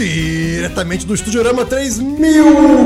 Diretamente 0.00 1.04
do 1.04 1.12
Estudiorama 1.12 1.66
3000! 1.66 2.42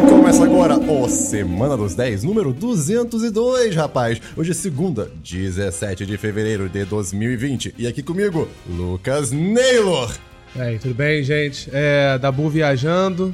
Começa 0.09 0.43
agora 0.43 0.77
o 0.77 1.09
Semana 1.09 1.77
dos 1.77 1.95
10, 1.95 2.25
número 2.25 2.53
202, 2.53 3.77
rapaz. 3.77 4.21
Hoje 4.37 4.51
é 4.51 4.55
segunda, 4.55 5.09
17 5.23 6.07
de 6.07 6.19
fevereiro 6.19 6.69
de 6.69 6.85
2020. 6.85 7.73
E 7.79 7.87
aqui 7.87 8.03
comigo, 8.03 8.49
Lucas 8.69 9.31
Naylor. 9.31 10.13
E 10.57 10.61
aí, 10.61 10.77
tudo 10.81 10.93
bem, 10.93 11.23
gente? 11.23 11.71
É, 11.73 12.19
Dabu 12.19 12.49
viajando, 12.49 13.33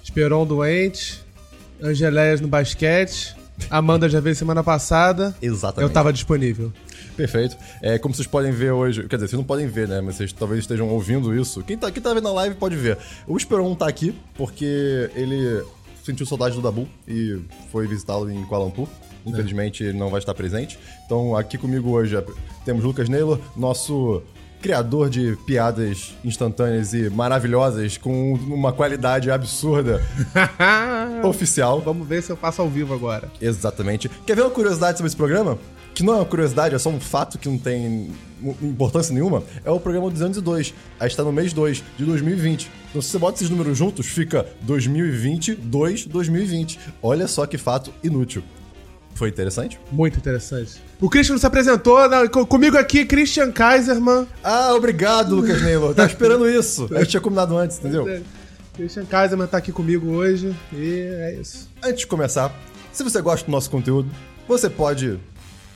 Esperon 0.00 0.46
doente, 0.46 1.20
Angeléias 1.82 2.40
no 2.40 2.46
basquete, 2.46 3.34
Amanda 3.68 4.08
já 4.08 4.20
veio 4.20 4.36
semana 4.36 4.62
passada. 4.62 5.34
Exatamente. 5.42 5.88
Eu 5.88 5.92
tava 5.92 6.12
disponível. 6.12 6.72
Perfeito. 7.18 7.56
É, 7.82 7.98
como 7.98 8.14
vocês 8.14 8.28
podem 8.28 8.52
ver 8.52 8.70
hoje, 8.70 9.02
quer 9.08 9.16
dizer, 9.16 9.26
vocês 9.28 9.36
não 9.38 9.44
podem 9.44 9.66
ver, 9.66 9.88
né? 9.88 10.00
Mas 10.00 10.14
vocês 10.14 10.32
talvez 10.32 10.60
estejam 10.60 10.88
ouvindo 10.88 11.34
isso. 11.34 11.64
Quem 11.64 11.76
tá, 11.76 11.90
quem 11.90 12.00
tá 12.00 12.14
vendo 12.14 12.28
a 12.28 12.32
live 12.32 12.54
pode 12.54 12.76
ver. 12.76 12.96
O 13.26 13.36
Esperon 13.36 13.74
tá 13.74 13.88
aqui 13.88 14.14
porque 14.36 15.10
ele 15.16 15.64
sentiu 16.04 16.24
saudade 16.24 16.54
do 16.54 16.62
Dabu 16.62 16.88
e 17.08 17.40
foi 17.72 17.88
visitá-lo 17.88 18.30
em 18.30 18.44
Kuala 18.44 18.66
Lumpur. 18.66 18.86
Infelizmente, 19.26 19.82
ele 19.82 19.98
não 19.98 20.10
vai 20.10 20.20
estar 20.20 20.32
presente. 20.32 20.78
Então, 21.04 21.36
aqui 21.36 21.58
comigo 21.58 21.90
hoje 21.90 22.16
é- 22.16 22.24
temos 22.64 22.84
Lucas 22.84 23.08
Naylor, 23.08 23.40
nosso 23.56 24.22
criador 24.62 25.10
de 25.10 25.36
piadas 25.44 26.14
instantâneas 26.24 26.94
e 26.94 27.10
maravilhosas 27.10 27.96
com 27.98 28.34
uma 28.34 28.72
qualidade 28.72 29.28
absurda 29.28 30.00
oficial. 31.24 31.80
Vamos 31.80 32.06
ver 32.06 32.22
se 32.22 32.30
eu 32.30 32.36
faço 32.36 32.62
ao 32.62 32.68
vivo 32.68 32.94
agora. 32.94 33.30
Exatamente. 33.40 34.08
Quer 34.24 34.36
ver 34.36 34.42
uma 34.42 34.50
curiosidade 34.50 34.98
sobre 34.98 35.08
esse 35.08 35.16
programa? 35.16 35.58
Que 35.98 36.04
não 36.04 36.12
é 36.12 36.16
uma 36.18 36.24
curiosidade, 36.24 36.76
é 36.76 36.78
só 36.78 36.90
um 36.90 37.00
fato 37.00 37.36
que 37.40 37.48
não 37.48 37.58
tem 37.58 38.12
importância 38.62 39.12
nenhuma. 39.12 39.42
É 39.64 39.70
o 39.72 39.80
programa 39.80 40.08
202. 40.08 40.72
Aí 41.00 41.08
está 41.08 41.24
no 41.24 41.32
mês 41.32 41.52
2 41.52 41.82
de 41.98 42.04
2020. 42.04 42.70
Então, 42.90 43.02
se 43.02 43.08
você 43.08 43.18
bota 43.18 43.38
esses 43.38 43.50
números 43.50 43.76
juntos, 43.76 44.06
fica 44.06 44.46
2020, 44.60 45.56
2, 45.56 46.06
2020. 46.06 46.78
Olha 47.02 47.26
só 47.26 47.46
que 47.46 47.58
fato 47.58 47.92
inútil. 48.00 48.44
Foi 49.16 49.28
interessante? 49.28 49.80
Muito 49.90 50.16
interessante. 50.18 50.80
O 51.00 51.10
Christian 51.10 51.36
se 51.36 51.44
apresentou, 51.44 51.98
comigo 52.46 52.78
aqui, 52.78 53.04
Christian 53.04 53.50
Kaiserman. 53.50 54.24
Ah, 54.44 54.72
obrigado, 54.74 55.34
Lucas 55.34 55.60
Neylor. 55.60 55.96
Tava 55.96 56.08
esperando 56.08 56.48
isso. 56.48 56.88
A 56.94 57.00
gente 57.00 57.08
tinha 57.08 57.20
combinado 57.20 57.58
antes, 57.58 57.76
entendeu? 57.76 58.22
Christian 58.76 59.04
Kaiserman 59.04 59.48
tá 59.48 59.58
aqui 59.58 59.72
comigo 59.72 60.10
hoje 60.10 60.54
e 60.72 61.08
é 61.10 61.38
isso. 61.40 61.68
Antes 61.82 62.02
de 62.02 62.06
começar, 62.06 62.54
se 62.92 63.02
você 63.02 63.20
gosta 63.20 63.44
do 63.44 63.50
nosso 63.50 63.68
conteúdo, 63.68 64.08
você 64.46 64.70
pode 64.70 65.18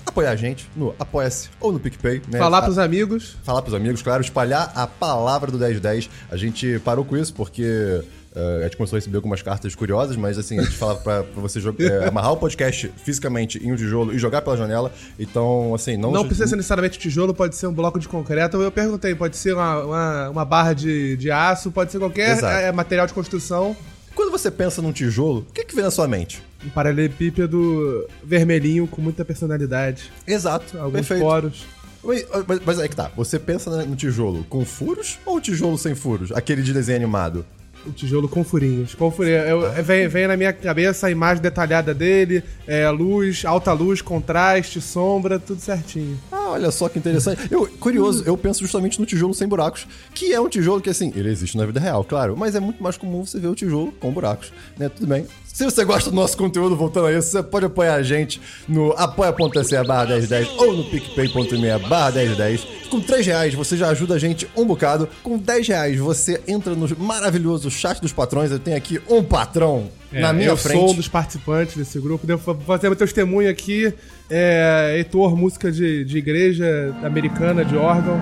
apoiar 0.06 0.30
a 0.30 0.36
gente 0.36 0.68
no 0.76 0.94
Apoia-se 0.98 1.48
ou 1.60 1.72
no 1.72 1.80
PicPay. 1.80 2.22
Né? 2.28 2.38
Falar 2.38 2.58
A- 2.58 2.62
pros 2.62 2.78
amigos. 2.78 3.36
falar 3.42 3.62
pros 3.62 3.74
amigos, 3.74 4.02
claro, 4.02 4.22
espalhar 4.22 4.72
a 4.74 4.86
palavra 4.86 5.50
do 5.50 5.58
1010. 5.58 6.08
A 6.30 6.36
gente 6.36 6.78
parou 6.84 7.04
com 7.04 7.16
isso 7.16 7.32
porque 7.34 8.02
eh, 8.34 8.58
a 8.60 8.64
gente 8.64 8.76
começou 8.76 8.96
a 8.96 8.98
receber 8.98 9.16
algumas 9.16 9.42
cartas 9.42 9.74
curiosas, 9.74 10.16
mas 10.16 10.38
assim, 10.38 10.58
a 10.58 10.62
gente 10.62 10.76
falava 10.76 11.00
pra, 11.00 11.22
pra 11.22 11.40
você 11.42 11.60
jogar, 11.60 11.84
eh, 11.84 12.06
amarrar 12.08 12.32
o 12.32 12.36
podcast 12.36 12.92
fisicamente 13.04 13.58
em 13.64 13.72
um 13.72 13.76
tijolo 13.76 14.14
e 14.14 14.18
jogar 14.18 14.42
pela 14.42 14.56
janela. 14.56 14.92
Então, 15.18 15.74
assim, 15.74 15.96
não. 15.96 16.10
Não 16.10 16.24
precisa 16.26 16.46
ser 16.46 16.56
necessariamente 16.56 16.98
tijolo, 16.98 17.34
pode 17.34 17.56
ser 17.56 17.66
um 17.66 17.72
bloco 17.74 17.98
de 17.98 18.08
concreto. 18.08 18.60
Eu 18.60 18.72
perguntei, 18.72 19.14
pode 19.14 19.36
ser 19.36 19.54
uma, 19.54 19.84
uma, 19.84 20.30
uma 20.30 20.44
barra 20.44 20.72
de, 20.72 21.16
de 21.16 21.30
aço, 21.30 21.70
pode 21.70 21.92
ser 21.92 21.98
qualquer 21.98 22.42
é, 22.42 22.72
material 22.72 23.06
de 23.06 23.12
construção. 23.12 23.76
Quando 24.14 24.30
você 24.30 24.50
pensa 24.50 24.82
num 24.82 24.92
tijolo, 24.92 25.46
o 25.48 25.52
que, 25.52 25.64
que 25.64 25.74
vem 25.74 25.84
na 25.84 25.90
sua 25.90 26.06
mente? 26.06 26.42
Um 26.64 26.70
paralelepípedo 26.70 28.06
vermelhinho 28.24 28.86
com 28.86 29.02
muita 29.02 29.24
personalidade. 29.24 30.12
Exato, 30.26 30.78
Alguns 30.78 31.06
perfeito. 31.06 31.22
poros. 31.22 31.64
Mas, 32.04 32.26
mas, 32.66 32.78
aí 32.80 32.88
que 32.88 32.96
tá, 32.96 33.10
você 33.16 33.38
pensa 33.38 33.84
no 33.84 33.94
tijolo 33.94 34.44
com 34.48 34.64
furos 34.64 35.18
ou 35.24 35.40
tijolo 35.40 35.78
sem 35.78 35.94
furos? 35.94 36.32
Aquele 36.32 36.62
de 36.62 36.72
desenho 36.72 36.96
animado? 36.96 37.46
O 37.84 37.90
tijolo 37.90 38.28
com 38.28 38.44
furinhos. 38.44 38.94
Com 38.94 39.10
furinhos. 39.10 39.44
Eu, 39.48 39.82
vem, 39.82 40.06
vem 40.06 40.26
na 40.28 40.36
minha 40.36 40.52
cabeça 40.52 41.08
a 41.08 41.10
imagem 41.10 41.42
detalhada 41.42 41.92
dele, 41.92 42.42
é, 42.66 42.88
luz, 42.90 43.44
alta 43.44 43.72
luz, 43.72 44.00
contraste, 44.00 44.80
sombra, 44.80 45.38
tudo 45.38 45.60
certinho. 45.60 46.18
Ah, 46.30 46.50
olha 46.50 46.70
só 46.70 46.88
que 46.88 46.98
interessante. 46.98 47.48
Eu, 47.50 47.66
curioso, 47.80 48.22
eu 48.24 48.36
penso 48.36 48.60
justamente 48.60 49.00
no 49.00 49.06
tijolo 49.06 49.34
sem 49.34 49.48
buracos, 49.48 49.86
que 50.14 50.32
é 50.32 50.40
um 50.40 50.48
tijolo 50.48 50.80
que, 50.80 50.90
assim, 50.90 51.12
ele 51.16 51.28
existe 51.28 51.56
na 51.56 51.66
vida 51.66 51.80
real, 51.80 52.04
claro, 52.04 52.36
mas 52.36 52.54
é 52.54 52.60
muito 52.60 52.80
mais 52.80 52.96
comum 52.96 53.26
você 53.26 53.40
ver 53.40 53.48
o 53.48 53.54
tijolo 53.54 53.90
com 53.92 54.12
buracos, 54.12 54.52
né? 54.78 54.88
Tudo 54.88 55.08
bem. 55.08 55.26
Se 55.52 55.64
você 55.66 55.84
gosta 55.84 56.08
do 56.08 56.16
nosso 56.16 56.34
conteúdo, 56.36 56.74
voltando 56.74 57.08
a 57.08 57.12
isso, 57.12 57.30
você 57.30 57.42
pode 57.42 57.66
apoiar 57.66 57.94
a 57.94 58.02
gente 58.02 58.40
no 58.66 58.92
apoia.se 58.92 59.84
barra 59.84 60.06
1010 60.06 60.48
ou 60.56 60.72
no 60.74 60.84
picpay.me 60.84 61.78
barra 61.88 62.10
1010. 62.12 62.66
Com 62.88 63.00
3 63.00 63.26
reais 63.26 63.54
você 63.54 63.76
já 63.76 63.88
ajuda 63.88 64.14
a 64.14 64.18
gente 64.18 64.48
um 64.56 64.64
bocado. 64.64 65.06
Com 65.22 65.36
10 65.36 65.68
reais 65.68 65.98
você 65.98 66.40
entra 66.48 66.74
no 66.74 66.88
maravilhoso 66.98 67.70
chat 67.70 68.00
dos 68.00 68.12
patrões. 68.14 68.50
Eu 68.50 68.58
tenho 68.58 68.76
aqui 68.78 68.98
um 69.10 69.22
patrão 69.22 69.88
na 70.10 70.32
minha 70.32 70.48
É, 70.48 70.50
eu 70.52 70.56
frente. 70.56 70.78
sou 70.80 70.90
um 70.90 70.94
dos 70.94 71.06
participantes 71.08 71.76
desse 71.76 72.00
grupo. 72.00 72.26
Devo 72.26 72.42
fa- 72.42 72.54
fazer 72.66 72.88
meu 72.88 72.96
testemunho 72.96 73.50
aqui. 73.50 73.92
É, 74.30 74.94
Heitor, 74.96 75.36
música 75.36 75.70
de, 75.70 76.02
de 76.04 76.16
igreja 76.16 76.94
americana, 77.02 77.62
de 77.62 77.76
órgão. 77.76 78.18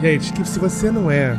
Gente, 0.00 0.32
que 0.32 0.44
se 0.48 0.58
você 0.58 0.90
não 0.90 1.10
é. 1.10 1.38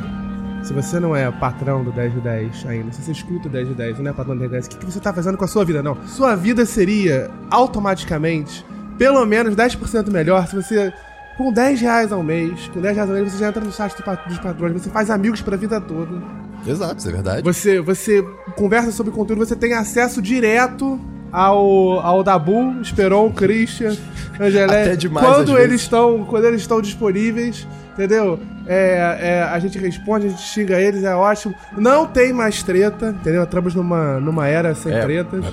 Se 0.64 0.72
você 0.72 0.98
não 0.98 1.14
é 1.14 1.30
patrão 1.30 1.84
do 1.84 1.92
10 1.92 2.14
de 2.14 2.22
10 2.22 2.66
ainda, 2.68 2.92
se 2.94 3.02
você 3.02 3.12
escuta 3.12 3.50
o 3.50 3.52
10 3.52 3.68
de 3.68 3.74
10 3.74 4.00
e 4.00 4.02
não 4.02 4.12
é 4.12 4.14
patrão 4.14 4.34
do 4.34 4.40
10 4.40 4.50
de 4.50 4.56
10, 4.56 4.66
o 4.66 4.70
que, 4.70 4.78
que 4.78 4.86
você 4.86 5.00
tá 5.00 5.14
fazendo 5.14 5.38
com 5.38 5.44
a 5.44 5.48
sua 5.48 5.66
vida? 5.66 5.84
Não. 5.84 5.98
Sua 6.08 6.36
vida 6.36 6.66
seria 6.66 7.30
automaticamente 7.52 8.66
pelo 8.98 9.26
menos 9.26 9.56
10% 9.56 10.10
melhor 10.10 10.48
se 10.48 10.56
você. 10.56 10.94
Com 11.38 11.52
10 11.52 11.82
reais 11.82 12.12
ao 12.12 12.22
mês, 12.22 12.70
com 12.72 12.80
10 12.80 12.96
reais 12.96 13.10
ao 13.10 13.16
mês, 13.16 13.32
você 13.32 13.40
já 13.40 13.48
entra 13.48 13.64
no 13.64 13.72
site 13.72 13.96
dos 14.28 14.38
patrões, 14.38 14.74
você 14.74 14.90
faz 14.92 15.10
amigos 15.10 15.42
pra 15.42 15.58
vida 15.58 15.82
toda. 15.82 16.22
Exato, 16.66 17.00
isso 17.00 17.10
é 17.10 17.12
verdade. 17.12 17.44
Você, 17.44 17.82
você 17.82 18.24
conversa 18.56 18.92
sobre 18.92 19.12
conteúdo, 19.12 19.44
você 19.44 19.56
tem 19.56 19.74
acesso 19.74 20.22
direto 20.22 21.00
ao, 21.32 22.00
ao 22.02 22.24
Dabu, 22.24 22.80
Esperon, 22.82 23.32
Christian, 23.32 23.98
Angelé. 24.40 24.84
Até 24.84 24.96
demais, 24.96 25.26
quando 25.26 25.54
vezes. 25.54 25.64
eles 25.64 25.82
estão, 25.82 26.24
quando 26.26 26.46
eles 26.46 26.62
estão 26.62 26.80
disponíveis, 26.80 27.68
entendeu? 27.94 28.40
É, 28.68 29.18
é, 29.22 29.44
a 29.44 29.58
gente 29.60 29.78
responde, 29.78 30.28
a 30.28 30.30
gente 30.30 30.42
xinga 30.42 30.80
eles, 30.80 31.04
é 31.04 31.16
ótimo. 31.16 31.54
Não 31.78 32.06
tem 32.06 32.32
mais 32.34 32.62
treta, 32.64 33.10
entendeu? 33.20 33.44
Entramos 33.44 33.74
numa, 33.76 34.20
numa 34.20 34.48
era 34.48 34.74
sem 34.76 34.94
É. 34.94 35.02
tretas. 35.02 35.44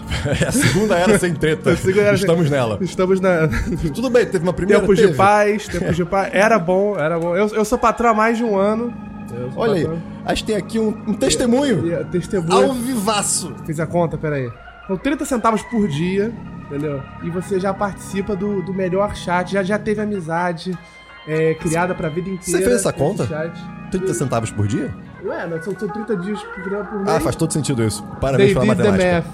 É 0.40 0.48
a 0.48 0.52
segunda 0.52 0.96
era 0.96 1.18
sem 1.18 1.34
treta. 1.34 1.70
Era 1.76 1.76
sem- 1.78 2.14
Estamos 2.14 2.50
nela. 2.50 2.78
Estamos 2.80 3.20
na 3.20 3.48
Tudo 3.94 4.10
bem, 4.10 4.26
teve 4.26 4.42
uma 4.44 4.52
primeira. 4.52 4.80
tempos 4.80 4.96
de 4.96 5.04
teve. 5.06 5.16
paz, 5.16 5.66
tempos 5.68 5.96
de 5.96 6.04
paz. 6.04 6.30
Era 6.32 6.58
bom, 6.58 6.98
era 6.98 7.18
bom. 7.18 7.34
Eu, 7.36 7.48
eu 7.48 7.64
sou 7.64 7.78
patrão 7.78 8.10
há 8.10 8.14
mais 8.14 8.36
de 8.36 8.44
um 8.44 8.56
ano. 8.56 8.92
Olha 9.56 9.74
aí, 9.74 9.82
patrão. 9.82 10.02
a 10.24 10.34
gente 10.34 10.44
tem 10.46 10.56
aqui 10.56 10.78
um, 10.78 10.88
um 11.06 11.14
testemunho 11.14 11.86
E, 11.86 11.92
é, 11.92 12.04
testemunho. 12.04 12.52
ao 12.68 12.72
vivaço. 12.74 13.54
Fiz 13.66 13.78
a 13.80 13.86
conta, 13.86 14.16
peraí. 14.18 14.50
São 14.86 14.96
30 14.96 15.24
centavos 15.24 15.62
por 15.62 15.86
dia, 15.86 16.32
entendeu? 16.66 17.00
E 17.22 17.30
você 17.30 17.60
já 17.60 17.72
participa 17.72 18.34
do, 18.34 18.60
do 18.62 18.74
melhor 18.74 19.14
chat, 19.14 19.52
já, 19.52 19.62
já 19.62 19.78
teve 19.78 20.00
amizade 20.00 20.76
é, 21.30 21.54
criada 21.54 21.94
pra 21.94 22.08
vida 22.08 22.28
inteira. 22.28 22.58
Você 22.58 22.64
fez 22.64 22.76
essa 22.80 22.92
conta? 22.92 23.26
Chat. 23.26 23.56
30 23.92 24.14
centavos 24.14 24.50
por 24.50 24.66
dia? 24.66 24.92
Ué, 25.24 25.46
não, 25.46 25.60
são, 25.62 25.78
são 25.78 25.88
30 25.88 26.16
dias 26.18 26.42
por, 26.42 26.62
por 26.62 26.98
mês. 27.00 27.08
Ah, 27.08 27.20
faz 27.20 27.36
todo 27.36 27.52
sentido 27.52 27.82
isso. 27.84 28.02
Parabéns 28.20 28.52
pela 28.52 28.64
matemática. 28.64 29.24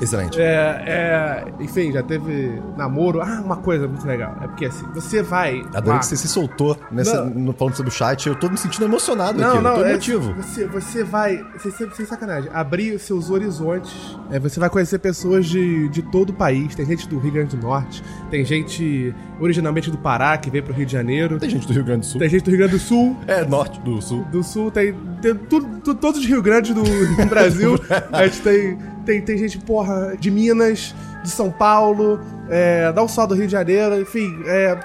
Excelente. 0.00 0.40
É, 0.40 0.44
é, 0.86 1.44
enfim, 1.60 1.92
já 1.92 2.02
teve 2.02 2.60
namoro. 2.76 3.20
Ah, 3.20 3.40
uma 3.44 3.56
coisa 3.56 3.86
muito 3.86 4.06
legal. 4.06 4.36
É 4.40 4.46
porque 4.46 4.66
assim, 4.66 4.86
você 4.94 5.22
vai. 5.22 5.60
Adorei 5.74 5.92
lá- 5.92 5.98
que 5.98 6.06
você 6.06 6.16
se 6.16 6.28
soltou 6.28 6.76
nessa, 6.90 7.24
Não. 7.24 7.30
no, 7.30 7.52
falando 7.52 7.74
sobre 7.74 7.90
o 7.90 7.94
chat. 7.94 8.26
Eu 8.26 8.34
tô 8.34 8.48
me 8.48 8.56
sentindo 8.56 8.84
emocionado 8.84 9.30
aqui. 9.32 9.40
Não, 9.40 9.56
eu 9.56 9.62
não, 9.62 9.74
tô 9.76 9.84
é, 9.84 9.90
emotivo. 9.90 10.34
você, 10.34 10.66
você 10.66 11.04
vai, 11.04 11.44
sem, 11.58 11.70
sem, 11.72 11.90
sem 11.90 12.06
sacanagem, 12.06 12.50
abrir 12.52 12.94
os 12.94 13.02
seus 13.02 13.30
horizontes. 13.30 14.16
É, 14.30 14.38
você 14.38 14.58
vai 14.60 14.68
conhecer 14.70 14.98
pessoas 14.98 15.46
de, 15.46 15.88
de 15.88 16.02
todo 16.02 16.30
o 16.30 16.34
país. 16.34 16.74
Tem 16.74 16.84
gente 16.86 17.08
do 17.08 17.18
Rio 17.18 17.32
Grande 17.32 17.56
do 17.56 17.62
Norte, 17.62 18.02
tem 18.30 18.44
gente 18.44 19.14
originalmente 19.40 19.90
do 19.90 19.98
Pará, 19.98 20.36
que 20.38 20.50
veio 20.50 20.64
pro 20.64 20.72
Rio 20.74 20.86
de 20.86 20.92
Janeiro. 20.92 21.38
Tem 21.38 21.50
gente 21.50 21.66
do 21.66 21.72
Rio 21.72 21.84
Grande 21.84 22.00
do 22.00 22.06
Sul. 22.06 22.20
Tem 22.20 22.28
gente 22.28 22.44
do 22.44 22.50
Rio 22.50 22.58
Grande 22.58 22.72
do 22.74 22.78
Sul, 22.78 23.16
É, 23.26 23.44
norte 23.44 23.80
do 23.80 24.00
sul. 24.00 24.24
do 24.30 24.42
Sul, 24.42 24.70
tem, 24.70 24.85
tem 25.22 25.34
tudo, 25.34 25.80
tu- 25.80 25.94
todos 25.94 26.20
os 26.20 26.26
Rio 26.26 26.42
Grandes 26.42 26.74
do, 26.74 26.82
do 26.82 27.26
Brasil. 27.28 27.78
A 28.12 28.26
gente 28.26 28.40
tem, 28.42 28.78
tem, 29.04 29.20
tem 29.22 29.38
gente, 29.38 29.58
porra, 29.58 30.16
de 30.18 30.30
Minas, 30.30 30.94
de 31.22 31.30
São 31.30 31.50
Paulo, 31.50 32.20
é, 32.48 32.92
não 32.94 33.06
só 33.08 33.26
do 33.26 33.34
Rio 33.34 33.46
de 33.46 33.52
Janeiro, 33.52 34.00
enfim, 34.00 34.36
é, 34.46 34.78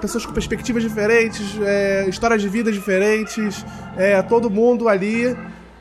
pessoas 0.00 0.26
com 0.26 0.32
perspectivas 0.32 0.82
diferentes, 0.82 1.58
é, 1.62 2.06
histórias 2.08 2.42
de 2.42 2.48
vida 2.48 2.70
diferentes, 2.70 3.64
é, 3.96 4.20
todo 4.22 4.50
mundo 4.50 4.88
ali 4.88 5.34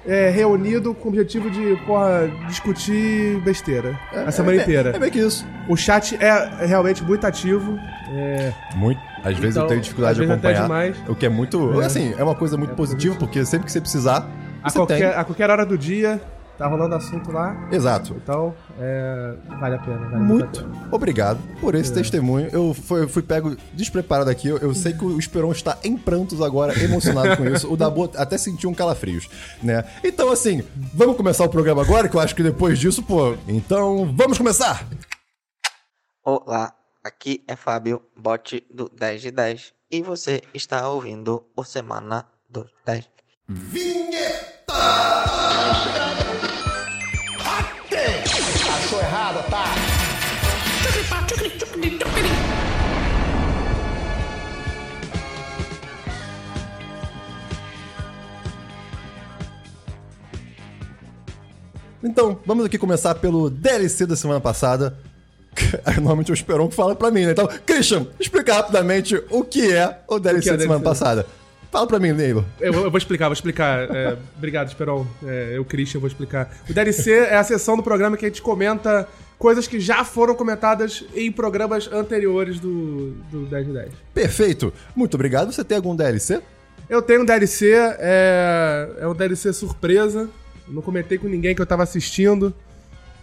é, 0.10 0.30
reunido 0.32 0.94
com 0.96 1.08
o 1.08 1.12
objetivo 1.12 1.50
de, 1.52 1.76
porra, 1.86 2.30
discutir 2.48 3.40
besteira 3.42 3.98
a 4.12 4.32
semana 4.32 4.58
é, 4.58 4.62
inteira. 4.62 4.90
É, 4.96 5.00
bem 5.00 5.12
que 5.12 5.20
isso. 5.20 5.46
O 5.68 5.78
chat 5.78 6.18
é 6.20 6.66
realmente 6.66 7.04
muito 7.04 7.26
ativo. 7.28 7.78
É, 8.12 8.52
Muito. 8.76 9.00
Às 9.24 9.38
vezes 9.38 9.56
eu 9.56 9.62
Então, 9.62 9.68
tenho 9.68 9.82
dificuldade 9.82 10.20
de 10.20 10.32
acompanhar. 10.32 10.94
O 11.08 11.14
que 11.14 11.26
é 11.26 11.30
muito. 11.30 11.80
É. 11.80 11.86
Assim, 11.86 12.16
é 12.18 12.24
uma 12.24 12.34
coisa 12.34 12.58
muito 12.58 12.74
positiva, 12.74 13.16
porque 13.16 13.46
sempre 13.46 13.68
que 13.68 13.72
você 13.72 13.80
precisar, 13.80 14.28
a, 14.64 14.70
você 14.70 14.80
qualquer, 14.80 14.98
tem. 14.98 15.20
a 15.20 15.24
qualquer 15.24 15.50
hora 15.52 15.66
do 15.66 15.78
dia, 15.78 16.20
Tá 16.60 16.68
rolando 16.68 16.94
assunto 16.94 17.32
lá. 17.32 17.70
Exato. 17.72 18.14
Então, 18.22 18.54
é, 18.78 19.34
vale 19.62 19.76
a 19.76 19.80
pena. 19.80 19.98
Vale 19.98 20.16
a 20.16 20.20
Muito 20.20 20.62
pena. 20.62 20.90
obrigado 20.92 21.40
por 21.62 21.74
esse 21.74 21.94
testemunho. 21.94 22.50
Eu 22.52 22.74
fui, 22.74 23.08
fui 23.08 23.24
pego 23.24 23.56
despreparado 23.74 24.30
aqui. 24.30 24.50
Eu, 24.50 24.58
eu 24.58 24.76
sei 24.76 24.92
que 24.92 25.06
o 25.06 25.18
Esperon 25.18 25.54
está 25.54 25.78
em 25.86 25.96
prantos 25.96 26.42
agora, 26.42 26.78
emocionado 26.84 27.38
com 27.38 27.46
isso. 27.46 27.72
O 27.72 27.78
Dabu 27.78 28.12
até 28.14 28.38
sentiu 28.38 28.70
um 28.70 28.74
calafrios, 28.74 29.30
né? 29.64 29.86
Então, 30.04 30.30
assim, 30.30 30.62
vamos 30.94 31.16
começar 31.16 31.46
o 31.46 31.50
programa 31.50 31.82
agora, 31.82 32.10
que 32.10 32.18
eu 32.18 32.20
acho 32.20 32.36
que 32.36 32.44
depois 32.44 32.78
disso, 32.78 33.02
pô. 33.04 33.38
Então, 33.48 34.14
vamos 34.14 34.38
começar! 34.38 34.86
Olá, 36.26 36.74
aqui 37.02 37.42
é 37.48 37.56
Fábio, 37.56 38.02
bot 38.18 38.62
do 38.70 38.90
10 38.90 39.22
de 39.22 39.32
10, 39.32 39.74
e 39.90 40.02
você 40.02 40.42
está 40.54 40.90
ouvindo 40.90 41.42
o 41.56 41.64
Semana 41.64 42.26
do 42.50 42.68
10. 42.86 43.10
Achou 48.90 49.02
errado, 49.02 49.46
tá? 49.52 49.66
Então, 62.04 62.40
vamos 62.44 62.66
aqui 62.66 62.80
começar 62.80 63.14
pelo 63.14 63.52
DLC 63.52 64.08
da 64.08 64.16
semana 64.16 64.42
passada. 64.42 64.98
Normalmente 65.98 66.32
é 66.32 66.34
o 66.34 66.34
Esperon 66.34 66.68
que 66.68 66.76
fala 66.76 66.96
pra 66.96 67.12
mim, 67.12 67.26
né? 67.26 67.34
Então, 67.34 67.48
Christian, 67.68 68.08
explica 68.20 68.56
rapidamente 68.56 69.24
o 69.30 69.44
que 69.44 69.72
é 69.72 70.00
o 70.08 70.18
DLC 70.18 70.50
é 70.50 70.54
o 70.54 70.58
da 70.58 70.64
semana 70.64 70.80
DLC? 70.80 70.84
passada. 70.84 71.28
Fala 71.72 71.86
pra 71.86 72.00
mim, 72.00 72.12
Neilo. 72.14 72.44
Eu, 72.60 72.74
vou- 72.74 72.84
eu 72.86 72.92
vou 72.92 72.98
explicar, 72.98 73.28
vou 73.28 73.34
explicar. 73.34 73.90
É, 73.96 74.18
obrigado, 74.38 74.68
Esperon. 74.70 75.06
É, 75.24 75.52
eu, 75.56 75.64
Christian, 75.64 76.00
vou 76.00 76.08
explicar. 76.08 76.52
O 76.70 76.74
DLC 76.74 77.12
é 77.12 77.36
a 77.36 77.44
sessão 77.44 77.78
do 77.78 77.84
programa 77.84 78.18
que 78.18 78.26
a 78.26 78.28
gente 78.30 78.42
comenta 78.42 79.08
coisas 79.38 79.68
que 79.68 79.80
já 79.80 80.04
foram 80.04 80.34
comentadas 80.36 81.06
em 81.16 81.32
programas 81.32 81.88
anteriores 81.92 82.60
do, 82.60 83.12
do 83.32 83.46
10 83.46 83.68
de 83.68 83.74
10. 83.74 83.90
Perfeito. 84.14 84.74
Muito 84.96 85.14
obrigado. 85.14 85.52
Você 85.52 85.64
tem 85.64 85.78
algum 85.78 85.96
DLC? 85.96 86.42
Eu 86.90 87.04
tenho 87.04 87.22
um 87.22 87.26
DLC, 87.26 87.72
é, 88.00 88.90
é 89.02 89.08
um 89.08 89.14
DLC 89.14 89.54
surpresa. 89.54 90.28
Eu 90.68 90.74
não 90.74 90.82
comentei 90.82 91.18
com 91.20 91.28
ninguém 91.28 91.54
que 91.54 91.62
eu 91.62 91.66
tava 91.68 91.84
assistindo. 91.84 92.52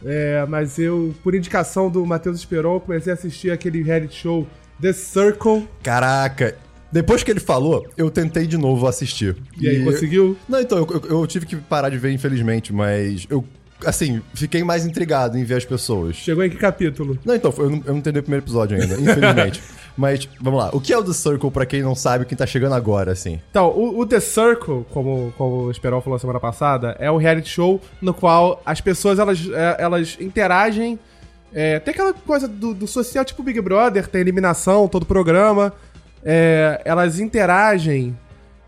É, 0.04 0.44
mas 0.48 0.78
eu, 0.78 1.12
por 1.24 1.34
indicação 1.34 1.90
do 1.90 2.04
Matheus 2.06 2.36
Esperon, 2.38 2.78
comecei 2.78 3.10
a 3.12 3.14
assistir 3.14 3.50
aquele 3.50 3.82
reality 3.82 4.14
show 4.14 4.46
The 4.80 4.92
Circle. 4.92 5.68
Caraca. 5.82 6.56
Depois 6.96 7.22
que 7.22 7.30
ele 7.30 7.40
falou, 7.40 7.86
eu 7.94 8.10
tentei 8.10 8.46
de 8.46 8.56
novo 8.56 8.86
assistir. 8.88 9.36
E 9.60 9.68
aí, 9.68 9.84
conseguiu? 9.84 10.34
Não, 10.48 10.58
então, 10.60 10.78
eu, 10.78 10.86
eu- 11.10 11.20
eu 11.20 11.26
tive 11.26 11.44
que 11.44 11.54
parar 11.56 11.90
de 11.90 11.98
ver, 11.98 12.10
infelizmente, 12.10 12.72
mas 12.72 13.26
eu, 13.28 13.44
assim, 13.84 14.22
fiquei 14.32 14.64
mais 14.64 14.86
intrigado 14.86 15.36
em 15.36 15.44
ver 15.44 15.56
as 15.56 15.64
pessoas. 15.66 16.16
Chegou 16.16 16.42
em 16.42 16.48
que 16.48 16.56
capítulo? 16.56 17.18
Não, 17.22 17.34
então, 17.34 17.52
eu 17.58 17.68
não, 17.68 17.82
eu 17.84 17.92
não 17.92 17.98
entendi 17.98 18.18
o 18.18 18.22
primeiro 18.22 18.44
episódio 18.46 18.80
ainda, 18.80 18.94
infelizmente. 18.94 19.62
mas, 19.94 20.26
vamos 20.40 20.58
lá. 20.58 20.70
O 20.72 20.80
que 20.80 20.90
é 20.90 20.96
o 20.96 21.04
The 21.04 21.12
Circle, 21.12 21.50
pra 21.50 21.66
quem 21.66 21.82
não 21.82 21.94
sabe, 21.94 22.24
quem 22.24 22.38
tá 22.38 22.46
chegando 22.46 22.74
agora, 22.74 23.12
assim? 23.12 23.38
Então, 23.50 23.68
o, 23.68 23.98
o 24.00 24.06
The 24.06 24.18
Circle, 24.20 24.86
como, 24.90 25.34
como 25.36 25.64
o 25.66 25.70
Esperon 25.70 26.00
falou 26.00 26.18
semana 26.18 26.40
passada, 26.40 26.96
é 26.98 27.10
um 27.10 27.18
reality 27.18 27.50
show 27.50 27.78
no 28.00 28.14
qual 28.14 28.62
as 28.64 28.80
pessoas 28.80 29.18
elas, 29.18 29.38
é, 29.52 29.76
elas 29.78 30.16
interagem. 30.18 30.98
é, 31.52 31.78
tem 31.78 31.92
aquela 31.92 32.12
coisa 32.14 32.48
do, 32.48 32.72
do 32.74 32.86
social 32.86 33.24
tipo 33.24 33.42
Big 33.42 33.60
Brother, 33.60 34.06
tem 34.08 34.20
eliminação, 34.22 34.88
todo 34.88 35.04
programa. 35.06 35.72
É, 36.26 36.82
elas 36.84 37.20
interagem 37.20 38.16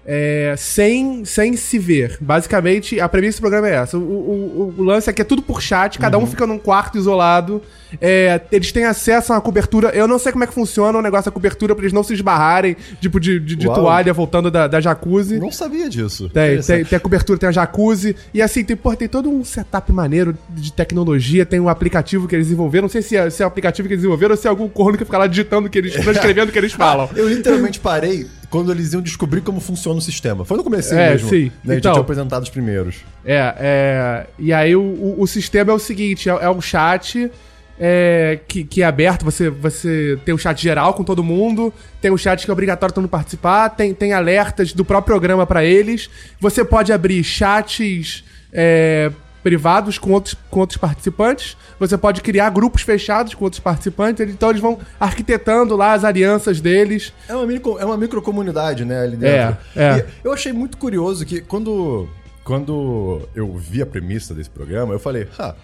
é, 0.07 0.55
sem, 0.57 1.25
sem 1.25 1.55
se 1.57 1.79
ver. 1.79 2.17
Basicamente, 2.21 2.99
a 2.99 3.09
premissa 3.09 3.39
do 3.39 3.41
programa 3.43 3.69
é 3.69 3.75
essa. 3.75 3.99
O, 3.99 4.01
o, 4.01 4.75
o- 4.79 4.83
lance 4.83 5.11
é 5.11 5.13
que 5.13 5.21
é 5.21 5.25
tudo 5.25 5.43
por 5.43 5.61
chat, 5.61 5.99
cada 5.99 6.17
um 6.17 6.27
fica 6.27 6.47
num 6.47 6.59
quarto 6.59 6.97
isolado. 6.97 7.61
É, 8.00 8.40
eles 8.52 8.70
têm 8.73 8.85
acesso 8.85 9.32
a 9.32 9.37
uma 9.37 9.40
cobertura. 9.40 9.88
Eu 9.90 10.06
não 10.06 10.19
sei 10.19 10.32
como 10.32 10.44
é 10.44 10.46
que 10.46 10.52
funciona 10.55 10.99
o 10.99 11.02
negócio 11.02 11.26
da 11.26 11.31
cobertura 11.35 11.75
pra 11.75 11.82
eles 11.82 11.93
não 11.93 12.02
se 12.02 12.14
esbarrarem, 12.14 12.76
tipo 13.00 13.19
de, 13.19 13.38
de, 13.40 13.56
de 13.56 13.67
toalha 13.67 14.12
voltando 14.12 14.50
da, 14.50 14.67
da 14.67 14.81
jacuzzi. 14.81 15.38
Não 15.38 15.50
sabia 15.50 15.88
disso. 15.88 16.29
Tem, 16.29 16.61
tem, 16.61 16.85
tem 16.85 16.96
a 16.96 17.00
cobertura, 17.00 17.38
tem 17.38 17.49
a 17.49 17.52
jacuzzi. 17.52 18.14
E 18.32 18.43
assim, 18.43 18.64
tem, 18.64 18.76
porra, 18.76 18.96
tem 18.96 19.08
todo 19.08 19.31
um 19.31 19.44
setup 19.44 19.93
maneiro 19.93 20.37
de 20.50 20.73
tecnologia. 20.73 21.46
Tem 21.46 21.61
um 21.61 21.69
aplicativo 21.69 22.29
que 22.29 22.35
eles 22.35 22.46
desenvolveram. 22.46 22.82
Não 22.85 22.88
sei 22.88 23.02
se 23.02 23.17
é, 23.17 23.29
se 23.31 23.43
é 23.43 23.44
o 23.44 23.49
aplicativo 23.49 23.88
que 23.88 23.94
eles 23.94 24.02
desenvolveram 24.02 24.32
ou 24.35 24.37
se 24.40 24.46
é 24.46 24.50
algum 24.50 24.69
corno 24.69 24.99
que 24.99 25.05
fica 25.05 25.19
lá 25.19 25.26
digitando 25.26 25.67
o 25.67 25.70
que 25.70 25.79
eles. 25.79 25.94
transcrevendo 26.02 26.50
o 26.50 26.52
que 26.52 26.58
eles 26.58 26.73
falam. 26.73 27.08
Eu 27.14 27.29
literalmente 27.29 27.81
parei 27.81 28.26
quando 28.50 28.73
eles 28.73 28.93
iam 28.93 29.02
descobrir 29.02 29.40
como 29.43 29.61
funciona 29.61 29.99
o 29.99 30.02
sistema. 30.02 30.44
Foi 30.44 30.56
no 30.56 30.64
começo 30.64 30.94
É, 30.94 31.11
mesmo. 31.11 31.29
sim. 31.29 31.44
Né? 31.64 31.76
Então- 31.76 31.76
Então... 31.76 31.93
tinha 31.93 32.02
apresentado 32.02 32.43
os 32.43 32.50
primeiros. 32.50 32.96
É, 33.25 33.55
é. 33.58 34.26
E 34.38 34.52
aí 34.52 34.75
o, 34.75 34.81
o, 34.81 35.17
o 35.19 35.26
sistema 35.26 35.73
é 35.73 35.75
o 35.75 35.79
seguinte: 35.79 36.29
é, 36.29 36.32
é 36.32 36.50
um 36.50 36.61
chat. 36.61 37.31
É, 37.79 38.41
que, 38.49 38.65
que 38.65 38.83
é 38.83 38.87
aberto, 38.87 39.25
você, 39.25 39.49
você 39.49 40.19
tem 40.25 40.35
o 40.35 40.39
chat 40.39 40.61
geral 40.61 40.95
com 40.95 41.05
todo 41.05 41.23
mundo, 41.23 41.73
tem 42.01 42.11
o 42.11 42.19
chat 42.19 42.45
que 42.45 42.51
é 42.51 42.53
obrigatório 42.53 42.95
todo 42.95 43.03
mundo 43.03 43.11
participar, 43.11 43.71
tem, 43.71 43.95
tem 43.95 44.13
alertas 44.13 44.73
do 44.73 44.85
próprio 44.85 45.15
programa 45.15 45.47
pra 45.47 45.65
eles. 45.65 46.11
Você 46.41 46.65
pode 46.65 46.93
abrir 46.93 47.23
chats 47.23 48.25
é, 48.53 49.13
privados 49.43 49.99
com 49.99 50.11
outros, 50.11 50.35
com 50.51 50.61
outros 50.61 50.77
participantes, 50.77 51.57
você 51.79 51.97
pode 51.97 52.21
criar 52.21 52.51
grupos 52.51 52.83
fechados 52.83 53.35
com 53.35 53.45
outros 53.45 53.61
participantes, 53.61 54.29
então 54.29 54.51
eles 54.51 54.61
vão 54.61 54.79
arquitetando 54.99 55.77
lá 55.77 55.93
as 55.93 56.05
alianças 56.05 56.61
deles. 56.61 57.13
É 57.29 57.35
uma, 57.35 57.47
micro, 57.47 57.79
é 57.79 57.85
uma 57.85 57.97
microcomunidade, 57.97 58.85
né, 58.85 59.03
ali 59.03 59.17
dentro. 59.17 59.57
É, 59.77 59.83
é. 59.83 59.99
E 59.99 60.27
eu 60.27 60.33
achei 60.33 60.53
muito 60.53 60.77
curioso 60.77 61.25
que 61.25 61.41
quando, 61.41 62.09
quando 62.43 63.29
eu 63.35 63.55
vi 63.57 63.81
a 63.81 63.87
premissa 63.87 64.35
desse 64.35 64.51
programa, 64.51 64.93
eu 64.93 64.99
falei, 64.99 65.29
ah, 65.39 65.55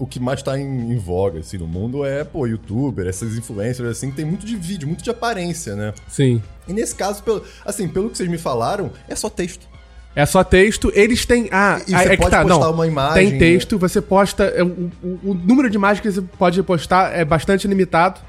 o 0.00 0.06
que 0.06 0.18
mais 0.18 0.42
tá 0.42 0.58
em, 0.58 0.92
em 0.92 0.96
voga, 0.96 1.40
assim, 1.40 1.58
no 1.58 1.66
mundo 1.66 2.04
é, 2.04 2.24
pô, 2.24 2.46
youtuber, 2.46 3.06
essas 3.06 3.36
influencers, 3.36 3.88
assim, 3.88 4.10
tem 4.10 4.24
muito 4.24 4.46
de 4.46 4.56
vídeo, 4.56 4.88
muito 4.88 5.04
de 5.04 5.10
aparência, 5.10 5.76
né? 5.76 5.92
Sim. 6.08 6.42
E 6.66 6.72
nesse 6.72 6.94
caso, 6.94 7.22
pelo, 7.22 7.44
assim, 7.64 7.86
pelo 7.86 8.08
que 8.10 8.16
vocês 8.16 8.28
me 8.28 8.38
falaram, 8.38 8.90
é 9.08 9.14
só 9.14 9.28
texto. 9.28 9.68
É 10.16 10.26
só 10.26 10.42
texto, 10.42 10.90
eles 10.94 11.24
têm. 11.24 11.48
Ah, 11.52 11.80
E 11.86 11.92
você 11.92 11.96
é 11.96 12.08
que 12.10 12.16
pode 12.16 12.30
tá, 12.30 12.42
postar 12.42 12.64
não. 12.66 12.72
uma 12.72 12.86
imagem, 12.86 13.28
Tem 13.30 13.38
texto, 13.38 13.78
você 13.78 14.00
posta. 14.00 14.42
é, 14.44 14.62
o, 14.64 14.90
o- 15.02 15.20
o 15.22 15.34
número 15.34 15.70
de 15.70 15.76
imagens 15.76 16.00
que 16.00 16.10
você 16.10 16.20
pode 16.36 16.60
postar 16.64 17.16
é 17.16 17.24
bastante 17.24 17.68
limitado. 17.68 18.20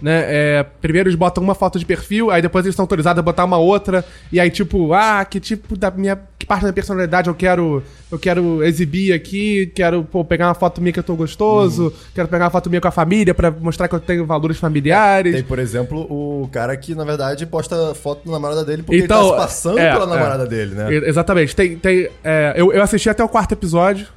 Né? 0.00 0.24
É, 0.26 0.66
primeiro 0.80 1.08
eles 1.08 1.18
botam 1.18 1.42
uma 1.42 1.54
foto 1.54 1.78
de 1.78 1.84
perfil, 1.84 2.30
aí 2.30 2.40
depois 2.40 2.64
eles 2.64 2.72
estão 2.72 2.84
autorizados 2.84 3.18
a 3.18 3.22
botar 3.22 3.44
uma 3.44 3.58
outra, 3.58 4.04
e 4.32 4.40
aí, 4.40 4.50
tipo, 4.50 4.92
ah, 4.94 5.24
que 5.24 5.38
tipo 5.40 5.76
da 5.76 5.90
minha. 5.90 6.18
Que 6.38 6.46
parte 6.46 6.62
da 6.62 6.68
minha 6.68 6.72
personalidade 6.72 7.28
eu 7.28 7.34
quero. 7.34 7.82
Eu 8.10 8.18
quero 8.18 8.64
exibir 8.64 9.12
aqui, 9.12 9.70
quero 9.74 10.02
pô, 10.02 10.24
pegar 10.24 10.48
uma 10.48 10.54
foto 10.54 10.80
minha 10.80 10.92
que 10.92 10.98
eu 10.98 11.02
tô 11.04 11.14
gostoso, 11.14 11.84
Uhum. 11.84 11.92
quero 12.14 12.28
pegar 12.28 12.46
uma 12.46 12.50
foto 12.50 12.68
minha 12.68 12.80
com 12.80 12.88
a 12.88 12.90
família 12.90 13.32
pra 13.34 13.50
mostrar 13.50 13.86
que 13.88 13.94
eu 13.94 14.00
tenho 14.00 14.26
valores 14.26 14.56
familiares. 14.58 15.34
Tem, 15.34 15.44
por 15.44 15.58
exemplo, 15.58 16.00
o 16.10 16.48
cara 16.50 16.76
que, 16.76 16.94
na 16.94 17.04
verdade, 17.04 17.46
posta 17.46 17.94
foto 17.94 18.24
da 18.26 18.32
namorada 18.32 18.64
dele 18.64 18.82
porque 18.82 19.02
Então, 19.02 19.20
ele 19.20 19.30
tá 19.30 19.36
se 19.36 19.42
passando 19.42 19.78
é, 19.78 19.92
pela 19.92 20.06
é. 20.06 20.08
namorada 20.08 20.46
dele, 20.46 20.74
né? 20.74 20.92
Exatamente. 21.06 21.54
Tem, 21.54 21.76
tem, 21.76 22.08
é, 22.24 22.54
eu, 22.56 22.72
eu 22.72 22.82
assisti 22.82 23.08
até 23.08 23.22
o 23.22 23.28
quarto 23.28 23.52
episódio, 23.52 24.08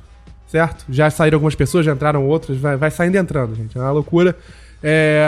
certo? 0.48 0.86
Já 0.90 1.10
saíram 1.12 1.36
algumas 1.36 1.56
pessoas, 1.56 1.86
já 1.86 1.92
entraram 1.94 2.26
outras, 2.26 2.58
vai, 2.58 2.76
vai 2.78 2.90
saindo 2.90 3.16
e 3.16 3.20
entrando, 3.20 3.54
gente. 3.54 3.78
É 3.78 3.82
uma 3.82 3.92
loucura. 3.92 4.36
É, 4.84 5.24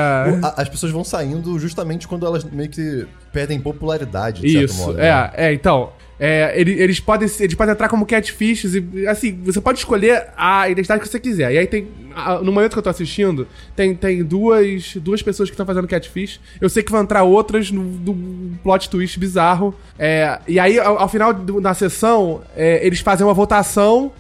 As 0.57 0.67
pessoas 0.67 0.91
vão 0.91 1.03
saindo 1.03 1.57
justamente 1.57 2.07
quando 2.07 2.25
elas 2.25 2.43
meio 2.43 2.69
que 2.69 3.07
perdem 3.31 3.59
popularidade, 3.59 4.41
de 4.41 4.51
certo 4.51 4.65
isso, 4.71 4.77
modo. 4.88 5.00
é, 5.00 5.03
né? 5.12 5.31
é, 5.35 5.53
então. 5.53 5.91
é, 6.19 6.53
ele- 6.59 6.74
eles, 6.81 7.00
podem, 7.00 7.29
eles 7.39 7.55
podem 7.55 7.74
entrar 7.74 7.89
como 7.89 8.05
catfishes 8.05 8.74
e, 8.75 9.07
assim, 9.07 9.38
você 9.43 9.59
pode 9.62 9.79
escolher 9.79 10.27
a 10.38 10.69
identidade 10.69 11.01
que 11.01 11.07
você 11.09 11.19
quiser. 11.19 11.51
E 11.53 11.57
aí 11.57 11.67
tem, 11.67 11.88
no 12.41 12.51
momento 12.53 12.71
que 12.74 12.79
eu 12.79 12.83
tô 12.83 12.89
assistindo, 12.89 13.45
tem, 13.75 13.93
tem 13.95 14.24
duas, 14.24 14.95
duas 14.97 15.21
pessoas 15.21 15.50
que 15.50 15.53
estão 15.53 15.65
fazendo 15.65 15.88
catfish. 15.88 16.39
Eu 16.62 16.69
sei 16.69 16.83
que 16.83 16.91
vão 16.91 17.01
entrar 17.01 17.24
outras 17.24 17.69
no, 17.71 17.83
no 17.83 18.57
plot 18.63 18.89
twist 18.89 19.19
bizarro. 19.19 19.75
É, 20.00 20.39
e 20.47 20.57
aí, 20.59 20.79
ao, 20.79 21.00
ao 21.00 21.09
final 21.09 21.33
do- 21.33 21.59
da 21.59 21.74
sessão, 21.74 22.41
é, 22.55 22.85
eles 22.85 23.00
fazem 23.01 23.25
uma 23.27 23.33
votação 23.33 24.12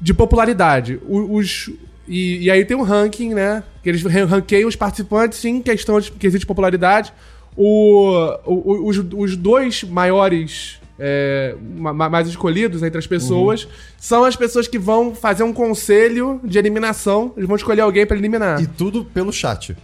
de 0.00 0.12
popularidade. 0.14 0.98
Os, 1.08 1.70
e, 2.08 2.44
e 2.44 2.50
aí 2.50 2.64
tem 2.64 2.76
um 2.76 2.82
ranking, 2.82 3.34
né? 3.34 3.62
Que 3.82 3.88
eles 3.88 4.02
ran- 4.02 4.24
ranqueiam 4.26 4.68
os 4.68 4.76
participantes 4.76 5.44
em 5.44 5.60
questão 5.62 6.00
de 6.00 6.10
quesito 6.12 6.40
de 6.40 6.46
popularidade. 6.46 7.12
O, 7.56 8.12
o- 8.46 8.88
os, 8.88 8.98
os 9.14 9.36
dois 9.36 9.82
maiores 9.84 10.78
é, 10.98 11.54
ma- 11.76 11.92
ma- 11.92 12.08
mais 12.08 12.28
escolhidos 12.28 12.82
entre 12.82 12.98
as 12.98 13.06
pessoas 13.06 13.68
são 13.98 14.24
as 14.24 14.34
pessoas 14.36 14.66
que 14.68 14.78
vão 14.78 15.14
fazer 15.14 15.42
um 15.42 15.52
conselho 15.52 16.40
de 16.44 16.58
eliminação. 16.58 17.32
Eles 17.36 17.46
vão 17.48 17.56
escolher 17.56 17.82
alguém 17.82 18.06
pra 18.06 18.16
eliminar. 18.16 18.60
E 18.62 18.66
tudo 18.66 19.04
pelo 19.04 19.32
chat. 19.32 19.76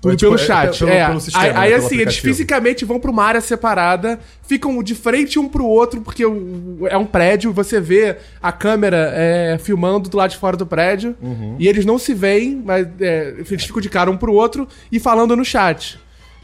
Tudo 0.00 0.16
Tipo, 0.16 0.30
pelo 0.30 0.40
é- 0.40 0.46
chat. 0.46 0.78
pelo- 0.78 0.90
é. 0.92 1.06
pelo 1.06 1.20
sistema, 1.20 1.44
aí, 1.44 1.52
né, 1.52 1.58
aí, 1.58 1.74
assim, 1.74 1.86
eles 1.86 1.94
aplicativo. 2.14 2.26
fisicamente 2.28 2.84
vão 2.84 3.00
pra 3.00 3.10
uma 3.10 3.24
área 3.24 3.40
separada, 3.40 4.20
ficam 4.46 4.80
de 4.82 4.94
frente 4.94 5.38
um 5.40 5.48
pro 5.48 5.64
outro, 5.66 6.00
porque 6.00 6.22
é 6.22 6.96
um 6.96 7.04
prédio, 7.04 7.52
você 7.52 7.80
vê 7.80 8.16
a 8.40 8.52
câmera 8.52 9.10
é, 9.14 9.58
filmando 9.58 10.08
do 10.08 10.16
lado 10.16 10.30
de 10.30 10.36
fora 10.36 10.56
do 10.56 10.64
prédio, 10.64 11.16
Uhum. 11.20 11.56
e 11.58 11.66
eles 11.66 11.84
não 11.84 11.98
se 11.98 12.14
veem, 12.14 12.62
mas 12.64 12.86
é, 13.00 13.34
eles 13.50 13.64
ficam 13.64 13.80
de 13.82 13.88
cara 13.88 14.08
um 14.10 14.16
pro 14.16 14.32
outro 14.32 14.68
e 14.92 15.00
falando 15.00 15.34
no 15.34 15.44
chat. 15.44 15.98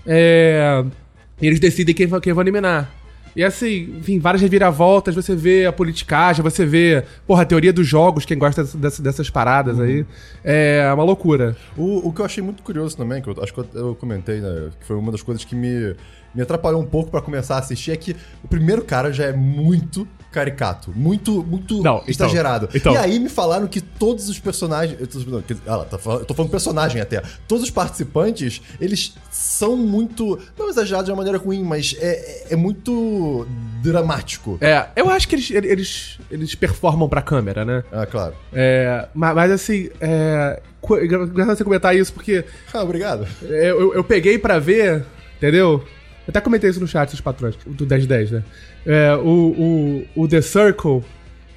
É, 0.06 0.84
e 1.40 1.46
eles 1.46 1.61
decidem 1.61 1.94
quem, 1.94 2.08
quem 2.20 2.32
vão 2.32 2.42
eliminar. 2.42 2.90
E 3.37 3.43
assim, 3.43 3.97
enfim, 3.99 4.19
várias 4.19 4.43
reviravoltas, 4.43 5.14
você 5.14 5.35
vê 5.35 5.67
a 5.67 5.73
politicagem, 5.73 6.43
você 6.43 6.64
vê, 6.64 7.05
porra, 7.26 7.43
a 7.43 7.47
teoria 7.47 7.73
dos 7.73 7.87
jogos, 7.87 8.25
quem 8.25 8.38
gosta 8.38 8.64
dessas, 8.64 9.00
dessas 9.00 9.31
paradas 9.31 9.81
aí. 9.81 10.07
É 10.43 10.91
uma 10.95 11.05
loucura. 11.05 11.57
O, 11.76 12.09
o 12.09 12.12
que 12.12 12.21
eu 12.21 12.25
achei 12.25 12.43
muito 12.43 12.62
curioso 12.62 12.97
também, 12.97 13.21
que 13.21 13.29
eu 13.29 13.37
acho 13.43 13.53
que 13.53 13.61
eu, 13.61 13.67
eu 13.75 13.95
comentei, 13.95 14.41
né? 14.41 14.71
Que 14.79 14.87
foi 14.87 14.97
uma 14.97 15.11
das 15.11 15.23
coisas 15.23 15.45
que 15.45 15.55
me, 15.55 15.95
me 16.35 16.43
atrapalhou 16.43 16.81
um 16.81 16.87
pouco 16.87 17.11
pra 17.11 17.21
começar 17.21 17.57
a 17.57 17.59
assistir, 17.59 17.93
é 17.93 17.97
que 17.97 18.17
o 18.43 18.49
primeiro 18.49 18.83
cara 18.83 19.12
já 19.12 19.25
é 19.25 19.33
muito 19.33 20.07
caricato. 20.35 20.93
Muito, 20.95 21.43
muito 21.45 21.76
Não, 21.83 21.99
então, 22.07 22.26
exagerado. 22.26 22.69
então. 22.75 22.93
E 22.93 22.97
aí 22.97 23.19
me 23.19 23.29
falaram 23.29 23.67
que 23.67 23.81
todos 23.81 24.29
os 24.29 24.38
personagens. 24.38 25.00
Eu 25.00 25.07
tô, 25.07 25.19
não, 25.31 25.41
que- 25.41 25.57
ah, 25.67 25.76
lá, 25.76 25.85
tá 25.85 25.97
falando- 25.99 26.21
eu 26.21 26.26
tô 26.26 26.35
falando 26.35 26.50
personagem 26.50 27.00
até. 27.00 27.23
Todos 27.49 27.64
os 27.64 27.71
participantes, 27.71 28.61
eles 28.81 29.14
são 29.31 29.76
muito. 29.76 30.38
Não 30.59 30.69
exagerados 30.69 31.07
de 31.07 31.12
uma 31.12 31.17
maneira 31.19 31.38
ruim, 31.38 31.62
mas 31.62 31.95
é, 32.00 32.49
é 32.50 32.57
muito 32.57 33.47
dramático. 33.83 34.59
É, 34.61 34.87
eu 34.97 35.09
acho 35.11 35.29
que 35.29 35.37
eles, 35.37 35.50
eles, 35.50 36.19
eles 36.31 36.55
performam 36.55 37.09
pra 37.09 37.23
câmera, 37.23 37.64
né? 37.64 37.85
Ah, 37.93 38.07
claro. 38.07 38.35
É, 38.53 39.09
mas, 39.14 39.35
mas 39.35 39.50
assim, 39.53 39.88
é. 40.00 40.61
co- 40.81 40.99
Engraçado 40.99 41.57
você 41.57 41.64
comentar 41.64 41.95
isso, 41.97 42.12
porque 42.12 42.45
Ah, 42.73 42.83
obrigado. 42.83 43.26
É, 43.45 43.71
Eu, 43.71 43.95
eu 43.95 44.03
peguei 44.05 44.38
pra 44.38 44.59
ver, 44.59 45.05
entendeu? 45.37 45.85
Eu 46.26 46.31
até 46.31 46.40
comentei 46.40 46.71
isso 46.71 46.81
no 46.81 46.87
chat 46.88 47.11
dos 47.11 47.21
patrões, 47.21 47.54
do 47.66 47.87
1010, 47.87 48.31
né? 48.31 48.43
É, 48.87 49.14
o, 49.16 50.04
o, 50.16 50.23
o 50.23 50.28
The 50.28 50.40
Circle. 50.40 51.02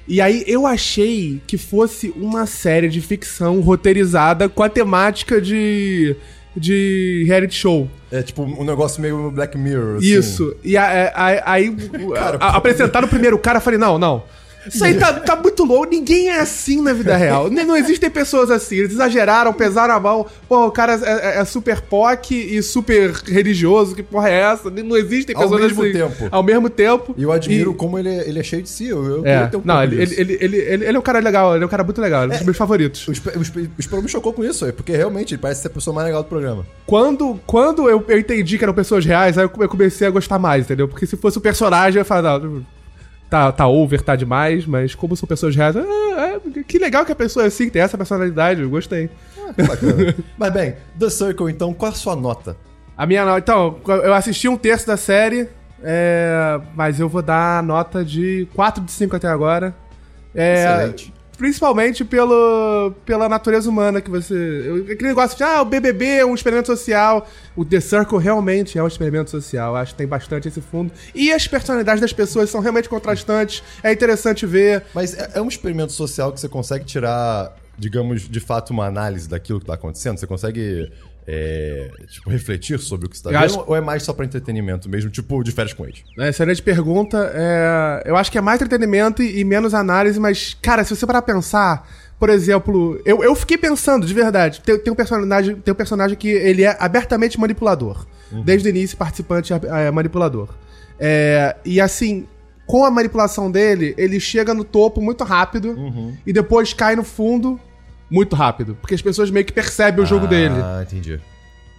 E 0.06 0.20
aí 0.20 0.42
eu 0.46 0.66
achei 0.66 1.40
que 1.46 1.56
fosse 1.58 2.12
uma 2.16 2.46
série 2.46 2.88
de 2.88 3.00
ficção 3.00 3.60
roteirizada 3.60 4.48
com 4.48 4.62
a 4.62 4.68
temática 4.68 5.40
de. 5.40 6.16
de 6.56 7.24
reality 7.26 7.54
show. 7.54 7.88
É 8.10 8.22
tipo 8.22 8.42
um 8.42 8.64
negócio 8.64 9.00
meio 9.02 9.30
Black 9.30 9.56
Mirror. 9.58 9.96
assim. 9.98 10.06
Isso. 10.06 10.56
E 10.64 10.76
é, 10.76 11.12
aí 11.14 11.68
o- 11.70 12.10
Cara, 12.14 12.38
a- 12.40 12.56
apresentaram 12.56 13.06
o 13.06 13.10
primeiro 13.10 13.38
cara, 13.38 13.58
eu 13.58 13.62
falei, 13.62 13.78
não, 13.78 13.98
não. 13.98 14.24
Isso 14.68 14.84
aí 14.84 14.94
tá, 14.94 15.12
tá 15.14 15.36
muito 15.36 15.64
louco, 15.64 15.86
ninguém 15.90 16.28
é 16.28 16.40
assim 16.40 16.80
na 16.82 16.92
vida 16.92 17.16
real. 17.16 17.50
Não 17.50 17.76
existem 17.76 18.10
pessoas 18.10 18.50
assim. 18.50 18.76
Eles 18.76 18.92
exageraram, 18.92 19.52
pesaram 19.52 19.94
a 19.94 20.00
mão. 20.00 20.26
Pô, 20.48 20.66
o 20.66 20.70
cara 20.70 20.94
é, 20.94 21.38
é- 21.38 21.40
é 21.40 21.44
super 21.44 21.80
POC 21.80 22.34
e 22.34 22.62
super 22.62 23.12
religioso. 23.26 23.94
Que 23.94 24.02
porra 24.02 24.28
é 24.30 24.40
essa? 24.52 24.70
Não 24.70 24.96
existem 24.96 25.34
Ao 25.36 25.42
pessoas 25.42 25.60
mesmo 25.62 25.82
assim. 25.82 25.92
tempo. 25.92 26.28
Ao 26.30 26.42
mesmo 26.42 26.68
tempo. 26.70 27.14
E 27.16 27.22
eu 27.22 27.32
admiro 27.32 27.72
E- 27.72 27.74
como 27.74 27.98
ele, 27.98 28.08
é- 28.08 28.28
ele 28.28 28.38
é 28.38 28.42
cheio 28.42 28.62
de 28.62 28.68
si. 28.68 28.86
Eu, 28.88 29.04
eu 29.04 29.26
É, 29.26 29.50
um 29.54 29.62
não, 29.64 29.82
ele, 29.82 29.96
disso. 29.96 30.20
ele, 30.20 30.38
ele, 30.40 30.56
ele, 30.56 30.84
ele 30.84 30.96
é 30.96 30.98
um 30.98 31.02
cara 31.02 31.18
legal, 31.20 31.54
ele 31.54 31.64
é 31.64 31.66
um 31.66 31.70
cara 31.70 31.84
muito 31.84 32.00
legal, 32.00 32.24
ele 32.24 32.32
é 32.32 32.34
um 32.34 32.38
dos 32.38 32.44
meus 32.46 32.56
favoritos. 32.56 33.06
O 33.08 33.98
o 33.98 34.02
me 34.02 34.08
chocou 34.08 34.32
com 34.32 34.44
isso, 34.44 34.64
é, 34.66 34.72
porque 34.72 34.92
realmente 34.92 35.34
ele 35.34 35.40
parece 35.42 35.62
ser 35.62 35.68
a 35.68 35.70
pessoa 35.70 35.92
mais 35.94 36.06
legal 36.06 36.22
do 36.22 36.28
programa. 36.28 36.64
Quando, 36.86 37.38
quando 37.46 37.88
eu, 37.88 38.04
eu 38.08 38.18
entendi 38.18 38.56
que 38.58 38.64
eram 38.64 38.74
pessoas 38.74 39.04
reais, 39.04 39.36
aí 39.36 39.44
eu 39.44 39.48
come- 39.48 39.64
eu 39.64 39.68
comecei 39.68 40.06
a 40.06 40.10
gostar 40.10 40.38
mais, 40.38 40.64
entendeu? 40.64 40.86
Porque 40.88 41.06
se 41.06 41.16
fosse 41.16 41.38
o 41.38 41.40
personagem, 41.40 41.96
eu 41.98 42.00
ia 42.00 42.04
falar, 42.04 42.38
não, 42.38 42.64
tá, 43.28 43.52
tá 43.52 43.66
over, 43.66 44.00
tá 44.02 44.16
demais, 44.16 44.66
mas 44.66 44.94
como 44.94 45.16
são 45.16 45.26
pessoas 45.26 45.54
reais, 45.54 45.76
ah, 45.76 45.82
é, 45.82 46.62
que 46.62 46.78
legal 46.78 47.04
que 47.04 47.12
a 47.12 47.16
pessoa 47.16 47.44
é 47.44 47.48
assim, 47.48 47.66
que 47.66 47.72
tem 47.72 47.82
essa 47.82 47.96
personalidade, 47.96 48.62
eu 48.62 48.70
gostei. 48.70 49.10
Que 49.54 49.62
bacana. 49.62 50.14
Mas 50.36 50.52
bem, 50.52 50.74
The 50.98 51.08
Circle, 51.08 51.50
então, 51.50 51.72
qual 51.72 51.90
a 51.90 51.94
sua 51.94 52.14
nota? 52.14 52.56
A 52.96 53.06
minha 53.06 53.24
nota. 53.24 53.38
Então, 53.38 53.78
eu 54.02 54.12
assisti 54.12 54.46
um 54.48 54.56
terço 54.56 54.86
da 54.86 54.96
série, 54.96 55.48
é, 55.82 56.60
mas 56.74 56.98
eu 56.98 57.08
vou 57.08 57.22
dar 57.22 57.60
a 57.60 57.62
nota 57.62 58.04
de 58.04 58.46
4 58.54 58.84
de 58.84 58.90
5 58.92 59.16
até 59.16 59.28
agora. 59.28 59.74
É, 60.34 60.64
Excelente. 60.64 61.14
Principalmente 61.38 62.04
pelo, 62.04 62.92
pela 63.06 63.28
natureza 63.28 63.70
humana 63.70 64.00
que 64.00 64.10
você. 64.10 64.84
Aquele 64.90 65.10
negócio 65.10 65.36
de, 65.36 65.44
ah, 65.44 65.62
o 65.62 65.64
BBB 65.64 66.04
é 66.04 66.26
um 66.26 66.34
experimento 66.34 66.66
social. 66.66 67.28
O 67.54 67.64
The 67.64 67.78
Circle 67.78 68.18
realmente 68.18 68.76
é 68.76 68.82
um 68.82 68.88
experimento 68.88 69.30
social. 69.30 69.76
Acho 69.76 69.92
que 69.92 69.98
tem 69.98 70.06
bastante 70.06 70.48
esse 70.48 70.60
fundo. 70.60 70.92
E 71.14 71.32
as 71.32 71.46
personalidades 71.46 72.00
das 72.00 72.12
pessoas 72.12 72.50
são 72.50 72.60
realmente 72.60 72.88
contrastantes. 72.88 73.62
É 73.84 73.92
interessante 73.92 74.44
ver. 74.44 74.82
Mas 74.92 75.14
é, 75.14 75.30
é 75.34 75.40
um 75.40 75.46
experimento 75.46 75.92
social 75.92 76.32
que 76.32 76.40
você 76.40 76.48
consegue 76.48 76.84
tirar, 76.84 77.56
digamos, 77.78 78.28
de 78.28 78.40
fato, 78.40 78.70
uma 78.70 78.86
análise 78.86 79.28
daquilo 79.28 79.60
que 79.60 79.66
tá 79.66 79.74
acontecendo? 79.74 80.18
Você 80.18 80.26
consegue, 80.26 80.90
é, 81.30 81.90
tipo, 82.08 82.30
refletir 82.30 82.78
sobre 82.78 83.06
o 83.06 83.08
que 83.10 83.20
tá 83.22 83.28
Eu 83.28 83.34
vendo? 83.34 83.44
acho- 83.44 83.64
Ou 83.66 83.76
é 83.76 83.80
mais 83.82 84.02
só 84.02 84.14
pra 84.14 84.24
entretenimento 84.24 84.88
mesmo, 84.88 85.10
tipo, 85.10 85.42
de 85.44 85.52
férias 85.52 85.74
com 85.74 85.84
eles? 85.84 86.02
É, 86.18 86.30
Excelente 86.30 86.62
pergunta. 86.62 87.30
É, 87.34 88.02
eu 88.06 88.16
acho 88.16 88.32
que 88.32 88.38
é 88.38 88.40
mais 88.40 88.58
entretenimento 88.62 89.22
e, 89.22 89.40
e 89.40 89.44
menos 89.44 89.74
análise, 89.74 90.18
mas, 90.18 90.56
cara, 90.62 90.82
se 90.84 90.96
você 90.96 91.06
parar 91.06 91.20
pra 91.20 91.34
pensar, 91.34 91.86
por 92.18 92.30
exemplo, 92.30 92.98
eu, 93.04 93.22
eu 93.22 93.34
fiquei 93.34 93.58
pensando, 93.58 94.06
de 94.06 94.14
verdade, 94.14 94.60
tem, 94.62 94.78
tem 94.78 94.90
um 94.92 94.96
personagem, 94.96 95.56
tem 95.56 95.72
um 95.72 95.76
personagem 95.76 96.16
que 96.16 96.28
ele 96.28 96.64
é 96.64 96.74
abertamente 96.80 97.38
manipulador. 97.38 98.06
Desde 98.44 98.68
o 98.68 98.70
início, 98.70 98.96
participante 98.96 99.52
é, 99.52 99.60
é 99.86 99.90
manipulador. 99.90 100.48
É, 100.98 101.56
e 101.64 101.80
assim, 101.80 102.26
com 102.66 102.84
a 102.84 102.90
manipulação 102.90 103.50
dele, 103.50 103.94
ele 103.96 104.18
chega 104.18 104.52
no 104.52 104.64
topo 104.64 105.00
muito 105.00 105.24
rápido 105.24 105.76
e 106.26 106.32
depois 106.32 106.72
cai 106.74 106.96
no 106.96 107.04
fundo 107.04 107.58
muito 108.10 108.34
rápido. 108.36 108.76
Porque 108.80 108.94
as 108.94 109.02
pessoas 109.02 109.30
meio 109.30 109.44
que 109.44 109.52
percebem 109.52 110.02
o 110.02 110.06
jogo 110.06 110.26
dele. 110.26 110.54
Ah, 110.62 110.82
entendi. 110.82 111.20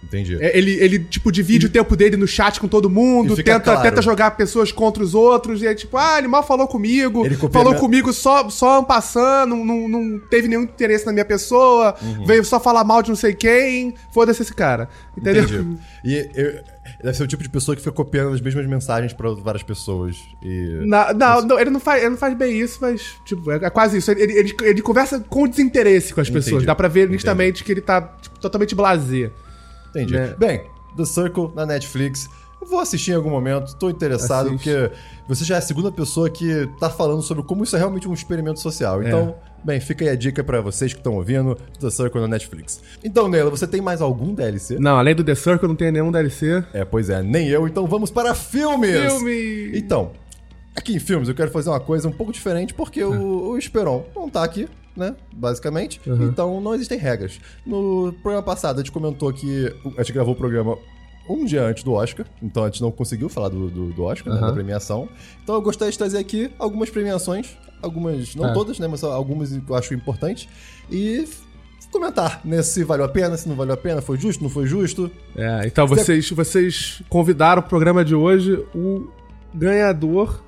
Entendi. 0.02 0.36
É, 0.42 0.56
Ele, 0.56 0.72
ele, 0.80 0.98
tipo, 0.98 1.30
divide 1.30 1.66
o 1.66 1.68
tempo 1.68 1.94
dele 1.94 2.16
no 2.16 2.26
chat 2.26 2.58
com 2.58 2.66
todo 2.66 2.88
mundo, 2.90 3.34
E 3.38 3.42
tenta, 3.42 3.60
claro. 3.60 3.82
tenta 3.82 4.02
jogar 4.02 4.30
pessoas 4.32 4.72
contra 4.72 5.02
os 5.02 5.14
outros, 5.14 5.62
e 5.62 5.66
é 5.66 5.74
tipo, 5.74 5.96
ah, 5.96 6.18
ele 6.18 6.26
mal 6.26 6.42
falou 6.42 6.66
comigo, 6.66 7.22
falou 7.50 7.68
minha- 7.70 7.80
comigo 7.80 8.12
só, 8.12 8.48
só 8.50 8.82
passando, 8.82 9.54
não, 9.54 9.64
não, 9.64 9.88
não 9.88 10.18
teve 10.18 10.48
nenhum 10.48 10.62
interesse 10.62 11.04
na 11.06 11.12
minha 11.12 11.24
pessoa, 11.24 11.94
Uhum. 12.02 12.24
veio 12.24 12.44
só 12.44 12.58
falar 12.58 12.82
mal 12.82 13.02
de 13.02 13.10
não 13.10 13.16
sei 13.16 13.34
quem, 13.34 13.94
foda-se 14.12 14.42
esse 14.42 14.54
cara. 14.54 14.88
Entendeu? 15.16 15.44
Entendi. 15.44 15.76
E 16.04 16.30
eu- 16.34 16.62
deve 17.04 17.16
ser 17.16 17.22
o 17.22 17.26
tipo 17.26 17.42
de 17.42 17.48
pessoa 17.50 17.76
que 17.76 17.82
fica 17.82 17.94
copiando 17.94 18.32
as 18.34 18.40
mesmas 18.40 18.66
mensagens 18.66 19.12
pra 19.12 19.30
várias 19.34 19.62
pessoas. 19.62 20.16
E. 20.42 20.80
Na- 20.86 21.12
não, 21.12 21.42
não, 21.42 21.60
ele 21.60 21.70
não, 21.70 21.78
faz, 21.80 22.00
ele 22.00 22.10
não 22.10 22.16
faz 22.18 22.34
bem 22.36 22.58
isso, 22.58 22.78
mas, 22.80 23.16
tipo, 23.24 23.50
é, 23.52 23.56
é 23.56 23.70
quase 23.70 23.98
isso. 23.98 24.10
Ele, 24.10 24.32
ele, 24.32 24.56
ele 24.62 24.82
conversa 24.82 25.20
com 25.20 25.46
desinteresse 25.46 26.12
com 26.14 26.20
as 26.20 26.28
Entendi. 26.28 26.44
pessoas. 26.44 26.64
Dá 26.64 26.74
pra 26.74 26.88
ver 26.88 27.00
Entendi. 27.02 27.12
nitidamente 27.12 27.62
que 27.62 27.70
ele 27.70 27.80
tá 27.82 28.00
tipo, 28.20 28.38
totalmente 28.40 28.74
blasé. 28.74 29.30
Entendi. 29.90 30.14
Né? 30.14 30.34
Bem, 30.38 30.62
The 30.96 31.04
Circle 31.04 31.50
na 31.54 31.66
Netflix. 31.66 32.28
Eu 32.60 32.66
vou 32.66 32.80
assistir 32.80 33.12
em 33.12 33.14
algum 33.14 33.30
momento, 33.30 33.74
tô 33.76 33.88
interessado, 33.88 34.48
Assiste. 34.48 34.70
porque 34.70 34.94
você 35.26 35.44
já 35.44 35.54
é 35.54 35.58
a 35.58 35.62
segunda 35.62 35.90
pessoa 35.90 36.28
que 36.28 36.68
tá 36.78 36.90
falando 36.90 37.22
sobre 37.22 37.42
como 37.42 37.64
isso 37.64 37.74
é 37.74 37.78
realmente 37.78 38.06
um 38.06 38.12
experimento 38.12 38.60
social. 38.60 39.02
Então, 39.02 39.34
bem, 39.64 39.80
fica 39.80 40.04
aí 40.04 40.10
a 40.10 40.14
dica 40.14 40.44
pra 40.44 40.60
vocês 40.60 40.92
que 40.92 41.00
estão 41.00 41.14
ouvindo 41.14 41.56
The 41.80 41.88
Circle 41.88 42.20
na 42.20 42.28
Netflix. 42.28 42.82
Então, 43.02 43.28
Neila, 43.28 43.48
você 43.48 43.66
tem 43.66 43.80
mais 43.80 44.02
algum 44.02 44.34
DLC? 44.34 44.78
Não, 44.78 44.98
além 44.98 45.14
do 45.14 45.24
The 45.24 45.34
Circle, 45.34 45.68
não 45.68 45.74
tem 45.74 45.90
nenhum 45.90 46.12
DLC. 46.12 46.62
É, 46.74 46.84
pois 46.84 47.08
é, 47.08 47.22
nem 47.22 47.48
eu, 47.48 47.66
então 47.66 47.86
vamos 47.86 48.10
para 48.10 48.34
filmes! 48.34 49.10
Filme! 49.10 49.78
Então, 49.78 50.12
aqui 50.76 50.94
em 50.94 50.98
filmes 50.98 51.30
eu 51.30 51.34
quero 51.34 51.50
fazer 51.50 51.70
uma 51.70 51.80
coisa 51.80 52.08
um 52.08 52.12
pouco 52.12 52.30
diferente, 52.30 52.74
porque 52.74 53.02
o, 53.02 53.52
o 53.52 53.58
Esperon 53.58 54.04
não 54.14 54.28
tá 54.28 54.44
aqui, 54.44 54.68
né? 54.96 55.14
Basicamente. 55.34 56.00
Uhum. 56.06 56.24
Então 56.26 56.60
não 56.60 56.74
existem 56.74 56.98
regras. 56.98 57.40
No 57.66 58.12
programa 58.22 58.42
passado 58.44 58.76
a 58.76 58.78
gente 58.82 58.92
comentou 58.92 59.32
que. 59.32 59.72
A 59.96 60.02
gente 60.02 60.12
gravou 60.12 60.34
o 60.34 60.36
programa 60.36 60.76
um 61.28 61.44
dia 61.44 61.62
antes 61.64 61.84
do 61.84 61.92
Oscar, 61.92 62.26
então 62.42 62.64
a 62.64 62.66
gente 62.66 62.82
não 62.82 62.90
conseguiu 62.90 63.28
falar 63.28 63.48
do, 63.50 63.68
do, 63.70 63.92
do 63.92 64.02
Oscar, 64.02 64.32
né, 64.34 64.40
Uhum. 64.40 64.46
da 64.48 64.52
premiação. 64.52 65.08
Então 65.42 65.54
eu 65.54 65.62
gostaria 65.62 65.92
de 65.92 65.98
trazer 65.98 66.18
aqui 66.18 66.50
algumas 66.58 66.90
premiações, 66.90 67.56
algumas, 67.80 68.34
não 68.34 68.46
Ah. 68.46 68.52
todas, 68.52 68.78
né? 68.80 68.88
Mas 68.88 69.04
algumas 69.04 69.50
que 69.50 69.62
eu 69.70 69.76
acho 69.76 69.94
importantes. 69.94 70.48
E 70.90 71.24
comentar, 71.92 72.40
né? 72.44 72.62
Se 72.62 72.84
valeu 72.84 73.04
a 73.04 73.08
pena, 73.08 73.36
se 73.36 73.48
não 73.48 73.56
valeu 73.56 73.74
a 73.74 73.76
pena, 73.76 74.00
foi 74.00 74.16
justo, 74.18 74.42
não 74.42 74.50
foi 74.50 74.64
justo. 74.66 75.10
É, 75.36 75.66
então 75.66 75.86
vocês, 75.86 76.30
vocês 76.30 77.02
convidaram 77.08 77.60
o 77.62 77.64
programa 77.64 78.04
de 78.04 78.14
hoje 78.14 78.54
o 78.74 79.08
ganhador, 79.52 80.40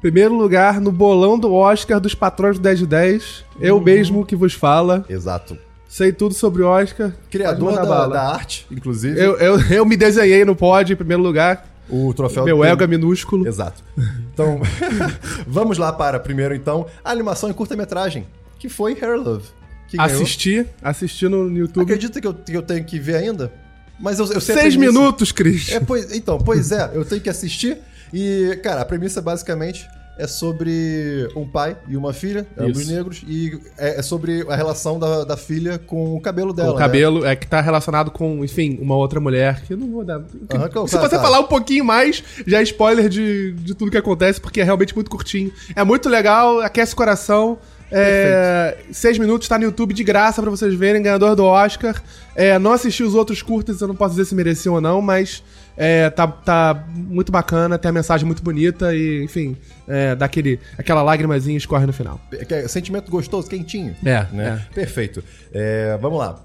primeiro 0.00 0.34
lugar 0.34 0.80
no 0.80 0.90
bolão 0.90 1.38
do 1.38 1.52
Oscar 1.52 2.00
dos 2.00 2.14
patrões 2.14 2.58
do 2.58 2.62
10 2.62 2.78
de 2.80 2.86
10. 2.86 3.44
Eu 3.60 3.76
Uhum. 3.76 3.82
mesmo 3.82 4.26
que 4.26 4.34
vos 4.34 4.54
fala. 4.54 5.04
Exato. 5.08 5.56
Sei 5.88 6.12
tudo 6.12 6.34
sobre 6.34 6.62
Oscar. 6.62 7.12
Criador 7.30 7.74
da, 7.74 8.06
da 8.06 8.28
arte, 8.32 8.66
inclusive. 8.70 9.18
Eu, 9.20 9.36
eu, 9.38 9.60
eu 9.70 9.84
me 9.84 9.96
desenhei 9.96 10.44
no 10.44 10.54
pódio 10.54 10.94
em 10.94 10.96
primeiro 10.96 11.22
lugar. 11.22 11.66
O 11.88 12.14
troféu 12.14 12.44
Meu 12.44 12.64
ego 12.64 12.84
é 12.84 12.86
minúsculo. 12.86 13.46
Exato. 13.46 13.82
Então, 14.32 14.58
vamos 15.46 15.76
lá 15.76 15.92
para 15.92 16.18
primeiro, 16.18 16.54
então, 16.54 16.86
a 17.04 17.10
animação 17.10 17.50
em 17.50 17.52
curta-metragem, 17.52 18.26
que 18.58 18.70
foi 18.70 18.96
Hair 18.98 19.20
Love. 19.20 19.44
Que 19.86 19.98
ganhou. 19.98 20.12
Assisti, 20.14 20.64
assisti 20.82 21.28
no 21.28 21.54
YouTube. 21.54 21.82
Acredita 21.82 22.18
que 22.22 22.26
eu, 22.26 22.32
que 22.32 22.56
eu 22.56 22.62
tenho 22.62 22.82
que 22.84 22.98
ver 22.98 23.16
ainda? 23.16 23.52
Mas 24.00 24.18
eu, 24.18 24.24
eu 24.32 24.40
Seis 24.40 24.76
minutos, 24.76 25.30
Cris. 25.30 25.70
É, 25.72 25.78
pois, 25.80 26.10
então, 26.14 26.38
pois 26.38 26.72
é, 26.72 26.90
eu 26.94 27.04
tenho 27.04 27.20
que 27.20 27.28
assistir. 27.28 27.76
E, 28.12 28.58
cara, 28.62 28.80
a 28.80 28.84
premissa 28.84 29.20
basicamente 29.22 29.88
é 30.20 30.26
sobre 30.26 31.28
um 31.34 31.48
pai 31.48 31.76
e 31.88 31.96
uma 31.96 32.12
filha, 32.12 32.46
ambos 32.58 32.82
Isso. 32.82 32.92
negros, 32.92 33.24
e 33.26 33.58
é, 33.78 34.00
é 34.00 34.02
sobre 34.02 34.44
a 34.48 34.54
relação 34.54 34.98
da, 34.98 35.24
da 35.24 35.36
filha 35.36 35.78
com 35.78 36.14
o 36.14 36.20
cabelo 36.20 36.52
dela. 36.52 36.72
o 36.72 36.76
cabelo 36.76 37.24
é 37.24 37.34
que 37.34 37.46
tá 37.46 37.60
relacionado 37.62 38.10
com, 38.10 38.44
enfim, 38.44 38.78
uma 38.82 38.96
outra 38.96 39.18
mulher 39.18 39.62
que 39.62 39.72
eu 39.72 39.78
não 39.78 39.90
vou 39.90 40.04
dar. 40.04 40.20
Claro, 40.46 40.86
Se 40.86 40.94
tá, 40.94 41.00
você 41.00 41.16
tá. 41.16 41.22
falar 41.22 41.40
um 41.40 41.46
pouquinho 41.46 41.86
mais, 41.86 42.22
já 42.46 42.60
é 42.60 42.62
spoiler 42.62 43.08
de, 43.08 43.52
de 43.52 43.74
tudo 43.74 43.90
que 43.90 43.96
acontece, 43.96 44.38
porque 44.38 44.60
é 44.60 44.64
realmente 44.64 44.94
muito 44.94 45.10
curtinho. 45.10 45.50
É 45.74 45.82
muito 45.84 46.06
legal, 46.08 46.60
aquece 46.60 46.92
o 46.92 46.96
coração. 46.96 47.58
É, 47.92 48.76
seis 48.92 49.18
minutos, 49.18 49.48
tá 49.48 49.58
no 49.58 49.64
YouTube 49.64 49.92
de 49.94 50.04
graça 50.04 50.40
pra 50.40 50.50
vocês 50.50 50.74
verem, 50.74 51.02
ganhador 51.02 51.34
do 51.34 51.44
Oscar. 51.44 52.00
É, 52.36 52.58
não 52.58 52.72
assisti 52.72 53.02
os 53.02 53.14
outros 53.14 53.42
curtas, 53.42 53.80
eu 53.80 53.88
não 53.88 53.96
posso 53.96 54.14
dizer 54.14 54.26
se 54.26 54.34
mereceu 54.34 54.74
ou 54.74 54.80
não, 54.80 55.00
mas 55.02 55.42
é, 55.82 56.10
tá, 56.10 56.26
tá 56.28 56.84
muito 56.94 57.32
bacana, 57.32 57.78
tem 57.78 57.88
a 57.88 57.92
mensagem 57.92 58.26
muito 58.26 58.42
bonita 58.42 58.94
e, 58.94 59.24
enfim, 59.24 59.56
é, 59.88 60.14
dá 60.14 60.26
aquele, 60.26 60.60
aquela 60.76 61.02
lágrimazinha 61.02 61.56
escorre 61.56 61.86
no 61.86 61.92
final. 61.94 62.20
Que 62.46 62.52
é 62.52 62.68
sentimento 62.68 63.10
gostoso, 63.10 63.48
quentinho. 63.48 63.96
É, 64.04 64.26
né? 64.30 64.66
Perfeito. 64.74 65.24
É, 65.50 65.96
vamos 65.98 66.18
lá. 66.18 66.38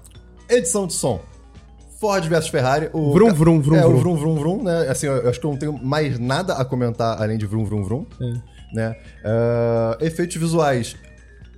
Edição 0.48 0.86
de 0.86 0.94
som. 0.94 1.22
Ford 2.00 2.26
versus 2.26 2.50
Ferrari. 2.50 2.88
O 2.94 3.12
Vrum, 3.12 3.34
vrum, 3.34 3.60
vrum, 3.60 3.76
É, 3.76 3.82
vrum. 3.82 3.92
o 3.94 3.98
vrum, 3.98 4.16
vrum, 4.16 4.34
vrum, 4.36 4.62
né? 4.62 4.88
Assim, 4.88 5.06
eu 5.06 5.28
acho 5.28 5.38
que 5.38 5.44
eu 5.44 5.50
não 5.50 5.58
tenho 5.58 5.72
mais 5.84 6.18
nada 6.18 6.54
a 6.54 6.64
comentar 6.64 7.20
além 7.20 7.36
de 7.36 7.44
vrum, 7.44 7.66
vrum, 7.66 7.82
vrum. 7.84 8.06
É. 8.18 8.32
Né? 8.74 8.96
Ah, 9.22 9.98
efeitos 10.00 10.36
visuais. 10.36 10.96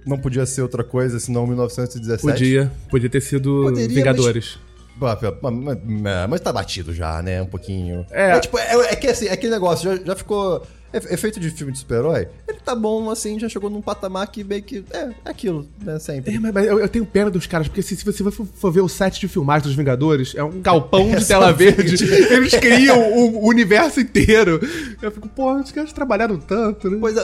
Não 0.04 0.18
podia 0.18 0.44
ser 0.46 0.62
outra 0.62 0.82
coisa 0.82 1.20
senão 1.20 1.46
1917. 1.46 2.22
Podia, 2.22 2.72
podia 2.90 3.08
ter 3.08 3.20
sido 3.20 3.62
Poderia, 3.64 3.94
Vingadores. 3.94 4.58
Mas, 4.58 4.67
mas, 6.28 6.40
tá 6.40 6.52
batido 6.52 6.92
já, 6.92 7.22
né? 7.22 7.40
Um 7.42 7.46
pouquinho. 7.46 8.04
É. 8.10 8.38
tipo, 8.40 8.58
é, 8.58 8.92
é 8.92 8.96
que 8.96 9.06
assim, 9.06 9.28
aquele 9.28 9.52
negócio 9.52 9.96
já, 9.96 10.04
já 10.04 10.16
ficou. 10.16 10.66
Efe- 10.92 11.12
Efeito 11.12 11.40
de 11.40 11.50
filme 11.50 11.72
de 11.72 11.78
super-herói, 11.78 12.28
ele 12.48 12.58
tá 12.64 12.74
bom, 12.74 13.10
assim, 13.10 13.38
já 13.38 13.48
chegou 13.48 13.68
num 13.70 13.80
patamar 13.82 14.26
que 14.28 14.42
meio 14.44 14.62
que. 14.62 14.84
É, 14.90 14.98
é 15.24 15.30
aquilo, 15.30 15.66
né? 15.82 15.98
Sempre. 15.98 16.34
É, 16.34 16.38
mas, 16.38 16.52
mas 16.52 16.66
eu, 16.66 16.78
eu 16.78 16.88
tenho 16.88 17.04
pena 17.06 17.30
dos 17.30 17.46
caras, 17.46 17.68
porque 17.68 17.82
se, 17.82 17.96
se 17.96 18.04
você 18.04 18.22
for, 18.30 18.46
for 18.46 18.70
ver 18.70 18.80
o 18.80 18.88
set 18.88 19.18
de 19.20 19.28
filmagem 19.28 19.66
dos 19.68 19.74
Vingadores, 19.76 20.34
é 20.34 20.42
um 20.44 20.60
galpão 20.62 21.10
É 21.12 21.16
de 21.16 21.26
tela 21.26 21.52
verde. 21.52 22.02
Eles 22.04 22.54
criam 22.54 22.98
o, 23.12 23.44
o 23.44 23.48
universo 23.48 24.00
inteiro. 24.00 24.60
Eu 25.00 25.10
fico, 25.10 25.28
pô, 25.28 25.54
os 25.56 25.70
caras 25.72 25.92
trabalharam 25.92 26.38
tanto, 26.38 26.90
né? 26.90 26.98
Pois 27.00 27.16
é, 27.16 27.22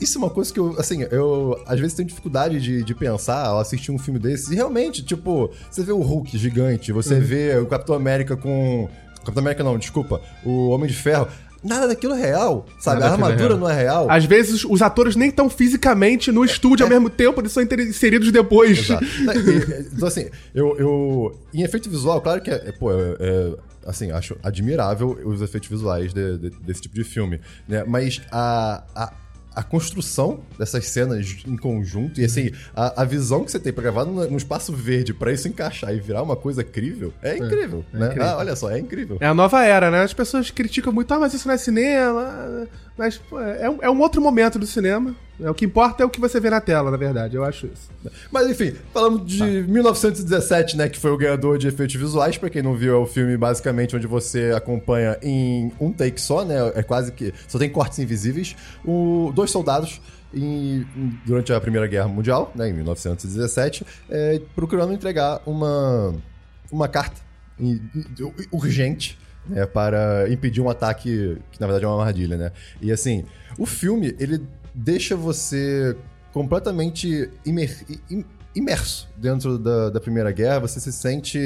isso 0.00 0.18
é 0.18 0.20
uma 0.20 0.30
coisa 0.30 0.52
que 0.52 0.58
eu, 0.60 0.74
assim, 0.78 1.02
eu 1.10 1.60
às 1.66 1.78
vezes 1.78 1.94
tenho 1.94 2.08
dificuldade 2.08 2.60
de, 2.60 2.82
de 2.82 2.94
pensar 2.94 3.46
ao 3.46 3.58
assistir 3.60 3.90
um 3.92 3.98
filme 3.98 4.18
desses. 4.18 4.50
E 4.50 4.54
realmente, 4.54 5.02
tipo, 5.04 5.50
você 5.70 5.82
vê 5.82 5.92
o 5.92 6.00
Hulk 6.00 6.36
gigante, 6.38 6.92
você 6.92 7.18
vê 7.20 7.56
o 7.58 7.66
Capitão 7.66 7.94
América 7.94 8.36
com. 8.36 8.88
Capitão 9.24 9.40
América 9.42 9.64
não, 9.64 9.78
desculpa. 9.78 10.20
O 10.44 10.68
Homem 10.68 10.86
de 10.88 10.94
Ferro. 10.94 11.26
Nada 11.64 11.88
daquilo 11.88 12.14
é 12.14 12.20
real, 12.20 12.66
sabe? 12.78 13.00
Nada 13.00 13.06
a 13.06 13.08
é 13.10 13.12
armadura 13.14 13.48
real. 13.48 13.58
não 13.58 13.70
é 13.70 13.74
real. 13.74 14.10
Às 14.10 14.24
vezes 14.26 14.64
os 14.64 14.82
atores 14.82 15.16
nem 15.16 15.30
estão 15.30 15.48
fisicamente 15.48 16.30
no 16.30 16.44
estúdio 16.44 16.84
ao 16.84 16.90
mesmo 16.90 17.08
tempo, 17.08 17.40
eles 17.40 17.52
são 17.52 17.62
inseridos 17.62 18.30
depois. 18.30 18.78
Exato. 18.78 19.04
Então, 19.94 20.08
assim, 20.08 20.26
eu, 20.54 20.76
eu. 20.78 21.40
Em 21.52 21.62
efeito 21.62 21.88
visual, 21.88 22.20
claro 22.20 22.40
que 22.42 22.50
é. 22.50 22.54
é, 22.66 22.72
Pô, 22.72 22.92
é, 22.92 23.16
é, 23.20 23.54
assim, 23.86 24.10
acho 24.10 24.36
admirável 24.42 25.18
os 25.24 25.40
efeitos 25.40 25.68
visuais 25.68 26.12
de- 26.12 26.38
de- 26.38 26.50
desse 26.60 26.82
tipo 26.82 26.94
de 26.94 27.04
filme, 27.04 27.40
né? 27.68 27.84
Mas 27.86 28.20
a. 28.30 28.82
a 28.94 29.12
a 29.54 29.62
construção 29.62 30.40
dessas 30.58 30.86
cenas 30.86 31.36
em 31.46 31.56
conjunto 31.56 32.20
e 32.20 32.24
assim, 32.24 32.50
a, 32.74 33.02
a 33.02 33.04
visão 33.04 33.44
que 33.44 33.50
você 33.50 33.58
tem 33.58 33.72
pra 33.72 33.82
gravar 33.82 34.04
num, 34.04 34.28
num 34.28 34.36
espaço 34.36 34.72
verde 34.72 35.14
pra 35.14 35.32
isso 35.32 35.46
encaixar 35.48 35.94
e 35.94 36.00
virar 36.00 36.22
uma 36.22 36.36
coisa 36.36 36.64
crível 36.64 37.12
é 37.22 37.36
incrível, 37.36 37.84
né? 37.92 38.06
incrível. 38.06 38.28
Ah, 38.28 38.36
olha 38.38 38.56
só, 38.56 38.70
é 38.70 38.78
incrível. 38.78 39.16
É 39.20 39.26
a 39.26 39.34
nova 39.34 39.64
era, 39.64 39.90
né? 39.90 40.02
As 40.02 40.12
pessoas 40.12 40.50
criticam 40.50 40.92
muito, 40.92 41.12
ah, 41.12 41.18
mas 41.18 41.34
isso 41.34 41.46
não 41.46 41.54
é 41.54 41.58
cinema. 41.58 42.66
Mas 42.96 43.16
pô, 43.18 43.40
é, 43.40 43.68
um, 43.68 43.78
é 43.82 43.90
um 43.90 44.00
outro 44.00 44.20
momento 44.22 44.58
do 44.58 44.66
cinema. 44.66 45.14
É, 45.40 45.50
o 45.50 45.54
que 45.54 45.64
importa 45.64 46.02
é 46.04 46.06
o 46.06 46.08
que 46.10 46.20
você 46.20 46.38
vê 46.38 46.48
na 46.48 46.60
tela, 46.60 46.92
na 46.92 46.96
verdade. 46.96 47.34
Eu 47.34 47.42
acho 47.42 47.66
isso. 47.66 47.90
Mas 48.30 48.48
enfim, 48.48 48.72
falando 48.92 49.24
de 49.24 49.42
1917, 49.42 50.76
né, 50.76 50.88
que 50.88 50.98
foi 50.98 51.10
o 51.10 51.16
ganhador 51.16 51.58
de 51.58 51.66
efeitos 51.66 51.96
visuais, 51.96 52.38
pra 52.38 52.48
quem 52.48 52.62
não 52.62 52.76
viu, 52.76 52.94
é 52.94 52.98
o 52.98 53.06
filme 53.06 53.36
basicamente 53.36 53.96
onde 53.96 54.06
você 54.06 54.52
acompanha 54.56 55.18
em 55.22 55.72
um 55.80 55.92
take 55.92 56.20
só, 56.20 56.44
né, 56.44 56.54
é 56.76 56.82
quase 56.84 57.10
que 57.10 57.34
só 57.48 57.58
tem 57.58 57.68
cortes 57.68 57.98
invisíveis, 57.98 58.54
o, 58.84 59.32
dois 59.34 59.50
soldados 59.50 60.00
em- 60.32 60.86
durante 61.26 61.52
a 61.52 61.60
Primeira 61.60 61.86
Guerra 61.88 62.06
Mundial, 62.08 62.52
né, 62.54 62.68
em 62.68 62.72
1917, 62.72 63.84
é, 64.08 64.40
procurando 64.54 64.92
entregar 64.92 65.40
uma, 65.44 66.14
uma 66.70 66.86
carta 66.86 67.20
em- 67.58 67.80
em- 67.94 68.34
urgente 68.52 69.18
né, 69.46 69.66
para 69.66 70.26
impedir 70.30 70.60
um 70.60 70.68
ataque 70.68 71.36
que 71.52 71.60
na 71.60 71.66
verdade 71.66 71.84
é 71.84 71.88
uma 71.88 71.98
armadilha, 71.98 72.36
né? 72.36 72.52
E 72.80 72.90
assim, 72.92 73.24
o 73.58 73.66
filme 73.66 74.14
ele 74.18 74.40
deixa 74.74 75.14
você 75.16 75.96
completamente 76.32 77.30
imer- 77.46 77.84
im- 78.10 78.24
imerso 78.54 79.08
dentro 79.16 79.58
da, 79.58 79.90
da 79.90 80.00
Primeira 80.00 80.30
Guerra, 80.32 80.60
você 80.60 80.78
se 80.80 80.92
sente 80.92 81.38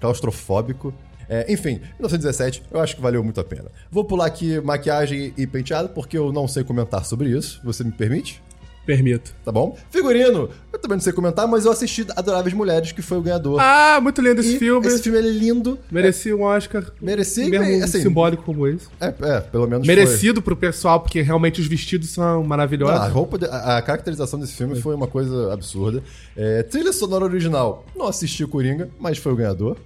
claustrofóbico. 0.00 0.92
É, 1.28 1.52
enfim, 1.52 1.74
1917, 1.98 2.62
eu 2.70 2.80
acho 2.80 2.96
que 2.96 3.02
valeu 3.02 3.22
muito 3.22 3.38
a 3.40 3.44
pena. 3.44 3.66
Vou 3.90 4.04
pular 4.04 4.26
aqui 4.26 4.58
maquiagem 4.60 5.34
e 5.36 5.46
penteado, 5.46 5.90
porque 5.90 6.16
eu 6.16 6.32
não 6.32 6.48
sei 6.48 6.64
comentar 6.64 7.04
sobre 7.04 7.28
isso. 7.28 7.60
Você 7.64 7.84
me 7.84 7.92
permite? 7.92 8.42
Permito. 8.86 9.34
Tá 9.44 9.52
bom? 9.52 9.76
Figurino, 9.90 10.48
eu 10.78 10.82
também 10.82 10.96
não 10.96 11.02
sei 11.02 11.12
comentar, 11.12 11.46
mas 11.48 11.64
eu 11.64 11.72
assisti 11.72 12.06
Adoráveis 12.16 12.54
Mulheres, 12.54 12.92
que 12.92 13.02
foi 13.02 13.18
o 13.18 13.20
ganhador. 13.20 13.58
Ah, 13.60 13.98
muito 14.00 14.20
lindo 14.22 14.40
esse 14.40 14.54
E 14.56 14.58
filme. 14.58 14.86
Esse 14.86 15.02
filme 15.02 15.18
é 15.18 15.22
lindo. 15.22 15.78
Merecia 15.90 16.34
um 16.36 16.42
Oscar. 16.42 16.84
Merecia, 17.02 17.48
mesmo 17.48 17.84
assim, 17.84 18.00
simbólico 18.02 18.42
como 18.44 18.66
esse. 18.66 18.86
É, 19.00 19.12
é, 19.20 19.40
pelo 19.40 19.66
menos 19.66 19.84
foi. 19.86 19.94
Merecido 19.94 20.40
pro 20.40 20.56
pessoal, 20.56 21.00
porque 21.00 21.20
realmente 21.20 21.60
os 21.60 21.66
vestidos 21.66 22.10
são 22.10 22.40
Não, 22.40 22.44
maravilhosos. 22.44 22.96
a 23.00 23.08
roupa, 23.08 23.38
de- 23.38 23.46
a, 23.46 23.78
a 23.78 23.82
caracterização 23.82 24.38
desse 24.38 24.52
filme 24.54 24.80
foi 24.80 24.94
uma 24.94 25.06
coisa 25.06 25.52
absurda. 25.52 26.02
É, 26.36 26.62
trilha 26.62 26.92
sonora 26.92 27.24
original, 27.24 27.84
não 27.96 28.06
assisti 28.06 28.44
o 28.44 28.48
Coringa, 28.48 28.88
mas 28.98 29.18
foi 29.18 29.32
o 29.32 29.36
ganhador. 29.36 29.76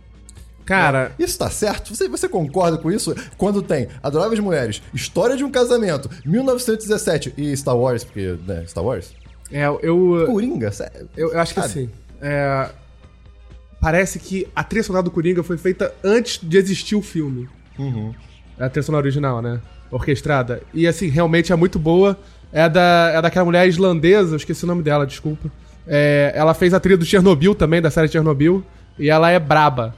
Cara, 0.64 1.10
Isso 1.18 1.36
tá 1.36 1.50
certo? 1.50 1.94
Você, 1.94 2.08
você 2.08 2.28
concorda 2.28 2.78
com 2.78 2.90
isso? 2.90 3.12
Quando 3.36 3.60
tem 3.62 3.88
Adoráveis 4.00 4.38
Mulheres, 4.38 4.80
História 4.94 5.36
de 5.36 5.42
um 5.42 5.50
Casamento, 5.50 6.08
1917 6.24 7.34
e 7.36 7.56
Star 7.56 7.76
Wars, 7.76 8.04
porque, 8.04 8.36
né, 8.46 8.64
Star 8.68 8.84
Wars? 8.84 9.10
É, 9.52 9.66
eu, 9.82 10.24
Coringa, 10.26 10.72
sério. 10.72 11.08
eu, 11.16 11.32
eu 11.32 11.40
acho 11.40 11.54
que 11.54 11.60
assim. 11.60 11.90
é, 12.20 12.70
parece 13.80 14.18
que 14.18 14.48
a 14.54 14.64
trilha 14.64 14.82
sonora 14.82 15.02
do 15.02 15.10
Coringa 15.10 15.42
foi 15.42 15.58
feita 15.58 15.92
antes 16.02 16.40
de 16.42 16.56
existir 16.56 16.94
o 16.94 17.02
filme. 17.02 17.48
Uhum. 17.78 18.14
A 18.58 18.68
trilha 18.68 18.82
sonora 18.82 19.04
original, 19.04 19.42
né? 19.42 19.60
Orquestrada. 19.90 20.62
E 20.72 20.86
assim, 20.86 21.08
realmente 21.08 21.52
é 21.52 21.56
muito 21.56 21.78
boa. 21.78 22.18
É, 22.52 22.68
da, 22.68 23.12
é 23.14 23.22
daquela 23.22 23.44
mulher 23.44 23.66
islandesa, 23.66 24.32
eu 24.32 24.36
esqueci 24.36 24.64
o 24.64 24.66
nome 24.66 24.82
dela, 24.82 25.06
desculpa. 25.06 25.50
É, 25.86 26.32
ela 26.34 26.54
fez 26.54 26.72
a 26.72 26.80
trilha 26.80 26.96
do 26.96 27.04
Chernobyl 27.04 27.54
também, 27.54 27.80
da 27.80 27.90
série 27.90 28.08
Chernobyl. 28.08 28.64
E 28.98 29.10
ela 29.10 29.30
é 29.30 29.38
braba. 29.38 29.94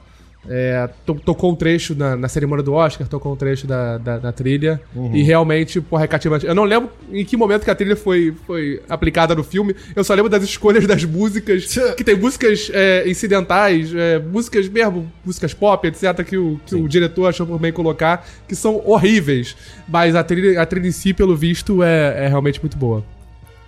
É, 0.49 0.89
to- 1.05 1.15
tocou 1.25 1.51
um 1.51 1.55
trecho 1.55 1.95
na, 1.95 2.15
na 2.15 2.27
cerimônia 2.27 2.63
do 2.63 2.73
Oscar, 2.73 3.07
tocou 3.07 3.33
um 3.33 3.35
trecho 3.35 3.65
da, 3.65 3.97
da, 3.97 4.17
da 4.19 4.31
trilha. 4.31 4.79
E 5.13 5.23
realmente, 5.23 5.81
porra, 5.81 6.03
é 6.03 6.07
cativante. 6.07 6.45
Eu 6.45 6.53
não 6.53 6.63
lembro 6.63 6.89
em 7.11 7.25
que 7.25 7.35
momento 7.35 7.63
que 7.63 7.71
a 7.71 7.75
trilha 7.75 7.95
foi, 7.95 8.33
foi 8.45 8.81
aplicada 8.87 9.33
no 9.33 9.43
filme. 9.43 9.75
Eu 9.95 10.03
só 10.03 10.13
lembro 10.13 10.29
das 10.29 10.43
escolhas 10.43 10.85
das 10.85 11.03
músicas. 11.03 11.65
que 11.97 12.03
tem 12.03 12.15
músicas 12.15 12.69
é, 12.73 13.07
incidentais, 13.09 13.93
é, 13.93 14.19
músicas 14.19 14.67
mesmo, 14.69 15.11
músicas 15.25 15.53
pop, 15.53 15.87
etc., 15.87 16.23
que, 16.23 16.37
o, 16.37 16.59
que 16.65 16.75
o 16.75 16.87
diretor 16.87 17.27
achou 17.27 17.45
por 17.47 17.59
bem 17.59 17.71
colocar, 17.73 18.25
que 18.47 18.55
são 18.55 18.81
horríveis. 18.85 19.55
Mas 19.87 20.15
a 20.15 20.23
trilha, 20.23 20.61
a 20.61 20.65
trilha 20.65 20.87
em 20.87 20.91
si, 20.91 21.13
pelo 21.13 21.35
visto, 21.35 21.81
é, 21.83 22.25
é 22.25 22.27
realmente 22.27 22.59
muito 22.61 22.77
boa. 22.77 23.03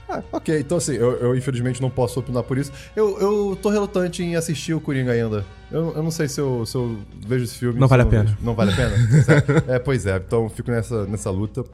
Ah, 0.10 0.24
ok, 0.32 0.60
então 0.60 0.78
assim, 0.78 0.94
eu, 0.94 1.18
eu, 1.18 1.36
infelizmente 1.36 1.82
não 1.82 1.90
posso 1.90 2.20
opinar 2.20 2.42
por 2.44 2.58
isso. 2.58 2.72
Eu, 2.96 3.20
eu 3.20 3.58
tô 3.62 3.70
relutante 3.70 4.24
em 4.24 4.36
assistir 4.38 4.74
o 4.74 4.80
Coringa 4.80 5.12
ainda. 5.12 5.46
Eu, 5.70 5.94
eu 5.98 6.02
não 6.04 6.12
sei 6.12 6.30
se 6.30 6.40
eu, 6.40 6.66
se 6.66 6.76
eu 6.76 6.98
vejo 7.28 7.44
esse 7.44 7.56
filme. 7.58 7.78
Não 7.80 7.88
vale 7.90 8.04
eu 8.04 8.08
a 8.08 8.10
pena. 8.10 8.24
vejo. 8.24 8.38
Não 8.42 8.56
vale 8.56 8.72
a 8.72 8.76
pena? 8.76 8.96
Sério? 9.24 9.64
é, 9.68 9.78
pois 9.80 10.06
é, 10.06 10.16
então 10.16 10.48
fico 10.50 10.72
nessa, 10.72 11.06
nessa 11.06 11.30
luta. 11.30 11.66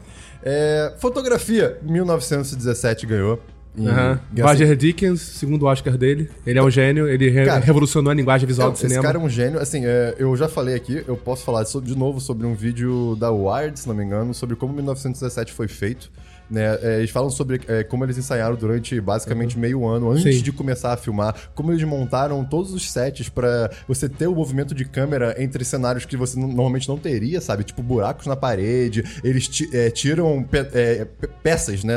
É, 0.42 0.94
fotografia, 0.98 1.78
1917 1.84 3.06
ganhou. 3.06 3.40
E- 3.76 3.88
Aham. 3.88 4.20
e 4.36 4.42
assim, 4.42 4.50
Roger 4.64 4.76
Dickens, 4.76 5.22
segundo 5.22 5.66
Oscar 5.66 5.98
dele. 5.98 6.30
Ele 6.46 6.60
é 6.60 6.64
um 6.64 6.70
gênio, 6.70 7.08
ele 7.08 7.30
re- 7.30 7.46
Cara, 7.46 7.60
revolucionou 7.66 8.12
a 8.12 8.14
linguagem 8.14 8.48
visual 8.48 8.70
do 8.72 8.76
esse 8.76 8.84
cinema. 8.88 9.02
cara 9.04 9.18
é 9.18 9.22
um 9.22 9.30
gênio. 9.30 9.60
Assim, 9.60 9.84
é, 9.86 10.16
eu 10.20 10.36
já 10.38 10.48
falei 10.48 10.76
aqui, 10.76 11.04
eu 11.08 11.18
posso 11.18 11.44
falar 11.44 11.64
de 11.64 11.98
novo 11.98 12.20
sobre 12.20 12.46
um 12.46 12.54
vídeo 12.54 13.16
da 13.20 13.32
Wired, 13.32 13.80
se 13.80 13.88
não 13.88 13.96
me 13.96 14.04
engano, 14.04 14.34
sobre 14.34 14.56
como 14.56 14.74
1917 14.74 15.52
foi 15.54 15.68
feito. 15.68 16.12
Né? 16.54 16.78
É, 16.84 16.98
eles 17.00 17.10
falam 17.10 17.32
sobre 17.32 17.60
é, 17.68 17.84
como 17.84 18.04
eles 18.06 18.16
ensaiaram 18.16 18.56
durante 18.56 19.02
basicamente 19.02 19.58
meio 19.58 19.88
ano 19.88 20.12
antes 20.12 20.24
Uhum. 20.26 20.32
Sim. 20.34 20.42
de 20.44 20.52
começar 20.52 20.94
a 20.94 20.98
filmar, 20.98 21.36
como 21.56 21.72
eles 21.72 21.84
montaram 21.84 22.46
todos 22.46 22.72
os 22.74 22.92
sets 22.92 23.28
pra 23.28 23.72
você 23.88 24.08
ter 24.08 24.28
o 24.28 24.36
movimento 24.36 24.76
de 24.76 24.86
câmera 24.86 25.36
entre 25.42 25.66
cenários 25.66 26.06
que 26.06 26.16
você 26.16 26.40
normalmente 26.40 26.88
não 26.88 26.96
teria, 26.98 27.42
sabe? 27.42 27.64
Tipo 27.64 27.82
buracos 27.82 28.28
na 28.28 28.36
parede, 28.36 29.04
eles 29.24 29.50
é, 29.74 29.90
tiram 29.90 30.44
pe- 30.44 30.68
é, 30.74 31.06
pe- 31.06 31.28
peças 31.42 31.84
né, 31.84 31.96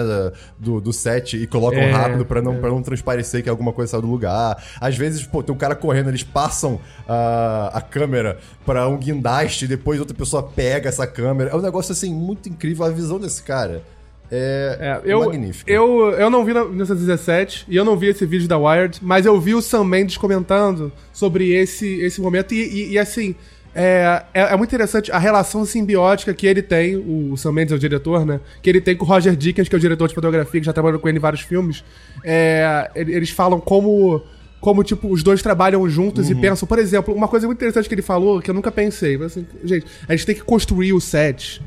do, 0.59 0.81
do 0.81 0.91
set 0.93 1.37
e 1.37 1.47
colocam 1.47 1.81
É, 1.81 1.91
rápido 1.91 2.25
pra 2.25 2.41
não, 2.41 2.57
pra 2.59 2.71
não 2.71 2.81
transparecer 2.83 3.43
que 3.43 3.51
alguma 3.51 3.75
coisa 3.75 3.91
saiu 3.91 4.01
do 4.03 4.09
lugar. 4.09 4.57
Às 4.81 4.97
vezes, 4.97 5.27
pô, 5.27 5.43
tem 5.43 5.55
um 5.55 5.59
cara 5.59 5.75
correndo, 5.77 6.09
eles 6.09 6.23
passam 6.23 6.81
a, 7.07 7.73
a 7.75 7.81
câmera 7.83 8.39
pra 8.65 8.89
um 8.89 8.97
guindaste 8.97 9.67
e 9.67 9.69
depois 9.69 10.01
outra 10.01 10.17
pessoa 10.17 10.43
pega 10.43 10.89
essa 10.89 11.07
câmera. 11.07 11.51
É 11.51 11.55
um 11.55 11.61
negócio, 11.61 11.93
assim, 11.93 12.15
muito 12.15 12.49
incrível. 12.49 12.87
A 12.87 12.91
visão 12.91 13.19
desse 13.21 13.43
cara 13.43 13.83
é, 14.31 15.01
É, 15.05 15.13
eu, 15.13 15.21
magnífica. 15.25 15.71
eu, 15.73 16.11
eu 16.13 16.29
não 16.31 16.45
vi 16.45 16.53
na 16.53 16.65
1917 16.65 17.67
e 17.69 17.77
eu 17.77 17.85
não 17.85 17.97
vi 17.97 18.09
esse 18.09 18.25
vídeo 18.27 18.49
da 18.49 18.59
Wired, 18.59 18.99
mas 19.03 19.25
eu 19.27 19.41
vi 19.41 19.55
o 19.55 19.63
Sam 19.63 19.85
Mendes 19.85 20.17
comentando 20.17 20.91
sobre 21.13 21.53
esse, 21.53 22.01
esse 22.01 22.21
momento 22.21 22.53
e, 22.55 22.59
e- 22.63 22.93
e, 22.93 22.99
assim, 22.99 23.35
É, 23.79 24.23
é, 24.33 24.41
é 24.55 24.57
muito 24.57 24.71
interessante 24.71 25.13
a 25.13 25.19
relação 25.19 25.63
simbiótica 25.67 26.33
que 26.33 26.47
ele 26.47 26.63
tem, 26.63 26.97
o, 26.97 27.33
o 27.33 27.37
Sam 27.37 27.53
Mendes 27.53 27.73
é 27.73 27.77
o 27.77 27.79
diretor, 27.79 28.25
né? 28.25 28.41
Que 28.63 28.71
ele 28.71 28.81
tem 28.81 28.97
com 28.97 29.05
o 29.05 29.09
Roger 29.09 29.37
Dickens, 29.37 29.69
que 29.69 29.75
é 29.75 29.79
o 29.79 29.81
diretor 29.81 30.09
de 30.09 30.15
fotografia, 30.15 30.59
que 30.61 30.65
já 30.65 30.73
trabalhou 30.73 30.99
com 30.99 31.07
ele 31.11 31.19
em 31.19 31.21
vários 31.21 31.43
filmes. 31.43 31.85
É, 32.25 32.91
ele- 32.95 33.13
eles 33.15 33.29
falam 33.29 33.61
como, 33.61 34.23
como, 34.63 34.83
tipo, 34.83 35.09
os 35.13 35.23
dois 35.23 35.43
trabalham 35.43 35.87
juntos 35.91 36.31
e 36.31 36.35
pensam. 36.35 36.67
Por 36.67 36.79
exemplo, 36.79 37.15
uma 37.15 37.29
coisa 37.29 37.47
muito 37.47 37.59
interessante 37.59 37.87
que 37.87 37.95
ele 37.95 38.01
falou, 38.01 38.41
que 38.41 38.51
eu 38.51 38.55
nunca 38.55 38.73
pensei. 38.73 39.19
mas, 39.19 39.33
Assim, 39.33 39.47
gente, 39.63 39.85
a 40.09 40.13
gente 40.17 40.25
tem 40.25 40.35
que 40.35 40.43
construir 40.43 40.95
o 40.95 41.01
set 41.01 41.61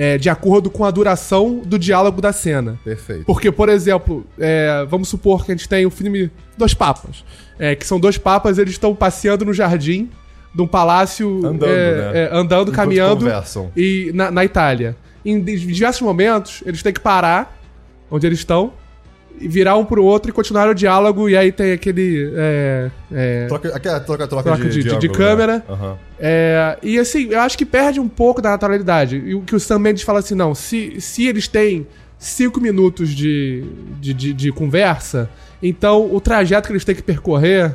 é, 0.00 0.16
de 0.16 0.30
acordo 0.30 0.70
com 0.70 0.84
a 0.84 0.90
duração 0.92 1.58
do 1.58 1.76
diálogo 1.78 2.20
da 2.22 2.32
cena. 2.32 2.78
Perfeito. 2.84 3.24
Porque, 3.24 3.50
por 3.50 3.68
exemplo, 3.68 4.24
é, 4.38 4.86
vamos 4.88 5.08
supor 5.08 5.44
que 5.44 5.50
a 5.50 5.56
gente 5.56 5.68
tem 5.68 5.84
o 5.84 5.90
filme 5.90 6.30
Dois 6.56 6.72
Papas. 6.72 7.24
é, 7.58 7.74
que 7.74 7.84
são 7.84 7.98
dois 7.98 8.16
papas, 8.16 8.56
eles 8.58 8.74
estão 8.74 8.94
passeando 8.94 9.44
no 9.44 9.52
jardim 9.52 10.08
de 10.54 10.62
um 10.62 10.66
palácio. 10.68 11.38
Andando, 11.44 11.66
é, 11.66 12.12
né? 12.12 12.12
é, 12.14 12.28
andando, 12.32 12.62
Enquanto 12.70 12.74
caminhando. 12.76 13.16
conversam. 13.24 13.72
E 13.76 14.12
na, 14.14 14.30
na 14.30 14.44
Itália. 14.44 14.96
Em 15.24 15.40
di- 15.42 15.58
diversos 15.58 16.00
momentos, 16.02 16.62
eles 16.64 16.80
têm 16.82 16.92
que 16.92 17.00
parar 17.00 17.58
onde 18.10 18.24
eles 18.26 18.38
estão. 18.38 18.72
E 19.40 19.48
virar 19.48 19.76
um 19.76 19.84
pro 19.84 20.04
outro 20.04 20.30
e 20.30 20.32
continuar 20.32 20.68
o 20.68 20.74
diálogo. 20.74 21.28
E 21.28 21.36
aí 21.36 21.50
tem 21.52 21.72
aquele. 21.72 22.32
é, 22.34 22.90
é, 23.12 23.46
Troca, 23.46 23.68
aquela 23.76 24.00
troca-troca 24.00 24.42
Troca 24.44 24.64
de, 24.68 24.82
de- 24.82 24.82
de 24.82 24.94
ângulo, 24.96 25.12
câmera. 25.12 25.56
Né? 25.58 25.62
Aham. 25.68 25.98
é, 26.18 26.78
e 26.82 26.98
assim, 26.98 27.28
eu 27.30 27.40
acho 27.40 27.56
que 27.56 27.64
perde 27.66 28.00
um 28.00 28.08
pouco 28.08 28.42
da 28.42 28.50
naturalidade. 28.50 29.16
E 29.16 29.34
o 29.34 29.42
que 29.42 29.54
o 29.54 29.60
Sam 29.60 29.78
Mendes 29.78 30.02
fala 30.02 30.18
assim, 30.20 30.34
não, 30.34 30.54
se, 30.54 31.00
se 31.00 31.26
eles 31.26 31.46
têm 31.48 31.86
cinco 32.18 32.60
minutos 32.60 33.10
de, 33.10 33.64
de, 34.00 34.12
de, 34.12 34.32
de 34.32 34.52
conversa, 34.52 35.30
então 35.62 36.12
o 36.12 36.20
trajeto 36.20 36.66
que 36.66 36.72
eles 36.72 36.84
têm 36.84 36.94
que 36.94 37.02
percorrer 37.02 37.74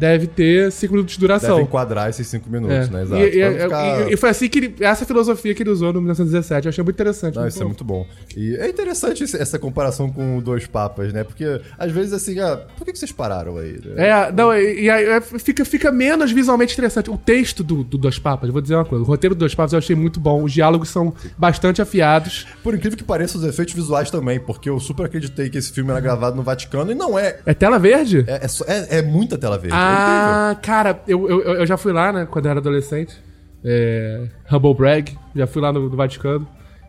deve 0.00 0.26
ter 0.26 0.72
cinco 0.72 0.94
minutos 0.94 1.14
de 1.14 1.20
duração. 1.20 1.50
Deve 1.56 1.62
enquadrar 1.68 2.08
esses 2.08 2.26
cinco 2.26 2.48
minutos, 2.50 2.88
É. 2.88 2.90
né? 2.90 3.02
Exato. 3.02 3.22
E, 3.22 3.26
e- 3.26 3.40
Pra 3.50 3.62
ficar- 3.64 4.10
e- 4.10 4.14
e 4.14 4.16
foi 4.16 4.30
assim 4.30 4.48
que 4.48 4.58
ele, 4.58 4.74
essa 4.80 5.04
filosofia 5.04 5.54
que 5.54 5.62
ele 5.62 5.70
usou 5.70 5.92
no 5.92 6.00
1917. 6.00 6.66
Eu 6.66 6.70
achei 6.70 6.82
muito 6.82 6.96
interessante. 6.96 7.36
Não, 7.36 7.46
isso 7.46 7.62
é 7.62 7.66
muito 7.66 7.84
bom. 7.84 8.06
E 8.36 8.56
é 8.56 8.68
interessante 8.68 9.24
essa 9.36 9.58
comparação 9.58 10.10
com 10.10 10.38
o 10.38 10.40
Dois 10.40 10.66
Papas, 10.66 11.12
né? 11.12 11.22
Porque, 11.22 11.60
às 11.78 11.92
vezes, 11.92 12.12
assim, 12.14 12.38
ah, 12.40 12.56
por 12.78 12.84
que 12.86 12.96
vocês 12.96 13.12
pararam 13.12 13.58
aí? 13.58 13.78
É, 13.96 14.32
não, 14.32 14.52
e, 14.54 14.84
e 14.84 14.90
aí 14.90 15.04
é, 15.04 15.20
fica, 15.20 15.64
fica 15.64 15.92
menos 15.92 16.32
visualmente 16.32 16.72
interessante. 16.72 17.10
O 17.10 17.18
texto 17.18 17.62
do, 17.62 17.84
do 17.84 17.98
Dois 17.98 18.18
Papas, 18.18 18.48
vou 18.50 18.62
dizer 18.62 18.76
uma 18.76 18.84
coisa, 18.84 19.04
o 19.04 19.06
roteiro 19.06 19.34
do 19.34 19.38
Dois 19.40 19.54
Papas 19.54 19.72
eu 19.74 19.78
achei 19.78 19.94
muito 19.94 20.18
bom. 20.18 20.42
Os 20.42 20.52
diálogos 20.52 20.88
são 20.88 21.12
bastante 21.36 21.82
afiados. 21.82 22.46
Por 22.62 22.74
incrível 22.74 22.96
que 22.96 23.04
pareça, 23.04 23.36
os 23.36 23.44
efeitos 23.44 23.74
visuais 23.74 24.10
também, 24.10 24.40
porque 24.40 24.70
eu 24.70 24.80
super 24.80 25.06
acreditei 25.06 25.50
que 25.50 25.58
esse 25.58 25.70
filme 25.72 25.90
era 25.90 26.00
gravado 26.00 26.36
no 26.36 26.42
Vaticano 26.42 26.90
e 26.90 26.94
não 26.94 27.18
é. 27.18 27.38
É 27.44 27.52
tela 27.54 27.78
verde? 27.78 28.24
É, 28.26 28.40
é, 28.66 28.96
é- 28.96 28.98
é 28.98 29.02
muita 29.02 29.36
tela 29.36 29.58
verde. 29.58 29.76
é 29.76 29.80
Ah, 29.90 30.56
cara, 30.62 31.02
eu, 31.06 31.28
eu, 31.28 31.40
eu 31.40 31.66
já 31.66 31.76
fui 31.76 31.92
lá, 31.92 32.12
né, 32.12 32.26
quando 32.30 32.46
eu 32.46 32.50
era 32.50 32.60
adolescente. 32.60 33.16
É, 33.64 34.26
Humble 34.50 34.74
Brag, 34.74 35.18
já 35.34 35.46
fui 35.46 35.60
lá 35.60 35.72
no, 35.72 35.88
no 35.88 35.96
Vaticano. 35.96 36.46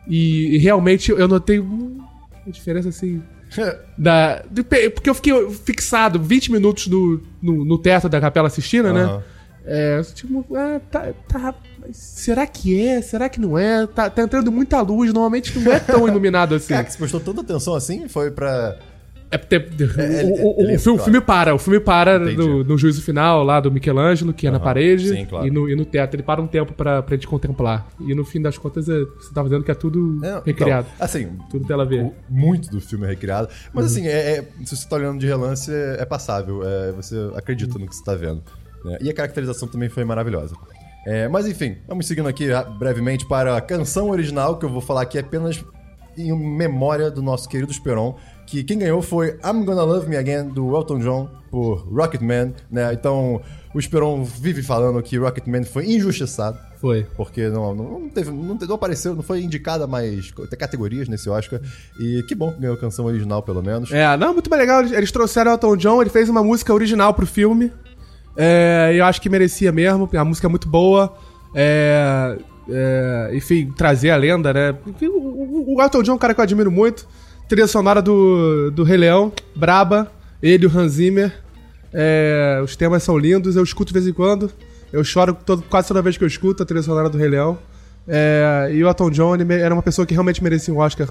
E, 0.07 0.55
e 0.55 0.57
realmente 0.57 1.11
eu 1.11 1.27
notei 1.27 1.59
uma 1.59 2.07
diferença 2.47 2.89
assim. 2.89 3.21
Da, 3.97 4.43
de 4.49 4.63
porque 4.63 5.09
eu 5.09 5.13
fiquei 5.13 5.51
fixado 5.51 6.17
20 6.17 6.53
minutos 6.53 6.87
no, 6.87 7.21
no, 7.41 7.65
no 7.65 7.77
teto 7.77 8.07
da 8.07 8.21
Capela 8.21 8.49
Sistina, 8.49 8.93
né? 8.93 9.03
Aham. 9.03 9.23
É, 9.63 10.01
tipo, 10.15 10.45
ah, 10.55 10.81
tá, 10.89 11.13
tá. 11.27 11.53
será 11.91 12.47
que 12.47 12.81
é? 12.83 13.01
Será 13.01 13.29
que 13.29 13.39
não 13.39 13.57
é? 13.57 13.85
Tá, 13.85 14.09
tá 14.09 14.23
entrando 14.23 14.51
muita 14.51 14.81
luz, 14.81 15.13
normalmente 15.13 15.57
não 15.59 15.71
é 15.71 15.79
tão 15.79 16.07
iluminado 16.09 16.55
assim. 16.55 16.73
Cara, 16.73 16.83
que 16.83 16.91
você 16.93 16.97
prestou 16.97 17.19
tanta 17.19 17.41
atenção 17.41 17.75
assim 17.75 18.07
foi 18.07 18.31
pra. 18.31 18.79
É 19.31 19.37
É, 19.37 20.23
o- 20.25 20.61
o- 20.61 20.75
o 20.75 20.79
filme, 20.79 20.99
o 20.99 21.03
filme 21.03 21.21
para, 21.21 21.55
o 21.55 21.57
filme 21.57 21.79
para 21.79 22.19
no, 22.19 22.63
no 22.65 22.77
juízo 22.77 23.01
final 23.01 23.43
lá 23.43 23.61
do 23.61 23.71
Michelangelo, 23.71 24.33
que 24.33 24.45
é 24.45 24.51
na 24.51 24.57
Aham, 24.57 24.63
parede, 24.65 25.07
sim, 25.09 25.25
claro. 25.25 25.47
e, 25.47 25.49
no, 25.51 25.69
e 25.69 25.75
no 25.75 25.85
teatro. 25.85 26.17
Ele 26.17 26.23
para 26.23 26.41
um 26.41 26.47
tempo 26.47 26.73
pra, 26.73 27.01
pra 27.01 27.15
gente 27.15 27.27
contemplar. 27.27 27.87
E 28.01 28.13
no 28.13 28.25
fim 28.25 28.41
das 28.41 28.57
contas, 28.57 28.89
é, 28.89 28.93
você 29.19 29.33
tá 29.33 29.41
vendo 29.41 29.63
que 29.63 29.71
é 29.71 29.73
tudo 29.75 30.19
É, 30.23 30.41
recriado. 30.45 30.87
então, 30.93 31.05
assim, 31.05 31.29
tudo 31.49 31.65
tela 31.65 31.85
verde. 31.85 32.09
o- 32.09 32.13
muito 32.29 32.69
do 32.69 32.81
filme 32.81 33.05
é 33.05 33.09
recriado. 33.09 33.47
Mas 33.73 33.85
Uhum. 33.85 33.91
assim, 33.91 34.07
é, 34.07 34.37
é- 34.39 34.45
se 34.65 34.75
você 34.75 34.87
tá 34.89 34.97
olhando 34.97 35.19
de 35.19 35.25
relance, 35.27 35.71
é, 35.71 35.97
é 36.01 36.05
passável. 36.05 36.61
é, 36.65 36.91
você 36.91 37.15
acredita 37.35 37.79
no 37.79 37.87
que 37.87 37.95
você 37.95 38.03
tá 38.03 38.13
vendo. 38.15 38.41
né? 38.83 38.97
E 38.99 39.09
a 39.09 39.13
caracterização 39.13 39.67
também 39.67 39.87
foi 39.89 40.03
maravilhosa. 40.03 40.55
É, 41.07 41.27
mas 41.29 41.47
enfim, 41.47 41.77
vamos 41.87 42.05
seguindo 42.05 42.27
aqui 42.27 42.47
brevemente 42.77 43.25
para 43.27 43.55
a 43.55 43.61
canção 43.61 44.09
original, 44.09 44.57
que 44.57 44.65
eu 44.65 44.69
vou 44.69 44.81
falar 44.81 45.03
aqui 45.03 45.17
apenas 45.17 45.63
em 46.17 46.31
memória 46.57 47.09
do 47.09 47.21
nosso 47.21 47.47
querido 47.47 47.71
Esperon, 47.71 48.15
que 48.51 48.63
quem 48.65 48.77
ganhou 48.79 49.01
foi 49.01 49.29
I'm 49.43 49.63
Gonna 49.63 49.83
Love 49.83 50.09
Me 50.09 50.17
Again, 50.17 50.49
do 50.49 50.75
Elton 50.75 50.99
John, 50.99 51.29
por 51.49 51.87
Rocketman, 51.89 52.53
né? 52.69 52.91
Então, 52.93 53.41
o 53.73 53.79
Esperon 53.79 54.23
vive 54.25 54.61
falando 54.61 55.01
que 55.01 55.17
Rocketman 55.17 55.63
foi 55.63 55.85
injustiçado. 55.85 56.57
Foi. 56.81 57.05
Porque 57.15 57.47
não, 57.47 57.73
não, 57.73 57.99
não 58.01 58.09
teve, 58.09 58.29
não, 58.29 58.55
não 58.55 58.75
apareceu, 58.75 59.15
não 59.15 59.23
foi 59.23 59.41
indicada 59.41 59.87
mais 59.87 60.31
categorias 60.59 61.07
nesse 61.07 61.29
Oscar. 61.29 61.61
E 61.99 62.23
que 62.27 62.35
bom 62.35 62.51
que 62.51 62.59
ganhou 62.59 62.75
a 62.75 62.79
canção 62.79 63.05
original, 63.05 63.41
pelo 63.41 63.61
menos. 63.63 63.91
É, 63.91 64.17
não, 64.17 64.33
muito 64.33 64.49
mais 64.49 64.59
legal. 64.59 64.83
Eles, 64.83 65.11
trouxeram 65.11 65.51
Elton 65.51 65.77
John, 65.77 66.01
ele 66.01 66.09
fez 66.09 66.27
uma 66.27 66.43
música 66.43 66.73
original 66.73 67.13
pro 67.13 67.25
filme. 67.25 67.71
É, 68.35 68.91
eu 68.95 69.05
acho 69.05 69.21
que 69.21 69.29
merecia 69.29 69.71
mesmo, 69.71 70.09
a 70.13 70.25
música 70.25 70.47
é 70.47 70.49
muito 70.49 70.67
boa. 70.67 71.13
É, 71.55 72.37
é, 72.69 73.29
enfim, 73.33 73.71
trazer 73.77 74.09
a 74.09 74.15
lenda, 74.17 74.51
né? 74.53 74.75
Enfim, 74.87 75.07
o, 75.07 75.17
o- 75.19 75.75
o 75.77 75.81
Elton 75.81 76.01
John 76.03 76.11
é 76.13 76.15
um 76.15 76.17
cara 76.17 76.33
que 76.33 76.39
eu 76.39 76.43
admiro 76.43 76.71
muito. 76.71 77.07
Trilha 77.51 77.67
sonora 77.67 78.01
do, 78.01 78.71
do 78.71 78.81
Rei 78.81 78.95
Leão, 78.95 79.29
braba. 79.53 80.09
Ele 80.41 80.63
e 80.63 80.67
o 80.67 80.71
Hans 80.79 80.93
Zimmer. 80.93 81.33
É, 81.93 82.61
os 82.63 82.77
temas 82.77 83.03
são 83.03 83.17
lindos, 83.17 83.57
eu 83.57 83.63
escuto 83.63 83.89
de 83.89 83.93
vez 83.99 84.07
em 84.07 84.13
quando. 84.13 84.49
Eu 84.89 85.03
choro 85.03 85.33
todo- 85.33 85.61
quase 85.63 85.89
toda 85.89 86.01
vez 86.01 86.15
que 86.15 86.23
eu 86.23 86.27
escuto 86.29 86.63
a 86.63 86.65
trilha 86.65 86.81
sonora 86.81 87.09
do 87.09 87.17
Rei 87.17 87.27
Leão. 87.27 87.59
É, 88.07 88.69
e 88.71 88.81
o 88.81 88.87
Elton 88.87 89.09
John 89.11 89.35
era 89.51 89.73
uma 89.75 89.83
pessoa 89.83 90.05
que 90.05 90.13
realmente 90.13 90.41
merecia 90.41 90.73
um 90.73 90.77
Oscar, 90.77 91.09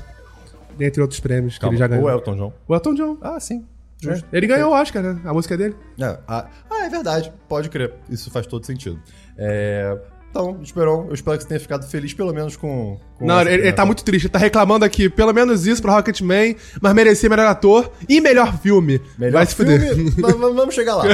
dentre 0.79 1.03
outros 1.03 1.20
prêmios 1.20 1.57
que 1.57 1.61
Calma, 1.61 1.74
ele 1.74 1.79
já 1.79 1.87
ganhou. 1.87 2.07
o 2.07 2.11
Elton 2.11 2.35
John. 2.35 2.53
O 2.66 2.74
Elton 2.74 2.94
John. 2.94 3.18
Ah, 3.20 3.38
sim. 3.38 3.66
É. 4.09 4.22
Ele 4.33 4.46
ganhou 4.46 4.70
o 4.70 4.74
Oscar, 4.74 5.03
né? 5.03 5.20
A 5.26 5.35
música 5.35 5.59
dele. 5.59 5.76
É, 6.00 6.18
ah, 6.26 6.48
é 6.72 6.88
verdade. 6.88 7.31
Pode 7.50 7.68
crer. 7.68 7.92
Isso 8.09 8.31
faz 8.31 8.46
todo 8.46 8.64
sentido. 8.64 8.98
É, 9.37 9.94
então, 10.30 10.58
Esperon, 10.62 11.06
eu 11.08 11.14
espero 11.14 11.36
que 11.36 11.42
você 11.42 11.48
tenha 11.48 11.60
ficado 11.60 11.86
feliz, 11.86 12.14
pelo 12.14 12.32
menos 12.32 12.56
com. 12.56 12.98
com 13.18 13.26
Não, 13.26 13.40
ele, 13.40 13.54
ele 13.54 13.72
tá 13.72 13.84
muito 13.84 14.04
triste. 14.04 14.26
Ele 14.26 14.32
tá 14.32 14.38
reclamando 14.38 14.84
aqui, 14.84 15.08
pelo 15.08 15.32
menos 15.32 15.66
isso 15.66 15.82
pra 15.82 15.92
Rocketman, 15.94 16.56
mas 16.80 16.94
merecia 16.94 17.28
melhor 17.28 17.46
ator 17.46 17.90
e 18.08 18.20
melhor 18.20 18.56
filme. 18.60 19.00
Melhor 19.18 19.32
Vai 19.38 19.46
se 19.46 19.54
fuder. 19.54 19.94
filme, 19.94 20.10
vamos 20.38 20.74
chegar 20.74 20.94
lá. 20.96 21.04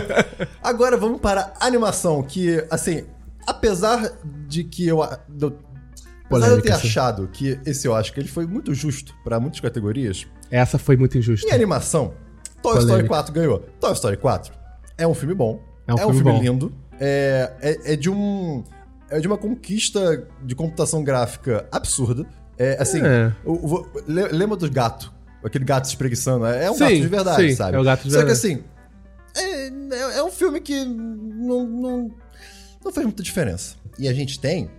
Agora 0.62 0.96
vamos 0.96 1.20
para 1.20 1.52
a 1.59 1.66
animação, 1.66 2.22
que, 2.22 2.62
assim, 2.70 3.05
apesar 3.46 4.12
de 4.46 4.64
que 4.64 4.87
eu. 4.87 4.98
do- 5.29 5.57
apesar 6.26 6.48
de 6.48 6.52
eu 6.55 6.62
ter 6.62 6.72
achado 6.72 7.29
que 7.33 7.59
esse 7.64 7.88
Oscar 7.88 8.18
ele 8.18 8.29
foi 8.29 8.46
muito 8.46 8.74
justo 8.74 9.14
para 9.24 9.38
muitas 9.40 9.61
categorias, 9.61 10.26
Essa 10.50 10.76
foi 10.79 10.96
muito 10.96 11.16
injusta. 11.16 11.48
em 11.48 11.52
animação, 11.52 12.12
Toy 12.62 12.72
Polêmica. 12.72 12.83
Story 12.83 13.09
4 13.09 13.33
ganhou. 13.33 13.59
Toy 13.81 13.92
Story 13.92 14.16
4 14.16 14.52
é 14.98 15.07
um 15.07 15.14
filme 15.14 15.35
bom. 15.35 15.62
É 15.87 15.94
um 15.94 15.98
filme 15.98 16.22
bom. 16.22 16.42
lindo. 16.42 16.72
É, 16.98 17.52
é, 17.61 17.92
é 17.92 17.96
de 17.96 18.11
um. 18.11 18.64
É 19.11 19.21
de 19.21 19.27
uma 19.27 19.38
conquista 19.38 20.27
de 20.42 20.55
computação 20.55 21.03
gráfica 21.05 21.66
absurda. 21.71 22.27
É, 22.59 22.77
assim, 22.81 23.01
É. 23.05 23.33
o- 23.45 23.53
o- 23.77 23.87
le- 24.09 24.29
lembra 24.29 24.57
do 24.57 24.71
gato? 24.71 25.12
Aquele 25.45 25.64
gato 25.64 25.85
espreguiçando. 25.85 26.47
É 26.47 26.64
é 26.64 26.71
um 26.71 26.75
Sim, 26.75 26.81
gato 26.81 26.95
de 26.97 27.09
verdade, 27.09 27.49
sim, 27.51 27.55
sabe? 27.57 27.77
é 27.77 27.81
o 27.81 27.85
gato 27.85 28.03
de 28.05 28.11
Só 28.11 28.19
verdade. 28.19 28.40
que 28.40 28.47
assim, 28.47 28.64
é, 29.37 29.66
é- 29.69 30.19
é 30.19 30.23
um 30.25 30.31
filme 30.31 30.61
que 30.61 30.85
não, 30.85 31.66
não, 31.66 32.14
não 32.85 32.92
fez 32.92 33.05
muita 33.07 33.23
diferença. 33.23 33.77
E 33.99 34.09
a 34.09 34.12
gente 34.14 34.40
tem 34.40 34.71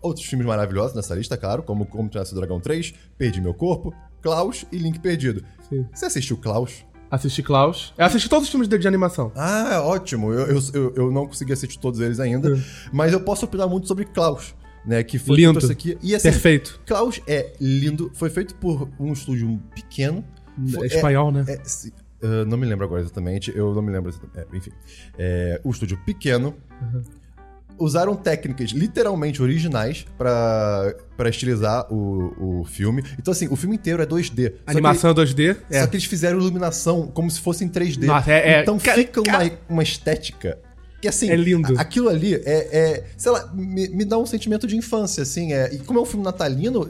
outros 0.00 0.24
filmes 0.26 0.46
maravilhosos 0.46 0.94
nessa 0.94 1.14
lista, 1.14 1.36
claro, 1.36 1.62
como 1.62 1.84
Como 1.86 2.08
Treinar 2.08 2.26
Seu 2.26 2.36
Dragão 2.36 2.60
3, 2.60 2.94
Perdi 3.16 3.40
Meu 3.40 3.54
Corpo, 3.54 3.92
Klaus 4.22 4.64
e 4.70 4.76
Link 4.78 5.00
Perdido. 5.00 5.44
Sim. 5.68 5.84
Você 5.92 6.06
assistiu 6.06 6.36
Klaus? 6.36 6.84
Assisti 7.10 7.42
Klaus. 7.42 7.94
Eu 7.96 8.04
assisti 8.04 8.28
todos 8.28 8.44
os 8.44 8.50
filmes 8.50 8.68
dele 8.68 8.82
de 8.82 8.88
animação. 8.88 9.32
Ah, 9.34 9.80
ótimo. 9.82 10.32
Eu, 10.32 10.60
eu, 10.74 10.92
eu, 10.94 11.10
não 11.10 11.26
consegui 11.26 11.52
assistir 11.52 11.78
todos 11.78 12.00
eles 12.00 12.20
ainda, 12.20 12.62
mas 12.92 13.12
eu 13.12 13.20
posso 13.20 13.44
opinar 13.46 13.66
muito 13.68 13.88
sobre 13.88 14.04
Klaus, 14.04 14.54
né? 14.84 15.02
Que 15.02 15.18
foi 15.18 15.36
Lindo. 15.36 15.58
aqui. 15.72 15.96
E 16.02 16.14
assim, 16.14 16.30
Perfeito. 16.30 16.80
Klaus 16.86 17.20
é 17.26 17.52
lindo, 17.60 18.10
foi 18.14 18.28
feito 18.28 18.54
por 18.56 18.88
um 19.00 19.12
estúdio 19.12 19.58
pequeno. 19.74 20.22
Foi- 20.72 20.86
É 20.88 20.96
espanhol, 20.96 21.30
né? 21.32 21.44
é, 21.48 21.60
se- 21.64 21.92
eu 22.20 22.44
não 22.44 22.58
me 22.58 22.66
lembro 22.66 22.84
agora 22.84 23.00
exatamente, 23.00 23.52
eu 23.56 23.72
não 23.74 23.80
me 23.80 23.92
lembro 23.92 24.10
exatamente. 24.10 24.38
é, 24.52 24.56
enfim. 24.56 24.70
É, 25.16 25.60
o 25.64 25.70
estúdio 25.70 25.96
pequeno. 26.04 26.54
Usaram 27.78 28.16
técnicas 28.16 28.70
literalmente 28.70 29.40
originais 29.42 30.04
pra 30.16 30.94
pra 31.16 31.28
estilizar 31.28 31.86
o, 31.92 32.60
o 32.60 32.64
filme. 32.64 33.02
Então, 33.18 33.32
assim, 33.32 33.48
o 33.48 33.56
filme 33.56 33.76
inteiro 33.76 34.02
é 34.02 34.06
2D. 34.06 34.44
Só 34.44 34.50
que- 34.50 34.58
Animação 34.66 35.14
2D. 35.14 35.56
É. 35.70 35.80
só 35.80 35.86
que 35.86 35.96
eles 35.96 36.04
fizeram 36.06 36.38
iluminação 36.38 37.06
como 37.08 37.30
se 37.30 37.40
fosse 37.40 37.64
em 37.64 37.68
3D. 37.68 38.04
Nossa, 38.06 38.32
é- 38.32 38.52
é- 38.54 38.62
Então 38.62 38.78
ca- 38.78 38.94
fica 38.94 39.22
ca- 39.22 39.38
uma, 39.38 39.50
uma 39.68 39.82
estética 39.82 40.58
que, 41.00 41.06
assim... 41.08 41.30
É 41.30 41.36
lindo. 41.36 41.74
Aquilo 41.78 42.08
ali 42.08 42.34
é, 42.34 42.40
é- 42.44 43.04
sei 43.16 43.30
lá, 43.32 43.48
me, 43.54 43.88
me 43.88 44.04
dá 44.04 44.18
um 44.18 44.26
sentimento 44.26 44.66
de 44.66 44.76
infância, 44.76 45.22
assim. 45.22 45.52
É, 45.52 45.72
e 45.74 45.78
como 45.78 45.98
é 45.98 46.02
um 46.02 46.06
filme 46.06 46.24
natalino, 46.24 46.88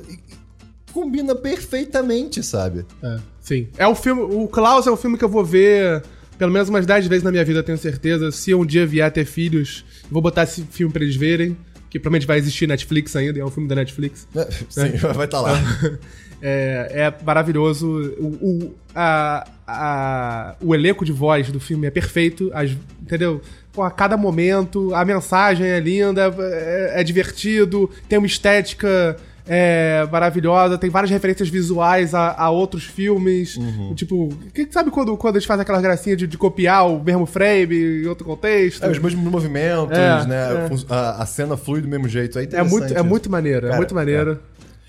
combina 0.93 1.35
perfeitamente, 1.35 2.43
sabe? 2.43 2.85
É, 3.03 3.17
sim. 3.41 3.69
É 3.77 3.87
o 3.87 3.95
filme. 3.95 4.23
O 4.23 4.49
Klaus 4.49 4.87
é 4.87 4.91
o 4.91 4.97
filme 4.97 5.17
que 5.19 5.25
eu 5.25 5.29
vou 5.29 5.45
ver 5.45 6.03
pelo 6.39 6.53
menos 6.53 6.69
umas 6.69 6.87
10 6.87 7.07
vezes 7.09 7.25
na 7.25 7.33
minha 7.33 7.45
vida, 7.45 7.59
eu 7.59 7.63
tenho 7.65 7.77
certeza. 7.79 8.31
Se 8.31 8.53
eu 8.53 8.61
um 8.61 8.67
dia 8.67 8.87
vier 8.87 9.05
a 9.05 9.11
ter 9.11 9.25
filhos, 9.25 9.85
vou 10.11 10.21
botar 10.23 10.45
esse 10.45 10.63
filme 10.65 10.93
pra 10.93 11.03
eles 11.03 11.17
verem. 11.17 11.57
Que 11.91 11.99
provavelmente 11.99 12.27
vai 12.27 12.37
existir 12.37 12.67
Netflix 12.69 13.17
ainda, 13.17 13.41
é 13.41 13.45
um 13.45 13.51
filme 13.51 13.67
da 13.69 13.75
Netflix. 13.75 14.29
É, 14.37 14.47
Sim, 14.69 14.97
vai 15.15 15.25
estar 15.25 15.41
lá. 15.41 15.55
É, 16.41 16.89
é 17.19 17.25
maravilhoso. 17.25 17.89
O, 18.17 18.27
o, 18.67 18.75
a, 18.95 19.45
a- 19.67 20.55
o 20.61 20.73
elenco 20.73 21.05
de 21.05 21.11
voz 21.11 21.51
do 21.51 21.59
filme 21.59 21.87
é 21.89 21.91
perfeito, 21.91 22.49
as- 22.55 22.71
entendeu? 23.03 23.41
Pô, 23.73 23.83
a 23.83 23.91
cada 23.91 24.17
momento, 24.17 24.95
a 24.95 25.05
mensagem 25.05 25.67
é 25.67 25.81
linda, 25.81 26.33
é, 26.39 27.01
é 27.01 27.03
divertido, 27.03 27.91
tem 28.09 28.19
uma 28.19 28.27
estética 28.29 29.17
é, 29.49 30.07
maravilhosa, 30.13 30.77
tem 30.77 30.91
várias 30.91 31.11
referências 31.11 31.49
visuais 31.49 32.15
a, 32.15 32.35
a 32.39 32.51
outros 32.51 32.85
filmes. 32.85 33.57
Uhum. 33.57 33.95
Tipo, 33.95 34.29
que, 34.53 34.69
sabe 34.71 34.91
quando, 34.91 35.17
quando 35.17 35.37
eles 35.37 35.47
fazem 35.47 35.63
aquelas 35.63 35.81
gracinhas 35.81 36.19
de, 36.19 36.27
de 36.27 36.37
copiar 36.37 36.87
o 36.87 37.03
mesmo 37.03 37.25
frame 37.25 38.03
em 38.03 38.07
outro 38.07 38.25
contexto? 38.27 38.85
É, 38.85 38.91
os 38.91 38.99
mesmos 38.99 39.25
movimentos, 39.33 39.97
É, 39.97 40.27
né? 40.27 40.69
é. 40.69 40.95
A, 40.95 41.23
a 41.23 41.27
cena 41.27 41.57
flui 41.57 41.81
do 41.81 41.89
mesmo 41.89 42.09
jeito. 42.09 42.39
É, 42.39 42.47
É 42.53 42.63
muito, 42.63 42.93
é 42.95 43.03
muito 43.03 43.31
maneiro, 43.31 43.67
é 43.67 43.71
Cara, 43.71 43.77
muito 43.79 43.95
maneiro. 43.95 44.39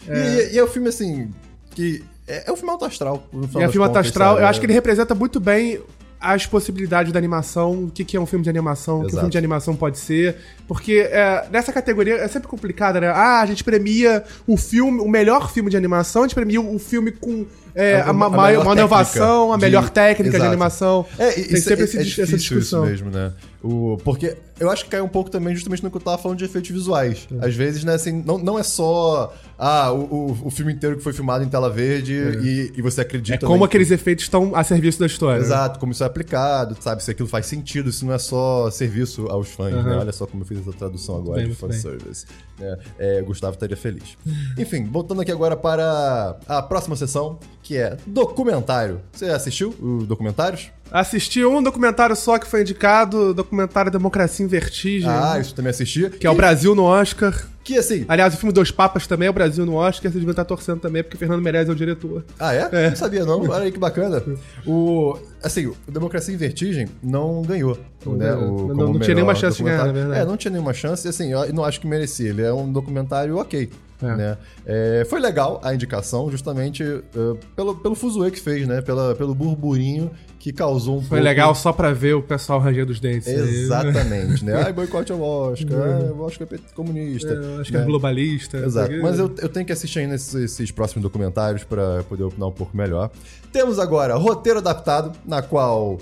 E, 0.08 0.12
e- 0.12 0.54
e 0.56 0.60
é 0.60 0.64
um 0.64 0.68
filme 0.68 0.90
assim. 0.90 1.30
que 1.72 2.04
É, 2.28 2.50
é 2.50 2.52
um 2.52 2.56
filme 2.56 2.72
alto 2.72 2.86
astral. 2.86 3.24
no 3.34 3.48
final 3.48 3.62
E 3.62 3.64
a 3.64 3.68
das 3.68 3.72
filme 3.74 3.88
contas, 3.88 4.06
astral, 4.08 4.40
eu 4.40 4.46
acho 4.46 4.60
que 4.60 4.66
ele 4.66 4.74
representa 4.74 5.16
muito 5.16 5.40
bem 5.40 5.80
as 6.20 6.46
possibilidades 6.46 7.14
da 7.14 7.18
animação, 7.18 7.86
o 7.86 7.92
que, 7.92 8.04
que 8.04 8.18
é 8.18 8.20
um 8.20 8.26
filme 8.26 8.44
de 8.44 8.50
animação, 8.50 9.00
o 9.00 9.02
que 9.02 9.08
um 9.08 9.12
filme 9.12 9.30
de 9.30 9.38
animação 9.38 9.76
pode 9.76 9.98
ser. 9.98 10.36
Porque 10.68 11.08
é, 11.10 11.48
nessa 11.50 11.72
categoria 11.72 12.16
é 12.16 12.28
sempre 12.28 12.48
complicada, 12.48 13.00
né? 13.00 13.08
Ah, 13.08 13.40
a 13.40 13.46
gente 13.46 13.64
premia 13.64 14.24
o 14.46 14.58
filme, 14.58 15.00
o 15.00 15.08
melhor 15.08 15.52
filme 15.52 15.70
de 15.70 15.78
animação, 15.78 16.24
a 16.24 16.28
gente 16.28 16.36
premia 16.36 16.60
o 16.60 16.78
filme 16.78 17.12
com 17.12 17.46
é, 17.76 17.96
A- 18.02 18.06
a, 18.06 18.10
a 18.10 18.14
ma- 18.14 18.30
melhor 18.30 18.64
uma 18.66 18.74
inovação, 18.74 19.54
a 19.54 19.56
de- 19.58 19.62
melhor 19.62 19.90
técnica 19.90 20.30
de 20.32 20.36
Exato. 20.38 20.50
animação. 20.52 21.06
É, 21.18 21.32
Tem 21.32 21.44
isso 21.54 21.62
sempre 21.70 21.82
é, 21.82 21.84
esse 21.86 21.98
é 21.98 22.24
essa 22.24 22.38
discussão. 22.38 22.84
isso 22.86 23.06
mesmo, 23.06 23.12
né? 23.12 23.32
O, 23.62 23.98
porque 24.06 24.38
eu 24.58 24.70
acho 24.70 24.86
que 24.86 24.92
cai 24.92 25.02
um 25.02 25.08
pouco 25.10 25.30
também 25.30 25.54
justamente 25.54 25.84
no 25.84 25.92
que 25.92 25.98
eu 25.98 26.02
tava 26.02 26.18
falando 26.18 26.38
de 26.38 26.46
efeitos 26.46 26.70
visuais. 26.72 27.28
É. 27.42 27.46
Às 27.46 27.54
vezes, 27.56 27.84
né, 27.84 27.94
assim, 27.96 28.24
não, 28.26 28.38
não 28.38 28.58
é 28.58 28.64
só 28.64 29.34
ah, 29.58 29.92
o, 29.92 29.98
o, 29.98 30.38
o 30.46 30.50
filme 30.50 30.72
inteiro 30.72 30.96
que 30.96 31.04
foi 31.04 31.12
filmado 31.12 31.44
em 31.44 31.50
tela 31.50 31.70
verde 31.70 32.14
e, 32.14 32.72
e 32.78 32.82
você 32.82 33.02
acredita... 33.02 33.46
É 33.46 33.48
como 33.48 33.66
aqueles 33.66 33.92
efeitos 33.92 34.24
estão 34.24 34.56
a 34.56 34.64
serviço 34.64 34.98
da 35.00 35.06
história. 35.08 35.40
né? 35.42 35.46
Exato, 35.46 35.78
como 35.78 35.92
isso 35.92 36.02
é 36.02 36.08
aplicado, 36.08 36.78
sabe? 36.80 37.04
Se 37.04 37.12
aquilo 37.12 37.28
faz 37.28 37.48
sentido, 37.48 37.92
se 37.92 38.06
não 38.06 38.14
é 38.14 38.18
só 38.18 38.72
serviço 38.72 39.28
aos 39.30 39.50
fãs, 39.50 39.74
né? 39.74 39.80
Aham. 39.82 40.00
Olha 40.00 40.12
só 40.14 40.26
como 40.26 40.44
eu 40.44 40.48
fiz 40.48 40.60
essa 40.60 40.72
tradução 40.72 41.18
agora 41.18 41.40
bem, 41.42 41.50
de 41.50 41.56
fanservice. 41.56 42.26
Né? 42.60 42.78
É, 42.98 43.22
Gustavo 43.22 43.54
estaria 43.54 43.78
feliz. 43.78 44.18
Enfim, 44.58 44.86
voltando 44.86 45.22
aqui 45.22 45.32
agora 45.32 45.56
para 45.56 46.38
a 46.48 46.62
próxima 46.62 46.96
sessão, 46.96 47.40
que 47.64 47.78
é 47.78 47.98
documentário. 48.06 49.02
Você 49.12 49.26
assistiu 49.26 49.70
os 49.80 50.08
documentários? 50.08 50.70
Assisti 50.92 51.46
um 51.46 51.62
documentário 51.62 52.16
só 52.16 52.38
que 52.40 52.48
foi 52.48 52.62
indicado, 52.62 53.34
documentário 53.34 53.92
Democracia 53.92 54.44
em 54.44 54.50
Vertigem, 54.50 55.08
Ah, 55.10 55.38
isso 55.40 55.54
também 55.54 55.70
assisti. 55.70 56.10
que 56.10 56.26
é 56.26 56.30
o 56.30 56.36
Brasil 56.36 56.74
no 56.74 56.84
Oscar. 56.84 57.48
Que 57.70 57.78
assim. 57.78 58.04
Aliás, 58.08 58.34
o 58.34 58.38
filme 58.38 58.52
Dois 58.52 58.72
Papas 58.72 59.06
também 59.06 59.28
é 59.28 59.30
o 59.30 59.34
Brasil 59.34 59.64
no 59.64 59.76
Oscar, 59.76 60.12
você 60.12 60.18
devia 60.18 60.32
estar 60.32 60.44
torcendo 60.44 60.80
também, 60.80 61.04
porque 61.04 61.16
Fernando 61.16 61.40
Meirelles 61.40 61.70
é 61.70 61.72
o 61.72 61.76
diretor. 61.76 62.26
Ah, 62.40 62.52
é? 62.52 62.90
Não 62.90 62.96
sabia, 62.96 63.24
não. 63.24 63.42
Olha 63.42 63.66
aí 63.66 63.72
que 63.72 63.78
bacana. 63.78 64.24
O, 64.66 65.16
assim, 65.44 65.68
o 65.68 65.76
Democracia 65.88 66.34
em 66.34 66.38
Vertigem 66.38 66.88
não 67.04 67.44
ganhou. 67.44 67.78
Não 68.04 68.14
né, 68.16 68.34
o, 68.34 68.70
Não- 68.74 68.94
não 68.94 69.00
tinha 69.00 69.14
nenhuma 69.14 69.36
chance 69.36 69.58
de 69.58 69.64
ganhar, 69.64 69.86
na 69.86 69.92
verdade. 69.92 70.20
É, 70.20 70.26
não 70.26 70.36
tinha 70.36 70.52
nenhuma 70.52 70.74
chance. 70.74 71.08
E 71.08 71.10
assim, 71.10 71.32
eu 71.32 71.54
não 71.54 71.64
acho 71.64 71.80
que 71.80 71.86
merecia. 71.88 72.30
Ele 72.30 72.42
é 72.42 72.52
um 72.52 72.72
documentário 72.72 73.38
ok. 73.38 73.70
É. 74.02 74.16
Né? 74.16 74.38
É, 74.66 75.08
foi 75.10 75.20
legal 75.20 75.60
a 75.64 75.74
indicação, 75.74 76.32
justamente 76.32 76.84
eh, 76.84 77.38
pelo, 77.56 77.76
pelo 77.76 77.96
fuzuê 77.96 78.32
que 78.32 78.40
fez, 78.40 78.66
né? 78.68 78.82
Pela, 78.82 79.14
pelo 79.14 79.36
burburinho 79.36 80.10
que 80.40 80.54
causou 80.54 80.98
um 80.98 81.02
Foi 81.02 81.10
pouco... 81.10 81.24
legal 81.24 81.54
só 81.54 81.74
pra 81.74 81.92
ver 81.92 82.14
o 82.14 82.22
pessoal 82.22 82.60
rangendo 82.60 82.94
os 82.94 83.00
dentes. 83.00 83.28
Exatamente, 83.28 84.46
né? 84.46 84.64
Ai, 84.64 84.72
boicote 84.72 85.12
ao 85.12 85.22
Oscar, 85.22 86.00
o 86.16 86.22
Oscar 86.22 86.48
é 86.52 86.58
comunista. 86.74 87.34
É, 87.34 87.62
acho 87.62 87.72
que 87.72 87.78
né? 87.78 87.84
é 87.84 87.86
globalista. 87.86 88.58
Exato, 88.58 88.94
mas 89.02 89.20
eu, 89.20 89.30
eu 89.38 89.50
tenho 89.50 89.66
que 89.66 89.74
assistir 89.74 90.00
ainda 90.00 90.16
esses, 90.16 90.34
esses 90.34 90.72
próximos 90.72 91.04
documentários 91.04 91.66
pra 91.66 92.04
poder 92.04 92.24
opinar 92.24 92.48
um 92.48 92.54
pouco 92.54 92.76
melhor. 92.76 93.12
Temos 93.52 93.80
agora 93.80 94.16
roteiro 94.16 94.60
adaptado, 94.60 95.12
na 95.26 95.42
qual 95.42 95.98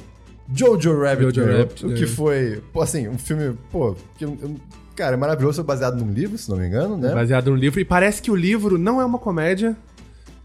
Jojo 0.54 1.02
Rabbit 1.02 1.24
Jojo 1.36 1.42
ganhou, 1.42 1.60
Rabbit, 1.62 1.86
o 1.86 1.92
é. 1.94 1.96
que 1.96 2.06
foi, 2.06 2.62
assim, 2.80 3.08
um 3.08 3.18
filme, 3.18 3.58
pô, 3.72 3.96
que, 4.18 4.26
eu- 4.26 4.38
eu- 4.42 4.56
cara, 4.98 5.14
é 5.14 5.18
maravilhoso, 5.18 5.64
baseado 5.64 5.96
num 5.96 6.12
livro, 6.12 6.38
se 6.38 6.50
não 6.50 6.58
me 6.58 6.68
engano, 6.68 6.98
né? 6.98 7.14
Baseado 7.14 7.52
no 7.52 7.56
livro. 7.56 7.80
E 7.80 7.86
parece 7.86 8.22
que 8.22 8.32
o 8.32 8.36
livro 8.36 8.78
não 8.78 9.00
é 9.00 9.06
uma 9.06 9.20
comédia. 9.20 9.78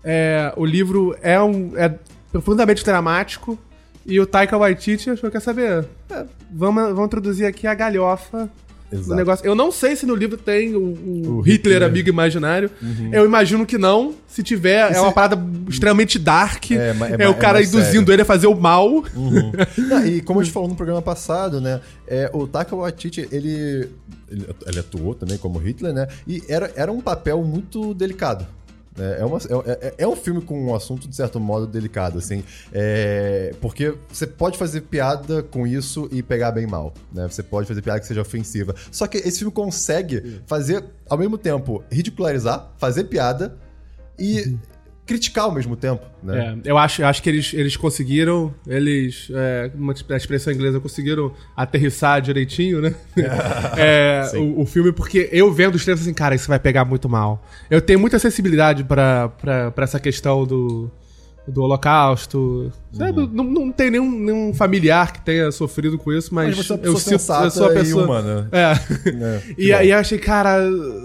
É, 0.05 0.53
o 0.57 0.65
livro 0.65 1.17
é 1.23 1.41
um. 1.41 1.73
é 1.77 1.95
profundamente 2.31 2.85
dramático. 2.85 3.59
E 4.05 4.21
o 4.21 4.27
Taika 4.27 4.59
Waititi 4.59 5.11
achou 5.11 5.31
que 5.31 5.37
quer 5.37 5.41
saber. 5.41 5.87
é, 6.11 6.27
vamos, 6.51 6.88
vamos 6.91 7.07
introduzir 7.07 7.47
aqui 7.47 7.67
a 7.67 7.75
galhofa 7.75 8.51
Exato. 8.92 9.14
negócio. 9.14 9.46
Eu 9.46 9.55
não 9.55 9.72
sei 9.72 9.96
se 9.96 10.05
no 10.05 10.14
livro 10.14 10.37
tem 10.37 10.74
o, 10.74 10.81
o 10.81 11.38
O 11.38 11.40
Hitler, 11.40 11.74
Hitler. 11.74 11.83
amigo 11.83 12.09
imaginário. 12.09 12.70
Eu 13.11 13.24
imagino 13.24 13.64
que 13.64 13.78
não. 13.78 14.14
Se 14.28 14.42
tiver, 14.42 14.92
é 14.92 15.00
uma 15.00 15.12
parada 15.12 15.42
extremamente 15.68 16.18
dark. 16.18 16.70
É, 16.70 16.90
É, 17.18 17.24
é 17.24 17.28
o 17.28 17.33
é 17.33 17.35
cara 17.35 17.55
mais 17.55 17.68
induzindo 17.68 18.07
sério. 18.07 18.12
ele 18.12 18.22
a 18.22 18.24
fazer 18.24 18.46
o 18.46 18.55
mal. 18.55 19.05
Não, 19.76 20.07
e 20.07 20.20
como 20.20 20.40
a 20.40 20.42
gente 20.42 20.52
falou 20.52 20.68
no 20.68 20.74
programa 20.74 21.02
passado, 21.02 21.61
né? 21.61 21.81
É, 22.07 22.31
o 22.33 22.46
Taika 22.46 22.74
Waititi, 22.74 23.28
ele, 23.31 23.88
ele, 24.31 24.46
ele 24.66 24.78
atuou 24.78 25.14
também 25.14 25.37
como 25.38 25.59
Hitler, 25.59 25.92
né? 25.92 26.09
E 26.26 26.42
era, 26.48 26.70
era 26.74 26.90
um 26.92 27.00
papel 27.00 27.42
muito 27.44 27.94
delicado. 27.94 28.46
Né? 28.96 29.20
É, 29.20 29.24
uma, 29.24 29.38
é, 29.38 29.70
é- 29.88 29.94
é 29.98 30.09
um 30.09 30.16
filme 30.16 30.40
com 30.40 30.66
um 30.66 30.74
assunto, 30.74 31.09
de 31.09 31.16
certo 31.16 31.40
modo, 31.40 31.66
delicado, 31.66 32.18
assim. 32.18 32.44
É, 32.72 33.55
porque 33.61 33.94
você 34.11 34.26
pode 34.26 34.59
fazer 34.59 34.83
piada 34.83 35.42
com 35.42 35.66
isso 35.66 36.09
e 36.12 36.22
pegar 36.22 36.52
bem 36.52 36.66
mal, 36.66 36.92
né? 37.12 37.26
Você 37.28 37.42
pode 37.42 37.66
fazer 37.66 37.83
piada 37.83 38.00
que 38.00 38.07
seja 38.07 38.20
ofensiva. 38.20 38.74
Só 38.90 39.07
que 39.07 39.18
esse 39.18 39.38
filme 39.38 39.52
consegue 39.52 40.40
fazer, 40.46 40.85
ao 41.09 41.18
mesmo 41.18 41.38
tempo, 41.38 41.83
ridicularizar, 41.90 42.70
fazer 42.78 43.05
piada 43.05 43.57
e 44.18 44.57
criticar 45.12 45.44
ao 45.44 45.53
mesmo 45.53 45.77
tempo, 45.77 46.03
né? 46.22 46.57
É, 46.64 46.70
eu 46.70 46.79
acho, 46.79 47.03
eu 47.03 47.07
acho 47.07 47.22
que 47.22 47.29
eles, 47.29 47.53
eles 47.53 47.77
conseguiram, 47.77 48.55
eles, 48.66 49.29
é, 49.35 49.70
uma 49.75 49.92
expressão 50.16 50.51
inglesa, 50.51 50.81
conseguiram 50.81 51.33
aterrissar 51.55 52.20
direitinho, 52.22 52.81
né? 52.81 52.94
É, 53.77 54.31
o, 54.37 54.62
o 54.62 54.66
filme, 54.66 54.90
porque 54.92 55.29
eu 55.33 55.53
vendo 55.53 55.75
os 55.75 55.85
trailers 55.85 56.07
assim, 56.07 56.14
cara, 56.14 56.35
isso 56.35 56.48
vai 56.48 56.59
pegar 56.59 56.85
muito 56.85 57.09
mal. 57.09 57.44
Eu 57.70 57.81
tenho 57.81 57.98
muita 58.01 58.18
sensibilidade 58.18 58.85
pra 58.85 59.31
essa 59.77 60.01
questão 60.01 60.46
do, 60.46 60.90
do 61.46 61.62
holocausto. 61.62 62.72
Sabe, 62.92 63.20
Uhum. 63.20 63.31
não, 63.33 63.44
não 63.44 63.72
tem 63.72 63.90
nenhum, 63.90 64.11
nenhum 64.11 64.55
familiar 64.55 65.12
que 65.12 65.20
tenha 65.20 65.51
sofrido 65.51 65.98
com 65.98 66.12
isso, 66.12 66.35
mas, 66.35 66.57
Mas 66.57 66.66
você 66.66 66.72
é 66.75 66.77
eu, 66.83 66.96
sinto, 66.96 67.12
eu 67.12 67.51
sou 67.51 67.68
a 67.68 67.72
e 67.72 67.75
pessoa... 67.75 68.05
humana. 68.05 68.48
É. 68.53 69.11
Né? 69.12 69.42
E 69.59 69.72
aí 69.72 69.90
eu 69.90 69.98
achei, 69.98 70.18
cara, 70.18 70.59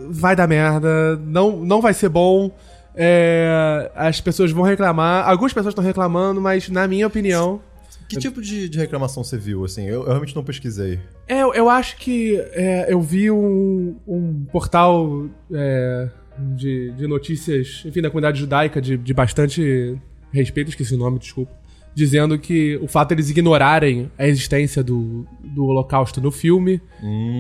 vai 0.10 0.36
dar 0.36 0.48
merda, 0.48 1.18
não, 1.26 1.58
não 1.58 1.82
vai 1.82 1.94
ser 1.94 2.10
bom. 2.10 2.52
É, 3.00 3.92
as 3.96 4.20
pessoas 4.20 4.52
vão 4.52 4.64
reclamar. 4.64 5.30
Algumas 5.30 5.54
pessoas 5.54 5.72
estão 5.72 5.84
reclamando, 5.84 6.42
mas 6.42 6.68
na 6.68 6.88
minha 6.88 7.06
opinião. 7.06 7.62
Que 8.10 8.18
tipo 8.18 8.42
de, 8.42 8.68
de 8.68 8.78
reclamação 8.80 9.24
você 9.24 9.38
viu, 9.38 9.64
assim? 9.64 9.84
Eu, 9.84 10.02
eu 10.02 10.08
realmente 10.08 10.36
não 10.36 10.44
pesquisei. 10.44 11.00
É, 11.28 11.44
eu, 11.44 11.54
eu 11.54 11.70
acho 11.70 11.98
que 11.98 12.38
é, 12.54 12.92
eu 12.92 13.02
vi 13.02 13.30
um, 13.30 13.98
um 14.08 14.46
portal 14.52 15.28
é, 15.54 16.10
de, 16.56 16.92
de 16.94 17.06
notícias, 17.06 17.84
enfim, 17.86 18.02
da 18.02 18.10
comunidade 18.10 18.40
judaica 18.40 18.82
de, 18.82 18.98
de 18.98 19.14
bastante 19.14 19.96
respeito, 20.32 20.70
esqueci 20.70 20.96
o 20.96 20.98
nome, 20.98 21.20
desculpa. 21.20 21.52
Dizendo 21.94 22.38
que 22.40 22.78
o 22.82 22.88
fato 22.88 23.10
deles 23.10 23.30
ignorarem 23.30 24.12
a 24.18 24.28
existência 24.28 24.84
do, 24.84 25.28
do 25.44 25.66
Holocausto 25.66 26.22
no 26.22 26.32
filme 26.32 26.80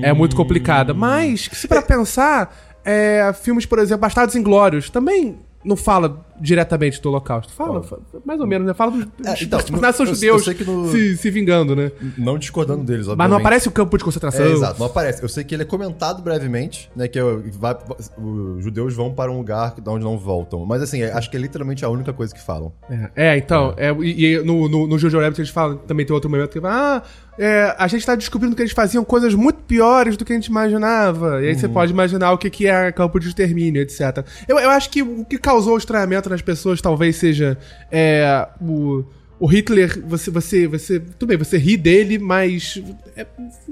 é 0.03 0.11
muito 0.13 0.35
complicada. 0.35 0.93
Mas, 0.95 1.47
que 1.47 1.55
se 1.55 1.67
para 1.67 1.81
pensar, 1.81 2.55
é, 2.83 3.31
filmes, 3.33 3.65
por 3.65 3.79
exemplo, 3.79 4.01
Bastardos 4.01 4.35
Inglórios, 4.35 4.89
também 4.89 5.37
não 5.67 5.75
fala 5.75 6.25
diretamente 6.39 7.01
do 7.01 7.09
Holocausto. 7.09 7.51
Fala, 7.53 7.81
fa- 7.83 7.97
mais 8.25 8.39
ou 8.39 8.47
menos, 8.47 8.67
né? 8.67 8.73
Fala 8.73 8.91
dos, 8.91 9.03
É, 9.25 9.31
dos 9.33 9.41
então, 9.41 9.59
são 9.59 10.05
eu- 10.05 10.09
eu 10.09 10.15
judeus 10.15 10.43
sei 10.45 10.53
que 10.53 10.63
no- 10.63 10.91
se, 10.91 11.17
se 11.17 11.29
vingando, 11.31 11.75
né? 11.75 11.91
Não 12.17 12.37
discordando 12.37 12.83
deles, 12.83 13.07
obviamente. 13.07 13.17
Mas 13.17 13.29
não 13.29 13.37
aparece 13.37 13.67
o 13.67 13.71
campo 13.71 13.97
de 13.97 14.03
concentração. 14.03 14.45
É, 14.45 14.51
exato, 14.51 14.79
não 14.79 14.85
aparece. 14.87 15.21
Eu 15.23 15.29
sei 15.29 15.43
que 15.43 15.55
ele 15.55 15.63
é 15.63 15.65
comentado 15.65 16.21
brevemente, 16.21 16.89
né? 16.95 17.07
Que 17.07 17.19
é 17.19 17.23
vai- 17.59 17.75
os 18.17 18.63
judeus 18.63 18.93
vão 18.93 19.13
para 19.13 19.31
um 19.31 19.37
lugar 19.37 19.75
de 19.79 19.89
onde 19.89 20.03
não 20.03 20.17
voltam. 20.17 20.65
Mas 20.65 20.81
assim, 20.81 21.01
é- 21.01 21.11
acho 21.11 21.29
que 21.29 21.37
é 21.37 21.39
literalmente 21.39 21.83
a 21.85 21.89
única 21.89 22.13
coisa 22.13 22.33
que 22.33 22.41
falam. 22.41 22.71
É, 22.89 23.29
é, 23.33 23.37
então, 23.37 23.73
é, 23.77 23.91
e, 24.01 24.25
e 24.35 24.39
no, 24.43 24.67
no, 24.69 24.87
no 24.87 24.99
Jojo 24.99 25.19
Rabbit 25.19 25.41
eles 25.41 25.49
falam, 25.51 25.77
também 25.77 26.05
tem 26.05 26.13
outro 26.13 26.29
momento 26.29 26.49
que 26.51 26.61
fala, 26.61 26.97
ah, 26.97 27.03
é, 27.39 27.75
a 27.77 27.87
gente 27.87 28.03
tá 28.05 28.15
descobrindo 28.15 28.55
que 28.55 28.61
eles 28.63 28.71
faziam 28.71 29.03
coisas 29.05 29.33
muito 29.35 29.59
piores 29.59 30.17
do 30.17 30.25
que 30.25 30.33
a 30.33 30.35
gente 30.35 30.47
imaginava. 30.47 31.41
E 31.43 31.49
aí 31.49 31.55
você 31.55 31.67
pode 31.67 31.91
imaginar 31.91 32.31
o 32.31 32.37
que, 32.37 32.49
que 32.49 32.65
é 32.67 32.91
campo 32.91 33.19
de 33.19 33.27
extermínio, 33.27 33.81
etc. 33.81 34.25
Eu, 34.47 34.57
eu 34.57 34.69
acho 34.71 34.89
que 34.89 35.03
o 35.03 35.23
que 35.23 35.37
causou 35.37 35.75
o 35.75 35.77
estranhamento 35.77 36.26
nas 36.29 36.41
pessoas 36.41 36.81
talvez 36.81 37.15
seja 37.15 37.57
é, 37.91 38.47
o, 38.61 39.03
o 39.39 39.45
Hitler, 39.45 40.03
você, 40.05 40.31
você, 40.31 40.67
você. 40.67 40.99
Tudo 40.99 41.27
bem, 41.27 41.37
você 41.37 41.57
ri 41.57 41.77
dele, 41.77 42.17
mas. 42.17 42.81
É, 43.15 43.25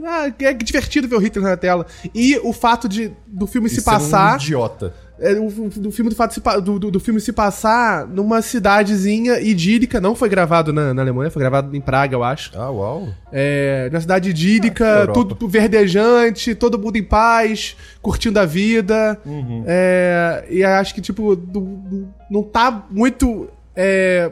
ah, 0.04 0.32
é 0.40 0.54
divertido 0.54 1.08
ver 1.08 1.16
o 1.16 1.20
Hitler 1.20 1.44
na 1.44 1.58
tela. 1.58 1.86
E 2.14 2.38
o 2.44 2.54
fato 2.54 2.88
de 2.88 3.12
do 3.26 3.48
filme 3.48 3.68
E 3.68 3.70
se 3.70 3.82
ser 3.82 3.90
um 3.90 3.94
passar. 3.94 4.36
idiota. 4.36 4.94
É, 5.20 5.34
do, 5.36 5.92
filme 5.92 6.10
do, 6.10 6.16
fato 6.16 6.34
se 6.34 6.42
do, 6.62 6.78
do- 6.80 6.92
do 6.92 7.00
filme 7.00 7.22
se 7.22 7.32
passar 7.32 8.06
numa 8.08 8.42
cidadezinha 8.42 9.40
idílica. 9.40 10.02
Não 10.02 10.14
foi 10.16 10.28
gravado 10.28 10.74
na, 10.74 10.94
na 10.94 11.02
Alemanha, 11.02 11.32
foi 11.32 11.40
gravado 11.42 11.76
em 11.76 11.80
Praga, 11.82 12.16
eu 12.16 12.24
acho. 12.24 12.52
Ah, 12.54 12.70
uau. 12.70 13.08
É, 13.32 13.90
na 13.94 14.02
cidade 14.02 14.30
idílica, 14.30 15.04
Ah, 15.04 15.08
tudo 15.08 15.48
verdejante, 15.48 16.54
todo 16.56 16.78
mundo 16.78 16.98
em 16.98 17.04
paz, 17.04 17.76
curtindo 18.02 18.40
a 18.40 18.46
vida. 18.46 19.18
Uhum. 19.26 19.64
É, 19.66 20.46
e 20.50 20.64
acho 20.64 20.94
que, 20.94 21.02
tipo, 21.02 21.36
do- 21.36 22.08
não 22.30 22.44
tá 22.44 22.86
muito 22.92 23.48
é, 23.76 24.32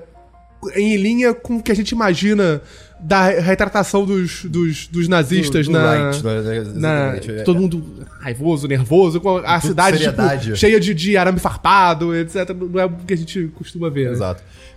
em 0.76 0.96
linha 0.98 1.34
com 1.34 1.58
o 1.58 1.64
que 1.64 1.72
a 1.72 1.76
gente 1.76 1.92
imagina 1.92 2.62
da 3.06 3.28
retratação 3.28 4.06
dos, 4.06 4.46
dos, 4.46 4.88
dos 4.88 5.08
nazistas 5.08 5.66
Do- 5.68 5.74
do 5.74 5.78
na. 5.78 5.92
Reich, 6.12 6.24
né? 6.24 6.42
na- 6.42 6.56
Exatamente. 7.16 7.32
É. 7.32 7.44
todo 7.44 7.60
mundo 7.60 7.84
raivoso, 8.22 8.68
nervoso, 8.68 9.20
com 9.20 9.38
a 9.38 9.60
cidade 9.60 9.98
tipo, 10.00 10.56
cheia 10.56 10.80
de, 10.80 10.94
de 10.94 11.18
arame 11.18 11.40
farpado, 11.40 12.16
etc. 12.16 12.50
Não 12.52 12.80
é 12.80 12.86
o 12.86 12.90
que 12.92 13.14
a 13.14 13.18
gente 13.18 13.52
costuma 13.56 13.90
ver. 13.90 14.06
né? 14.06 14.14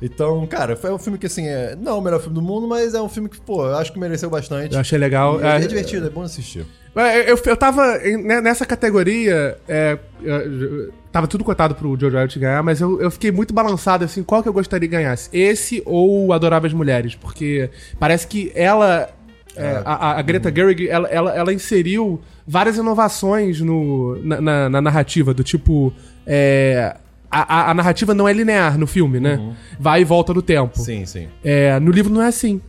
Então, 0.00 0.46
cara, 0.46 0.76
foi 0.76 0.92
um 0.92 0.98
filme 0.98 1.18
que, 1.18 1.26
assim, 1.26 1.46
é, 1.46 1.74
não 1.80 1.92
é 1.92 1.94
o 1.94 2.00
melhor 2.02 2.20
filme 2.20 2.34
do 2.34 2.42
mundo, 2.42 2.66
mas 2.68 2.94
é 2.94 3.00
um 3.00 3.08
filme 3.08 3.28
que, 3.28 3.40
pô, 3.40 3.66
eu 3.66 3.76
acho 3.76 3.92
que 3.92 3.98
mereceu 3.98 4.28
bastante. 4.28 4.74
Eu 4.74 4.80
achei 4.80 4.98
legal. 4.98 5.40
É, 5.42 5.58
É- 5.60 5.64
é 5.64 5.66
divertido, 5.66 6.06
é 6.06 6.10
bom 6.10 6.22
assistir. 6.22 6.66
É, 6.94 7.30
Eu, 7.30 7.38
eu 7.44 7.56
tava 7.56 7.98
em- 8.06 8.22
né, 8.22 8.40
nessa 8.40 8.64
categoria. 8.64 9.56
é, 9.68 9.98
eu- 10.22 10.92
tava 11.12 11.26
tudo 11.26 11.42
cotado 11.44 11.74
pro 11.74 11.98
Jojo 11.98 12.14
Rabbit 12.16 12.38
ganhar, 12.38 12.62
mas 12.62 12.80
eu, 12.80 13.00
eu 13.00 13.10
fiquei 13.10 13.30
muito 13.32 13.52
balançado 13.54 14.04
assim, 14.04 14.22
qual 14.22 14.42
que 14.42 14.48
eu 14.48 14.52
gostaria 14.52 14.86
que 14.88 14.94
ganhasse? 14.94 15.30
Esse 15.32 15.82
ou 15.86 16.32
Adoráveis 16.32 16.72
Mulheres? 16.74 17.14
Porque 17.14 17.70
parece 17.98 18.26
que 18.26 18.52
ela. 18.54 19.08
é, 19.56 19.80
a, 19.84 19.94
a- 19.94 20.18
a 20.18 20.22
Greta 20.22 20.52
Gerwig, 20.54 20.86
ela, 20.88 21.08
ela, 21.08 21.34
ela 21.34 21.52
inseriu 21.54 22.20
várias 22.46 22.76
inovações 22.76 23.60
no, 23.62 24.16
na, 24.22 24.40
na- 24.42 24.68
na 24.68 24.80
narrativa, 24.82 25.32
do 25.32 25.42
tipo. 25.42 25.92
é, 26.26 26.96
a, 27.30 27.54
a- 27.66 27.70
a 27.70 27.74
narrativa 27.74 28.14
não 28.14 28.28
é 28.28 28.32
linear 28.32 28.78
no 28.78 28.86
filme, 28.86 29.18
né? 29.20 29.54
Vai 29.78 30.02
e 30.02 30.04
volta 30.04 30.32
no 30.34 30.42
tempo. 30.42 30.78
Sim, 30.78 31.04
sim. 31.06 31.28
É, 31.44 31.78
no 31.80 31.90
livro 31.90 32.12
não 32.12 32.22
é 32.22 32.26
assim. 32.28 32.60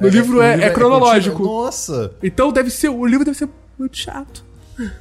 No 0.00 0.08
livro 0.08 0.38
o 0.38 0.42
é, 0.42 0.64
é 0.64 0.70
cronológico. 0.70 1.36
contínuo. 1.38 1.64
Nossa! 1.64 2.12
então 2.22 2.50
deve 2.52 2.70
ser. 2.70 2.88
O 2.88 3.06
livro 3.06 3.24
deve 3.24 3.36
ser 3.38 3.48
muito 3.78 3.96
chato. 3.96 4.43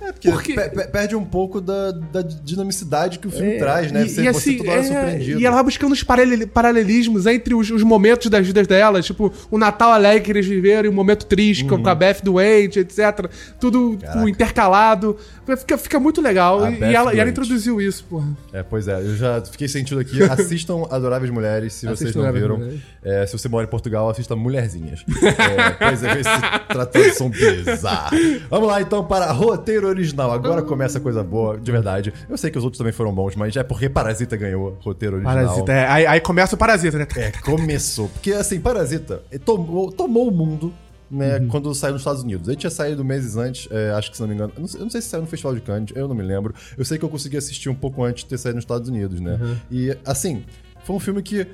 É 0.01 0.11
porque 0.11 0.31
Porque- 0.31 0.53
pe- 0.53 0.69
pe- 0.69 0.87
perde 0.87 1.15
um 1.15 1.25
pouco 1.25 1.59
da, 1.59 1.91
da 1.91 2.21
dinamicidade 2.21 3.19
que 3.19 3.27
o 3.27 3.31
filme 3.31 3.53
É, 3.55 3.57
traz, 3.59 3.91
né? 3.91 4.05
E, 4.05 4.09
Você, 4.09 4.21
e 4.21 4.23
você 4.25 4.29
assim, 4.29 4.57
toda 4.57 4.71
hora 4.71 4.79
é, 4.79 4.83
surpreendido. 4.83 5.39
e 5.41 5.45
ela 5.45 5.55
vai 5.55 5.63
buscando 5.63 5.91
os 5.93 6.03
paralel- 6.03 6.47
paralelismos 6.47 7.25
entre 7.25 7.53
os, 7.55 7.69
os 7.71 7.83
momentos 7.83 8.29
das 8.29 8.45
vidas 8.45 8.67
dela, 8.67 9.01
tipo, 9.01 9.31
o 9.49 9.57
Natal 9.57 9.91
alegre 9.91 10.21
que 10.23 10.31
eles 10.31 10.45
viveram 10.45 10.85
e 10.85 10.89
o 10.89 10.93
momento 10.93 11.25
triste 11.25 11.65
com 11.65 11.75
a 11.87 11.95
Beth 11.95 12.21
doente, 12.23 12.79
etc. 12.79 13.27
Tudo 13.59 13.97
Caraca. 13.99 14.29
intercalado. 14.29 15.17
Fica, 15.57 15.77
fica 15.77 15.99
muito 15.99 16.21
legal. 16.21 16.63
A 16.63 16.71
E, 16.71 16.79
e 16.79 16.95
ela, 16.95 17.13
e 17.13 17.19
ela 17.19 17.29
introduziu 17.29 17.81
isso, 17.81 18.03
porra. 18.05 18.27
É, 18.53 18.63
pois 18.63 18.87
é, 18.87 18.95
eu 18.99 19.15
já 19.15 19.41
fiquei 19.41 19.67
sentindo 19.67 19.99
aqui. 19.99 20.21
Assistam 20.23 20.83
Adoráveis 20.89 21.31
Mulheres, 21.31 21.73
se 21.73 21.85
vocês 21.85 22.01
Assistam 22.01 22.19
não 22.21 22.29
Adoráveis 22.29 22.71
viram. 22.71 22.81
É, 23.03 23.25
se 23.25 23.37
você 23.37 23.49
mora 23.49 23.65
em 23.65 23.69
Portugal, 23.69 24.09
assista 24.09 24.35
Mulherzinhas. 24.35 25.03
É, 25.21 25.69
pois 25.71 26.03
é, 26.03 26.19
esse 26.19 26.29
tradução 26.69 27.29
bizarra. 27.29 28.11
Vamos 28.49 28.67
lá 28.67 28.81
então 28.81 29.03
para 29.03 29.31
roteiro 29.63 29.87
original. 29.87 30.31
Agora 30.31 30.61
começa 30.61 30.97
a 30.97 31.01
coisa 31.01 31.23
boa, 31.23 31.57
de 31.57 31.71
verdade. 31.71 32.13
Eu 32.29 32.37
sei 32.37 32.51
que 32.51 32.57
os 32.57 32.63
outros 32.63 32.77
também 32.77 32.91
foram 32.93 33.13
bons, 33.13 33.35
mas 33.35 33.55
é 33.55 33.63
porque 33.63 33.87
Parasita 33.89 34.35
ganhou 34.35 34.77
roteiro 34.81 35.15
original. 35.15 35.35
Parasita. 35.35 35.71
é, 35.71 35.87
aí, 35.87 36.05
aí 36.05 36.19
começa 36.19 36.55
o 36.55 36.57
Parasita, 36.57 36.97
né? 36.97 37.07
É, 37.15 37.31
começou. 37.31 38.09
Porque, 38.09 38.33
assim, 38.33 38.59
Parasita 38.59 39.23
eh, 39.31 39.37
tomou, 39.37 39.91
tomou 39.91 40.27
o 40.27 40.31
mundo, 40.31 40.73
né, 41.09 41.37
Uhum. 41.39 41.47
quando 41.47 41.73
saiu 41.73 41.93
nos 41.93 42.01
Estados 42.01 42.23
Unidos. 42.23 42.47
Ele 42.47 42.57
tinha 42.57 42.69
saído 42.71 43.03
meses 43.05 43.37
antes, 43.37 43.67
é, 43.71 43.91
acho 43.91 44.09
que 44.11 44.17
se 44.17 44.21
não 44.21 44.27
me 44.27 44.35
engano. 44.35 44.51
Eu 44.55 44.61
não, 44.61 44.67
sei, 44.67 44.79
eu 44.81 44.83
não 44.83 44.89
sei 44.91 45.01
se 45.01 45.07
saiu 45.09 45.21
no 45.21 45.27
Festival 45.27 45.55
de 45.55 45.61
Cannes, 45.61 45.91
eu 45.95 46.07
não 46.07 46.15
me 46.15 46.23
lembro. 46.23 46.53
Eu 46.77 46.83
sei 46.83 46.97
que 46.97 47.05
eu 47.05 47.09
consegui 47.09 47.37
assistir 47.37 47.69
um 47.69 47.75
pouco 47.75 48.03
antes 48.03 48.23
de 48.23 48.29
ter 48.29 48.37
saído 48.37 48.55
nos 48.57 48.63
Estados 48.63 48.89
Unidos, 48.89 49.19
né? 49.21 49.39
Uhum. 49.41 49.55
E, 49.71 49.97
assim, 50.05 50.43
foi 50.83 50.95
um 50.95 50.99
filme 50.99 51.21
que 51.21 51.47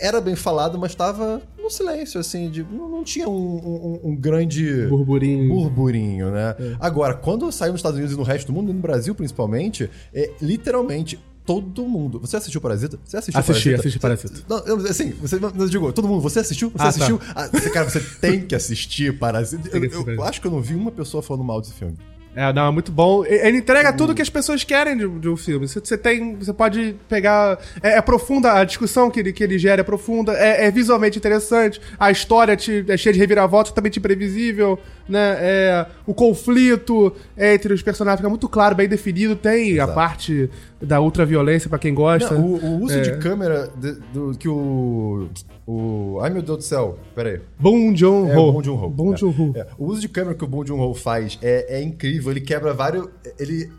era 0.00 0.20
bem 0.20 0.36
falado, 0.36 0.78
mas 0.78 0.94
tava 0.94 1.42
no 1.58 1.70
silêncio, 1.70 2.20
assim, 2.20 2.50
de, 2.50 2.62
não, 2.64 2.88
não 2.88 3.04
tinha 3.04 3.28
um, 3.28 3.32
um- 3.34 4.00
um 4.10 4.16
grande 4.16 4.86
Burburinho. 4.86 5.48
burburinho, 5.48 6.30
né? 6.30 6.54
Agora, 6.78 7.14
quando 7.14 7.50
saiu 7.52 7.72
nos 7.72 7.78
Estados 7.80 7.96
Unidos 7.98 8.14
e 8.14 8.18
no 8.18 8.22
resto 8.24 8.46
do 8.48 8.52
mundo, 8.52 8.70
e 8.70 8.74
no 8.74 8.80
Brasil 8.80 9.14
principalmente, 9.14 9.90
é 10.14 10.30
literalmente 10.40 11.18
todo 11.46 11.84
mundo. 11.84 12.20
Você 12.20 12.36
assistiu 12.36 12.60
Parasita? 12.60 12.98
Você 13.04 13.16
assistiu 13.16 13.40
Assisti, 13.40 13.70
Parasita? 13.70 13.80
assisti 13.80 13.98
Parasita. 13.98 14.40
Não, 14.48 14.58
eu- 14.66 14.86
assim, 14.88 15.10
você, 15.12 15.36
eu 15.36 15.68
digo, 15.68 15.92
todo 15.92 16.06
mundo, 16.06 16.20
você 16.20 16.38
assistiu? 16.40 16.68
Você 16.70 16.74
Ah, 16.76 16.82
tá. 16.82 16.88
assistiu? 16.88 17.20
Ah, 17.34 17.48
você- 17.48 17.70
cara, 17.70 17.88
você 17.90 18.00
tem 18.20 18.40
que 18.46 18.54
assistir 18.54 19.18
Parasita. 19.18 19.68
Eu, 19.76 19.82
eu 19.84 19.90
Parasita. 20.04 20.22
acho 20.24 20.40
que 20.40 20.46
eu 20.46 20.50
não 20.52 20.60
vi 20.60 20.74
uma 20.74 20.92
pessoa 20.92 21.22
falando 21.22 21.44
mal 21.44 21.60
desse 21.60 21.72
filme. 21.72 21.96
É, 22.34 22.52
não, 22.52 22.68
é 22.68 22.70
muito 22.70 22.92
bom. 22.92 23.24
Ele 23.24 23.58
entrega 23.58 23.92
tudo 23.92 24.14
que 24.14 24.22
as 24.22 24.30
pessoas 24.30 24.62
querem 24.62 24.96
de, 24.96 25.08
de 25.08 25.28
um 25.28 25.36
filme. 25.36 25.66
Você, 25.66 25.98
tem. 25.98 26.36
Você 26.36 26.52
pode 26.52 26.94
pegar. 27.08 27.58
É, 27.82 27.98
é 27.98 28.00
profunda, 28.00 28.52
a 28.52 28.64
discussão 28.64 29.10
que 29.10 29.18
ele, 29.18 29.32
que 29.32 29.42
ele 29.42 29.58
gera 29.58 29.80
é 29.80 29.84
profunda, 29.84 30.32
é, 30.34 30.66
é 30.66 30.70
visualmente 30.70 31.18
interessante, 31.18 31.80
a 31.98 32.08
história 32.10 32.56
te- 32.56 32.84
é 32.88 32.96
cheia 32.96 33.12
de 33.12 33.18
reviravolta, 33.18 33.70
totalmente 33.70 33.98
imprevisível, 33.98 34.78
né? 35.08 35.36
É, 35.40 35.86
o 36.06 36.14
conflito 36.14 37.12
entre 37.36 37.74
os 37.74 37.82
personagens 37.82 38.20
fica 38.20 38.28
muito 38.28 38.48
claro, 38.48 38.76
bem 38.76 38.88
definido. 38.88 39.34
Tem 39.34 39.70
Exato. 39.70 39.90
a 39.90 39.94
parte 39.94 40.48
da 40.80 41.00
ultraviolência 41.00 41.68
pra 41.68 41.80
quem 41.80 41.92
gosta. 41.92 42.34
Não, 42.34 42.44
o, 42.44 42.64
o 42.64 42.80
uso 42.84 42.96
É. 42.96 43.00
de 43.00 43.16
câmera 43.18 43.70
de- 43.76 43.98
do, 44.12 44.36
que 44.38 44.48
o, 44.48 45.28
o. 45.66 46.18
Ai 46.20 46.30
meu 46.30 46.42
Deus 46.42 46.58
do 46.58 46.64
céu, 46.64 46.98
pera 47.14 47.30
aí. 47.30 47.40
Bong 47.58 47.96
Joon-ho. 47.96 48.30
É 48.30 48.38
o 48.38 48.52
Bong 48.52 48.64
Joon-ho. 48.64 48.90
Bong 48.90 49.14
É. 49.14 49.16
Joon-ho. 49.16 49.52
É, 49.56 49.66
O 49.78 49.86
uso 49.86 50.00
de 50.00 50.08
câmera 50.08 50.34
que 50.34 50.44
o 50.44 50.48
Bong 50.48 50.66
Joon-ho 50.66 50.94
faz 50.94 51.38
é, 51.42 51.78
é 51.78 51.82
incrível. 51.82 52.30
Ele 52.30 52.40
quebra 52.40 52.72
vários... 52.74 53.08
Ele 53.38 53.70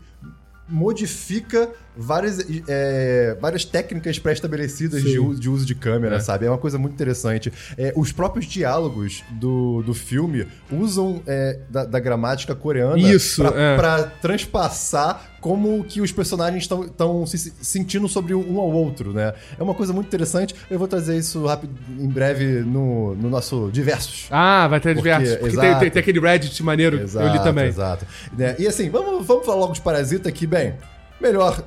modifica 0.68 1.70
várias, 1.96 2.38
é, 2.68 3.36
várias 3.40 3.64
técnicas 3.64 4.18
pré-estabelecidas 4.18 5.02
de, 5.02 5.34
de 5.36 5.48
uso 5.50 5.66
de 5.66 5.74
câmera, 5.74 6.20
sabe? 6.20 6.46
É 6.46 6.48
uma 6.48 6.58
coisa 6.58 6.78
muito 6.78 6.94
interessante. 6.94 7.52
É, 7.76 7.92
os 7.96 8.12
próprios 8.12 8.46
diálogos 8.46 9.22
do, 9.30 9.82
do 9.82 9.92
filme 9.94 10.46
usam 10.70 11.22
é, 11.26 11.58
da, 11.68 11.84
da 11.84 12.00
gramática 12.00 12.54
coreana 12.54 12.98
Isso, 12.98 13.42
pra, 13.42 13.98
é. 14.00 14.10
transpassar 14.22 15.32
como 15.40 15.82
que 15.84 16.00
os 16.00 16.12
personagens 16.12 16.62
estão 16.62 17.26
se 17.26 17.36
se 17.36 17.52
sentindo 17.60 18.08
sobre 18.08 18.32
um 18.32 18.60
ao 18.60 18.70
outro, 18.70 19.12
né? 19.12 19.34
É 19.58 19.62
uma 19.62 19.74
coisa 19.74 19.92
muito 19.92 20.06
interessante. 20.06 20.54
Eu 20.70 20.78
vou 20.78 20.86
trazer 20.86 21.16
isso 21.18 21.44
rápido, 21.46 21.74
em 21.98 22.08
breve 22.08 22.60
no, 22.60 23.14
no 23.16 23.28
nosso 23.28 23.68
Diversos. 23.72 24.28
Ah, 24.30 24.68
vai 24.68 24.78
ter 24.80 24.94
Porque- 24.94 25.10
diversos. 25.10 25.36
Porque 25.38 25.56
tem, 25.56 25.64
exato. 25.66 25.80
tem- 25.80 25.90
tem 25.90 26.00
aquele 26.00 26.20
Reddit 26.20 26.62
maneiro 26.62 26.98
que 27.08 27.16
eu 27.16 27.28
li 27.32 27.42
também. 27.42 27.66
Exato. 27.66 28.06
Né? 28.38 28.54
E 28.58 28.66
assim, 28.68 28.88
vamos, 28.88 29.26
vamos 29.26 29.44
falar 29.44 29.58
logo 29.58 29.72
de 29.72 29.80
Parasita 29.80 30.28
aqui, 30.28 30.46
bem. 30.46 30.74
Melhor 31.20 31.62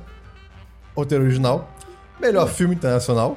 roteiro 0.96 1.24
original, 1.24 1.70
melhor 2.20 2.48
filme 2.48 2.74
internacional 2.74 3.36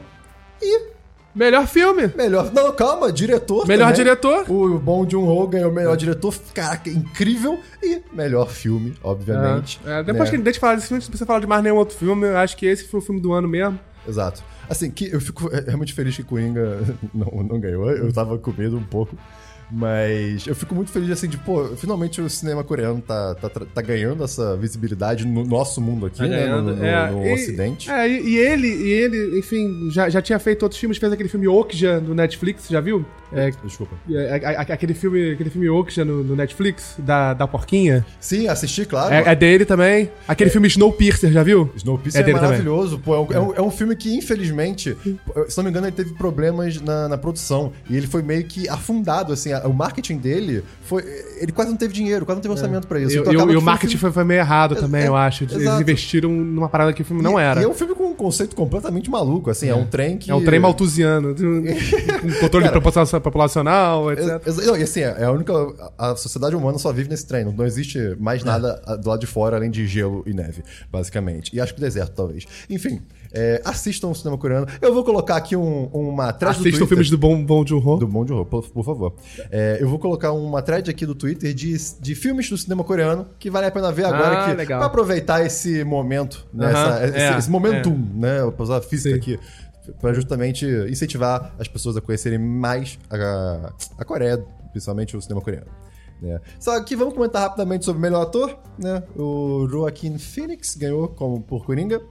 e 0.62 0.90
Melhor 1.34 1.68
filme. 1.68 2.12
melhor. 2.16 2.52
Não, 2.52 2.72
calma, 2.74 3.12
diretor. 3.12 3.68
Melhor 3.68 3.92
também. 3.92 4.04
diretor. 4.04 4.50
O 4.50 4.80
Bong 4.80 5.10
Joon-ho 5.10 5.48
ganhou 5.48 5.72
melhor 5.72 5.96
diretor. 5.96 6.34
Caraca, 6.54 6.90
incrível. 6.90 7.60
E 7.84 8.02
melhor 8.12 8.50
filme, 8.50 8.96
obviamente. 9.04 9.80
É, 9.86 10.00
é, 10.00 10.04
depois 10.04 10.30
né? 10.32 10.38
que 10.38 10.42
a 10.42 10.52
gente 10.52 10.60
falar 10.60 10.76
desse 10.76 10.88
filme, 10.88 11.02
se 11.02 11.12
você 11.12 11.26
falar 11.26 11.40
de 11.40 11.48
mais 11.48 11.64
nenhum 11.64 11.78
outro 11.78 11.96
filme, 11.96 12.28
eu 12.28 12.38
acho 12.38 12.58
que 12.58 12.66
esse 12.66 12.86
foi 12.88 13.00
o 13.00 13.04
filme 13.04 13.22
do 13.22 13.32
ano 13.32 13.48
mesmo. 13.48 13.80
Exato. 14.08 14.44
Assim, 14.68 14.90
que 14.90 15.12
eu 15.14 15.22
fico 15.22 15.50
realmente 15.50 15.94
feliz 15.94 16.16
que 16.16 16.24
Coringa 16.24 16.82
não, 17.14 17.44
não 17.44 17.60
ganhou. 17.60 17.90
Eu 17.92 18.12
tava 18.12 18.38
com 18.38 18.52
medo 18.52 18.78
um 18.78 18.84
pouco. 18.84 19.16
Mas 19.72 20.48
eu 20.48 20.56
fico 20.56 20.74
muito 20.74 20.92
feliz, 20.92 21.10
assim, 21.12 21.28
de, 21.28 21.38
pô, 21.38 21.66
finalmente 21.78 22.20
o 22.22 22.30
cinema 22.30 22.64
coreano 22.64 23.02
tá, 23.02 23.36
tá, 23.36 23.50
tá 23.50 23.82
ganhando 23.82 24.24
essa 24.24 24.56
visibilidade 24.58 25.26
no 25.28 25.46
nosso 25.46 25.80
mundo 25.80 26.06
aqui, 26.08 26.22
né? 26.28 26.48
No, 26.48 26.62
no- 26.62 26.84
É, 26.86 27.12
no 27.12 27.26
e- 27.26 27.34
Ocidente. 27.34 27.90
É, 27.90 28.08
e, 28.08 28.30
e 28.30 28.38
ele, 28.38 28.68
e 28.68 28.90
ele, 28.92 29.40
enfim, 29.40 29.90
já, 29.92 30.10
já 30.10 30.22
tinha 30.22 30.40
feito 30.40 30.64
outros 30.64 30.80
filmes, 30.80 30.98
fez 30.98 31.12
aquele 31.14 31.30
filme 31.30 31.48
Okja 31.48 32.00
no 32.00 32.14
Netflix, 32.16 32.68
já 32.70 32.82
viu? 32.82 33.06
É, 33.32 33.52
Desculpa. 33.64 33.96
é, 34.12 34.42
aquele 34.74 34.96
filme, 34.96 35.34
aquele 35.34 35.52
filme 35.52 35.70
Okja 35.70 36.04
no, 36.04 36.24
no 36.24 36.36
Netflix, 36.36 36.96
da, 36.98 37.36
da 37.36 37.48
porquinha. 37.48 38.04
Sim, 38.20 38.48
assisti, 38.48 38.86
claro. 38.86 39.14
É, 39.14 39.32
é 39.32 39.36
dele 39.36 39.66
também. 39.66 40.10
Aquele 40.28 40.50
filme 40.50 40.68
Snowpiercer, 40.68 41.32
já 41.32 41.44
viu? 41.44 41.70
Snowpiercer 41.76 42.26
É 42.28 42.30
é, 42.30 42.34
maravilhoso. 42.34 42.98
Pô, 42.98 43.14
é, 43.14 43.20
um, 43.20 43.32
é 43.34 43.40
um- 43.40 43.56
é 43.56 43.62
um 43.62 43.70
filme 43.70 43.96
que, 43.96 44.16
infelizmente, 44.16 44.98
se 45.48 45.58
não 45.58 45.64
me 45.64 45.70
engano, 45.70 45.86
ele 45.86 45.96
teve 45.96 46.14
problemas 46.16 46.82
na, 46.82 47.08
na 47.08 47.18
produção. 47.20 47.72
E 47.88 47.96
ele 47.96 48.08
foi 48.08 48.24
meio 48.24 48.44
que 48.46 48.68
afundado, 48.68 49.32
assim. 49.32 49.52
A- 49.64 49.68
o 49.68 49.74
marketing 49.74 50.18
dele 50.18 50.64
foi. 50.84 51.04
Ele 51.40 51.52
quase 51.52 51.70
não 51.72 51.78
teve 51.78 51.94
dinheiro, 51.94 52.26
quase 52.26 52.38
não 52.38 52.42
teve 52.42 52.54
orçamento 52.54 52.88
pra 52.88 53.00
isso. 53.00 53.16
E, 53.16 53.20
Então 53.20 53.34
e 53.34 53.36
o- 53.36 53.40
acaba 53.40 53.52
e 53.52 53.54
que 53.54 53.58
o 53.58 53.60
foi 53.60 53.62
um 53.62 53.66
marketing 53.66 53.98
filme- 53.98 54.14
foi, 54.14 54.24
meio 54.24 54.40
errado 54.40 54.76
É, 54.76 54.80
também, 54.80 55.04
é, 55.04 55.08
eu 55.08 55.16
acho. 55.16 55.44
Eles 55.44 55.56
exato. 55.56 55.82
investiram 55.82 56.30
numa 56.32 56.68
parada 56.70 56.92
que 56.94 57.02
o 57.02 57.06
filme 57.06 57.22
não 57.22 57.40
E- 57.40 57.44
era. 57.44 57.62
E 57.62 57.64
é 57.64 57.68
um 57.68 57.74
filme 57.74 57.96
com 57.96 58.06
um 58.06 58.14
conceito 58.16 58.56
completamente 58.56 59.10
maluco, 59.10 59.50
assim. 59.50 59.70
É, 59.70 59.76
um 59.76 59.86
trem 59.86 60.18
que. 60.18 60.30
É 60.32 60.36
um 60.36 60.44
trem 60.44 60.60
maltusiano, 60.60 61.34
com 61.36 61.64
controle 62.42 62.68
de 62.68 62.74
população- 62.74 63.22
populacional, 63.22 64.12
etc. 64.12 64.42
Não, 64.66 64.78
e 64.78 64.84
assim, 64.84 65.02
é 65.02 65.24
a 65.24 65.32
única. 65.32 65.54
A 65.98 66.16
sociedade 66.16 66.56
humana 66.56 66.78
só 66.78 66.92
vive 66.92 67.10
nesse 67.10 67.26
trem. 67.26 67.46
Não, 67.46 67.66
existe 67.66 68.16
mais 68.20 68.44
nada 68.44 68.82
ah, 68.86 68.96
do 68.96 69.10
lado 69.10 69.20
de 69.20 69.28
fora 69.28 69.56
além 69.58 69.70
de 69.72 69.86
gelo 69.88 70.24
e 70.26 70.34
neve, 70.34 70.64
basicamente. 70.92 71.56
E 71.56 71.60
acho 71.62 71.74
que 71.74 71.82
deserto, 71.82 72.14
talvez. 72.14 72.46
Enfim, 72.70 73.02
É, 73.32 73.62
assistam 73.64 74.08
o 74.08 74.16
cinema 74.16 74.38
coreano. 74.38 74.66
Eu 74.82 74.94
vou 74.94 75.04
colocar 75.04 75.36
aqui 75.36 75.56
um- 75.56 75.86
uma 75.94 76.34
thread 76.34 76.56
do 76.58 76.62
Assistam 76.62 76.70
Twitter. 76.72 76.88
filmes 76.88 77.10
do 77.12 77.18
Bom, 77.18 77.44
bom 77.46 77.66
Joon-ho. 77.66 77.98
Do 77.98 78.08
Bom 78.08 78.26
de 78.26 78.34
por, 78.46 78.64
por 78.70 78.84
favor. 78.84 79.14
É, 79.52 79.78
eu 79.80 79.88
vou 79.88 80.00
colocar 80.00 80.32
uma 80.32 80.62
thread 80.62 80.90
aqui 80.90 81.06
do 81.06 81.14
Twitter 81.14 81.54
de, 81.54 81.76
de 82.00 82.16
filmes 82.16 82.50
do 82.50 82.58
cinema 82.58 82.84
coreano 82.84 83.28
que 83.38 83.50
vale 83.52 83.68
a 83.68 83.72
pena 83.72 83.92
ver 83.92 84.06
agora. 84.06 84.46
Ah, 84.46 84.50
que, 84.50 84.56
legal. 84.56 84.80
Pra 84.80 84.88
aproveitar 84.88 85.46
esse 85.46 85.84
momento, 85.84 86.48
né, 86.54 86.68
Aham, 86.68 86.90
essa- 86.96 87.06
esse, 87.08 87.18
é, 87.18 87.38
esse 87.38 87.50
momentum, 87.52 87.92
é. 87.94 88.20
né? 88.20 88.40
Eu 88.40 88.52
vou 88.52 88.64
usar 88.64 88.78
a 88.78 88.82
física 88.82 89.10
Sim. 89.14 89.16
aqui. 89.22 89.40
Pra 90.02 90.14
justamente 90.14 90.66
incentivar 90.90 91.54
as 91.60 91.68
pessoas 91.68 91.98
a 91.98 92.02
conhecerem 92.02 92.38
mais 92.40 92.98
a, 93.10 93.74
a 93.98 94.06
Coreia, 94.06 94.38
principalmente 94.72 95.16
o 95.18 95.22
cinema 95.22 95.42
coreano. 95.42 95.68
Né? 96.22 96.40
Só 96.60 96.80
que 96.84 96.96
vamos 96.96 97.14
comentar 97.14 97.42
rapidamente 97.44 97.86
sobre 97.86 97.98
o 98.00 98.02
melhor 98.02 98.22
ator. 98.24 98.58
Né? 98.78 99.02
O 99.16 99.68
Joaquin 99.70 100.18
Phoenix 100.18 100.76
ganhou 100.76 101.08
como 101.08 101.42
por 101.42 101.66
Coringa. 101.66 102.02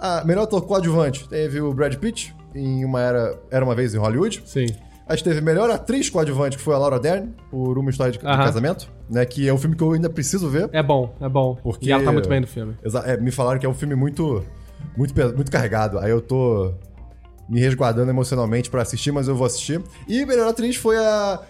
Ah, 0.00 0.22
melhor 0.24 0.42
ator 0.44 0.62
coadjuvante 0.62 1.28
teve 1.28 1.60
o 1.60 1.72
Brad 1.74 1.94
Pitt 1.96 2.34
em 2.54 2.84
uma 2.84 3.00
era, 3.00 3.38
era 3.50 3.64
uma 3.64 3.74
vez 3.74 3.94
em 3.94 3.98
Hollywood. 3.98 4.42
Sim. 4.46 4.66
A 5.06 5.14
gente 5.14 5.24
teve 5.24 5.40
melhor 5.40 5.68
atriz 5.70 6.08
coadjuvante, 6.08 6.56
que 6.56 6.62
foi 6.62 6.72
a 6.74 6.78
Laura 6.78 6.98
Dern, 7.00 7.34
por 7.50 7.76
Uma 7.76 7.90
História 7.90 8.12
de, 8.12 8.18
de 8.18 8.26
Aham. 8.26 8.44
Casamento, 8.44 8.88
né? 9.10 9.26
Que 9.26 9.48
é 9.48 9.52
um 9.52 9.58
filme 9.58 9.74
que 9.74 9.82
eu 9.82 9.92
ainda 9.92 10.08
preciso 10.08 10.48
ver. 10.48 10.70
É 10.72 10.82
bom, 10.82 11.14
é 11.20 11.28
bom. 11.28 11.56
Porque- 11.62 11.88
E 11.88 11.92
ela 11.92 12.02
tá 12.04 12.12
muito 12.12 12.28
bem 12.28 12.40
no 12.40 12.46
filme. 12.46 12.76
É, 13.04 13.16
me 13.16 13.30
falaram 13.32 13.58
que 13.58 13.66
é 13.66 13.68
um 13.68 13.74
filme 13.74 13.94
muito, 13.96 14.44
muito, 14.96 15.12
muito 15.34 15.50
carregado. 15.50 15.98
Aí 15.98 16.10
eu 16.12 16.20
tô 16.20 16.72
me 17.48 17.58
resguardando 17.58 18.08
emocionalmente 18.08 18.70
pra 18.70 18.82
assistir, 18.82 19.10
mas 19.10 19.26
eu 19.26 19.34
vou 19.34 19.46
assistir. 19.46 19.82
E 20.08 20.24
melhor 20.24 20.48
atriz 20.48 20.76
foi 20.76 20.96
a 20.96 21.40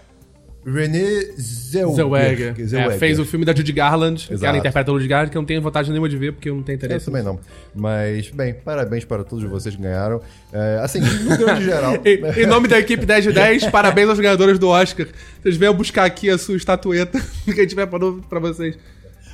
Renée 0.65 1.33
Zellweger. 1.39 2.53
Zellweger. 2.55 2.91
É, 2.95 2.97
fez 2.97 3.19
o 3.19 3.25
filme 3.25 3.43
da 3.45 3.53
Judy 3.53 3.71
Garland, 3.71 4.27
que 4.27 4.33
Exato. 4.33 4.45
ela 4.45 4.57
interpreta 4.57 4.91
a 4.91 4.93
Judy 4.93 5.07
Garland, 5.07 5.31
que 5.31 5.37
eu 5.37 5.41
não 5.41 5.47
tenho 5.47 5.61
vontade 5.61 5.89
nenhuma 5.89 6.07
de 6.07 6.17
ver, 6.17 6.33
porque 6.33 6.49
eu 6.49 6.55
não 6.55 6.61
tenho 6.61 6.75
Eu 6.75 6.77
interesse. 6.77 7.05
também 7.05 7.23
não. 7.23 7.39
Mas, 7.73 8.29
bem, 8.29 8.53
parabéns 8.53 9.03
para 9.05 9.23
todos 9.23 9.43
vocês 9.45 9.75
que 9.75 9.81
ganharam. 9.81 10.21
É, 10.53 10.79
assim, 10.83 10.99
no 10.99 11.37
grande 11.37 11.63
geral. 11.65 11.95
Em, 12.05 12.43
em 12.43 12.45
nome 12.45 12.67
da 12.67 12.77
equipe 12.79 13.05
10 13.05 13.23
de 13.25 13.31
10, 13.33 13.65
parabéns 13.67 14.09
aos 14.09 14.19
ganhadores 14.19 14.59
do 14.59 14.67
Oscar. 14.67 15.07
Vocês 15.41 15.57
venham 15.57 15.73
buscar 15.73 16.05
aqui 16.05 16.29
a 16.29 16.37
sua 16.37 16.55
estatueta 16.55 17.19
que 17.45 17.51
a 17.51 17.63
gente 17.63 17.75
vai 17.75 17.87
pôr 17.87 18.21
pra 18.29 18.39
vocês. 18.39 18.77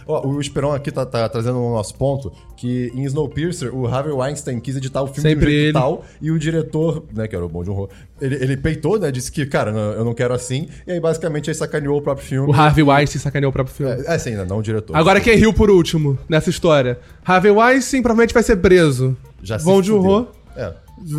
Ó, 0.08 0.28
o 0.28 0.40
Esperon 0.40 0.72
aqui 0.72 0.92
tá, 0.92 1.06
tá 1.06 1.28
trazendo 1.28 1.56
no 1.56 1.74
nosso 1.74 1.96
ponto 1.96 2.32
que 2.56 2.92
em 2.96 3.04
Snowpiercer 3.04 3.74
o 3.76 3.86
Harvey 3.86 4.14
Weinstein 4.14 4.60
quis 4.60 4.76
editar 4.78 5.02
o 5.02 5.08
filme 5.08 5.22
Sempre 5.22 5.46
um 5.46 5.50
jeito 5.50 5.64
ele. 5.66 5.74
tal 5.74 6.06
e 6.22 6.32
o 6.32 6.40
diretor, 6.40 7.04
né, 7.14 7.28
que 7.28 7.36
era 7.36 7.46
o 7.46 7.50
Bom 7.50 7.64
Joon 7.64 7.76
Ho, 7.82 7.90
ele, 8.22 8.36
ele 8.36 8.58
peitou, 8.58 8.98
né, 8.98 9.12
disse 9.12 9.32
que, 9.32 9.46
cara, 9.46 9.72
não, 9.72 9.92
eu 9.92 10.06
não 10.06 10.14
quero 10.14 10.34
assim, 10.34 10.68
e 10.86 10.92
aí 10.92 11.00
basicamente 11.00 11.50
ele 11.50 11.56
sacaneou 11.56 11.98
o 11.98 12.02
próprio 12.02 12.26
filme. 12.26 12.50
O 12.50 12.54
Harvey 12.54 12.84
Weinstein 12.84 13.22
sacaneou 13.22 13.50
o 13.50 13.54
próprio 13.54 13.76
filme. 13.76 14.04
É, 14.06 14.16
assim, 14.16 14.32
né, 14.32 14.46
não 14.46 14.60
o 14.60 14.64
diretor. 14.64 14.96
Agora 14.96 15.20
quem 15.20 15.36
riu 15.36 15.54
por 15.54 15.70
último 15.70 16.18
nessa 16.30 16.50
história? 16.50 17.00
Harvey 17.24 17.52
Weinstein 17.52 18.02
provavelmente 18.02 18.34
vai 18.34 18.44
ser 18.44 18.58
preso. 18.58 19.16
Já 19.44 19.60
se 19.60 19.66
Bom. 19.66 19.84
Joon-ho 19.84 20.28
É. 20.56 20.74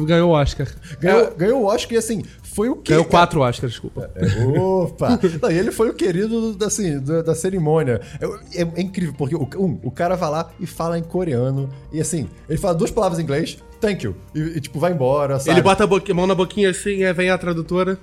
ganhou 0.07 0.31
o 0.31 0.33
Oscar. 0.35 0.67
Ganhou, 1.01 1.35
ganhou 1.37 1.63
o 1.63 1.67
Oscar 1.67 1.93
e 1.95 1.97
assim, 1.99 2.23
foi 2.43 2.69
o 2.69 2.77
que... 2.77 2.91
Ganhou 2.91 3.05
quatro 3.05 3.41
Oscars, 3.41 3.73
desculpa. 3.73 4.11
É, 4.15 4.45
opa! 4.59 5.19
Não, 5.41 5.51
e 5.51 5.59
ele 5.59 5.71
foi 5.71 5.89
o 5.91 5.95
querido 5.95 6.55
da, 6.55 6.67
assim, 6.67 6.99
da, 7.01 7.23
da 7.23 7.35
cerimônia. 7.35 8.01
É, 8.21 8.63
é- 8.63 8.69
é 8.77 8.81
incrível, 8.81 9.15
porque 9.17 9.35
o, 9.37 9.49
um, 9.59 9.79
o 9.83 9.91
cara 9.91 10.17
vai 10.17 10.31
lá 10.31 10.51
e 10.59 10.67
fala 10.67 10.99
em 10.99 11.03
coreano. 11.03 11.69
E 11.93 12.01
assim, 12.01 12.29
ele 12.49 12.59
fala 12.59 12.75
duas 12.75 12.91
palavras 12.91 13.19
em 13.19 13.23
inglês, 13.23 13.59
thank 13.81 14.05
you. 14.05 14.17
E, 14.35 14.41
e, 14.41 14.61
tipo, 14.61 14.79
vai 14.81 14.93
embora, 14.93 15.39
sabe? 15.39 15.51
Ele 15.53 15.63
bota 15.63 15.85
a 15.85 15.87
boqui- 15.87 16.13
mão 16.13 16.27
na 16.27 16.35
boquinha 16.35 16.71
assim, 16.71 17.01
vem 17.13 17.31
a 17.31 17.39
tradutora. 17.39 17.99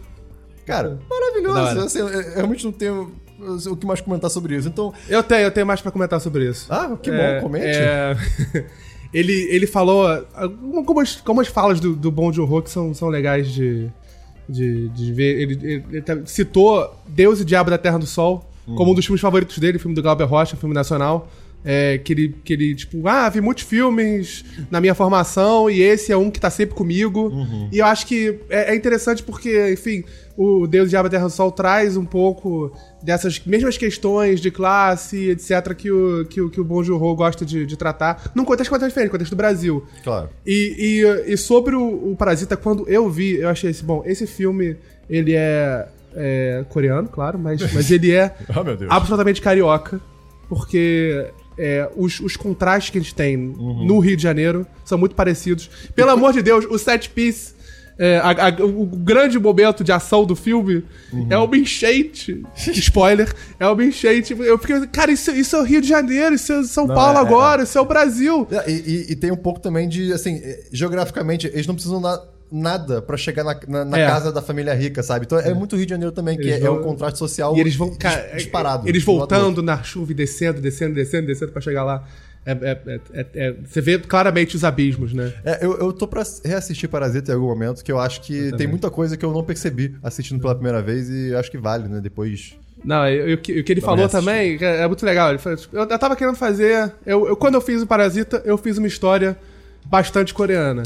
Cara, 0.65 0.97
maravilhoso. 1.09 1.79
Assim, 1.81 1.99
realmente 2.33 2.63
não 2.65 2.71
tenho 2.71 3.11
assim, 3.55 3.69
o 3.69 3.75
que 3.75 3.85
mais 3.85 3.99
comentar 4.01 4.29
sobre 4.31 4.55
isso. 4.55 4.67
Então, 4.67 4.93
Eu 5.09 5.21
tenho, 5.21 5.41
eu 5.41 5.51
tenho 5.51 5.65
mais 5.67 5.81
pra 5.81 5.91
comentar 5.91 6.19
sobre 6.21 6.49
isso. 6.49 6.65
ah, 6.71 6.97
que 6.99 7.11
É, 7.11 7.35
bom, 7.35 7.43
comente. 7.43 7.65
é, 7.67 8.15
ele, 9.13 9.33
ele 9.49 9.67
falou 9.67 10.05
algumas, 10.35 11.17
algumas 11.19 11.47
falas 11.47 11.79
do, 11.79 11.95
do 11.95 12.11
Bong 12.11 12.35
Joon-ho 12.35 12.61
que 12.61 12.69
são, 12.69 12.93
são 12.93 13.07
legais 13.09 13.51
de, 13.53 13.87
de, 14.47 14.89
de 14.89 15.13
ver. 15.13 15.41
Ele, 15.41 15.53
ele- 15.61 15.83
ele 15.91 16.01
tá- 16.01 16.17
citou 16.25 16.93
Deus 17.07 17.39
e 17.41 17.45
Diabo 17.45 17.69
da 17.69 17.77
Terra 17.77 17.97
do 17.99 18.05
Sol 18.05 18.45
como 18.75 18.91
um 18.91 18.95
dos 18.95 19.05
filmes 19.05 19.21
favoritos 19.21 19.59
dele, 19.59 19.77
filme 19.77 19.93
do 19.95 20.01
Glauber 20.01 20.23
Rocha, 20.25 20.55
filme 20.57 20.73
nacional. 20.73 21.29
É, 21.67 21.97
que, 21.97 22.13
ele, 22.13 22.35
que 22.43 22.53
ele, 22.53 22.75
tipo, 22.75 23.07
ah, 23.07 23.27
vi 23.27 23.41
muitos 23.41 23.63
filmes 23.63 24.45
na 24.69 24.79
minha 24.79 24.93
formação 24.93 25.67
e 25.67 25.81
esse 25.81 26.11
é 26.11 26.17
um 26.17 26.29
que 26.29 26.39
tá 26.39 26.51
sempre 26.51 26.75
comigo. 26.75 27.31
E 27.71 27.79
eu 27.79 27.85
acho 27.87 28.05
que 28.05 28.39
é, 28.49 28.71
é 28.71 28.75
interessante 28.75 29.23
porque, 29.23 29.73
enfim, 29.73 30.03
o 30.37 30.67
Deus, 30.67 30.89
Diabo 30.89 31.09
Terra 31.09 31.25
do 31.25 31.29
Sol 31.31 31.51
traz 31.51 31.95
um 31.95 32.05
pouco 32.05 32.71
dessas 33.01 33.39
mesmas 33.45 33.77
questões 33.77 34.41
de 34.41 34.51
classe, 34.51 35.29
etc., 35.29 35.73
que 35.73 35.91
o, 35.91 36.25
que 36.25 36.49
que 36.49 36.59
o 36.59 36.63
Bon 36.63 36.83
Joon-ho 36.83 37.15
gosta 37.15 37.45
de, 37.45 37.65
de 37.65 37.77
tratar, 37.77 38.31
num 38.35 38.43
contexto 38.43 38.69
completamente 38.69 38.91
diferente, 38.91 39.11
contexto 39.11 39.31
do 39.31 39.37
Brasil. 39.37 39.85
Claro. 40.03 40.29
E, 40.45 41.03
e, 41.27 41.33
e 41.33 41.37
sobre 41.37 41.75
o, 41.75 42.11
o 42.11 42.15
Parasita, 42.15 42.57
quando 42.57 42.87
eu 42.89 43.09
vi, 43.09 43.37
eu 43.37 43.49
achei 43.49 43.69
esse, 43.69 43.83
bom, 43.83 44.03
esse 44.05 44.27
filme, 44.27 44.75
ele 45.09 45.33
é, 45.35 45.87
é 46.13 46.65
coreano, 46.69 47.07
claro, 47.07 47.39
mas, 47.39 47.61
mas 47.73 47.89
ele 47.89 48.11
é 48.11 48.35
Deus. 48.77 48.91
absolutamente 48.91 49.41
carioca, 49.41 50.01
porque 50.49 51.31
é, 51.57 51.89
os, 51.95 52.19
os 52.19 52.35
contrastes 52.35 52.89
que 52.91 52.97
a 52.97 53.01
gente 53.01 53.15
tem 53.15 53.37
Uhum. 53.37 53.85
no 53.85 53.99
Rio 53.99 54.15
de 54.17 54.23
Janeiro 54.23 54.65
são 54.83 54.97
muito 54.97 55.15
parecidos. 55.15 55.69
Pelo 55.95 56.11
amor 56.11 56.33
de 56.33 56.41
Deus, 56.41 56.65
o 56.69 56.77
set 56.77 57.09
piece. 57.09 57.53
é, 57.97 58.17
a- 58.17 58.47
a- 58.49 58.65
o 58.65 58.85
grande 58.85 59.39
momento 59.39 59.81
de 59.81 59.89
ação 59.89 60.25
do 60.25 60.35
filme 60.35 60.83
Uhum. 61.13 61.27
é 61.29 61.37
uma 61.37 61.57
enchente. 61.57 62.43
Spoiler, 62.73 63.33
é 63.57 63.65
uma 63.65 63.85
enchente. 63.85 64.35
Eu 64.37 64.57
fiquei, 64.57 64.85
cara, 64.87 65.13
isso, 65.13 65.31
isso 65.31 65.55
é 65.55 65.59
o 65.61 65.63
Rio 65.63 65.79
de 65.79 65.87
Janeiro, 65.87 66.35
isso 66.35 66.51
é 66.51 66.63
São 66.65 66.87
Não, 66.87 66.93
Paulo 66.93 67.17
é- 67.19 67.21
agora, 67.21 67.63
isso 67.63 67.77
é 67.77 67.79
o 67.79 67.85
Brasil. 67.85 68.45
É, 68.51 68.69
E, 68.69 68.73
e- 68.73 69.11
e 69.11 69.15
tem 69.15 69.31
um 69.31 69.37
pouco 69.37 69.61
também 69.61 69.87
de, 69.87 70.11
assim, 70.11 70.41
eh, 70.43 70.65
geograficamente, 70.73 71.47
eles 71.47 71.65
não 71.65 71.73
precisam 71.73 72.01
na- 72.01 72.21
nada 72.51 73.01
pra 73.01 73.17
chegar 73.17 73.43
na, 73.43 73.59
na- 73.67 73.85
na 73.85 73.99
É. 73.99 74.05
casa 74.07 74.31
da 74.31 74.41
família 74.41 74.73
rica, 74.73 75.01
sabe? 75.03 75.25
Então 75.25 75.39
é, 75.39 75.53
muito 75.53 75.75
Rio 75.75 75.85
de 75.85 75.89
Janeiro 75.89 76.11
também, 76.11 76.37
que 76.37 76.43
Eles 76.43 76.55
é, 76.55 76.57
é 76.65 76.67
vão- 76.69 76.79
o 76.79 76.83
contraste 76.83 77.17
social 77.19 77.55
E 77.55 77.59
eles 77.59 77.75
vão, 77.75 77.93
cara, 77.95 78.29
é, 78.31 78.35
disparado. 78.37 78.87
Eles 78.87 79.01
um 79.03 79.05
pro 79.05 79.15
voltando 79.17 79.61
na 79.63 79.81
chuva 79.83 80.11
e 80.11 80.15
descendo, 80.15 80.61
descendo, 80.61 80.93
descendo, 80.93 81.27
descendo 81.27 81.51
pra 81.51 81.61
chegar 81.61 81.83
lá. 81.83 82.03
É, 82.45 82.51
é- 82.51 82.79
é- 82.85 82.99
é- 83.13 83.27
é- 83.47 83.55
você 83.65 83.81
vê 83.81 83.97
claramente 83.97 84.55
os 84.55 84.63
abismos, 84.63 85.11
né? 85.13 85.33
É, 85.43 85.65
eu, 85.65 85.77
eu 85.79 85.91
tô 85.91 86.07
pra 86.07 86.21
reassistir 86.43 86.87
Parasita 86.87 87.31
em 87.31 87.35
algum 87.35 87.47
momento, 87.47 87.83
que 87.83 87.91
eu 87.91 87.99
acho 87.99 88.21
que 88.21 88.51
tem 88.55 88.67
muita 88.67 88.91
coisa 88.91 89.17
que 89.17 89.25
eu 89.25 89.33
não 89.33 89.43
percebi 89.43 89.95
assistindo 90.03 90.39
pela 90.39 90.53
primeira 90.53 90.79
vez 90.81 91.09
e 91.09 91.33
acho 91.33 91.49
que 91.49 91.57
vale, 91.57 91.87
né? 91.87 91.99
Depois. 91.99 92.53
Não, 92.83 93.07
e 93.09 93.33
o 93.33 93.37
que, 93.39 93.63
ele 93.71 93.81
falou 93.81 94.07
também 94.07 94.59
é, 94.61 94.81
é 94.83 94.87
muito 94.87 95.03
legal. 95.03 95.29
Ele 95.29 95.39
falou, 95.39 95.57
tipo, 95.57 95.75
eu, 95.75 95.87
eu 95.89 95.97
tava 95.99 96.15
querendo 96.15 96.35
fazer. 96.35 96.93
Eu, 97.03 97.27
eu- 97.29 97.35
quando 97.35 97.55
eu 97.55 97.61
fiz 97.61 97.81
o 97.81 97.87
Parasita, 97.87 98.43
eu 98.45 98.59
fiz 98.59 98.77
uma 98.77 98.85
história 98.87 99.35
bastante 99.83 100.31
coreana. 100.31 100.83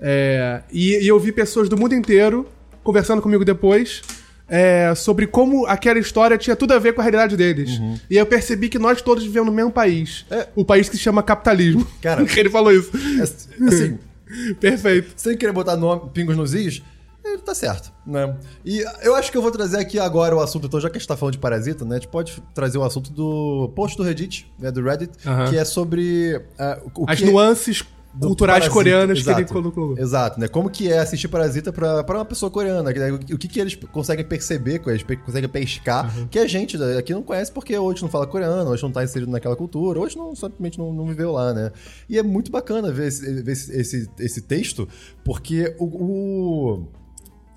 É, 0.00 0.62
e, 0.72 1.04
e 1.04 1.08
eu 1.08 1.18
vi 1.18 1.32
pessoas 1.32 1.68
do 1.68 1.76
mundo 1.76 1.94
inteiro 1.94 2.46
conversando 2.82 3.20
comigo 3.20 3.44
depois 3.44 4.02
é, 4.48 4.94
sobre 4.94 5.26
como 5.26 5.66
aquela 5.66 5.98
história 5.98 6.38
tinha 6.38 6.56
tudo 6.56 6.72
a 6.72 6.78
ver 6.78 6.94
com 6.94 7.00
a 7.00 7.04
realidade 7.04 7.36
deles. 7.36 7.78
E 8.10 8.16
eu 8.16 8.24
percebi 8.24 8.68
que 8.68 8.78
nós 8.78 9.02
todos 9.02 9.22
vivemos 9.22 9.48
no 9.48 9.54
mesmo 9.54 9.70
país. 9.70 10.24
Uhum. 10.30 10.38
É. 10.38 10.48
O 10.56 10.64
país 10.64 10.88
que 10.88 10.96
se 10.96 11.02
chama 11.02 11.22
capitalismo. 11.22 11.86
Cara. 12.00 12.24
ele 12.36 12.48
falou 12.48 12.72
isso. 12.72 12.90
É, 13.18 13.22
assim, 13.68 13.98
Perfeito. 14.58 15.12
sem 15.16 15.36
querer 15.36 15.52
botar 15.52 15.76
nome, 15.76 16.10
pingos 16.12 16.36
nos 16.36 16.54
is, 16.54 16.82
ele 17.24 17.38
tá 17.38 17.54
certo, 17.54 17.92
né? 18.06 18.34
E 18.64 18.82
eu 19.02 19.14
acho 19.14 19.30
que 19.30 19.36
eu 19.36 19.42
vou 19.42 19.50
trazer 19.50 19.78
aqui 19.78 19.98
agora 19.98 20.34
o 20.34 20.40
assunto, 20.40 20.66
então, 20.66 20.80
já 20.80 20.88
que 20.88 20.96
a 20.96 20.98
gente 20.98 21.08
tá 21.08 21.16
falando 21.16 21.32
de 21.32 21.38
Parasita, 21.38 21.84
né? 21.84 21.96
A 21.96 21.98
gente 21.98 22.08
pode 22.08 22.42
trazer 22.54 22.78
o 22.78 22.84
assunto 22.84 23.12
do 23.12 23.70
post 23.76 23.98
do 23.98 24.02
Reddit, 24.02 24.50
né? 24.58 24.70
Do 24.70 24.82
Reddit, 24.82 25.12
que 25.50 25.58
é 25.58 25.64
sobre 25.64 26.42
o 26.94 27.04
As 27.06 27.20
nuances 27.20 27.84
culturais 28.26 28.58
Parasita, 28.60 28.74
coreanas 28.74 29.22
que 29.22 29.28
ele 29.30 29.36
exato. 29.40 29.52
colocou. 29.52 29.98
Exato, 29.98 30.40
né? 30.40 30.48
Como 30.48 30.68
que 30.70 30.90
é 30.90 30.98
assistir 30.98 31.28
Parasita 31.28 31.72
pra, 31.72 32.02
pra 32.04 32.18
uma 32.18 32.24
pessoa 32.24 32.50
coreana? 32.50 32.82
né? 32.92 33.12
O 33.12 33.38
que, 33.38 33.46
que 33.48 33.60
eles 33.60 33.74
conseguem 33.92 34.24
perceber, 34.24 34.78
que 34.80 34.88
eles 34.90 35.04
conseguem 35.24 35.48
pescar, 35.48 36.16
Uhum. 36.18 36.26
que 36.28 36.38
a 36.38 36.46
gente 36.46 36.76
aqui 36.98 37.12
não 37.12 37.22
conhece 37.22 37.52
porque 37.52 37.76
hoje 37.78 38.02
não 38.02 38.08
fala 38.08 38.26
coreano, 38.26 38.70
hoje 38.70 38.82
não 38.82 38.90
tá 38.90 39.02
inserido 39.04 39.30
naquela 39.30 39.56
cultura, 39.56 39.98
hoje 40.00 40.16
não, 40.16 40.34
simplesmente 40.34 40.78
não, 40.78 40.92
não 40.92 41.06
viveu 41.06 41.32
lá, 41.32 41.52
né? 41.52 41.70
E 42.08 42.18
é 42.18 42.22
muito 42.22 42.50
bacana 42.50 42.90
ver 42.92 43.08
esse, 43.08 43.42
ver 43.42 43.52
esse, 43.52 43.72
esse, 43.76 44.10
esse 44.18 44.40
texto, 44.42 44.88
porque 45.24 45.74
o... 45.78 45.84
o- 45.86 46.88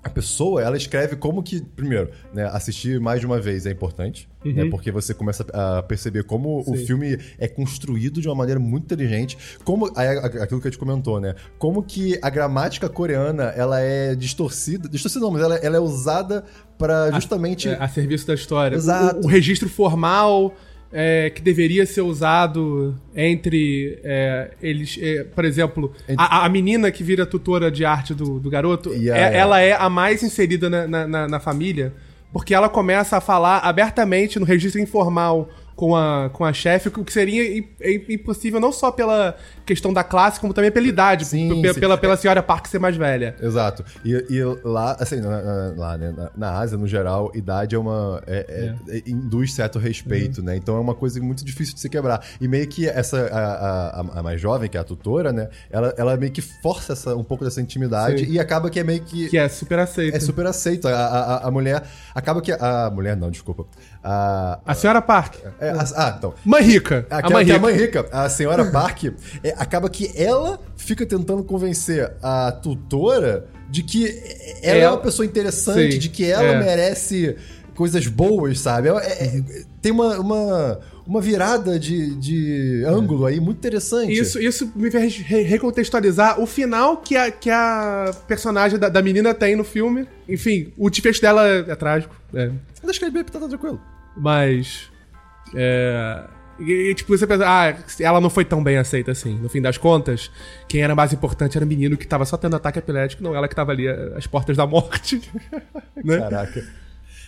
a 0.04 0.10
pessoa, 0.10 0.60
ela 0.60 0.76
escreve 0.76 1.14
como 1.16 1.42
que, 1.42 1.60
primeiro, 1.62 2.10
né, 2.34 2.44
assistir 2.52 2.98
mais 3.00 3.20
de 3.20 3.26
uma 3.26 3.40
vez 3.40 3.66
é 3.66 3.70
importante, 3.70 4.28
né, 4.44 4.68
porque 4.68 4.90
você 4.90 5.14
começa 5.14 5.46
a 5.52 5.82
perceber 5.82 6.24
como 6.24 6.48
o 6.66 6.70
Uhum. 6.70 6.76
Sim. 6.76 6.86
filme 6.86 7.18
é 7.38 7.46
construído 7.46 8.20
de 8.20 8.26
uma 8.28 8.34
maneira 8.34 8.58
muito 8.58 8.84
inteligente, 8.84 9.38
como 9.64 9.86
a- 9.94 10.26
aquilo 10.42 10.60
que 10.60 10.66
a 10.66 10.70
gente 10.70 10.78
comentou, 10.78 11.20
né, 11.20 11.34
como 11.56 11.82
que 11.84 12.18
a 12.20 12.28
gramática 12.28 12.88
coreana, 12.88 13.44
ela 13.56 13.80
é 13.80 14.14
distorcida, 14.16 14.88
distorcida 14.88 15.24
não, 15.24 15.30
mas 15.30 15.42
ela, 15.42 15.54
ela 15.56 15.76
é 15.76 15.80
usada 15.80 16.44
pra 16.76 17.12
justamente... 17.12 17.68
É, 17.68 17.74
a 17.80 17.86
serviço 17.88 18.26
da 18.26 18.34
história. 18.34 18.74
Exato. 18.74 19.20
O, 19.20 19.26
o 19.26 19.28
registro 19.28 19.68
formal 19.68 20.52
é, 20.92 21.30
que 21.30 21.40
deveria 21.40 21.86
ser 21.86 22.02
usado 22.02 22.94
entre 23.16 23.98
é, 24.04 24.50
eles. 24.62 24.98
é, 25.00 25.24
por 25.24 25.44
exemplo, 25.44 25.92
a, 26.18 26.44
a 26.44 26.48
menina 26.48 26.90
que 26.90 27.02
vira 27.02 27.24
tutora 27.24 27.70
de 27.70 27.84
arte 27.84 28.12
do, 28.14 28.38
do 28.38 28.50
garoto, 28.50 28.90
a- 28.90 29.16
é- 29.18 29.36
ela 29.38 29.60
é 29.60 29.72
a 29.72 29.88
mais 29.88 30.22
inserida 30.22 30.68
na, 30.68 30.86
na, 30.86 31.06
na- 31.06 31.28
na 31.28 31.40
família. 31.40 31.92
Porque 32.32 32.54
ela 32.54 32.68
começa 32.68 33.18
a 33.18 33.20
falar 33.20 33.58
abertamente 33.58 34.38
no 34.38 34.46
registro 34.46 34.80
informal 34.80 35.50
com 35.74 35.96
a, 35.96 36.30
com 36.32 36.44
a 36.44 36.52
chefe, 36.52 36.88
o 36.88 37.04
que 37.04 37.12
seria 37.12 37.58
im- 37.58 37.68
é 37.80 37.94
impossível 38.12 38.60
não 38.60 38.70
só 38.72 38.90
pela 38.92 39.34
questão 39.64 39.92
da 39.92 40.04
classe, 40.04 40.38
como 40.40 40.52
também 40.52 40.70
pela 40.70 40.86
idade, 40.86 41.24
Sim, 41.24 41.62
pe- 41.62 41.72
sim. 41.74 41.80
pela, 41.80 41.96
pela 41.96 42.16
senhora 42.16 42.42
Park 42.42 42.66
ser 42.66 42.78
mais 42.78 42.96
velha. 42.96 43.34
Exato. 43.40 43.84
E, 44.04 44.12
e 44.30 44.42
lá, 44.64 44.96
assim, 45.00 45.16
na, 45.20 45.74
lá, 45.76 45.96
né, 45.98 46.12
na, 46.16 46.30
na 46.36 46.58
Ásia, 46.58 46.76
no 46.76 46.86
geral, 46.86 47.30
idade 47.34 47.74
é 47.74 47.78
uma. 47.78 48.22
É, 48.26 48.74
é- 48.88 48.96
é- 48.98 49.02
induz 49.06 49.54
certo 49.54 49.78
respeito, 49.78 50.42
né? 50.42 50.56
Então 50.56 50.76
é 50.76 50.80
uma 50.80 50.94
coisa 50.94 51.20
muito 51.20 51.44
difícil 51.44 51.74
de 51.74 51.80
se 51.80 51.88
quebrar. 51.88 52.24
E 52.40 52.46
meio 52.48 52.66
que 52.68 52.88
essa, 52.88 53.18
a, 53.26 53.40
a, 53.40 54.20
a- 54.20 54.22
mais 54.22 54.40
jovem, 54.40 54.68
que 54.68 54.76
é 54.76 54.80
a 54.80 54.84
tutora, 54.84 55.32
né? 55.32 55.48
Ela, 55.70 55.94
ela 55.96 56.16
meio 56.16 56.32
que 56.32 56.40
força 56.42 56.92
essa, 56.92 57.16
um 57.16 57.24
pouco 57.24 57.44
dessa 57.44 57.60
intimidade 57.60 58.24
Sim. 58.26 58.32
e 58.32 58.38
acaba 58.38 58.68
que 58.70 58.78
é 58.80 58.84
meio 58.84 59.02
que. 59.02 59.28
Que 59.28 59.38
é 59.38 59.48
super 59.48 59.78
aceita. 59.78 60.16
É 60.16 60.20
super 60.20 60.46
aceito. 60.46 60.86
A, 60.88 60.92
a, 60.92 61.34
a- 61.36 61.48
a 61.48 61.50
mulher. 61.50 61.82
Acaba 62.14 62.40
que. 62.42 62.52
A 62.52 62.90
mulher, 62.90 63.16
não, 63.16 63.30
desculpa. 63.30 63.64
A. 64.04 64.58
A 64.66 64.74
senhora 64.74 65.00
Park. 65.00 65.36
é, 65.60 65.70
a- 65.70 65.84
ah, 65.96 66.14
então. 66.18 66.34
Mãe 66.44 66.62
rica. 66.62 67.06
a 67.10 67.18
Aquela 67.18 67.34
mãe 67.34 67.44
que 67.44 67.52
é 67.52 67.54
a 67.54 67.58
rica. 67.58 67.66
mãe 67.70 67.76
rica, 67.76 68.06
a 68.10 68.28
senhora 68.28 68.70
Park, 68.70 69.04
é, 69.44 69.54
acaba 69.56 69.88
que 69.88 70.10
ela 70.16 70.58
fica 70.76 71.06
tentando 71.06 71.44
convencer 71.44 72.12
a 72.22 72.50
tutora 72.52 73.46
de 73.70 73.82
que 73.82 74.06
ela 74.62 74.76
é 74.76 74.80
Ela- 74.80 74.92
uma 74.96 75.00
pessoa 75.00 75.24
interessante, 75.24 75.92
Sim, 75.92 75.98
de 75.98 76.08
que 76.08 76.24
ela 76.24 76.42
é. 76.42 76.58
merece 76.58 77.36
coisas 77.74 78.06
boas, 78.06 78.58
sabe? 78.60 78.88
É- 78.88 78.92
é- 79.38 79.42
tem 79.80 79.90
uma, 79.92 80.18
uma, 80.20 80.80
uma 81.06 81.20
virada 81.20 81.78
de, 81.78 82.14
de 82.16 82.84
ângulo 82.86 83.24
aí 83.24 83.40
muito 83.40 83.58
interessante. 83.58 84.12
Isso, 84.12 84.38
isso 84.40 84.70
me 84.76 84.90
fez 84.90 85.16
re- 85.16 85.42
recontextualizar 85.42 86.38
o 86.40 86.46
final 86.46 86.98
que 86.98 87.16
a, 87.16 87.30
que 87.30 87.48
a 87.50 88.12
personagem 88.28 88.78
da, 88.78 88.88
da 88.88 89.00
menina 89.00 89.32
tem 89.32 89.56
no 89.56 89.64
filme. 89.64 90.06
Enfim, 90.28 90.72
o 90.76 90.90
desfecho 90.90 91.20
dela 91.22 91.48
é, 91.48 91.60
é 91.60 91.74
trágico. 91.76 92.14
é. 92.34 92.50
Deixa 92.84 92.98
que 92.98 93.04
ele 93.04 93.12
bebe, 93.12 93.30
tá 93.30 93.38
tranquilo. 93.38 93.80
Mas. 94.16 94.90
É. 95.54 96.24
E, 96.60 96.90
e, 96.90 96.94
tipo, 96.94 97.16
você 97.16 97.26
pensa, 97.26 97.44
ah, 97.46 97.74
ela 98.00 98.20
não 98.20 98.30
foi 98.30 98.44
tão 98.44 98.62
bem 98.62 98.76
aceita 98.76 99.10
assim. 99.10 99.38
No 99.38 99.48
fim 99.48 99.60
das 99.60 99.78
contas, 99.78 100.30
quem 100.68 100.82
era 100.82 100.94
mais 100.94 101.12
importante 101.12 101.56
era 101.56 101.64
o 101.64 101.68
menino 101.68 101.96
que 101.96 102.06
tava 102.06 102.24
só 102.24 102.36
tendo 102.36 102.54
ataque 102.54 102.78
epilético, 102.78 103.22
não 103.22 103.34
ela 103.34 103.48
que 103.48 103.54
tava 103.54 103.72
ali 103.72 103.86
eh, 103.88 104.12
às 104.16 104.26
portas 104.26 104.56
da 104.56 104.66
morte. 104.66 105.20
né? 106.04 106.18
Caraca. 106.18 106.62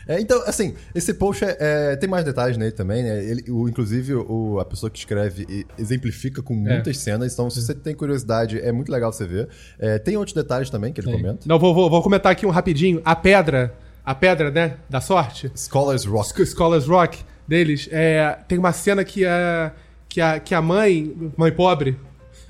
É, 0.07 0.21
então, 0.21 0.43
assim, 0.47 0.75
esse 0.95 1.15
post 1.15 1.43
é- 1.43 1.57
é, 1.59 1.97
tem 1.97 2.09
mais 2.09 2.25
detalhes 2.25 2.59
nele 2.59 2.73
também, 2.73 3.03
né? 3.03 3.25
Ele, 3.25 3.51
o, 3.51 3.67
inclusive, 3.67 4.15
o, 4.15 4.61
a 4.61 4.65
pessoa 4.65 4.91
que 4.91 4.99
escreve 4.99 5.67
exemplifica 5.79 6.43
com 6.43 6.53
É. 6.69 6.75
muitas 6.75 6.99
cenas, 6.99 7.33
então 7.33 7.49
se 7.49 7.63
você 7.63 7.75
tem 7.75 7.95
curiosidade, 7.95 8.61
é 8.61 8.71
muito 8.71 8.93
legal 8.93 9.11
você 9.11 9.27
ver. 9.27 9.49
É, 9.79 9.99
tem 9.99 10.17
outros 10.19 10.35
detalhes 10.35 10.69
também 10.69 10.93
que 10.93 11.01
ele 11.01 11.11
comenta. 11.11 11.41
Não, 11.47 11.59
vou, 11.59 11.73
vou, 11.75 11.89
vou 11.89 12.03
comentar 12.03 12.31
aqui 12.31 12.45
um 12.45 12.51
rapidinho. 12.51 13.01
A 13.05 13.17
pedra, 13.17 13.73
a 14.05 14.15
pedra, 14.15 14.51
né, 14.51 14.75
da 14.89 15.01
sorte, 15.01 15.51
Scholars 15.57 16.05
Rock. 16.05 16.29
Sc- 16.29 16.47
Scholars 16.47 16.87
Rock 16.87 17.19
deles, 17.49 17.89
é, 17.91 18.39
tem 18.49 18.59
uma 18.59 18.73
cena 18.73 19.05
que 19.05 19.25
a, 19.25 19.73
que 20.09 20.21
a, 20.21 20.39
que 20.41 20.55
a 20.55 20.61
mãe, 20.63 21.33
mãe 21.37 21.51
pobre, 21.53 21.97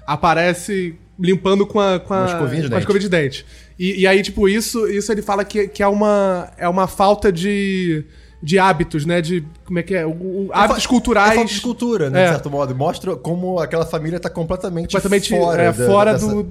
aparece 0.07 0.97
limpando 1.19 1.67
com 1.67 1.79
a, 1.81 1.99
com 2.01 2.13
a, 2.15 2.27
escovinha 2.27 2.63
de 2.63 2.69
com 2.69 2.75
a 2.75 2.79
dente. 2.79 2.81
escova 2.81 2.99
de 2.99 3.09
dente. 3.09 3.47
E, 3.79 4.01
e 4.03 4.07
aí, 4.07 4.23
tipo, 4.23 4.49
isso, 4.49 4.87
isso 4.89 5.11
ele 5.13 5.23
fala 5.23 5.45
que, 5.45 5.69
que 5.69 5.83
é, 5.83 5.87
uma, 5.87 6.53
é 6.57 6.69
uma 6.69 6.87
falta 6.87 7.31
de, 7.33 8.05
de 8.45 8.59
hábitos, 8.59 9.07
né? 9.07 9.23
De. 9.23 9.43
Como 9.65 9.79
é 9.79 9.83
que 9.83 9.95
é? 9.95 10.05
O- 10.05 10.11
o- 10.11 10.51
hábitos 10.53 10.85
É 10.85 10.89
culturais. 10.89 11.35
falta 11.35 11.51
de 11.55 11.61
cultura, 11.63 12.11
né? 12.11 12.21
É. 12.21 12.25
De 12.27 12.31
certo 12.33 12.51
modo. 12.51 12.75
Mostra 12.75 13.17
como 13.17 13.59
aquela 13.59 13.87
família 13.87 14.21
tá 14.21 14.29
completamente, 14.29 14.89
completamente 14.93 15.31
fora, 15.31 15.63
é, 15.63 15.73
da- 15.73 15.87
fora 15.87 16.13
dessa- 16.13 16.27
do. 16.29 16.45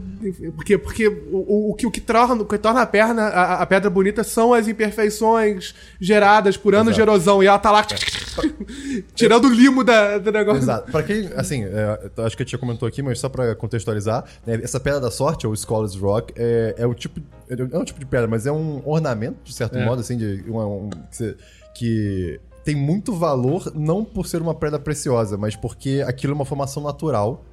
Porque, 0.56 0.78
porque 0.78 1.08
o, 1.08 1.70
o, 1.72 1.74
que, 1.76 1.86
o 1.86 1.92
que 1.92 2.02
torna, 2.02 2.42
o 2.42 2.46
que 2.46 2.58
torna 2.58 2.82
a, 2.82 2.86
perna, 2.88 3.24
a, 3.28 3.62
a 3.62 3.66
pedra 3.68 3.90
bonita 3.92 4.24
são 4.24 4.54
as 4.54 4.68
imperfeições 4.68 5.76
geradas 6.02 6.58
por 6.58 6.74
anos 6.74 6.96
de 6.96 7.02
Exato. 7.02 7.12
erosão. 7.12 7.44
E 7.44 7.48
ela 7.48 7.60
tá 7.60 7.70
lá 7.70 7.86
tirando 9.16 9.46
o 9.46 9.54
limo 9.54 9.84
da, 9.84 10.18
do 10.18 10.32
negócio. 10.32 10.62
Exato. 10.64 10.92
Pra 10.92 11.04
quem, 11.04 11.30
assim, 11.36 11.64
é, 11.64 12.00
acho 12.26 12.36
que 12.36 12.44
a 12.44 12.46
tia 12.46 12.58
comentou 12.58 12.88
aqui, 12.88 13.02
mas 13.02 13.20
só 13.20 13.30
pra 13.30 13.56
contextualizar, 13.56 14.24
né, 14.46 14.60
essa 14.64 14.80
pedra 14.80 15.00
da 15.00 15.12
sorte, 15.12 15.46
ou 15.46 15.56
Scholars 15.56 15.96
Rock, 15.96 16.34
é, 16.36 16.76
é 16.78 16.88
o 16.88 16.94
tipo. 16.94 17.22
É 17.50 17.78
um 17.78 17.84
tipo 17.84 18.00
de 18.00 18.06
pedra, 18.06 18.26
mas 18.28 18.48
é 18.48 18.52
um 18.52 18.82
ornamento, 18.84 19.36
de 19.44 19.54
certo 19.54 19.78
É. 19.78 19.86
modo, 19.86 20.00
assim, 20.00 20.18
de 20.18 20.44
uma- 20.48 20.66
um- 20.66 20.90
que, 20.90 21.18
você- 21.18 21.36
que 21.84 22.40
tem 22.64 22.76
muito 22.76 23.14
valor, 23.14 23.74
não 23.76 24.06
por 24.06 24.26
ser 24.26 24.42
uma 24.42 24.56
pedra 24.56 24.80
preciosa, 24.80 25.38
mas 25.38 25.54
porque 25.56 26.02
aquilo 26.08 26.32
é 26.32 26.36
uma 26.36 26.46
formação 26.46 26.82
natural. 26.82 27.44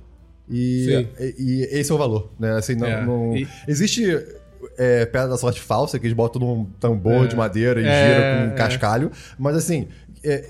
E, 0.49 1.07
e, 1.19 1.35
e 1.39 1.63
esse 1.73 1.91
é 1.91 1.95
o 1.95 1.99
valor, 1.99 2.31
né? 2.39 2.53
Assim, 2.57 2.75
não, 2.77 2.87
É. 2.87 3.05
não- 3.05 3.37
E- 3.37 3.47
Existe 3.69 4.05
é, 4.79 5.05
pedra 5.07 5.29
da 5.29 5.37
sorte 5.39 5.61
falsa, 5.61 5.99
que 5.99 6.07
eles 6.07 6.17
botam 6.17 6.41
num 6.41 6.65
tambor 6.79 7.25
É. 7.25 7.29
de 7.29 7.35
madeira 7.37 7.81
e 7.81 7.85
É, 7.87 8.07
giram 8.15 8.49
com 8.49 8.53
é. 8.55 8.57
cascalho, 8.57 9.11
mas 9.39 9.57
assim. 9.57 9.89
é, 10.23 10.45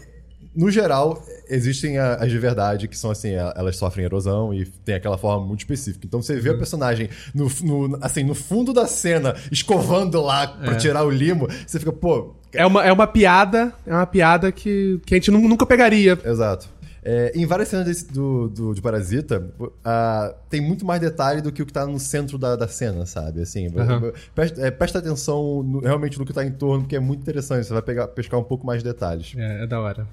no 0.55 0.68
geral, 0.70 1.22
existem 1.49 1.97
as 1.97 2.28
de 2.28 2.37
verdade, 2.39 2.89
que 2.89 2.99
são 2.99 3.11
assim, 3.12 3.37
a- 3.37 3.55
elas 3.57 3.76
sofrem 3.76 4.05
erosão 4.05 4.53
e 4.53 4.64
tem 4.66 4.97
aquela 4.97 5.16
forma 5.16 5.47
muito 5.47 5.61
específica. 5.61 6.05
Então 6.07 6.20
você 6.20 6.35
Uhum. 6.35 6.41
vê 6.41 6.51
a 6.51 6.59
personagem 6.59 7.09
no, 7.35 7.49
no- 7.62 7.99
assim, 8.03 8.24
no 8.24 8.35
fundo 8.35 8.72
da 8.72 8.87
cena, 8.87 9.37
escovando 9.53 10.20
lá 10.20 10.49
pra 10.49 10.74
tirar 10.74 11.05
o 11.05 11.11
limo, 11.11 11.47
você 11.66 11.78
fica, 11.78 11.93
pô. 11.93 12.35
É 12.53 12.67
uma, 12.67 12.85
é 12.85 12.93
uma 12.93 13.07
piada, 13.07 13.73
é 13.87 13.93
uma 13.93 14.07
piada 14.07 14.51
que, 14.51 15.01
que 15.07 15.15
a 15.15 15.17
gente 15.19 15.31
nu- 15.31 15.49
nunca 15.49 15.65
pegaria. 15.67 16.19
Exato. 16.25 16.69
É, 17.03 17.33
em 17.35 17.47
várias 17.47 17.69
cenas 17.69 17.87
desse- 17.87 18.13
do, 18.13 18.49
do- 18.49 18.75
de 18.75 18.83
Parasita, 18.83 19.51
ah, 19.85 20.35
tem 20.51 20.61
muito 20.61 20.85
mais 20.85 21.01
detalhe 21.01 21.41
do 21.41 21.51
que 21.51 21.63
o 21.63 21.67
que 21.67 21.73
tá 21.73 21.87
no 21.87 21.99
centro 21.99 22.37
da, 22.37 22.57
da 22.57 22.69
cena, 22.69 23.07
sabe? 23.07 23.41
Assim, 23.41 23.69
Aham. 23.75 24.13
presta, 24.35 24.61
é, 24.67 24.71
presta 24.71 24.99
atenção 24.99 25.63
no- 25.63 25.81
realmente 25.81 26.19
no 26.19 26.27
que 26.27 26.33
tá 26.33 26.45
em 26.45 26.51
torno, 26.51 26.83
porque 26.83 26.97
é 26.97 27.01
muito 27.01 27.21
interessante. 27.23 27.67
Você 27.67 27.73
vai 27.73 27.81
pegar, 27.83 28.09
pescar 28.09 28.39
um 28.39 28.45
pouco 28.45 28.67
mais 28.67 28.83
de 28.83 28.89
detalhes. 28.91 29.33
É, 29.37 29.63
é 29.63 29.67
da 29.67 29.81
hora. 29.81 30.07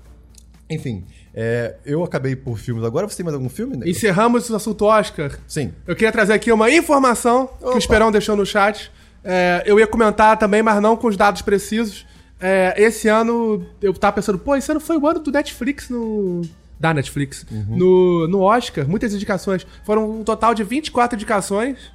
Enfim, 0.70 1.04
é, 1.34 1.76
eu 1.86 2.04
acabei 2.04 2.36
por 2.36 2.58
filmes. 2.58 2.84
Agora 2.84 3.08
você 3.08 3.18
tem 3.18 3.24
mais 3.24 3.34
algum 3.36 3.50
filme? 3.50 3.76
Nego? 3.78 3.90
Encerramos 3.90 4.50
o 4.50 4.56
assunto 4.56 4.86
Oscar. 4.86 5.32
Sim. 5.48 5.74
Eu 5.86 5.96
queria 5.96 6.12
trazer 6.12 6.34
aqui 6.34 6.52
uma 6.52 6.70
informação 6.70 7.48
que 7.48 7.66
Opa. 7.66 7.76
o 7.76 7.78
Esperão 7.78 8.12
deixou 8.12 8.36
no 8.36 8.46
chat. 8.46 8.92
É, 9.24 9.64
eu 9.66 9.80
ia 9.80 9.88
comentar 9.88 10.38
também, 10.38 10.62
mas 10.62 10.82
não 10.82 10.96
com 10.98 11.08
os 11.08 11.18
dados 11.18 11.42
precisos. 11.42 12.06
É, 12.40 12.76
esse 12.78 13.08
ano, 13.08 13.66
eu 13.82 13.94
tava 13.94 14.14
pensando, 14.14 14.38
pô, 14.38 14.56
esse 14.56 14.70
ano 14.70 14.80
foi 14.80 14.98
o 14.98 15.08
ano 15.08 15.20
do 15.20 15.32
Netflix 15.32 15.90
no. 15.90 16.42
Da 16.80 16.94
Netflix. 16.94 17.46
No, 17.68 18.28
no 18.28 18.42
Oscar, 18.42 18.88
muitas 18.88 19.14
indicações. 19.14 19.66
Foram 19.84 20.20
um 20.20 20.24
total 20.24 20.54
de 20.54 20.64
24 20.64 21.16
indicações. 21.16 21.92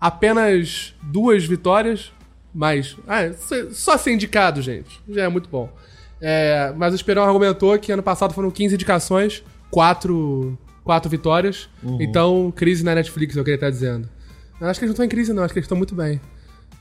Apenas 0.00 0.94
duas 1.02 1.44
vitórias. 1.44 2.10
Mas. 2.54 2.96
Ah, 3.06 3.32
só 3.72 3.98
ser 3.98 4.12
indicado, 4.12 4.62
gente. 4.62 5.02
Já 5.08 5.24
é 5.24 5.28
muito 5.28 5.48
bom. 5.48 5.68
É, 6.20 6.72
mas 6.76 6.92
o 6.94 6.96
Esperão 6.96 7.22
argumentou 7.22 7.78
que 7.78 7.92
ano 7.92 8.02
passado 8.02 8.32
foram 8.32 8.50
15 8.50 8.74
indicações, 8.76 9.44
4, 9.70 10.56
quatro 10.82 11.10
vitórias. 11.10 11.68
Então, 12.00 12.50
crise 12.54 12.82
na 12.82 12.94
Netflix, 12.94 13.36
é 13.36 13.40
o 13.40 13.44
que 13.44 13.50
ele 13.50 13.58
tá 13.58 13.68
dizendo. 13.68 14.08
Eu 14.58 14.68
acho 14.68 14.78
que 14.80 14.86
eles 14.86 14.90
não 14.90 14.94
estão 14.94 15.04
em 15.04 15.08
crise, 15.08 15.32
não. 15.34 15.42
Acho 15.42 15.52
que 15.52 15.58
eles 15.58 15.66
estão 15.66 15.76
muito 15.76 15.94
bem. 15.94 16.18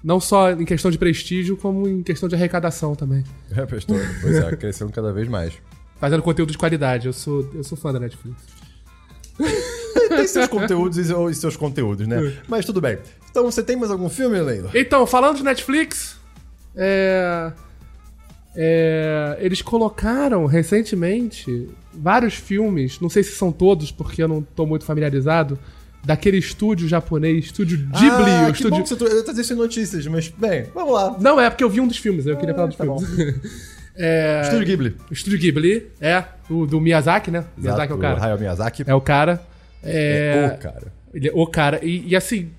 Não 0.03 0.19
só 0.19 0.51
em 0.51 0.65
questão 0.65 0.89
de 0.91 0.97
prestígio, 0.97 1.57
como 1.57 1.87
em 1.87 2.01
questão 2.03 2.29
de 2.29 2.35
arrecadação 2.35 2.95
também. 2.95 3.23
É, 3.51 3.65
pastor. 3.65 3.99
Pois 4.21 4.35
é, 4.35 4.55
crescendo 4.55 4.91
cada 4.91 5.11
vez 5.11 5.27
mais. 5.27 5.53
Fazendo 5.99 6.21
conteúdo 6.23 6.51
de 6.51 6.57
qualidade. 6.57 7.07
Eu 7.07 7.13
sou, 7.13 7.49
eu 7.53 7.63
sou 7.63 7.77
fã 7.77 7.91
da 7.93 7.99
Netflix. 7.99 8.37
Tem 10.09 10.27
seus 10.27 10.47
conteúdos 10.47 10.97
e 10.97 11.05
seus- 11.05 11.37
seus 11.37 11.55
conteúdos, 11.57 12.07
né? 12.07 12.33
Mas 12.47 12.65
tudo 12.65 12.79
bem. 12.81 12.97
Então, 13.31 13.43
você 13.45 13.63
tem 13.63 13.75
mais 13.75 13.89
algum 13.91 14.09
filme, 14.09 14.39
Leila? 14.39 14.69
Então, 14.75 15.07
falando 15.07 15.37
de 15.37 15.43
Netflix, 15.43 16.17
é, 16.75 17.51
é, 18.55 19.37
eles 19.39 19.61
colocaram 19.61 20.45
recentemente 20.45 21.67
vários 21.93 22.35
filmes, 22.35 22.99
não 22.99 23.09
sei 23.09 23.23
se 23.23 23.31
são 23.31 23.51
todos, 23.51 23.91
porque 23.91 24.21
eu 24.21 24.27
não 24.27 24.41
tô 24.41 24.65
muito 24.65 24.85
familiarizado, 24.85 25.57
daquele 26.03 26.37
estúdio 26.37 26.87
japonês, 26.87 27.45
estúdio 27.45 27.77
Ghibli. 27.77 28.31
ah, 28.31 28.47
o 28.47 28.51
estúdio... 28.51 28.71
bom 28.71 28.83
que 28.83 28.89
você. 28.89 29.03
Eu 29.03 29.23
tô 29.23 29.33
dizendo 29.33 29.61
notícias, 29.61 30.05
mas, 30.07 30.27
bem, 30.29 30.65
vamos 30.73 30.93
lá. 30.93 31.15
Não, 31.19 31.39
é 31.39 31.49
porque 31.49 31.63
eu 31.63 31.69
vi 31.69 31.79
um 31.79 31.87
dos 31.87 31.97
filmes, 31.97 32.25
eu 32.25 32.37
queria 32.37 32.53
falar 32.53 32.67
dos 32.67 32.75
tá 32.75 32.83
filmes. 32.83 33.03
É, 33.95 34.41
Estúdio 34.43 34.65
Ghibli. 34.65 34.97
o 35.07 35.13
estúdio 35.13 35.37
Ghibli, 35.37 35.91
é, 36.01 36.23
do, 36.49 36.65
do 36.65 36.81
Miyazaki, 36.81 37.29
né? 37.29 37.45
Miyazaki 37.55 37.91
é 37.91 37.95
o 37.95 37.99
cara. 37.99 38.23
Hayao 38.23 38.39
Miyazaki. 38.39 38.83
É 38.87 38.95
o 38.95 38.99
cara. 38.99 39.39
É, 39.83 40.55
o 40.55 40.57
cara. 40.57 40.93
Ele 41.13 41.27
é 41.27 41.31
o 41.31 41.45
cara. 41.45 41.85
E, 41.85 42.07
e 42.07 42.15
assim. 42.15 42.49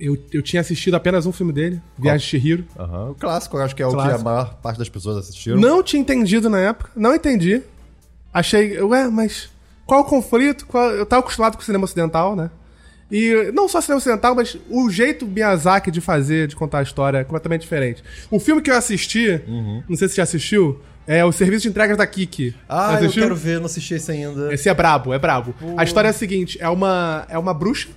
Eu, 0.00 0.18
eu 0.32 0.42
tinha 0.42 0.60
assistido 0.60 0.94
apenas 0.96 1.24
um 1.24 1.30
filme 1.30 1.52
dele, 1.52 1.80
Viagem 1.96 2.18
de 2.18 2.24
Chihiro. 2.24 2.64
Aham. 2.76 3.10
O 3.10 3.14
clássico, 3.14 3.56
eu 3.56 3.62
acho 3.62 3.76
que 3.76 3.82
é 3.84 3.86
o 3.86 3.92
Clássico. 3.92 4.16
que 4.16 4.20
a 4.20 4.24
maior 4.24 4.54
parte 4.56 4.76
das 4.76 4.88
pessoas 4.88 5.18
assistiram. 5.18 5.60
Não 5.60 5.80
tinha 5.84 6.02
entendido 6.02 6.50
na 6.50 6.58
época, 6.58 6.90
não 6.96 7.14
entendi. 7.14 7.62
Achei, 8.34 8.80
ué, 8.82 9.08
mas 9.08 9.51
qual 9.86 10.00
o 10.00 10.04
conflito? 10.04 10.66
Qual- 10.66 10.90
eu 10.90 11.04
tava 11.06 11.20
acostumado 11.20 11.56
com 11.56 11.62
o 11.62 11.64
cinema 11.64 11.84
ocidental, 11.84 12.34
né? 12.36 12.50
E 13.10 13.50
não 13.52 13.68
só 13.68 13.80
cinema 13.80 13.98
ocidental, 13.98 14.34
mas 14.34 14.56
o 14.70 14.88
jeito 14.88 15.26
Miyazaki 15.26 15.90
de 15.90 16.00
fazer, 16.00 16.48
de 16.48 16.56
contar 16.56 16.78
a 16.78 16.82
história 16.82 17.18
é 17.18 17.24
completamente 17.24 17.60
diferente. 17.62 18.02
O 18.30 18.40
filme 18.40 18.62
que 18.62 18.70
eu 18.70 18.76
assisti, 18.76 19.40
não 19.88 19.96
sei 19.96 20.08
se 20.08 20.14
você 20.14 20.16
já 20.16 20.22
assistiu, 20.22 20.80
é 21.06 21.22
o 21.24 21.30
Serviço 21.32 21.62
de 21.64 21.68
Entregas 21.68 21.96
da 21.98 22.06
Kiki. 22.06 22.54
Ah, 22.68 22.98
eu 23.02 23.10
quero 23.10 23.36
ver, 23.36 23.58
não 23.58 23.66
assisti 23.66 23.94
esse 23.94 24.10
ainda. 24.10 24.54
Esse 24.54 24.68
é 24.68 24.72
brabo, 24.74 25.12
é 25.12 25.18
brabo. 25.18 25.54
A 25.76 25.84
história 25.84 26.08
é 26.08 26.10
a 26.10 26.14
seguinte: 26.14 26.56
é 26.60 26.68
uma, 26.70 27.26
é 27.28 27.36
uma 27.36 27.52
bruxa 27.52 27.88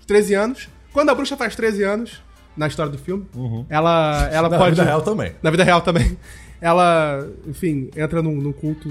de 0.00 0.06
13 0.06 0.34
anos. 0.34 0.68
Quando 0.92 1.10
a 1.10 1.14
bruxa 1.14 1.36
faz 1.36 1.54
13 1.54 1.82
anos, 1.82 2.22
na 2.56 2.66
história 2.66 2.90
do 2.92 2.96
filme, 2.98 3.26
ela, 3.68 4.28
ela 4.32 4.48
Na 4.48 4.56
pode. 4.58 4.70
vida 4.70 4.84
real 4.84 5.02
também. 5.02 5.32
Na 5.42 5.50
vida 5.50 5.64
real 5.64 5.80
também. 5.82 6.16
Ela, 6.62 7.26
enfim, 7.46 7.90
entra 7.96 8.22
num, 8.22 8.36
num 8.36 8.52
culto 8.52 8.88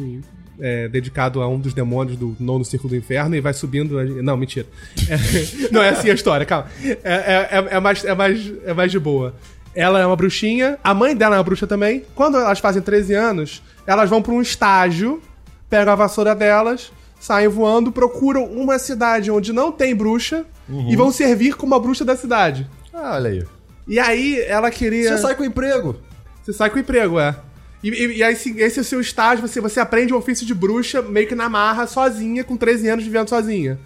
é, 0.62 0.88
dedicado 0.88 1.42
a 1.42 1.48
um 1.48 1.60
dos 1.60 1.74
demônios 1.74 2.16
do 2.16 2.36
nono 2.40 2.64
círculo 2.64 2.92
do 2.92 2.96
inferno 2.96 3.36
e 3.36 3.42
vai 3.42 3.52
subindo. 3.54 3.98
a- 3.98 4.04
Não, 4.06 4.38
mentira. 4.38 4.68
É, 5.10 5.18
não 5.74 5.82
é 5.82 5.90
assim 5.90 6.10
a 6.10 6.14
história, 6.14 6.46
calma. 6.46 6.68
É, 6.84 6.98
é- 7.04 7.50
é- 7.52 7.68
é 7.76 7.80
mais, 7.80 8.06
é, 8.06 8.14
mais, 8.14 8.54
é 8.66 8.74
mais 8.74 8.92
de 8.92 9.00
boa. 9.00 9.34
Ela 9.74 10.00
é 10.00 10.06
uma 10.06 10.16
bruxinha, 10.16 10.78
a 10.84 10.94
mãe 10.94 11.16
dela 11.16 11.36
é 11.36 11.40
uma 11.40 11.44
bruxa 11.44 11.66
também. 11.66 12.04
Quando 12.14 12.38
elas 12.38 12.60
fazem 12.60 12.82
13 12.82 13.14
anos, 13.14 13.64
elas 13.88 14.10
vão 14.10 14.22
pra 14.22 14.34
um 14.34 14.42
estágio, 14.42 15.22
pegam 15.70 15.94
a 15.94 15.96
vassoura 15.96 16.36
delas, 16.36 16.92
saem 17.20 17.48
voando, 17.48 17.92
procuram 17.92 18.44
uma 18.46 18.78
cidade 18.78 19.32
onde 19.32 19.52
não 19.54 19.72
tem 19.72 19.96
bruxa 19.96 20.46
e 20.90 20.96
vão 20.96 21.12
servir 21.12 21.56
como 21.56 21.74
a 21.74 21.80
bruxa 21.80 22.04
da 22.06 22.16
cidade. 22.16 22.68
Ah, 22.94 23.14
olha 23.16 23.30
aí. 23.32 23.44
E 23.88 23.98
aí 24.00 24.42
ela 24.42 24.70
queria. 24.70 25.10
Você 25.16 25.18
sai 25.22 25.36
com 25.36 25.44
emprego. 25.44 25.96
Você 26.44 26.54
sai 26.54 26.70
com 26.70 26.76
o 26.78 26.80
emprego, 26.80 27.20
é. 27.20 27.36
E, 27.84 27.90
e- 27.90 28.18
e 28.18 28.24
aí, 28.24 28.34
esse, 28.34 28.80
é 28.80 28.82
o 28.82 28.84
seu 28.86 29.02
estágio, 29.02 29.48
você, 29.48 29.60
você 29.60 29.80
aprende 29.80 30.14
o 30.14 30.18
ofício 30.18 30.46
de 30.46 30.54
bruxa 30.54 31.02
meio 31.02 31.28
que 31.28 31.36
na 31.36 31.50
marra, 31.50 31.88
sozinha, 31.88 32.44
com 32.44 32.56
13 32.56 32.88
anos 32.90 33.04
vivendo 33.06 33.28
sozinha. 33.30 33.80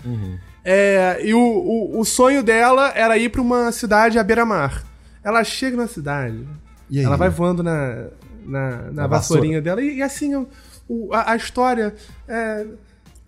É, 0.64 1.20
e 1.24 1.34
o, 1.34 1.40
o, 1.40 2.00
o 2.00 2.06
sonho 2.06 2.42
dela 2.42 2.92
era 2.96 3.18
ir 3.18 3.30
pra 3.30 3.42
uma 3.42 3.72
cidade 3.72 4.18
à 4.18 4.24
beira-mar. 4.24 4.84
Ela 5.24 5.44
chega 5.44 5.78
na 5.78 5.88
cidade, 5.88 6.46
E 6.90 7.00
aí? 7.00 7.06
ela 7.06 7.16
vai 7.18 7.30
voando 7.30 7.62
na, 7.64 8.08
na, 8.46 8.92
na 8.92 9.08
vassourinha 9.08 9.62
dela, 9.62 9.82
e, 9.82 9.98
e 9.98 10.02
assim, 10.02 10.36
o- 10.36 10.48
o- 10.88 11.14
a, 11.14 11.32
a 11.32 11.36
história 11.36 11.96
é 12.28 12.66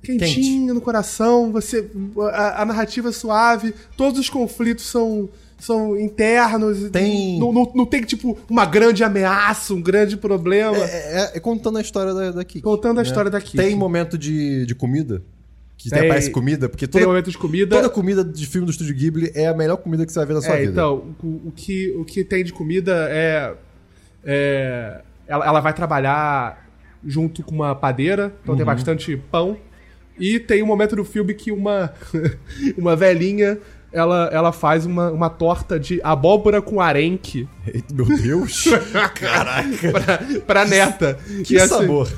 quentinha 0.03 0.73
no 0.73 0.81
coração, 0.81 1.51
você 1.51 1.89
a, 2.31 2.61
a 2.61 2.65
narrativa 2.65 3.09
é 3.09 3.11
suave, 3.11 3.73
todos 3.95 4.19
os 4.19 4.29
conflitos 4.29 4.85
são, 4.89 5.27
são 5.59 5.99
internos. 5.99 6.89
Tem- 6.91 7.39
Não, 7.39 7.51
não, 7.51 7.71
não 7.75 7.85
tem, 7.85 8.01
tipo, 8.03 8.37
uma 8.49 8.65
grande 8.65 9.03
ameaça, 9.03 9.73
um 9.73 9.81
grande 9.81 10.15
problema. 10.17 10.77
É, 10.77 11.31
é- 11.33 11.37
é 11.37 11.39
contando 11.39 11.77
a 11.77 11.81
história 11.81 12.13
da, 12.13 12.31
da 12.31 12.43
Kiki. 12.43 12.61
Contando 12.61 12.99
a 12.99 13.03
né? 13.03 13.07
história 13.07 13.29
da 13.31 13.39
Kiki. 13.41 13.57
Tem 13.57 13.75
momento 13.75 14.17
de, 14.17 14.65
de 14.65 14.75
comida? 14.75 15.21
Que 15.77 15.89
Tem- 15.91 15.99
aparece 15.99 16.31
comida? 16.31 16.67
Porque 16.67 16.87
Tem 16.87 17.01
toda, 17.01 17.11
momento 17.11 17.29
de 17.29 17.37
comida. 17.37 17.75
toda 17.75 17.87
comida 17.89 18.23
de 18.23 18.47
filme 18.47 18.65
do 18.65 18.71
Estúdio 18.71 18.95
Ghibli 18.95 19.31
é 19.35 19.47
a 19.47 19.53
melhor 19.53 19.77
comida 19.77 20.05
que 20.05 20.11
você 20.11 20.17
vai 20.19 20.25
ver 20.27 20.33
na 20.33 20.41
sua 20.41 20.55
É, 20.55 20.59
vida. 20.61 20.71
então, 20.71 21.15
o, 21.23 21.41
o 21.49 21.51
que, 21.55 21.91
o 21.97 22.03
que 22.03 22.23
tem 22.23 22.43
de 22.43 22.51
comida 22.51 23.07
é. 23.11 23.53
é 24.25 25.01
ela, 25.27 25.45
ela 25.45 25.59
vai 25.59 25.73
trabalhar 25.73 26.65
junto 27.05 27.43
com 27.43 27.53
uma 27.53 27.75
padeira, 27.75 28.33
então 28.41 28.53
Uhum. 28.53 28.57
tem 28.57 28.65
bastante 28.65 29.17
pão. 29.31 29.57
E 30.19 30.39
tem 30.39 30.63
um 30.63 30.65
momento 30.65 30.95
do 30.95 31.03
filme 31.05 31.33
que 31.33 31.51
uma, 31.51 31.93
uma 32.77 32.95
velhinha 32.95 33.59
ela, 33.97 34.29
ela 34.31 34.51
faz 34.51 34.85
uma, 34.85 35.11
uma 35.11 35.29
torta 35.29 35.79
de 35.79 35.99
abóbora 36.03 36.61
com 36.61 36.79
arenque 36.81 37.47
Meu 37.93 38.05
Deus! 38.05 38.65
Caraca! 39.15 39.91
pra, 39.91 40.19
pra 40.45 40.65
neta. 40.65 41.17
Que 41.45 41.55
E, 41.55 41.59
assim, 41.59 41.67
sabor! 41.81 42.11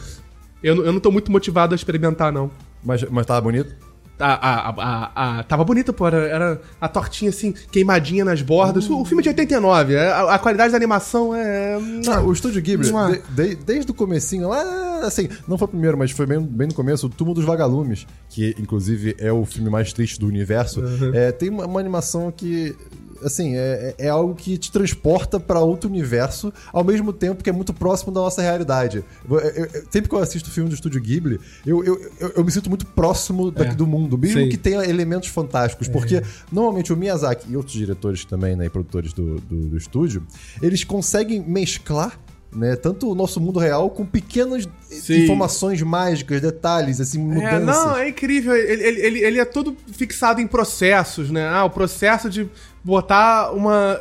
Eu, 0.62 0.76
não- 0.76 0.84
eu 0.86 0.94
não 0.94 1.00
tô 1.00 1.12
muito 1.12 1.32
motivado 1.32 1.74
a 1.74 1.76
experimentar, 1.76 2.32
não. 2.32 2.52
Mas, 2.84 3.04
mas 3.06 3.26
tava 3.26 3.42
bonito? 3.42 3.76
A, 4.20 4.34
a, 4.34 4.70
a, 4.70 5.40
a- 5.40 5.44
tava 5.44 5.64
bonito, 5.64 5.94
pô. 5.94 6.06
Era, 6.08 6.18
era 6.28 6.62
a 6.80 6.88
tortinha 6.88 7.30
assim, 7.30 7.54
queimadinha 7.72 8.26
nas 8.26 8.42
bordas. 8.42 8.90
O 8.90 9.06
filme 9.06 9.22
é 9.22 9.24
de 9.24 9.30
89. 9.30 9.94
é- 9.94 10.12
A, 10.12 10.36
a 10.36 10.40
qualidade 10.40 10.72
da 10.72 10.78
animação 10.78 11.34
é. 11.36 11.78
Ah, 12.08 12.22
o 12.22 12.32
Estúdio 12.34 12.62
Ghibli, 12.62 12.88
de- 13.12 13.22
de- 13.50 13.56
desde 13.56 13.92
o 13.92 13.94
comecinho, 13.94 14.50
lá, 14.50 15.02
assim, 15.06 15.30
não 15.48 15.58
foi 15.58 15.66
o 15.66 15.70
primeiro, 15.70 15.98
mas 15.98 16.12
foi 16.12 16.26
bem, 16.26 16.42
bem 16.42 16.68
no 16.68 16.74
começo, 16.74 17.08
o 17.08 17.10
Túmulo 17.10 17.36
dos 17.36 17.46
Vagalumes, 17.46 18.06
que 18.30 18.56
inclusive 18.60 19.16
é 19.20 19.32
o 19.32 19.46
filme 19.46 19.70
mais 19.70 19.94
triste 19.94 20.20
do 20.20 20.28
universo, 20.28 20.82
é, 21.14 21.32
tem 21.32 21.50
uma, 21.50 21.66
uma 21.66 21.80
animação 21.80 22.32
que, 22.36 22.76
assim, 23.24 23.56
é, 23.56 23.96
é 23.98 24.10
algo 24.10 24.36
que 24.36 24.58
te 24.58 24.72
transporta 24.72 25.40
pra 25.40 25.60
outro 25.60 25.90
universo, 25.90 26.54
ao 26.72 26.84
mesmo 26.84 27.12
tempo 27.14 27.44
que 27.44 27.50
é 27.50 27.54
muito 27.54 27.74
próximo 27.74 28.12
da 28.14 28.22
nossa 28.22 28.42
realidade. 28.42 29.04
Eu- 29.30 29.40
eu- 29.40 29.66
eu- 29.66 29.84
sempre 29.90 30.10
que 30.10 30.16
eu 30.16 30.20
assisto 30.20 30.50
filme 30.52 30.70
do 30.70 30.76
Estúdio 30.76 31.02
Ghibli, 31.02 31.40
eu, 31.66 31.84
eu, 31.86 32.44
me 32.44 32.52
sinto 32.52 32.70
muito 32.70 32.86
próximo 32.86 33.52
daqui 33.52 33.72
É. 33.72 33.76
do 33.76 33.86
mundo, 33.88 34.18
mesmo 34.18 34.42
Sim. 34.42 34.50
que 34.50 34.58
tenha 34.58 34.84
elementos 34.86 35.30
fantásticos, 35.30 35.88
porque 35.88 36.22
normalmente 36.52 36.92
o 36.94 36.98
Miyazaki 36.98 37.52
e 37.52 37.58
outros 37.58 37.76
diretores 37.76 38.26
também, 38.26 38.56
né, 38.56 38.66
e 38.66 38.70
produtores 38.70 39.14
do, 39.14 39.36
do, 39.42 39.68
do 39.70 39.78
estúdio, 39.78 40.24
eles 40.62 40.84
conseguem 40.84 41.42
mesclar 41.42 42.20
né, 42.52 42.76
tanto 42.76 43.08
o 43.08 43.14
nosso 43.14 43.40
mundo 43.40 43.60
real 43.60 43.92
com 43.92 44.04
pequenas 44.04 44.68
Sim. 44.90 45.24
informações 45.24 45.80
mágicas, 45.84 46.42
detalhes, 46.42 47.00
assim, 47.00 47.20
mudanças. 47.20 47.54
É, 47.54 47.60
não, 47.60 47.96
é 47.96 48.10
incrível. 48.10 48.56
Ele, 48.56 48.84
ele, 48.84 49.02
ele, 49.06 49.20
ele 49.20 49.40
é 49.40 49.46
todo 49.46 49.78
fixado 49.94 50.42
em 50.42 50.48
processos, 50.48 51.30
né? 51.30 51.48
Ah, 51.48 51.64
o 51.66 51.70
processo 51.70 52.28
de 52.28 52.50
botar 52.84 53.52
uma. 53.52 54.00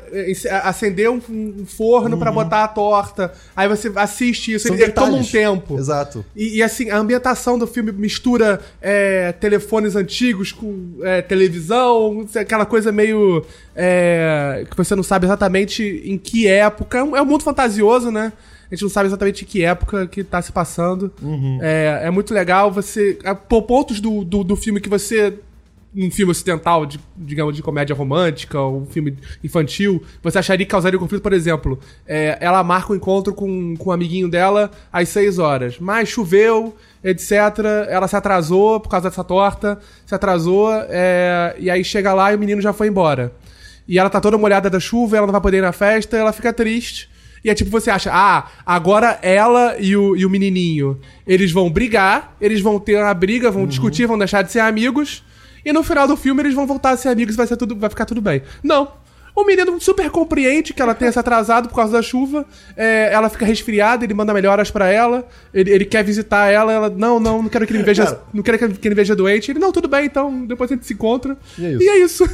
acender 0.62 1.10
um, 1.10 1.20
um 1.28 1.66
forno 1.66 2.16
pra 2.18 2.30
botar 2.30 2.64
a 2.64 2.68
torta. 2.68 3.32
Aí 3.54 3.68
você 3.68 3.90
assiste 3.96 4.54
isso. 4.54 4.68
Uhum. 4.68 4.74
São 4.74 4.76
Ele, 4.76 4.84
ele 4.84 4.92
toma 4.92 5.06
um 5.08 5.22
detalhes. 5.22 5.30
tempo. 5.30 5.78
Exato. 5.78 6.24
E, 6.34 6.58
e, 6.58 6.62
assim, 6.62 6.90
a 6.90 6.98
ambientação 6.98 7.58
do 7.58 7.66
filme 7.66 7.92
mistura 7.92 8.60
é, 8.80 9.32
telefones 9.32 9.96
antigos 9.96 10.52
com 10.52 10.98
é, 11.02 11.22
televisão, 11.22 12.26
aquela 12.34 12.66
coisa 12.66 12.92
meio. 12.92 13.44
é, 13.74 14.66
que 14.68 14.76
você 14.76 14.94
não 14.94 15.02
sabe 15.02 15.26
exatamente 15.26 16.02
em 16.04 16.18
que 16.18 16.46
época. 16.46 16.98
É 16.98 17.02
um, 17.02 17.16
é 17.16 17.22
um 17.22 17.26
mundo 17.26 17.42
fantasioso, 17.42 18.10
né? 18.10 18.32
A 18.70 18.74
gente 18.74 18.82
não 18.82 18.90
sabe 18.90 19.08
exatamente 19.08 19.44
em 19.44 19.46
que 19.46 19.64
época 19.64 20.06
que 20.06 20.22
tá 20.22 20.42
se 20.42 20.52
passando. 20.52 21.10
É, 21.62 22.02
é 22.04 22.10
muito 22.10 22.34
legal 22.34 22.70
você. 22.70 23.18
é, 23.24 23.34
pontos 23.34 23.98
do, 23.98 24.24
do, 24.24 24.44
do 24.44 24.56
filme 24.56 24.80
que 24.80 24.88
você. 24.88 25.38
Um 25.94 26.10
filme 26.10 26.30
ocidental, 26.30 26.84
de, 26.84 27.00
digamos, 27.16 27.56
de 27.56 27.62
comédia 27.62 27.96
romântica, 27.96 28.60
ou 28.60 28.82
um 28.82 28.86
filme 28.86 29.16
infantil, 29.42 30.02
você 30.22 30.38
acharia 30.38 30.66
que 30.66 30.70
causaria 30.70 30.98
conflito, 30.98 31.22
por 31.22 31.32
exemplo, 31.32 31.78
é, 32.06 32.36
ela 32.40 32.62
marca 32.62 32.92
o 32.92 32.96
encontro 32.96 33.32
com, 33.32 33.74
com 33.76 33.90
um 33.90 33.92
amiguinho 33.92 34.28
dela 34.28 34.70
às 34.92 35.08
6 35.08 35.38
horas, 35.38 35.78
mas 35.80 36.08
choveu, 36.08 36.76
etc. 37.02 37.32
Ela 37.88 38.06
se 38.06 38.16
atrasou 38.16 38.80
por 38.80 38.90
causa 38.90 39.08
dessa 39.08 39.24
torta, 39.24 39.78
se 40.04 40.14
atrasou, 40.14 40.70
é, 40.72 41.56
e 41.58 41.70
aí 41.70 41.82
chega 41.82 42.12
lá 42.12 42.32
e 42.32 42.36
o 42.36 42.38
menino 42.38 42.60
já 42.60 42.72
foi 42.72 42.88
embora. 42.88 43.32
E 43.88 43.98
ela 43.98 44.10
tá 44.10 44.20
toda 44.20 44.36
molhada 44.36 44.68
da 44.68 44.78
chuva, 44.78 45.16
ela 45.16 45.26
não 45.26 45.32
vai 45.32 45.40
poder 45.40 45.58
ir 45.58 45.62
na 45.62 45.72
festa, 45.72 46.16
ela 46.16 46.32
fica 46.32 46.52
triste. 46.52 47.08
E 47.42 47.50
é 47.50 47.54
tipo, 47.54 47.70
você 47.70 47.90
acha, 47.90 48.10
ah, 48.12 48.46
agora 48.66 49.18
ela 49.22 49.76
e 49.78 49.96
o, 49.96 50.16
e 50.16 50.26
o 50.26 50.30
menininho, 50.30 50.98
eles 51.26 51.52
vão 51.52 51.70
brigar, 51.70 52.36
eles 52.40 52.60
vão 52.60 52.78
ter 52.78 52.96
uma 52.96 53.14
briga, 53.14 53.50
vão 53.50 53.66
discutir, 53.66 54.06
vão 54.06 54.18
deixar 54.18 54.42
de 54.42 54.52
ser 54.52 54.60
amigos, 54.60 55.24
e 55.64 55.72
no 55.72 55.82
final 55.82 56.06
do 56.06 56.16
filme 56.16 56.42
eles 56.42 56.54
vão 56.54 56.66
voltar 56.66 56.90
a 56.90 56.96
ser 56.96 57.08
amigos 57.08 57.34
e 57.34 57.36
vai, 57.36 57.46
ser 57.46 57.56
tudo, 57.56 57.76
vai 57.76 57.90
ficar 57.90 58.04
tudo 58.04 58.20
bem. 58.20 58.42
Não. 58.62 58.92
O 59.38 59.44
menino 59.44 59.80
super 59.80 60.10
compreende 60.10 60.74
que 60.74 60.82
ela 60.82 60.96
tenha 60.96 61.12
se 61.12 61.18
atrasado 61.18 61.68
por 61.68 61.76
causa 61.76 61.92
da 61.92 62.02
chuva, 62.02 62.44
é, 62.76 63.12
ela 63.12 63.28
fica 63.28 63.46
resfriada, 63.46 64.04
ele 64.04 64.12
manda 64.12 64.34
melhoras 64.34 64.68
pra 64.68 64.88
ela, 64.88 65.28
ele, 65.54 65.70
ele 65.70 65.84
quer 65.84 66.02
visitar 66.02 66.48
ela, 66.48 66.72
ela, 66.72 66.90
não, 66.90 67.20
não, 67.20 67.40
não 67.40 67.48
quero 67.48 67.64
que 67.64 67.70
ele 67.70 67.78
me 67.78 67.84
veja, 67.84 68.04
Cara. 68.04 68.20
não 68.34 68.42
quero 68.42 68.58
que 68.58 68.88
ele 68.88 68.96
veja 68.96 69.14
doente. 69.14 69.52
Ele, 69.52 69.60
não, 69.60 69.70
tudo 69.70 69.86
bem, 69.86 70.06
então 70.06 70.44
depois 70.44 70.72
a 70.72 70.74
gente 70.74 70.84
se 70.86 70.92
encontra. 70.92 71.36
E 71.56 71.64
é 71.64 71.70
isso. 71.70 71.84
E 71.84 71.88
é 71.88 71.98
isso. 72.04 72.24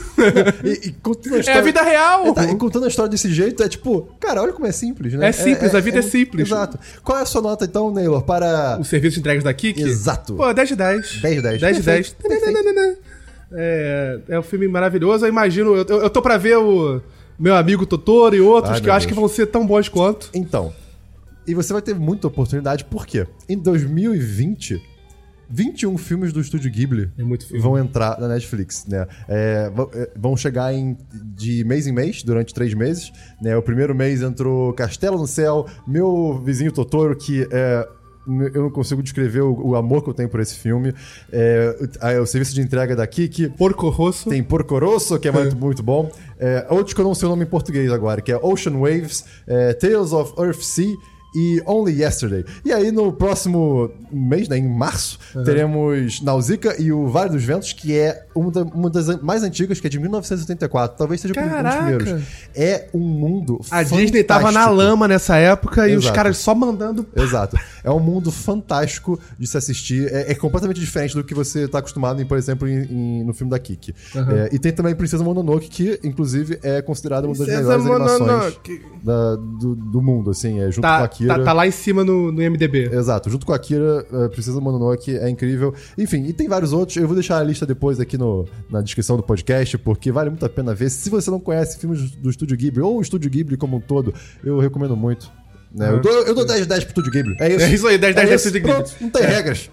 E, 0.65 0.89
e 0.89 0.93
contando 0.93 1.33
a 1.33 1.37
é 1.37 1.37
a 1.37 1.41
história- 1.41 1.63
vida 1.63 1.83
real. 1.83 2.27
É, 2.29 2.33
tá, 2.33 2.45
e 2.45 2.57
contando 2.57 2.85
a 2.87 2.89
história 2.89 3.11
desse 3.11 3.31
jeito, 3.31 3.63
é 3.63 3.69
tipo, 3.69 4.09
cara, 4.19 4.41
olha 4.41 4.55
como 4.55 4.67
é 4.67 4.73
simples, 4.73 5.13
né? 5.13 5.29
É 5.29 5.33
simples, 5.33 5.75
a 5.75 5.81
vida 5.81 5.99
é 5.99 6.03
simples. 6.03 6.49
Exato. 6.49 6.79
Qual 7.03 7.19
é 7.19 7.21
a 7.23 7.27
sua 7.27 7.43
nota, 7.43 7.67
então, 7.67 7.91
Naylor, 7.91 8.23
para... 8.23 8.79
O 8.81 8.85
serviço 8.85 9.17
de 9.17 9.21
entregas 9.21 9.45
da 9.45 9.53
Kik? 9.53 9.79
Exato. 9.83 10.37
Pô, 10.37 10.51
10 10.51 10.69
de 10.71 10.77
10. 10.77 11.21
10 11.21 11.37
de 11.37 11.43
10. 11.43 11.61
10 11.61 11.77
de 11.77 11.83
10. 11.83 12.09
Perfeito, 12.15 12.95
É, 13.53 14.19
é 14.29 14.39
um 14.39 14.43
filme 14.43 14.67
maravilhoso. 14.69 15.25
Eu 15.25 15.29
imagino, 15.29 15.75
eu, 15.77 15.85
eu 16.03 16.11
tô 16.11 16.21
pra 16.23 16.37
ver 16.37 16.57
o 16.59 17.01
meu 17.39 17.55
amigo 17.55 17.85
Totoro 17.87 18.35
e 18.35 18.41
outros 18.41 18.75
Ai, 18.75 18.81
que 18.81 18.89
eu 18.89 18.93
acho 18.93 19.07
Deus. 19.07 19.15
que 19.15 19.21
vão 19.21 19.29
ser 19.29 19.47
tão 19.47 19.67
bons 19.67 19.89
quanto. 19.89 20.31
Então, 20.35 20.73
e 21.47 21.55
você 21.55 21.73
vai 21.73 21.83
ter 21.83 21.95
muita 21.95 22.27
oportunidade, 22.27 22.85
por 22.85 23.07
quê? 23.07 23.27
Em 23.49 23.59
2020, 23.59 24.81
21 25.51 25.99
filmes 25.99 26.33
do 26.33 26.41
Estúdio 26.41 26.71
Ghibli 26.71 27.11
É 27.19 27.59
vão 27.59 27.77
entrar 27.79 28.19
na 28.19 28.29
Netflix, 28.29 28.87
né? 28.87 29.07
É, 29.29 29.71
vão- 29.71 29.91
é, 29.93 30.11
vão 30.17 30.37
chegar 30.37 30.73
em, 30.75 30.97
de 31.13 31.63
mês 31.65 31.87
em 31.87 31.93
mês, 31.93 32.23
durante 32.23 32.55
três 32.55 32.73
meses, 32.73 33.13
né? 33.43 33.55
O 33.57 33.63
primeiro 33.63 33.95
mês 33.95 34.23
entrou 34.23 34.73
Castelo 34.73 35.19
no 35.19 35.27
Céu, 35.27 35.67
Meu 35.87 36.41
Vizinho 36.43 36.73
Totoro, 36.73 37.15
que 37.15 37.47
é... 37.51 37.87
Eu 38.55 38.63
não 38.63 38.71
consigo 38.71 39.03
descrever 39.03 39.43
o, 39.43 39.69
o 39.69 39.77
amor 39.77 40.03
que 40.03 40.11
eu 40.11 40.15
tenho 40.15 40.29
por 40.29 40.41
esse 40.41 40.55
filme. 40.57 40.95
É, 41.33 41.77
o, 42.01 42.07
a- 42.07 42.21
o 42.23 42.27
serviço 42.27 42.55
de 42.55 42.61
entrega 42.63 42.95
da 42.97 43.07
Kiki. 43.07 43.49
Porco 43.51 43.89
Rosso. 43.89 44.29
Tem 44.31 44.43
Porco 44.43 44.79
Rosso, 44.79 45.19
que 45.19 45.29
é 45.29 45.33
muito, 45.33 45.57
muito 45.57 45.83
bom. 45.83 46.11
É, 46.39 46.67
outros 46.71 46.95
que 46.95 47.01
eu 47.01 47.05
não 47.05 47.15
sei 47.15 47.27
o 47.27 47.31
nome 47.31 47.45
em 47.45 47.49
português 47.49 47.91
agora, 47.93 48.21
que 48.21 48.33
é 48.33 48.37
Ocean 48.37 48.79
Waves, 48.79 49.25
é, 49.47 49.73
Tales 49.75 50.13
of 50.13 50.33
Earth 50.41 50.61
Sea 50.63 50.93
e 51.37 51.61
Only 51.67 52.01
Yesterday. 52.01 52.45
E 52.65 52.73
aí, 52.73 52.93
no 52.93 53.13
próximo 53.13 53.91
mês, 54.13 54.49
né, 54.49 54.57
em 54.57 54.69
março, 54.69 55.19
teremos 55.45 56.23
Nausicaa 56.23 56.77
e 56.79 56.93
o 56.93 57.09
Vale 57.09 57.31
dos 57.31 57.43
Ventos, 57.45 57.73
que 57.73 57.93
é 57.99 58.24
uma, 58.35 58.51
da- 58.51 58.63
uma 58.63 58.91
das 58.91 59.21
mais 59.23 59.43
antigas, 59.43 59.81
que 59.81 59.87
é 59.87 59.91
de 59.91 59.99
1984. 59.99 60.97
Talvez 60.97 61.21
seja 61.21 61.35
um 61.39 61.43
dos 61.43 61.51
Caraca. 61.53 61.97
primeiros. 61.97 62.23
É 62.55 62.89
um 62.95 62.99
mundo 63.01 63.61
A 63.71 63.83
Disney 63.83 64.23
tava 64.25 64.45
na 64.53 64.61
fantástico. 64.61 64.75
lama 64.77 65.09
nessa 65.09 65.37
época 65.37 65.89
e 65.89 65.97
os 65.97 66.05
Exato. 66.05 66.15
caras 66.17 66.37
só 66.39 66.55
mandando. 66.55 67.07
Exato. 67.17 67.57
É 67.83 67.91
um 67.91 68.01
mundo 68.01 68.31
fantástico 68.31 69.19
de 69.39 69.47
se 69.47 69.57
assistir. 69.57 70.13
É, 70.13 70.33
é 70.33 70.35
completamente 70.35 70.81
diferente 70.81 71.15
do 71.15 71.23
que 71.25 71.35
você 71.35 71.69
tá 71.69 71.79
acostumado, 71.79 72.21
em, 72.23 72.27
por 72.27 72.37
exemplo, 72.39 72.69
em- 72.69 72.85
em- 73.21 73.25
no 73.25 73.33
filme 73.35 73.51
da 73.51 73.59
Kiki. 73.59 73.95
É, 74.15 74.51
e 74.55 74.59
tem 74.59 74.73
também 74.73 74.95
Princesa 74.95 75.23
Mononoke, 75.25 75.69
que, 75.69 76.01
inclusive, 76.05 76.59
é 76.63 76.81
considerada 76.83 77.27
uma 77.27 77.35
das 77.35 77.47
Princesa 77.47 77.79
melhores 77.79 77.87
animações 77.87 78.21
Mononoke. 78.21 78.83
da- 79.03 79.37
do, 79.37 79.75
do 79.75 80.03
mundo, 80.03 80.31
assim. 80.31 80.61
É, 80.61 80.67
junto 80.71 80.81
com 80.83 80.87
a 80.87 80.99
Tá, 80.99 81.05
Akira. 81.05 81.35
tá, 81.39 81.45
tá 81.45 81.53
lá 81.53 81.67
em 81.67 81.71
cima 81.71 82.05
no, 82.05 82.31
no 82.33 82.41
MDB. 82.43 82.91
Exato, 82.95 83.29
junto 83.31 83.45
com 83.47 83.53
a 83.53 83.57
Akira, 83.57 84.07
uh, 84.13 84.29
Princesa 84.31 84.61
Mononoke 84.61 85.17
é 85.17 85.29
incrível. 85.29 85.75
Enfim, 85.99 86.25
e 86.27 86.33
tem 86.33 86.49
vários 86.49 86.73
outros. 86.73 86.97
Eu 86.97 87.07
vou 87.07 87.15
deixar 87.15 87.39
a 87.39 87.43
lista 87.43 87.67
depois 87.67 87.99
aqui 88.01 88.17
no, 88.17 88.24
na 88.71 88.81
descrição 88.81 89.17
do 89.17 89.23
podcast, 89.23 89.77
porque 89.79 90.11
vale 90.13 90.31
muito 90.31 90.45
a 90.45 90.49
pena 90.49 90.75
ver. 90.75 90.91
Se 90.91 91.11
você 91.11 91.31
não 91.31 91.41
conhece 91.41 91.79
filmes 91.79 92.11
do 92.13 92.31
Estúdio 92.31 92.57
Ghibli, 92.57 92.83
ou 92.83 92.99
o 92.99 93.03
Estúdio 93.03 93.31
Ghibli 93.31 93.57
como 93.57 93.77
um 93.77 93.81
todo, 93.81 94.15
eu 94.43 94.59
recomendo 94.59 94.97
muito. 94.97 95.31
Né? 95.75 95.91
Eu, 95.91 96.01
dou, 96.01 96.13
eu 96.23 96.35
dou 96.35 96.47
10 96.47 96.67
10 96.67 96.85
pro 96.85 96.91
Estúdio 96.91 97.13
Ghibli. 97.13 97.37
É 97.41 97.49
isso. 97.49 97.65
É 97.65 97.71
isso 97.71 97.87
aí, 97.87 97.99
10 97.99 98.15
10 98.15 98.31
é. 98.31 98.35
Estúdio 98.35 98.61
Ghibli. 98.61 98.75
Pronto, 98.75 98.95
não 99.01 99.11
tem 99.11 99.23
regras. 99.23 99.71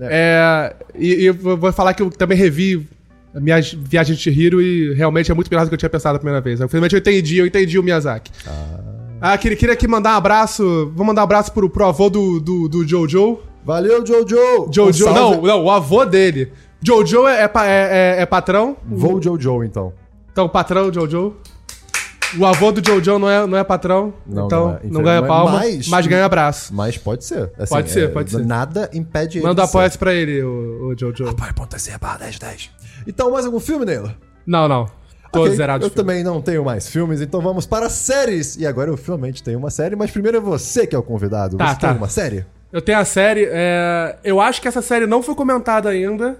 É, 0.00 0.74
e, 0.94 1.14
e 1.14 1.24
eu 1.26 1.34
vou 1.34 1.72
falar 1.72 1.92
que 1.94 2.02
eu 2.02 2.10
também 2.10 2.38
revi 2.38 2.86
a 3.34 3.40
minha 3.40 3.60
viagem 3.60 4.14
de 4.14 4.22
Chihiro 4.22 4.60
e 4.62 4.94
realmente 4.94 5.30
é 5.30 5.34
muito 5.34 5.50
melhor 5.50 5.64
do 5.64 5.68
que 5.68 5.74
eu 5.74 5.78
tinha 5.78 5.90
pensado 5.90 6.16
a 6.16 6.18
primeira 6.18 6.40
vez. 6.40 6.58
Finalmente 6.68 6.94
eu 6.94 6.98
entendi, 6.98 7.38
eu 7.38 7.46
entendi 7.46 7.78
o 7.78 7.82
Miyazaki. 7.82 8.30
Ah, 9.20 9.36
queria, 9.36 9.56
queria 9.56 9.74
aqui 9.74 9.88
mandar 9.88 10.14
um 10.14 10.18
abraço. 10.18 10.92
Vou 10.94 11.04
mandar 11.04 11.22
um 11.22 11.24
abraço 11.24 11.52
pro, 11.52 11.68
pro 11.68 11.86
avô 11.86 12.08
do, 12.08 12.40
do, 12.40 12.68
do 12.68 12.86
Jojo. 12.86 13.40
Valeu, 13.64 14.04
Jojo! 14.06 14.70
Jojo, 14.72 15.04
não, 15.12 15.42
não, 15.42 15.64
o 15.64 15.70
avô 15.70 16.04
dele. 16.04 16.52
Jojo 16.82 17.26
é, 17.26 17.42
é, 17.42 17.44
é, 17.44 18.16
é- 18.18 18.22
é 18.22 18.26
patrão. 18.26 18.76
Vou 18.86 19.20
Jojo, 19.20 19.64
então. 19.64 19.92
Então, 20.32 20.48
patrão 20.48 20.92
Jojo. 20.92 21.36
O 22.38 22.44
avô 22.44 22.70
do 22.70 22.86
Jojo 22.86 23.18
não 23.18 23.28
é, 23.30 23.46
não 23.46 23.56
é 23.56 23.64
patrão. 23.64 24.12
Não, 24.26 24.46
então, 24.46 24.58
não 24.60 24.66
não, 24.66 24.72
é, 24.72 24.76
infelizmente. 24.76 25.04
ganha 25.04 25.22
palma, 25.22 25.52
Mas- 25.52 25.88
mas, 25.88 26.06
ganha 26.06 26.24
abraço. 26.26 26.74
Mas 26.74 26.98
pode 26.98 27.24
ser. 27.24 27.50
Assim, 27.58 27.74
Pode 27.74 27.90
ser, 27.90 28.04
é, 28.04 28.08
pode 28.08 28.30
ser. 28.30 28.44
Nada 28.44 28.90
impede 28.92 29.38
ele 29.38 29.46
Manda 29.46 29.62
de 29.62 29.68
ser. 29.68 29.76
apoia 29.78 29.90
pra 29.98 30.12
ele, 30.12 30.42
o, 30.42 30.88
o 30.88 30.94
Jojo. 30.98 31.26
Apoia.se 31.26 31.96
barra 31.98 32.18
10 32.18 32.38
10. 32.38 32.70
Então, 33.06 33.30
mais 33.30 33.46
algum 33.46 33.58
filme, 33.58 33.86
Neila? 33.86 34.14
Não, 34.46 34.68
não. 34.68 34.86
Tô 35.32 35.40
Ok, 35.42 35.56
zerado 35.56 35.84
Eu 35.84 35.90
filme. 35.90 35.96
também 36.06 36.22
não 36.24 36.40
tenho 36.42 36.64
mais 36.64 36.86
filmes, 36.88 37.20
então 37.22 37.40
vamos 37.40 37.64
para 37.66 37.88
séries. 37.88 38.56
E 38.56 38.66
agora 38.66 38.90
eu 38.90 38.96
finalmente 38.98 39.42
tenho 39.42 39.58
uma 39.58 39.70
série, 39.70 39.96
mas 39.96 40.10
primeiro 40.10 40.36
é 40.36 40.40
você 40.40 40.86
que 40.86 40.94
é 40.94 40.98
o 40.98 41.02
convidado. 41.02 41.56
Tá, 41.56 41.68
você 41.74 41.80
tem 41.80 41.90
tá. 41.90 41.94
uma 41.96 42.08
série? 42.08 42.44
Eu 42.70 42.82
tenho 42.82 42.98
a 42.98 43.04
série. 43.06 43.48
é, 43.50 44.16
eu 44.22 44.38
acho 44.40 44.60
que 44.60 44.68
essa 44.68 44.82
série 44.82 45.06
não 45.06 45.22
foi 45.22 45.34
comentada 45.34 45.88
ainda. 45.88 46.38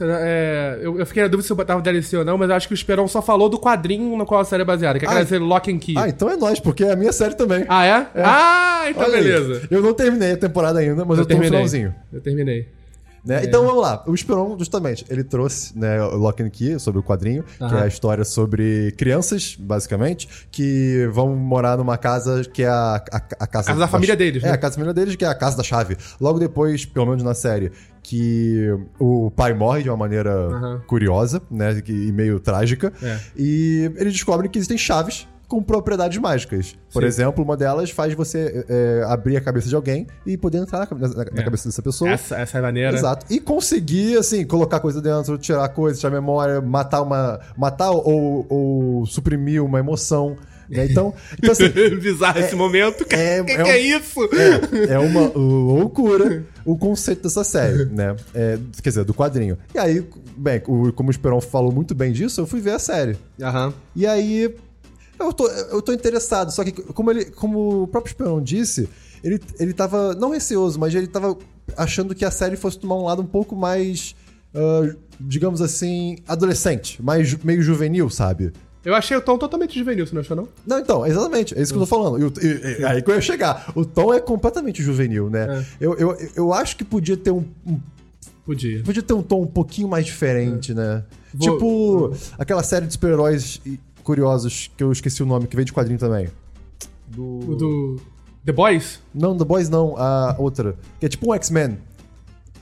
É, 0.00 0.78
eu, 0.82 0.98
eu 0.98 1.06
fiquei 1.06 1.22
na 1.22 1.28
dúvida 1.28 1.46
se 1.46 1.52
eu 1.52 1.56
botava 1.56 1.80
DLC 1.80 2.16
ou 2.18 2.24
não, 2.24 2.36
mas 2.36 2.50
eu 2.50 2.54
acho 2.56 2.68
que 2.68 2.74
o 2.74 2.76
Esperão 2.76 3.08
só 3.08 3.22
falou 3.22 3.48
do 3.48 3.58
quadrinho 3.58 4.14
no 4.16 4.26
qual 4.26 4.40
a 4.40 4.44
série 4.44 4.62
é 4.62 4.64
baseada, 4.64 4.98
que 4.98 5.04
é 5.04 5.08
aquela 5.08 5.22
Ah, 5.22 5.26
série 5.26 5.42
Lock 5.42 5.72
and 5.72 5.78
Key. 5.78 5.94
Ah, 5.96 6.08
então 6.08 6.28
é 6.30 6.36
nóis, 6.36 6.60
porque 6.60 6.84
é 6.84 6.92
a 6.92 6.96
minha 6.96 7.12
série 7.12 7.34
também. 7.34 7.64
Ah, 7.68 7.84
é? 7.86 8.06
Ah, 8.16 8.84
então 8.90 9.04
Olha 9.04 9.16
aí. 9.18 9.24
beleza. 9.24 9.66
Eu 9.70 9.80
não 9.80 9.94
terminei 9.94 10.32
a 10.32 10.36
temporada 10.36 10.78
ainda, 10.80 11.04
mas 11.04 11.18
eu, 11.18 11.24
tô 11.26 11.34
no 11.36 11.42
finalzinho. 11.42 11.94
Eu 12.12 12.20
terminei. 12.20 12.68
Né? 13.26 13.42
Então 13.44 13.66
vamos 13.66 13.82
lá. 13.82 14.02
O 14.06 14.14
Esperon, 14.14 14.56
justamente, 14.58 15.04
ele 15.10 15.24
trouxe 15.24 15.76
né, 15.76 16.00
o 16.02 16.16
Lock 16.16 16.42
and 16.42 16.50
Key 16.50 16.78
sobre 16.78 17.00
o 17.00 17.02
quadrinho, 17.02 17.42
que 17.58 17.74
é 17.74 17.82
a 17.82 17.86
história 17.86 18.24
sobre 18.24 18.92
crianças, 18.96 19.56
basicamente, 19.58 20.46
que 20.50 21.08
vão 21.12 21.34
morar 21.34 21.76
numa 21.76 21.98
casa 21.98 22.44
que 22.44 22.62
é 22.62 22.68
a, 22.68 23.02
a, 23.12 23.16
a 23.16 23.46
casa, 23.46 23.66
casa 23.68 23.80
da 23.80 23.88
família 23.88 24.14
deles, 24.16 24.42
É, 24.42 24.46
né? 24.46 24.52
a 24.52 24.56
casa 24.56 24.72
da 24.72 24.74
família 24.76 24.94
deles, 24.94 25.16
que 25.16 25.24
é 25.24 25.28
a 25.28 25.34
casa 25.34 25.56
da 25.56 25.62
chave. 25.62 25.96
Logo 26.20 26.38
depois, 26.38 26.86
pelo 26.86 27.06
menos 27.06 27.22
na 27.24 27.34
série, 27.34 27.72
que 28.02 28.68
o 29.00 29.32
pai 29.32 29.52
morre 29.52 29.82
de 29.82 29.90
uma 29.90 29.96
maneira 29.96 30.80
curiosa, 30.86 31.42
né? 31.50 31.82
E 31.88 32.12
meio 32.12 32.38
trágica. 32.38 32.92
É. 33.02 33.18
E 33.36 33.90
eles 33.96 34.12
descobrem 34.12 34.48
que 34.48 34.56
existem 34.58 34.78
chaves 34.78 35.26
com 35.48 35.62
propriedades 35.62 36.18
mágicas. 36.18 36.74
Por 36.92 37.02
Sim. 37.02 37.06
exemplo, 37.08 37.44
uma 37.44 37.56
delas 37.56 37.90
faz 37.90 38.12
você 38.14 38.64
é, 38.68 39.04
abrir 39.08 39.36
a 39.36 39.40
cabeça 39.40 39.68
de 39.68 39.74
alguém 39.76 40.06
e 40.26 40.36
poder 40.36 40.58
entrar 40.58 40.88
na, 40.90 40.98
na- 40.98 41.08
na 41.08 41.22
É. 41.40 41.44
cabeça 41.44 41.68
dessa 41.68 41.82
pessoa. 41.82 42.10
Essa, 42.10 42.36
essa 42.36 42.56
é 42.56 42.60
a 42.60 42.62
maneira. 42.62 42.96
Exato. 42.96 43.26
E 43.32 43.38
conseguir, 43.40 44.18
assim, 44.18 44.44
colocar 44.44 44.80
coisa 44.80 45.00
dentro, 45.00 45.38
tirar 45.38 45.68
coisa, 45.68 45.98
tirar 46.00 46.10
memória, 46.10 46.60
matar 46.60 47.02
uma. 47.02 47.38
matar 47.56 47.90
ou, 47.90 48.44
ou 48.48 49.06
suprimir 49.06 49.62
uma 49.64 49.78
emoção. 49.78 50.36
Né? 50.68 50.86
Então, 50.90 51.14
então 51.38 51.52
assim, 51.52 51.68
Bizarro 52.02 52.40
esse 52.40 52.56
momento. 52.56 53.02
O 53.02 53.04
é- 53.14 53.44
que, 53.44 53.52
é 53.52 53.56
que 53.56 53.62
um- 53.62 53.66
é 53.66 53.78
isso? 53.78 54.20
é, 54.88 54.94
é 54.94 54.98
uma 54.98 55.30
loucura 55.32 56.44
o 56.64 56.76
conceito 56.76 57.22
dessa 57.22 57.44
série, 57.44 57.84
né? 57.84 58.16
É, 58.34 58.58
quer 58.82 58.88
dizer, 58.88 59.04
do 59.04 59.14
quadrinho. 59.14 59.56
E 59.72 59.78
aí, 59.78 60.04
bem, 60.36 60.60
o- 60.66 60.92
como 60.92 61.08
o 61.08 61.12
Esperon 61.12 61.40
falou 61.40 61.70
muito 61.70 61.94
bem 61.94 62.10
disso, 62.12 62.40
eu 62.40 62.46
fui 62.48 62.60
ver 62.60 62.72
a 62.72 62.78
série. 62.80 63.16
Aham. 63.40 63.72
E 63.94 64.04
aí. 64.06 64.52
Eu 65.18 65.32
tô, 65.32 65.48
eu 65.48 65.80
tô 65.82 65.92
interessado, 65.92 66.50
só 66.52 66.62
que 66.64 66.72
como, 66.72 67.10
ele, 67.10 67.24
como 67.26 67.82
o 67.84 67.86
próprio 67.88 68.10
Esperon 68.10 68.40
disse, 68.42 68.88
ele, 69.24 69.40
ele 69.58 69.72
tava, 69.72 70.14
não 70.14 70.30
receoso, 70.30 70.78
mas 70.78 70.94
ele 70.94 71.06
tava 71.06 71.36
achando 71.76 72.14
que 72.14 72.24
a 72.24 72.30
série 72.30 72.56
fosse 72.56 72.78
tomar 72.78 72.96
um 72.96 73.04
lado 73.04 73.22
um 73.22 73.26
pouco 73.26 73.56
mais, 73.56 74.14
ah, 74.54 74.94
digamos 75.18 75.60
assim, 75.62 76.18
adolescente, 76.28 77.02
mais 77.02 77.34
meio 77.42 77.62
juvenil, 77.62 78.08
sabe? 78.10 78.52
Eu 78.84 78.94
achei 78.94 79.16
o 79.16 79.20
tom 79.20 79.36
totalmente 79.36 79.76
juvenil, 79.76 80.06
você 80.06 80.14
não 80.14 80.20
achou, 80.20 80.36
não? 80.36 80.48
Não, 80.64 80.78
então, 80.78 81.04
exatamente, 81.04 81.58
é 81.58 81.60
isso 81.62 81.72
que 81.72 81.76
eu 81.78 81.80
tô 81.82 81.86
falando. 81.86 82.20
E 82.20 82.24
o- 82.24 82.32
e- 82.40 82.80
e- 82.82 82.84
aí 82.84 83.02
que 83.02 83.10
eu 83.10 83.14
ia 83.16 83.20
chegar. 83.20 83.72
O 83.74 83.84
tom 83.84 84.14
é 84.14 84.20
completamente 84.20 84.80
juvenil, 84.80 85.28
né? 85.28 85.66
Eu, 85.80 85.94
eu, 85.96 86.16
eu 86.36 86.52
acho 86.52 86.76
que 86.76 86.84
podia 86.84 87.16
ter 87.16 87.32
um, 87.32 87.44
um- 87.66 87.80
Podia. 88.44 88.80
podia 88.84 89.02
ter 89.02 89.12
um 89.12 89.22
tom 89.24 89.42
um 89.42 89.46
pouquinho 89.46 89.88
mais 89.88 90.06
diferente, 90.06 90.72
né? 90.72 91.02
Vou- 91.34 91.50
Tipo 91.52 92.16
aquela 92.38 92.62
série 92.62 92.86
de 92.86 92.92
super-heróis 92.92 93.60
curiosos 94.06 94.70
que 94.76 94.82
eu 94.84 94.92
esqueci 94.92 95.22
o 95.22 95.26
nome, 95.26 95.46
que 95.48 95.56
veio 95.56 95.66
de 95.66 95.72
quadrinho 95.72 95.98
também. 95.98 96.28
O 97.18 97.54
do. 97.56 98.00
The 98.44 98.52
Boys? 98.52 99.00
Não, 99.12 99.36
The 99.36 99.44
Boys 99.44 99.68
não, 99.68 99.96
a 99.98 100.36
outra. 100.38 100.76
Que 101.00 101.06
é 101.06 101.08
tipo 101.08 101.28
um 101.30 101.34
X-Men. 101.34 101.78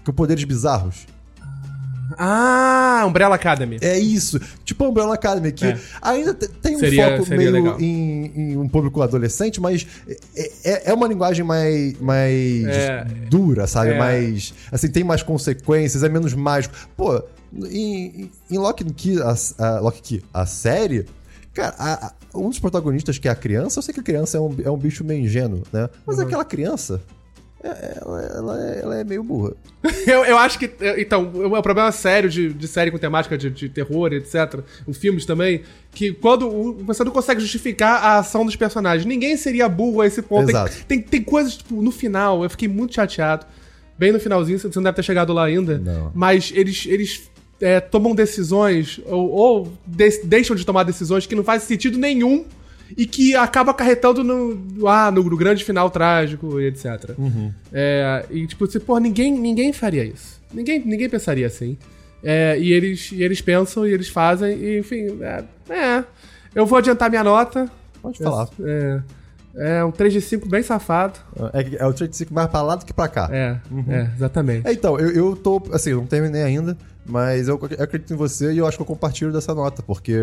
Com 0.05 0.12
poderes 0.12 0.42
bizarros. 0.45 1.07
Ah, 2.18 3.03
Umbrella 3.07 3.34
Academy. 3.34 3.78
É 3.80 3.99
isso. 3.99 4.38
Tipo 4.64 4.84
Umbrella 4.86 5.14
Academy, 5.14 5.51
que 5.53 5.64
É. 5.66 5.78
ainda 6.03 6.34
te- 6.34 6.49
tem 6.49 6.76
um 6.76 6.78
Seria- 6.80 7.12
foco 7.16 7.26
seria 7.26 7.51
meio 7.51 7.80
em, 7.80 8.26
em 8.53 8.57
um 8.59 8.68
público 8.68 9.01
adolescente, 9.03 9.61
mas 9.61 9.86
é, 10.36 10.53
é- 10.64 10.90
é 10.90 10.95
uma 10.95 11.09
linguagem 11.09 11.45
mais, 11.45 11.99
mais 12.01 12.66
É. 12.66 13.05
dura, 13.30 13.66
sabe? 13.66 13.90
É. 13.92 13.99
Mais. 13.99 14.53
Assim, 14.70 14.88
tem 14.88 15.03
mais 15.03 15.22
consequências, 15.22 16.03
é 16.03 16.09
menos 16.09 16.34
mágico. 16.34 16.74
Pô, 16.97 17.22
em, 17.70 18.30
em- 18.51 18.59
Lock 18.59 18.84
Key, 18.92 19.16
a, 19.20 19.34
a, 19.64 19.80
Lock 19.80 20.01
Key, 20.03 20.22
a 20.32 20.45
série. 20.47 21.07
Cara, 21.55 21.74
a- 21.78 22.07
a- 22.07 22.12
um 22.38 22.48
dos 22.48 22.59
protagonistas, 22.59 23.16
que 23.16 23.28
é 23.28 23.30
a 23.30 23.34
criança, 23.36 23.78
eu 23.78 23.82
sei 23.82 23.94
que 23.94 24.00
a 24.00 24.02
criança 24.02 24.36
é 24.36 24.40
um, 24.40 24.57
é 24.64 24.70
um 24.70 24.76
bicho 24.76 25.05
meio 25.05 25.20
ingênuo, 25.24 25.62
né? 25.72 25.88
Mas 26.05 26.18
Uhum. 26.18 26.24
aquela 26.24 26.44
criança. 26.44 27.00
é- 27.62 27.98
Ela, 28.02 28.22
ela 28.22 28.61
é, 28.68 28.80
ela 28.82 28.96
é 28.98 29.05
meio 29.05 29.22
burra. 29.22 29.55
Eu, 30.07 30.22
eu 30.24 30.36
acho 30.36 30.59
que. 30.59 30.70
é, 30.80 31.00
Então, 31.00 31.30
o 31.32 31.62
problema 31.62 31.90
sério 31.92 32.28
de, 32.28 32.52
de 32.52 32.68
série 32.68 32.90
com 32.90 32.98
temática 32.98 33.38
de, 33.38 33.48
de 33.48 33.68
terror, 33.70 34.12
etc., 34.12 34.61
com 34.84 34.92
filmes 34.92 35.24
também, 35.24 35.62
que 35.92 36.12
quando 36.12 36.46
o- 36.46 36.74
você 36.84 37.02
não 37.05 37.11
consegue 37.12 37.40
justificar 37.40 38.02
a 38.05 38.18
ação 38.18 38.44
dos 38.44 38.55
personagens. 38.57 39.07
Ninguém 39.07 39.34
seria 39.38 39.66
burro 39.68 40.02
a 40.02 40.07
esse 40.07 40.20
ponto. 40.20 40.46
Tem, 40.46 40.55
Exato. 40.57 40.76
tem, 40.86 41.00
tem 41.00 41.22
coisas, 41.22 41.57
tipo, 41.57 41.80
no 41.80 41.90
final, 41.90 42.42
eu 42.42 42.50
fiquei 42.50 42.68
muito 42.68 42.94
chateado. 42.94 43.46
Bem 43.98 44.12
no 44.12 44.18
finalzinho, 44.20 44.59
você 44.59 44.68
não 44.74 44.82
deve 44.82 44.96
ter 44.96 45.02
chegado 45.05 45.32
lá 45.32 45.44
ainda. 45.44 45.78
Não. 45.78 46.11
Mas 46.14 46.52
eles. 46.55 46.84
eles 46.86 47.30
é, 47.61 47.80
tomam 47.80 48.14
decisões, 48.14 49.00
ou, 49.07 49.30
ou 49.30 49.72
de- 49.86 50.22
deixam 50.24 50.55
de 50.57 50.64
tomar 50.64 50.82
decisões 50.84 51.26
que 51.26 51.34
não 51.34 51.44
fazem 51.44 51.66
sentido 51.66 51.98
nenhum 51.98 52.44
e 52.96 53.07
que 53.07 53.34
acaba 53.34 53.70
acarretando 53.70 54.22
no, 54.22 54.86
ah, 54.88 55.11
no, 55.11 55.22
no 55.22 55.36
grande 55.36 55.64
final 55.64 55.88
trágico 55.90 56.61
e 56.61 56.66
etc. 56.66 57.11
É, 57.72 58.24
e 58.30 58.46
tipo, 58.46 58.66
você, 58.66 58.78
pô, 58.78 58.98
ninguém, 58.98 59.32
ninguém 59.32 59.72
faria 59.72 60.05
isso. 60.05 60.40
Ninguém, 60.52 60.80
ninguém 60.84 61.09
pensaria 61.09 61.46
assim. 61.46 61.76
É, 62.22 62.57
e, 62.59 62.72
eles, 62.72 63.11
e 63.12 63.22
eles 63.22 63.40
pensam 63.40 63.86
e 63.86 63.92
eles 63.92 64.09
fazem, 64.09 64.57
e 64.59 64.78
enfim, 64.78 65.18
é, 65.20 65.44
é. 65.72 66.05
Eu 66.55 66.64
vou 66.66 66.78
adiantar 66.78 67.11
minha 67.11 67.24
nota. 67.24 67.68
Pode 68.00 68.18
falar. 68.18 68.48
É, 68.62 69.00
é 69.57 69.84
um 69.84 69.90
3 69.90 70.12
de 70.12 70.20
5 70.20 70.48
bem 70.48 70.62
safado. 70.62 71.18
É, 71.52 71.82
é 71.82 71.86
o 71.86 71.92
35 71.92 72.32
mais 72.32 72.48
pra 72.48 72.62
lá 72.62 72.76
do 72.76 72.84
que 72.84 72.92
pra 72.92 73.09
cá. 73.09 73.28
É, 73.32 73.59
é, 73.88 74.11
exatamente. 74.14 74.66
É, 74.68 74.72
então, 74.72 74.98
eu, 74.98 75.11
eu 75.11 75.36
tô. 75.36 75.61
Assim, 75.72 75.90
eu 75.90 75.98
não 75.98 76.07
terminei 76.07 76.42
ainda, 76.42 76.76
mas 77.07 77.48
eu, 77.48 77.61
eu 77.76 77.84
acredito 77.84 78.12
em 78.12 78.16
você 78.16 78.52
e 78.52 78.59
eu 78.59 78.66
acho 78.66 78.76
que 78.76 78.82
eu 78.82 78.86
compartilho 78.86 79.32
dessa 79.32 79.55
nota, 79.55 79.82
porque. 79.82 80.14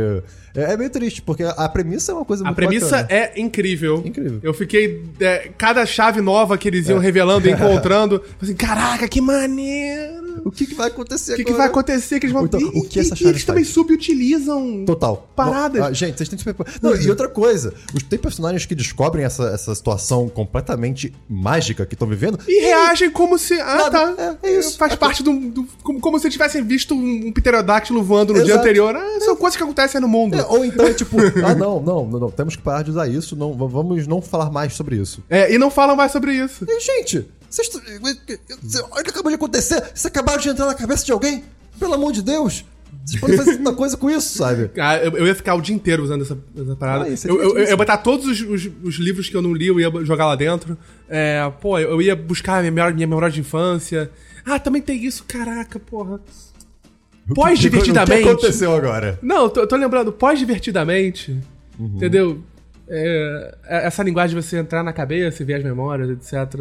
É, 0.56 0.74
é 0.74 0.78
meio 0.78 0.90
triste, 0.90 1.22
porque 1.22 1.44
a 1.44 1.70
premissa 1.70 2.12
é 2.12 2.16
uma 2.16 2.26
coisa 2.26 2.44
A 2.44 2.48
muito 2.48 2.56
premissa 2.56 2.98
bacana. 3.04 3.08
é 3.20 3.40
incrível. 3.40 4.02
Incrível. 4.06 4.40
Eu 4.44 4.54
fiquei. 4.54 5.04
é, 5.20 5.50
cada 5.58 5.86
chave 5.86 6.22
nova 6.22 6.58
que 6.58 6.68
eles 6.68 6.90
iam 6.90 7.00
revelando 7.00 7.48
e 7.48 7.52
encontrando. 7.54 8.22
assim, 8.42 8.56
caraca, 8.56 9.08
que 9.08 9.22
maneiro! 9.22 10.22
O 10.46 10.50
que, 10.50 10.66
que 10.66 10.74
vai 10.74 10.88
acontecer 10.88 11.34
O 11.34 11.46
que, 11.46 11.52
vai 11.54 11.68
acontecer? 11.68 12.20
Que 12.20 12.26
eles 12.26 12.34
vão. 12.34 12.46
Então, 12.46 12.60
E- 12.60 12.64
o 12.80 12.84
que 12.88 12.98
e- 12.98 13.02
essa 13.02 13.14
e 13.14 13.18
chave 13.18 13.30
eles 13.32 13.46
também 13.46 13.64
faz? 13.64 13.74
subutilizam. 13.74 14.86
Total. 14.86 15.30
Paradas. 15.36 15.80
Não, 15.82 15.88
ah, 15.88 15.94
gente, 15.94 16.18
vocês 16.18 16.30
têm 16.30 16.38
que 16.38 16.44
se. 16.44 16.82
Não, 16.82 16.96
e 16.96 17.10
outra 17.10 17.28
coisa, 17.28 17.74
os- 17.94 18.04
tem 18.04 18.18
personagens 18.18 18.66
que 18.66 18.74
descobrem 18.74 19.24
essa, 19.26 19.44
essa 19.50 19.74
situação 19.76 20.28
completamente 20.30 21.14
mágica 21.30 21.86
que 21.86 21.94
estão 21.96 22.08
vivendo. 22.08 22.40
E 22.48 22.62
reagem 22.62 23.12
como 23.12 23.38
se. 23.38 23.54
Ah, 23.60 23.76
Nada. 23.90 24.14
tá. 24.16 24.38
É, 24.44 24.48
é 24.50 24.60
isso. 24.60 24.78
Faz 24.78 24.94
É 24.94 24.96
parte 24.96 25.22
do. 25.24 25.32
do- 25.52 25.68
como, 25.84 26.00
como 26.00 26.18
se 26.20 26.26
eles 26.26 26.34
tivessem 26.34 26.64
visto 26.72 26.96
um, 26.96 27.32
pterodáctilo 27.34 28.02
voando 28.02 28.34
no 28.34 28.40
dia 28.40 28.54
Exato. 28.54 28.60
anterior. 28.62 28.96
Ah, 28.96 29.20
são 29.20 29.36
coisas 29.36 29.58
que 29.58 29.64
acontecem 29.64 30.00
no 30.00 30.08
mundo. 30.08 30.36
É, 30.36 30.46
ou 30.46 30.64
então 30.64 30.86
é 30.88 30.94
tipo, 30.94 31.18
ah, 31.46 31.54
não, 31.54 31.82
não, 31.82 32.06
não, 32.06 32.20
não, 32.20 32.32
temos 32.32 32.56
que 32.56 32.62
parar 32.62 32.82
de 32.84 32.92
usar 32.92 33.08
isso, 33.08 33.36
não, 33.36 33.54
vamos 33.54 34.08
não 34.08 34.22
falar 34.22 34.50
mais 34.50 34.74
sobre 34.74 34.96
isso. 34.96 35.22
É, 35.30 35.54
e 35.54 35.58
não 35.58 35.70
falam 35.70 35.96
mais 35.96 36.12
sobre 36.12 36.34
isso. 36.34 36.66
E, 36.68 36.80
gente, 36.80 37.28
vocês. 37.50 37.70
Olha 38.92 39.02
o 39.02 39.04
que 39.04 39.10
acabou 39.10 39.30
de 39.30 39.36
acontecer. 39.36 39.82
Vocês 39.82 40.06
acabaram 40.06 40.40
de 40.42 40.50
entrar 40.50 40.66
na 40.66 40.74
cabeça 40.76 41.06
de 41.06 41.12
alguém? 41.12 41.44
Pelo 41.80 41.94
amor 41.94 42.12
de 42.14 42.22
Deus! 42.22 42.64
Vocês 43.06 43.20
podem 43.20 43.38
fazer 43.38 43.58
tanta 43.58 43.74
coisa 43.74 43.98
com 43.98 44.10
isso, 44.10 44.38
sabe? 44.38 44.70
Ah, 44.80 44.98
eu, 44.98 45.18
eu 45.18 45.28
ia 45.28 45.34
ficar 45.36 45.56
o 45.56 45.62
dia 45.62 45.76
inteiro 45.76 46.04
usando 46.04 46.22
essa, 46.22 46.38
essa 46.58 46.76
parada. 46.76 47.06
Ah, 47.06 47.10
é 47.10 47.16
eu, 47.26 47.42
eu, 47.42 47.58
eu 47.58 47.68
ia 47.70 47.78
botar 47.78 47.98
todos 47.98 48.26
os, 48.28 48.42
os- 48.42 48.72
os 48.84 48.96
livros 48.96 49.28
que 49.30 49.36
eu 49.36 49.42
não 49.42 49.54
li, 49.54 49.68
eu 49.68 49.80
ia 49.80 49.90
jogar 50.06 50.28
lá 50.28 50.36
dentro. 50.36 50.78
É, 51.10 51.52
pô, 51.62 51.80
eu 51.80 52.02
ia 52.02 52.16
buscar 52.16 52.58
a 52.58 52.60
minha 52.62 52.72
memória, 52.72 52.94
minha 52.96 53.08
memória 53.08 53.30
de 53.32 53.40
infância. 53.40 54.12
Ah, 54.46 54.60
também 54.60 54.82
tem 54.82 55.04
isso, 55.04 55.24
caraca, 55.28 55.80
porra. 55.80 56.20
O 57.30 57.34
Pós-divertidamente. 57.34 58.24
que 58.24 58.30
aconteceu 58.30 58.76
agora? 58.76 59.18
Não, 59.22 59.44
eu 59.44 59.50
tô, 59.50 59.66
tô 59.68 59.76
lembrando, 59.76 60.12
pós-divertidamente, 60.12 61.38
Uhum. 61.80 61.94
entendeu? 61.96 62.42
É, 62.90 63.56
é- 63.66 63.86
essa 63.88 64.04
linguagem 64.04 64.36
de 64.36 64.44
você 64.46 64.58
entrar 64.58 64.84
na 64.84 64.92
cabeça 64.92 65.42
e 65.42 65.46
ver 65.46 65.54
as 65.56 65.64
memórias, 65.64 66.10
etc. 66.10 66.60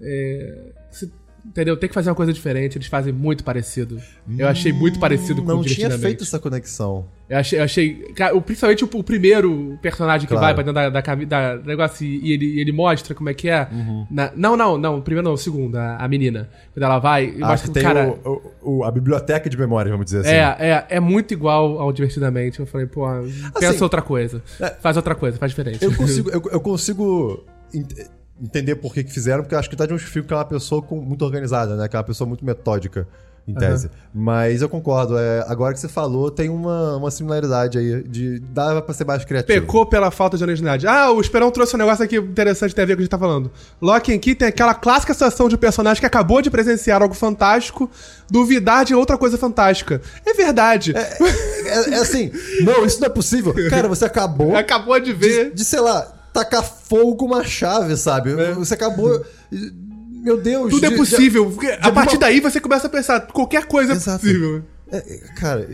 É, 0.00 0.58
você- 0.90 1.10
entendeu? 1.44 1.76
Tem 1.76 1.88
que 1.88 1.94
fazer 1.94 2.10
uma 2.10 2.14
coisa 2.16 2.32
diferente, 2.32 2.76
eles 2.78 2.86
fazem 2.88 3.12
muito 3.12 3.42
parecido. 3.44 3.98
Eu 4.38 4.48
achei 4.48 4.72
muito 4.72 4.98
parecido 4.98 5.42
com 5.42 5.48
Não 5.48 5.56
o 5.60 5.62
tinha 5.62 5.74
Divertidamente. 5.74 6.02
feito 6.02 6.24
essa 6.24 6.38
conexão. 6.38 7.06
Eu 7.28 7.38
achei, 7.38 7.58
eu 7.60 7.62
achei 7.64 8.12
principalmente 8.44 8.84
o, 8.84 9.04
primeiro 9.04 9.78
personagem 9.80 10.26
que 10.26 10.34
Claro. 10.34 10.46
vai 10.46 10.54
pra 10.54 10.62
dentro 10.64 10.74
da, 10.74 11.00
da, 11.00 11.24
da- 11.54 11.62
negócio 11.64 12.04
e, 12.04 12.32
ele, 12.32 12.60
ele 12.60 12.72
mostra 12.72 13.14
como 13.14 13.28
é 13.28 13.34
que 13.34 13.48
é. 13.48 13.68
Uhum. 13.70 14.06
Na- 14.10 14.32
não, 14.34 14.56
não, 14.56 14.76
não, 14.76 14.98
o 14.98 15.02
primeiro 15.02 15.24
não, 15.28 15.34
o 15.34 15.38
segundo, 15.38 15.76
a, 15.76 15.96
a 15.96 16.08
menina. 16.08 16.48
Quando 16.74 16.82
ela 16.82 16.98
vai 16.98 17.26
e 17.26 17.28
Acho 17.28 17.38
mostra 17.38 17.68
que 17.68 17.74
tem 17.74 17.82
cara. 17.84 18.08
o, 18.24 18.30
o- 18.62 18.78
o- 18.78 18.84
a 18.84 18.90
biblioteca 18.90 19.48
de 19.48 19.56
memória, 19.56 19.90
vamos 19.92 20.06
dizer 20.06 20.20
assim. 20.20 20.30
É, 20.30 20.56
é, 20.58 20.86
é 20.96 21.00
muito 21.00 21.32
igual 21.32 21.78
ao 21.80 21.92
Divertidamente. 21.92 22.58
Eu 22.58 22.66
falei, 22.66 22.86
pô, 22.86 23.04
pensa 23.60 23.84
outra 23.84 24.02
coisa. 24.02 24.42
Faz 24.80 24.96
outra 24.96 25.14
coisa, 25.14 25.38
faz 25.38 25.52
diferente. 25.52 25.84
É. 25.84 25.86
Eu 25.86 25.94
consigo, 25.94 26.30
eu, 26.34 26.42
eu 26.50 26.60
consigo 26.60 27.44
entender 28.42 28.76
por 28.76 28.92
que, 28.94 29.04
que 29.04 29.12
fizeram, 29.12 29.42
porque 29.42 29.54
eu 29.54 29.58
acho 29.58 29.68
que 29.68 29.76
tá 29.76 29.86
de 29.86 29.92
um 29.94 29.98
que 29.98 30.32
é 30.32 30.36
uma 30.36 30.44
pessoa 30.44 30.80
com- 30.82 31.00
muito 31.00 31.24
organizada, 31.24 31.76
né? 31.76 31.88
Que 31.88 31.96
é 31.96 31.98
uma 31.98 32.04
pessoa 32.04 32.26
muito 32.26 32.44
metódica, 32.44 33.06
em 33.48 33.54
tese. 33.54 33.90
Mas 34.14 34.62
eu 34.62 34.68
concordo, 34.68 35.18
é, 35.18 35.44
agora 35.48 35.72
que 35.74 35.80
você 35.80 35.88
falou, 35.88 36.30
tem 36.30 36.48
uma, 36.48 36.96
uma 36.96 37.10
similaridade 37.10 37.78
aí 37.78 38.02
de 38.04 38.38
dava 38.38 38.80
pra 38.80 38.94
ser 38.94 39.04
mais 39.04 39.24
criativo. 39.24 39.60
Pecou 39.60 39.84
pela 39.86 40.10
falta 40.10 40.36
de 40.36 40.44
honestidade. 40.44 40.86
Ah, 40.86 41.10
o 41.10 41.20
Esperão 41.20 41.50
trouxe 41.50 41.74
um 41.74 41.78
negócio 41.78 42.04
aqui 42.04 42.16
interessante, 42.16 42.74
tem 42.74 42.82
a 42.84 42.86
ver 42.86 42.92
com 42.94 42.96
o 42.96 42.98
que 42.98 43.02
a 43.02 43.04
gente 43.04 43.10
tá 43.10 43.18
falando. 43.18 43.50
Loki 43.80 44.16
Key 44.18 44.34
tem 44.34 44.48
aquela 44.48 44.74
clássica 44.74 45.12
situação 45.12 45.48
de 45.48 45.54
um 45.56 45.58
personagem 45.58 46.00
que 46.00 46.06
acabou 46.06 46.40
de 46.42 46.50
presenciar 46.50 47.02
algo 47.02 47.14
fantástico, 47.14 47.90
duvidar 48.30 48.84
de 48.84 48.94
outra 48.94 49.18
coisa 49.18 49.36
fantástica. 49.36 50.00
É 50.24 50.32
verdade. 50.34 50.92
É, 50.96 51.90
é 51.94 51.94
assim, 51.96 52.30
não, 52.62 52.84
isso 52.84 53.00
não 53.00 53.06
é 53.06 53.10
possível. 53.10 53.54
Cara, 53.68 53.88
você 53.88 54.04
acabou 54.04 54.54
Acabou 54.56 54.98
de 55.00 55.12
ver. 55.12 55.50
de, 55.50 55.56
de, 55.56 55.64
sei 55.64 55.80
lá, 55.80 56.12
tacar 56.44 56.62
fogo 56.64 57.16
com 57.16 57.26
uma 57.26 57.44
chave, 57.44 57.96
sabe? 57.96 58.34
Você 58.54 58.74
acabou. 58.74 59.24
Meu 60.22 60.40
Deus. 60.40 60.68
É. 60.68 60.70
Tudo 60.70 60.86
é 60.86 60.90
de- 60.90 60.96
possível. 60.96 61.50
porque 61.50 61.66
a 61.68 61.76
de 61.76 61.92
partir 61.92 62.14
uma- 62.16 62.20
daí 62.20 62.40
você 62.40 62.60
começa 62.60 62.86
a 62.86 62.90
pensar, 62.90 63.20
qualquer 63.28 63.64
coisa 63.66 63.92
Exato. 63.92 64.26
é 64.26 64.28
possível. 64.28 64.62
É, 64.92 64.96
é, 64.98 65.18
cara, 65.36 65.68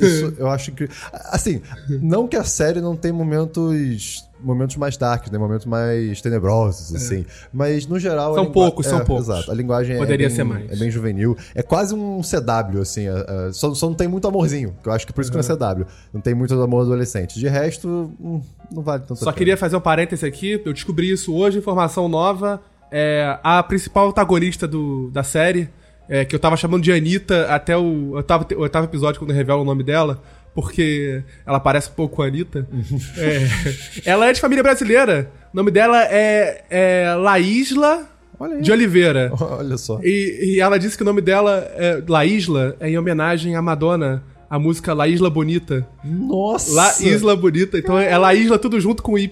isso 0.00 0.32
eu 0.38 0.48
acho 0.48 0.70
incrível. 0.70 0.94
Assim, 1.30 1.60
não 1.88 2.28
que 2.28 2.36
a 2.36 2.44
série 2.44 2.80
não 2.80 2.94
tem 2.96 3.10
momentos 3.12 4.24
momentos 4.42 4.76
mais 4.76 4.96
darks, 4.96 5.30
né? 5.30 5.38
Momentos 5.38 5.66
mais 5.66 6.20
tenebrosos, 6.20 6.94
assim. 6.94 7.24
Mas, 7.52 7.86
no 7.86 7.98
geral... 7.98 8.32
É. 8.32 8.34
São 8.36 8.50
poucos, 8.50 8.86
são 8.86 9.00
é, 9.00 9.04
poucos. 9.04 9.28
Exato. 9.28 9.50
A 9.50 9.54
linguagem 9.54 9.96
Poderia 9.96 10.26
é 10.26 10.28
bem, 10.28 10.36
ser 10.36 10.44
mais. 10.44 10.70
é 10.70 10.76
bem 10.76 10.90
juvenil. 10.90 11.36
É 11.54 11.62
quase 11.62 11.94
um 11.94 12.20
CW, 12.20 12.80
assim. 12.80 13.06
é, 13.08 13.48
é, 13.48 13.52
só, 13.52 13.74
só 13.74 13.86
não 13.86 13.94
tem 13.94 14.08
muito 14.08 14.26
amorzinho, 14.26 14.74
que 14.82 14.88
eu 14.88 14.92
acho 14.92 15.06
que 15.06 15.12
por 15.12 15.20
isso 15.20 15.30
que 15.30 15.36
não 15.36 15.44
é 15.44 15.74
CW. 15.74 15.86
Não 16.12 16.20
tem 16.20 16.34
muito 16.34 16.54
amor 16.60 16.82
adolescente. 16.82 17.38
De 17.38 17.48
resto, 17.48 18.12
hum, 18.20 18.40
não 18.70 18.82
vale 18.82 19.02
tanto 19.02 19.14
a 19.14 19.16
Só 19.16 19.24
pena. 19.26 19.36
queria 19.36 19.56
fazer 19.56 19.76
um 19.76 19.80
parêntese 19.80 20.26
aqui, 20.26 20.60
eu 20.64 20.72
descobri 20.72 21.10
isso 21.10 21.34
hoje, 21.34 21.58
informação 21.58 22.08
nova. 22.08 22.60
É, 22.90 23.38
a 23.42 23.62
principal 23.62 24.08
antagonista 24.08 24.66
do, 24.66 25.10
da 25.10 25.22
série, 25.22 25.68
é, 26.08 26.24
que 26.24 26.34
eu 26.34 26.40
tava 26.40 26.56
chamando 26.56 26.82
de 26.82 26.92
Anitta 26.92 27.46
até 27.46 27.76
o 27.76 28.10
oitavo, 28.12 28.46
o 28.56 28.60
oitavo 28.60 28.86
episódio, 28.86 29.20
quando 29.20 29.32
revela 29.32 29.60
o 29.60 29.64
nome 29.64 29.84
dela, 29.84 30.20
porque 30.54 31.22
ela 31.46 31.60
parece 31.60 31.90
um 31.90 31.94
pouco 31.94 32.22
a 32.22 32.26
Anitta. 32.26 32.66
É, 33.16 34.10
ela 34.10 34.28
é 34.28 34.32
de 34.32 34.40
família 34.40 34.62
brasileira. 34.62 35.30
O 35.52 35.56
nome 35.56 35.70
dela 35.70 36.04
é, 36.04 36.64
é 36.70 37.14
Laísla 37.14 38.08
de 38.60 38.72
Oliveira. 38.72 39.30
Olha 39.38 39.76
só. 39.76 40.00
E, 40.02 40.54
e 40.54 40.60
ela 40.60 40.78
disse 40.78 40.96
que 40.96 41.02
o 41.02 41.06
nome 41.06 41.20
dela, 41.20 41.70
é, 41.76 42.02
Laísla, 42.06 42.76
é 42.80 42.88
em 42.88 42.98
homenagem 42.98 43.54
à 43.54 43.62
Madonna, 43.62 44.22
a 44.50 44.58
música 44.58 44.92
La 44.92 45.06
Isla 45.06 45.30
Bonita. 45.30 45.86
Nossa! 46.04 46.72
La 46.74 46.92
Isla 47.00 47.36
Bonita. 47.36 47.78
Então 47.78 47.96
é 47.96 48.18
La 48.18 48.34
Isla 48.34 48.58
tudo 48.58 48.80
junto 48.80 49.00
com 49.02 49.16
Y 49.16 49.28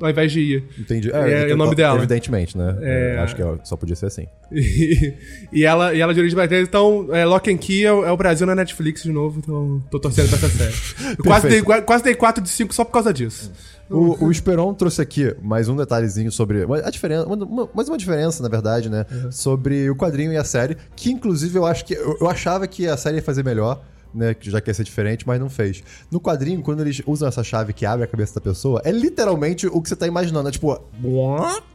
ao 0.00 0.10
invés 0.10 0.32
de 0.32 0.40
I. 0.40 0.64
Entendi. 0.78 1.10
É, 1.12 1.42
então, 1.44 1.54
o 1.54 1.58
nome 1.58 1.74
dela. 1.76 1.98
Evidentemente, 1.98 2.56
né? 2.56 2.74
É. 2.80 3.18
Acho 3.18 3.36
que 3.36 3.42
só 3.64 3.76
podia 3.76 3.94
ser 3.94 4.06
assim. 4.06 4.26
E, 4.54 5.14
e 5.52 5.64
ela, 5.64 5.94
e 5.94 6.00
ela 6.00 6.12
de 6.14 6.20
origem 6.20 6.34
brasileira. 6.34 6.66
Então, 6.66 7.06
é, 7.10 7.24
Lock 7.24 7.50
and 7.52 7.56
Key 7.58 7.84
é, 7.84 7.92
o- 7.92 8.04
é 8.04 8.10
o 8.12 8.16
Brasil 8.16 8.46
na 8.46 8.54
Netflix 8.54 9.02
de 9.02 9.10
novo. 9.12 9.38
Então, 9.38 9.82
tô 9.90 9.98
torcendo 10.00 10.28
pra 10.28 10.36
essa 10.38 10.48
série. 10.50 11.16
Quase 11.16 11.48
dei, 11.48 11.62
quase 11.62 12.04
dei 12.04 12.14
4 12.14 12.42
de 12.42 12.48
5 12.48 12.74
só 12.74 12.84
por 12.84 12.92
causa 12.92 13.12
disso. 13.12 13.52
O, 13.90 14.24
o 14.26 14.30
Esperon 14.30 14.72
trouxe 14.74 15.02
aqui 15.02 15.34
mais 15.42 15.68
um 15.68 15.76
detalhezinho 15.76 16.30
sobre 16.32 16.64
a 16.84 16.90
diferença, 16.90 17.26
uma- 17.26 17.44
uma- 17.44 17.68
mais 17.74 17.88
uma 17.88 17.98
diferença, 17.98 18.42
na 18.42 18.48
verdade, 18.48 18.88
né? 18.88 19.04
Sobre 19.30 19.88
o 19.90 19.96
quadrinho 19.96 20.32
e 20.32 20.36
a 20.36 20.44
série, 20.44 20.76
que 20.96 21.10
inclusive 21.10 21.58
eu 21.58 21.66
acho 21.66 21.84
que 21.84 21.94
eu, 21.94 22.16
eu 22.20 22.28
achava 22.28 22.66
que 22.66 22.86
a 22.86 22.96
série 22.96 23.16
ia 23.16 23.22
fazer 23.22 23.44
melhor. 23.44 23.82
Né, 24.14 24.36
já 24.40 24.60
que 24.60 24.68
ia 24.68 24.74
ser 24.74 24.84
diferente, 24.84 25.26
mas 25.26 25.40
não 25.40 25.48
fez. 25.48 25.82
No 26.10 26.20
quadrinho, 26.20 26.60
quando 26.60 26.80
eles 26.80 27.00
usam 27.06 27.28
essa 27.28 27.42
chave 27.42 27.72
que 27.72 27.86
abre 27.86 28.04
a 28.04 28.06
cabeça 28.06 28.34
da 28.34 28.40
pessoa, 28.42 28.82
é 28.84 28.92
literalmente 28.92 29.66
o 29.66 29.80
que 29.80 29.88
você 29.88 29.96
tá 29.96 30.06
imaginando. 30.06 30.48
É 30.48 30.52
tipo, 30.52 30.78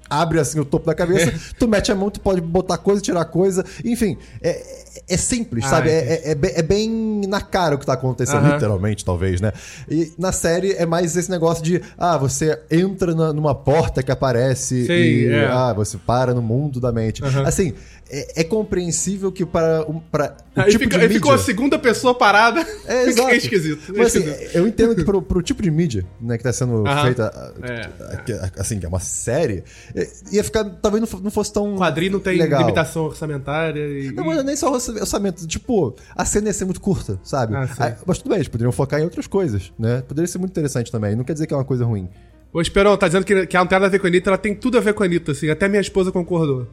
abre 0.10 0.40
assim 0.40 0.60
o 0.60 0.66
topo 0.66 0.86
da 0.86 0.94
cabeça, 0.96 1.34
tu 1.60 1.68
mete 1.68 1.92
a 1.92 1.96
mão, 1.96 2.10
tu 2.10 2.20
pode 2.20 2.42
botar 2.42 2.78
coisa, 2.78 3.02
tirar 3.02 3.26
coisa. 3.26 3.66
Enfim, 3.84 4.18
é, 4.42 4.64
é 5.10 5.18
simples, 5.18 5.66
Ah, 5.66 5.70
sabe? 5.70 5.90
É, 5.90 5.94
é, 6.26 6.32
é 6.32 6.36
bem- 6.36 6.52
é 6.56 6.62
bem 6.62 7.22
na 7.28 7.42
cara 7.42 7.76
o 7.76 7.80
que 7.80 7.86
tá 7.86 7.94
acontecendo, 7.94 8.48
literalmente, 8.52 9.04
talvez, 9.06 9.40
né? 9.42 9.52
E 9.90 10.12
na 10.18 10.32
série 10.32 10.74
é 10.74 10.86
mais 10.86 11.16
esse 11.16 11.30
negócio 11.32 11.64
de, 11.64 11.82
ah, 11.98 12.18
você 12.18 12.60
entra 12.72 13.14
na- 13.16 13.32
numa 13.34 13.54
porta 13.56 14.02
que 14.04 14.12
aparece 14.12 14.86
Sim, 14.86 14.94
e 14.94 15.28
é. 15.34 15.46
ah, 15.48 15.74
você 15.74 15.98
para 15.98 16.34
no 16.34 16.42
mundo 16.42 16.80
da 16.80 16.92
mente. 16.92 17.22
Assim, 17.46 17.74
é, 18.10 18.42
é 18.42 18.44
compreensível 18.44 19.32
que 19.32 19.46
para, 19.46 19.86
um, 19.90 20.00
para 20.00 20.36
o 20.56 20.62
Aí, 20.62 20.72
tipo 20.72 20.84
fica- 20.86 20.98
de 20.98 21.04
mídia... 21.04 21.16
ficou 21.20 21.34
a 21.34 21.38
segunda 21.38 21.78
pessoa 21.78 22.16
parada. 22.16 22.66
É, 22.86 23.04
exato. 23.08 23.30
é 23.30 23.36
esquisito. 23.38 23.94
É 23.94 23.98
Mas 23.98 24.16
assim, 24.16 24.24
eu 24.54 24.66
entendo 24.68 24.96
que 24.96 25.04
pro, 25.04 25.22
pro 25.22 25.42
tipo 25.42 25.62
de 25.62 25.70
mídia, 25.70 26.06
né, 26.22 26.38
que 26.38 26.44
tá 26.44 26.54
sendo 26.54 26.84
feita, 27.04 27.54
É. 27.64 28.18
que- 28.24 28.60
assim, 28.60 28.80
que 28.80 28.86
é 28.86 28.90
uma 28.90 29.00
série, 29.00 29.64
é, 29.94 29.97
ia 30.32 30.44
ficar, 30.44 30.64
talvez 30.66 31.00
não 31.02 31.08
fo- 31.08 31.20
não 31.20 31.32
fosse 31.32 31.52
tão 31.54 31.76
O 31.76 31.78
quadrinho 31.78 32.14
não 32.14 32.20
tem 32.20 32.38
legal. 32.38 32.60
limitação 32.62 33.06
orçamentária. 33.06 33.80
E, 33.80 34.12
Não, 34.12 34.26
mas 34.26 34.40
é 34.40 34.44
nem 34.44 34.56
só 34.56 34.72
orça- 34.72 34.92
orçamento. 34.92 35.46
Tipo, 35.48 35.96
a 36.16 36.26
cena 36.26 36.48
ia 36.48 36.54
ser 36.54 36.66
muito 36.66 36.82
curta, 36.82 37.20
sabe? 37.24 37.56
Ah. 37.56 37.68
Ah, 37.80 37.96
mas 38.06 38.18
tudo 38.18 38.30
bem, 38.30 38.38
eles 38.38 38.48
poderiam 38.48 38.72
focar 38.72 39.00
em 39.00 39.04
outras 39.04 39.28
coisas, 39.28 39.72
né? 39.78 40.02
Poderia 40.08 40.28
ser 40.28 40.38
muito 40.38 40.52
interessante 40.52 40.92
também. 40.92 41.16
Não 41.16 41.24
quer 41.24 41.34
dizer 41.34 41.48
que 41.48 41.54
é 41.54 41.58
uma 41.58 41.66
coisa 41.66 41.86
ruim. 41.86 42.08
O 42.54 42.62
Esperon 42.62 42.96
tá 42.98 43.08
dizendo 43.08 43.26
que, 43.26 43.46
que 43.48 43.56
ela 43.58 43.64
não 43.66 43.70
tem 43.70 43.76
nada 43.78 43.88
a 43.88 43.90
ver 43.90 44.00
com 44.00 44.08
a 44.08 44.10
Anitta, 44.10 44.30
ela 44.30 44.38
tem 44.38 44.56
tudo 44.56 44.78
a 44.78 44.82
ver 44.82 44.94
com 44.94 45.04
a 45.04 45.06
Anitta, 45.06 45.32
assim. 45.34 45.50
Até 45.50 45.68
minha 45.68 45.82
esposa 45.82 46.12
concordou. 46.12 46.68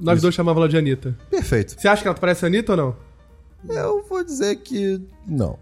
Nós 0.00 0.22
dois 0.22 0.34
chamávamos 0.34 0.62
ela 0.64 0.68
de 0.70 0.76
Anitta. 0.78 1.16
Perfeito. 1.30 1.74
Você 1.78 1.86
acha 1.88 2.02
que 2.02 2.08
ela 2.08 2.16
parece 2.16 2.44
a 2.44 2.48
Anitta 2.48 2.72
ou 2.72 2.76
não? 2.76 2.96
Eu 3.68 4.04
vou 4.08 4.24
dizer 4.24 4.56
que 4.56 5.00
não. 5.26 5.58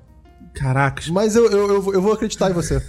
Caracas. 0.55 1.09
Mas 1.09 1.35
eu, 1.37 1.47
eu, 1.51 1.69
eu, 1.69 1.93
eu 1.95 2.03
vou 2.03 2.13
acreditar 2.13 2.51
em 2.51 2.53
você. 2.55 2.83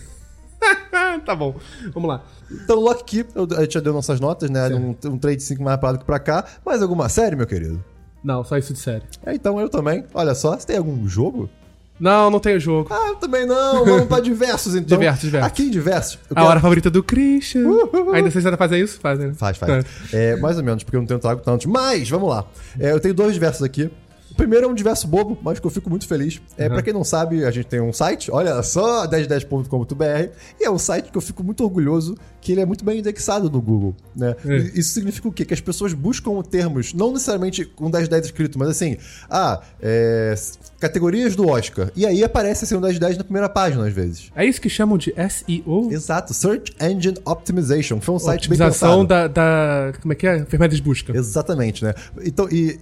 Tá 1.27 1.35
bom. 1.35 1.55
Vamos 1.93 2.09
lá. 2.09 2.23
Então, 2.49 2.79
Lock 2.79 3.03
Key, 3.03 3.25
a 3.57 3.61
gente 3.61 3.73
já 3.75 3.79
deu 3.79 3.93
nossas 3.93 4.19
notas, 4.19 4.49
né? 4.49 4.67
Um, 4.69 4.95
um 5.09 5.17
trade 5.19 5.43
5 5.43 5.61
mais 5.61 5.77
pra 5.79 5.89
lá 5.89 5.93
do 5.93 5.99
que 5.99 6.05
pra 6.05 6.17
cá. 6.19 6.43
Mais 6.65 6.81
alguma 6.81 7.07
série, 7.09 7.35
meu 7.35 7.45
querido? 7.45 7.83
Não, 8.23 8.43
só 8.43 8.57
isso 8.57 8.73
de 8.73 8.79
série. 8.79 9.03
É, 9.25 9.33
então 9.35 9.59
eu 9.59 9.69
também. 9.69 10.03
Olha 10.13 10.33
só, 10.33 10.57
você 10.57 10.65
tem 10.65 10.77
algum 10.77 11.07
jogo? 11.07 11.49
Não, 11.99 12.29
não 12.29 12.39
tem 12.39 12.59
jogo. 12.59 12.87
Ah, 12.93 13.07
eu 13.09 13.15
também 13.15 13.45
não. 13.45 13.83
Vamos 13.85 14.07
pra 14.07 14.19
diversos, 14.21 14.75
então. 14.75 14.97
Diversos, 14.97 15.21
diversos. 15.23 15.47
Aqui 15.47 15.63
em 15.63 15.69
diversos. 15.71 16.19
A 16.29 16.35
quero- 16.35 16.47
hora 16.47 16.59
favorita 16.59 16.89
do 16.89 17.03
Christian. 17.03 17.63
Ainda 18.13 18.29
vocês 18.31 18.45
ainda 18.45 18.57
fazem 18.57 18.81
isso? 18.81 18.99
Fazem. 18.99 19.27
né? 19.29 19.33
Faz, 19.33 19.57
faz. 19.57 19.85
É, 20.13 20.35
mais 20.37 20.57
ou 20.57 20.63
menos, 20.63 20.83
porque 20.83 20.95
eu 20.95 21.01
não 21.01 21.07
tenho 21.07 21.19
trago 21.19 21.41
tantos. 21.41 21.65
Mas, 21.65 22.09
vamos 22.09 22.29
lá. 22.29 22.45
É, 22.79 22.91
eu 22.91 22.99
tenho 22.99 23.13
dois 23.13 23.33
diversos 23.33 23.63
aqui. 23.63 23.89
Primeiro 24.37 24.67
é 24.67 24.69
um 24.69 24.73
diverso 24.73 25.07
bobo, 25.07 25.37
mas 25.41 25.59
que 25.59 25.65
eu 25.65 25.71
fico 25.71 25.89
muito 25.89 26.07
feliz. 26.07 26.39
É, 26.57 26.69
Pra 26.69 26.81
quem 26.81 26.93
não 26.93 27.03
sabe, 27.03 27.43
a 27.43 27.51
gente 27.51 27.65
tem 27.65 27.81
um 27.81 27.91
site, 27.91 28.29
olha 28.31 28.61
só, 28.61 29.07
1010.com.br, 29.07 30.29
e 30.59 30.63
é 30.63 30.69
um 30.69 30.77
site 30.77 31.11
que 31.11 31.17
eu 31.17 31.21
fico 31.21 31.43
muito 31.43 31.63
orgulhoso 31.63 32.15
que 32.39 32.51
ele 32.51 32.61
é 32.61 32.65
muito 32.65 32.85
bem 32.85 32.99
indexado 32.99 33.49
no 33.49 33.61
Google, 33.61 33.95
né? 34.15 34.35
É. 34.45 34.55
Isso 34.79 34.93
significa 34.93 35.27
o 35.27 35.31
quê? 35.31 35.43
Que 35.43 35.53
as 35.53 35.59
pessoas 35.59 35.91
buscam 35.93 36.41
termos, 36.41 36.93
não 36.93 37.11
necessariamente 37.11 37.65
com 37.65 37.89
1010 37.89 38.25
escrito, 38.25 38.57
mas 38.59 38.69
assim, 38.69 38.95
ah, 39.29 39.61
é, 39.81 40.33
categorias 40.79 41.35
do 41.35 41.47
Oscar. 41.47 41.91
E 41.95 42.05
aí 42.05 42.23
aparece 42.23 42.63
assim 42.63 42.75
um 42.75 42.79
1010 42.79 43.17
na 43.17 43.23
primeira 43.23 43.49
página, 43.49 43.85
às 43.85 43.93
vezes. 43.93 44.31
É 44.35 44.45
isso 44.45 44.61
que 44.61 44.69
chamam 44.69 44.97
de 44.97 45.13
SEO? 45.29 45.91
Exato, 45.91 46.33
Search 46.33 46.73
Engine 46.79 47.17
Optimization. 47.25 47.99
Foi 47.99 48.15
um 48.15 48.19
site 48.19 48.47
bem 48.47 48.57
pensado. 48.57 49.05
da, 49.05 49.27
da. 49.27 49.93
Como 50.01 50.13
é 50.13 50.15
que 50.15 50.27
é? 50.27 50.45
Ferramenta 50.45 50.75
de 50.75 50.81
busca. 50.81 51.17
Exatamente, 51.17 51.83
né? 51.83 51.93
Então, 52.23 52.47
e 52.49 52.79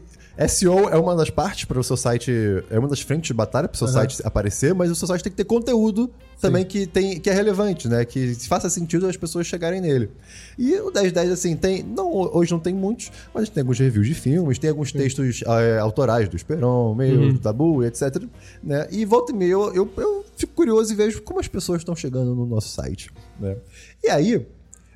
SEO 0.48 0.90
é 0.90 0.98
uma 0.98 1.16
das 1.16 1.30
partes 1.30 1.66
para 1.66 1.80
o 1.80 1.84
seu 1.84 1.96
site, 1.96 2.32
é 2.70 2.78
uma 2.78 2.88
das 2.88 3.00
frentes 3.02 3.28
de 3.28 3.34
batalha 3.34 3.68
para 3.68 3.76
o 3.76 3.78
seu 3.78 3.88
site 3.88 4.22
aparecer, 4.24 4.74
mas 4.74 4.92
o 4.92 4.96
seu 4.96 5.08
site 5.08 5.24
tem 5.24 5.32
que 5.32 5.38
ter 5.38 5.46
conteúdo 5.46 6.12
também 6.42 6.66
que, 6.66 6.86
tem, 6.86 7.20
que 7.20 7.30
é 7.30 7.34
relevante, 7.34 7.88
né? 7.88 8.04
Que 8.04 8.36
faça 8.48 8.70
sentido 8.70 9.08
as 9.08 9.16
pessoas 9.16 9.48
chegarem 9.48 9.80
nele. 9.80 10.12
E 10.58 10.76
o 10.76 10.92
1010, 10.92 11.32
assim, 11.32 11.56
tem. 11.56 11.82
Não, 11.84 12.12
hoje 12.12 12.52
não 12.52 12.60
tem 12.60 12.74
muitos, 12.74 13.12
mas 13.34 13.50
tem 13.50 13.62
alguns 13.62 13.80
reviews 13.80 14.08
de 14.08 14.14
filmes, 14.14 14.60
tem 14.60 14.70
alguns 14.70 14.92
textos 14.92 15.42
é, 15.46 15.80
autorais 15.80 16.28
do 16.28 16.36
Esperon, 16.36 16.94
meio 16.94 17.20
Uhum. 17.22 17.34
do 17.34 17.40
Tabu, 17.40 17.84
etc. 17.84 18.22
Né? 18.62 18.88
E 18.92 19.06
volta 19.06 19.32
e 19.32 19.36
meia 19.36 19.52
eu, 19.52 19.74
eu, 19.74 19.90
eu 19.98 20.26
fico 20.36 20.54
curioso 20.54 20.92
e 20.92 20.96
vejo 20.96 21.22
como 21.22 21.40
as 21.40 21.48
pessoas 21.48 21.80
estão 21.80 21.96
chegando 21.96 22.36
no 22.36 22.46
nosso 22.46 22.70
site. 22.70 23.10
Né? 23.40 23.56
E 24.04 24.10
aí. 24.10 24.46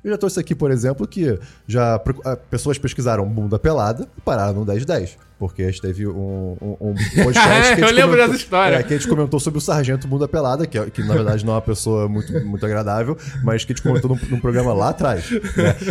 Eu 0.02 0.10
já 0.10 0.18
trouxe 0.18 0.40
aqui, 0.40 0.54
por 0.54 0.70
exemplo, 0.70 1.06
que 1.06 1.38
já 1.66 2.00
ah, 2.24 2.36
pessoas 2.36 2.78
pesquisaram 2.78 3.26
bunda 3.28 3.58
pelada 3.58 4.08
e 4.16 4.20
pararam 4.20 4.54
no 4.54 4.64
1010. 4.64 5.16
Porque 5.38 5.62
a 5.62 5.66
gente 5.70 5.80
teve 5.80 6.06
um, 6.06 6.54
um, 6.60 6.76
um 6.90 6.94
podcast 7.24 7.74
que 7.76 7.80
Eu 7.82 7.86
lembro 7.86 8.10
comentou- 8.10 8.16
dessa 8.16 8.34
história. 8.36 8.76
É, 8.76 8.82
que 8.82 8.92
a 8.92 8.96
gente 8.98 9.08
comentou 9.08 9.40
sobre 9.40 9.56
o 9.56 9.60
Sargento 9.60 10.06
Bunda 10.06 10.28
Pelada, 10.28 10.66
que, 10.66 10.76
é- 10.78 10.90
que 10.90 11.02
na 11.02 11.14
verdade 11.14 11.46
não 11.46 11.54
é 11.54 11.56
uma 11.56 11.62
pessoa 11.62 12.06
muito, 12.10 12.30
muito 12.44 12.66
agradável, 12.66 13.16
mas 13.42 13.64
que 13.64 13.72
a 13.72 13.74
gente 13.74 13.82
comentou 13.82 14.10
num, 14.14 14.20
num 14.28 14.38
programa 14.38 14.74
lá 14.74 14.90
atrás. 14.90 15.30
né? 15.30 15.40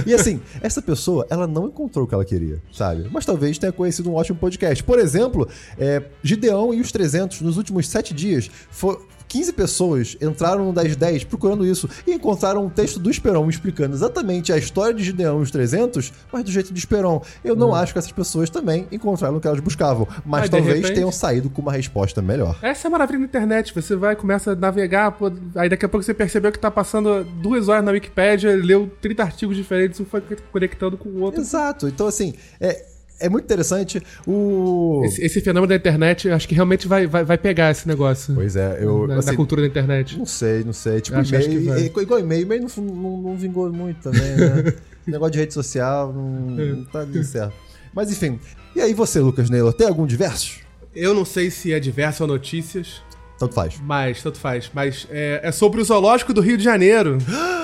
E 0.05 0.13
assim, 0.13 0.39
essa 0.61 0.83
pessoa, 0.83 1.25
ela 1.31 1.47
não 1.47 1.65
encontrou 1.67 2.05
o 2.05 2.07
que 2.07 2.13
ela 2.13 2.23
queria, 2.25 2.61
sabe? 2.71 3.09
Mas 3.11 3.25
talvez 3.25 3.57
tenha 3.57 3.71
conhecido 3.71 4.11
um 4.11 4.13
ótimo 4.15 4.37
podcast. 4.37 4.83
Por 4.83 4.99
exemplo, 4.99 5.49
é, 5.79 6.03
Gideão 6.21 6.71
e 6.71 6.79
os 6.79 6.91
300, 6.91 7.41
nos 7.41 7.57
últimos 7.57 7.87
sete 7.89 8.13
dias, 8.13 8.51
fo- 8.69 9.01
15 9.29 9.53
pessoas 9.53 10.17
entraram 10.19 10.65
no 10.65 10.73
1010 10.73 11.23
procurando 11.23 11.65
isso 11.65 11.87
e 12.05 12.11
encontraram 12.13 12.65
um 12.65 12.69
texto 12.69 12.99
do 12.99 13.09
Esperon 13.09 13.47
explicando 13.49 13.95
exatamente 13.95 14.51
a 14.51 14.57
história 14.57 14.93
de 14.93 15.03
Gideão 15.03 15.39
e 15.39 15.43
os 15.43 15.51
300, 15.51 16.11
mas 16.33 16.43
do 16.43 16.51
jeito 16.51 16.73
de 16.73 16.79
Esperon. 16.79 17.21
Eu 17.45 17.55
não 17.55 17.73
acho 17.73 17.93
que 17.93 17.99
essas 17.99 18.11
pessoas 18.11 18.49
também 18.49 18.87
encontraram 18.91 19.37
o 19.37 19.39
que 19.39 19.47
elas 19.47 19.59
buscavam, 19.59 20.07
mas 20.25 20.43
de 20.45 20.49
talvez 20.51 20.75
repente- 20.77 20.95
tenham 20.95 21.11
saído 21.11 21.49
com 21.49 21.61
uma 21.61 21.71
resposta 21.71 22.21
melhor. 22.21 22.57
Essa 22.61 22.87
é 22.87 22.89
a 22.89 22.91
maravilha 22.91 23.19
da 23.19 23.25
internet. 23.25 23.73
Você 23.73 23.95
vai, 23.95 24.15
começa 24.15 24.51
a 24.53 24.55
navegar, 24.55 25.11
pô, 25.11 25.31
aí 25.55 25.69
daqui 25.69 25.85
a 25.85 25.89
pouco 25.89 26.03
você 26.03 26.13
percebeu 26.13 26.51
que 26.51 26.57
tá 26.59 26.71
passando 26.71 27.23
duas 27.23 27.69
horas 27.69 27.85
na 27.85 27.91
Wikipédia, 27.91 28.55
leu 28.55 28.91
30 28.99 29.21
artigos 29.23 29.55
diferentes, 29.55 29.99
um 29.99 30.05
foi 30.05 30.21
conectando 30.51 30.97
com 30.97 31.07
o 31.07 31.21
outro. 31.21 31.39
Exato. 31.39 31.87
Então, 31.87 32.07
assim, 32.07 32.33
é, 32.59 32.83
é 33.19 33.29
muito 33.29 33.45
interessante 33.45 34.01
o. 34.25 35.01
Esse, 35.05 35.23
esse 35.23 35.41
fenômeno 35.41 35.67
da 35.67 35.75
internet, 35.75 36.27
eu 36.27 36.35
acho 36.35 36.47
que 36.47 36.55
realmente 36.55 36.87
vai, 36.87 37.05
vai, 37.07 37.23
vai 37.23 37.37
pegar 37.37 37.71
esse 37.71 37.87
negócio. 37.87 38.33
Pois 38.35 38.55
é, 38.55 38.77
eu. 38.81 39.07
da, 39.07 39.15
da 39.15 39.19
assim, 39.19 39.35
cultura 39.35 39.61
da 39.61 39.67
internet. 39.67 40.17
Não 40.17 40.25
sei, 40.25 40.63
não 40.63 40.73
sei. 40.73 41.01
Tipo, 41.01 41.17
acho- 41.17 41.35
acho 41.35 41.45
e-mail. 41.47 41.61
que 41.61 41.67
vai. 41.69 41.81
e- 41.81 42.03
igual 42.05 42.19
e-mail, 42.19 42.41
e-mail 42.43 42.61
não, 42.77 42.83
não, 42.83 43.21
não 43.21 43.37
vingou 43.37 43.71
muito 43.71 44.01
também, 44.01 44.21
né? 44.35 44.73
Negócio 45.07 45.31
de 45.33 45.39
rede 45.39 45.53
social 45.53 46.13
não, 46.13 46.29
não 46.55 46.85
tá 46.85 46.99
dando 47.03 47.23
certo. 47.23 47.53
Mas 47.93 48.11
enfim. 48.11 48.39
E 48.75 48.81
aí 48.81 48.93
você, 48.93 49.19
Lucas 49.19 49.49
Naylor, 49.49 49.73
tem 49.73 49.87
algum 49.87 50.05
diversos? 50.05 50.59
Eu 50.95 51.13
não 51.13 51.25
sei 51.25 51.49
se 51.49 51.73
é 51.73 51.79
diverso 51.79 52.23
ou 52.23 52.27
notícias, 52.29 53.01
Tanto 53.39 53.53
faz. 53.55 53.79
mas 53.83 54.21
tanto 54.21 54.37
faz. 54.37 54.69
Mas 54.73 55.07
é, 55.09 55.39
é 55.43 55.51
sobre 55.51 55.81
o 55.81 55.83
zoológico 55.83 56.33
do 56.33 56.41
Rio 56.41 56.57
de 56.57 56.63
Janeiro. 56.63 57.17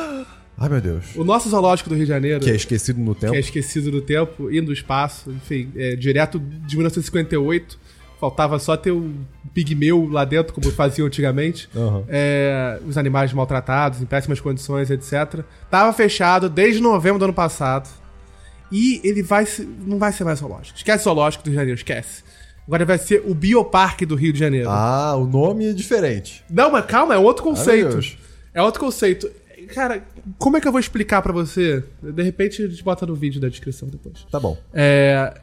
Ai, 0.57 0.69
meu 0.69 0.79
Deus. 0.79 1.15
O 1.15 1.23
nosso 1.23 1.49
zoológico 1.49 1.89
do 1.89 1.95
Rio 1.95 2.05
de 2.05 2.09
Janeiro. 2.09 2.39
Que 2.39 2.49
é 2.49 2.55
esquecido 2.55 2.99
no 2.99 3.13
tempo. 3.13 3.31
que 3.33 3.37
é 3.37 3.41
esquecido 3.41 3.91
do 3.91 4.01
tempo 4.01 4.49
e 4.49 4.61
do 4.61 4.71
espaço, 4.71 5.29
enfim, 5.31 5.71
é, 5.75 5.95
direto 5.95 6.39
de 6.39 6.75
1958. 6.75 7.77
Faltava 8.19 8.57
só 8.59 8.77
ter 8.77 8.91
um 8.91 9.13
pigmeu 9.53 10.07
lá 10.09 10.23
dentro, 10.23 10.53
como 10.53 10.71
faziam 10.71 11.05
antigamente. 11.05 11.67
Aham. 11.75 12.05
É, 12.07 12.79
os 12.87 12.97
animais 12.97 13.33
maltratados, 13.33 14.01
em 14.01 14.05
péssimas 14.05 14.39
condições, 14.39 14.89
etc. 14.89 15.41
Tava 15.69 15.91
fechado 15.91 16.49
desde 16.49 16.81
novembro 16.81 17.19
do 17.19 17.25
ano 17.25 17.33
passado. 17.33 17.89
E 18.71 19.01
ele 19.03 19.21
vai 19.21 19.45
se, 19.45 19.67
não 19.85 19.99
vai 19.99 20.11
ser 20.13 20.23
mais 20.23 20.39
zoológico. 20.39 20.77
Esquece 20.77 21.03
zoológico 21.03 21.43
do 21.43 21.47
Rio 21.47 21.55
de 21.55 21.59
Janeiro, 21.59 21.77
esquece. 21.77 22.23
Agora 22.65 22.83
vai 22.85 22.97
ser 22.97 23.21
o 23.27 23.35
Bioparque 23.35 24.05
do 24.05 24.15
Rio 24.15 24.33
de 24.33 24.39
Janeiro. 24.39 24.69
Ah, 24.69 25.15
o 25.15 25.27
nome 25.27 25.67
é 25.67 25.73
diferente. 25.73 26.43
Não, 26.49 26.71
mas 26.71 26.85
calma, 26.85 27.13
é 27.13 27.17
outro 27.17 27.43
conceito. 27.43 27.89
Deus. 27.89 28.17
é 28.53 28.61
outro 28.61 28.79
conceito. 28.79 29.29
Cara, 29.73 30.03
como 30.37 30.57
é 30.57 30.61
que 30.61 30.67
eu 30.67 30.71
vou 30.71 30.79
explicar 30.79 31.21
pra 31.21 31.33
você? 31.33 31.83
De 32.01 32.23
repente 32.23 32.63
a 32.63 32.67
gente 32.67 32.83
bota 32.83 33.05
no 33.05 33.15
vídeo 33.15 33.39
da 33.41 33.47
descrição 33.49 33.87
depois. 33.87 34.25
Tá 34.31 34.39
bom. 34.39 34.57
É. 34.73 35.33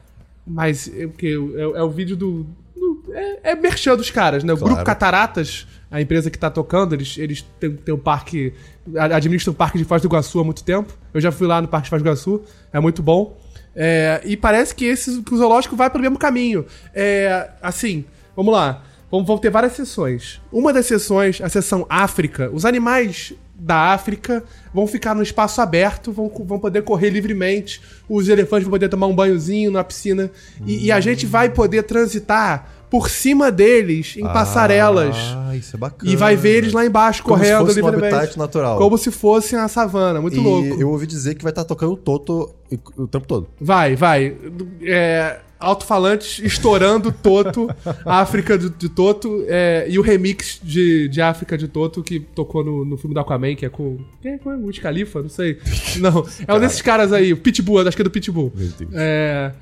Mas 0.46 0.88
é, 0.94 1.06
porque 1.06 1.28
é, 1.28 1.60
é 1.78 1.82
o 1.82 1.90
vídeo 1.90 2.16
do. 2.16 2.44
do- 2.74 3.02
é, 3.12 3.52
é 3.52 3.54
merchan 3.54 3.96
dos 3.96 4.10
caras, 4.10 4.42
né? 4.42 4.52
O 4.52 4.56
Claro. 4.56 4.74
Grupo 4.74 4.84
Cataratas, 4.86 5.66
a 5.90 6.00
empresa 6.00 6.30
que 6.30 6.38
tá 6.38 6.50
tocando, 6.50 6.94
eles, 6.94 7.16
eles 7.18 7.42
têm, 7.60 7.74
têm 7.76 7.94
um 7.94 7.98
parque. 7.98 8.52
Administram 8.96 9.52
o 9.52 9.56
Parque 9.56 9.78
de 9.78 9.84
Foz 9.84 10.02
do 10.02 10.08
Iguaçu 10.08 10.40
há 10.40 10.44
muito 10.44 10.64
tempo. 10.64 10.92
Eu 11.14 11.20
já 11.20 11.30
fui 11.30 11.46
lá 11.46 11.60
no 11.62 11.68
Parque 11.68 11.84
de 11.84 11.90
Foz 11.90 12.02
do 12.02 12.06
Iguaçu, 12.06 12.42
é 12.72 12.80
muito 12.80 13.02
bom. 13.02 13.38
É, 13.74 14.20
e 14.24 14.36
parece 14.36 14.74
que, 14.74 14.84
esse, 14.84 15.22
que 15.22 15.32
o 15.32 15.36
zoológico 15.36 15.76
vai 15.76 15.88
pelo 15.88 16.02
mesmo 16.02 16.18
caminho. 16.18 16.66
É, 16.92 17.50
assim, 17.62 18.04
vamos 18.36 18.52
lá. 18.52 18.82
Vamos, 19.10 19.26
vão 19.26 19.38
ter 19.38 19.50
várias 19.50 19.74
sessões. 19.74 20.40
Uma 20.50 20.72
das 20.72 20.86
sessões, 20.86 21.40
a 21.40 21.48
sessão 21.48 21.86
África, 21.88 22.50
os 22.52 22.64
animais 22.64 23.32
da 23.64 23.92
África 23.92 24.42
vão 24.74 24.86
ficar 24.86 25.14
no 25.14 25.22
espaço 25.22 25.60
aberto, 25.60 26.10
vão, 26.10 26.30
vão 26.44 26.58
poder 26.58 26.82
correr 26.82 27.10
livremente, 27.10 27.80
os 28.08 28.28
elefantes 28.28 28.64
vão 28.64 28.72
poder 28.72 28.88
tomar 28.88 29.06
um 29.06 29.14
banhozinho 29.14 29.70
na 29.70 29.84
piscina, 29.84 30.30
e, 30.66 30.86
e 30.86 30.92
a 30.92 30.98
gente 31.00 31.24
vai 31.26 31.48
poder 31.48 31.84
transitar 31.84 32.68
por 32.90 33.08
cima 33.08 33.50
deles 33.50 34.14
em 34.18 34.22
passarelas. 34.24 35.16
Ah, 35.34 35.56
isso 35.56 35.76
é 35.76 35.78
bacana. 35.78 36.10
E 36.12 36.14
vai 36.16 36.36
ver 36.36 36.56
eles 36.58 36.72
lá 36.74 36.84
embaixo 36.84 37.22
Como 37.22 37.36
se 37.36 37.42
correndo 37.42 37.66
fosse 37.66 37.80
um 37.80 37.84
livremente. 37.86 38.14
habitat 38.14 38.38
natural. 38.38 38.76
Como 38.78 38.98
se 38.98 39.10
fosse 39.10 39.56
a 39.56 39.66
savana, 39.68 40.20
muito 40.20 40.36
E 40.36 40.40
louco. 40.40 40.80
eu 40.80 40.90
ouvi 40.90 41.06
dizer 41.06 41.34
que 41.36 41.42
vai 41.42 41.52
estar 41.52 41.64
tocando 41.64 41.92
o 41.92 41.96
Toto 41.96 42.54
o 42.96 43.06
tempo 43.06 43.26
todo. 43.26 43.48
Vai, 43.60 43.96
vai. 43.96 44.36
É, 44.82 45.38
alto-falantes 45.62 46.38
estourando 46.40 47.12
Toto, 47.12 47.68
África 48.04 48.58
de, 48.58 48.68
de 48.68 48.88
Toto, 48.88 49.44
é, 49.48 49.86
e 49.88 49.98
o 49.98 50.02
remix 50.02 50.60
de, 50.62 51.08
de 51.08 51.20
África 51.20 51.56
de 51.56 51.68
Toto 51.68 52.02
que 52.02 52.20
tocou 52.20 52.64
no, 52.64 52.84
no 52.84 52.96
filme 52.96 53.14
do 53.14 53.20
Aquaman, 53.20 53.54
que 53.54 53.64
é 53.64 53.68
com. 53.68 53.98
Quem 54.20 54.32
é 54.32 54.38
com 54.38 54.50
o 54.50 54.66
Wiz 54.66 54.78
Khalifa? 54.78 55.22
Não 55.22 55.28
sei. 55.28 55.58
Não, 55.98 56.26
é 56.46 56.52
um 56.52 56.60
desses 56.60 56.82
caras 56.82 57.12
aí, 57.12 57.32
o 57.32 57.36
Pitbull, 57.36 57.86
acho 57.86 57.96
que 57.96 58.02
é 58.02 58.04
do 58.04 58.10
Pitbull. 58.10 58.52
É. 58.92 59.52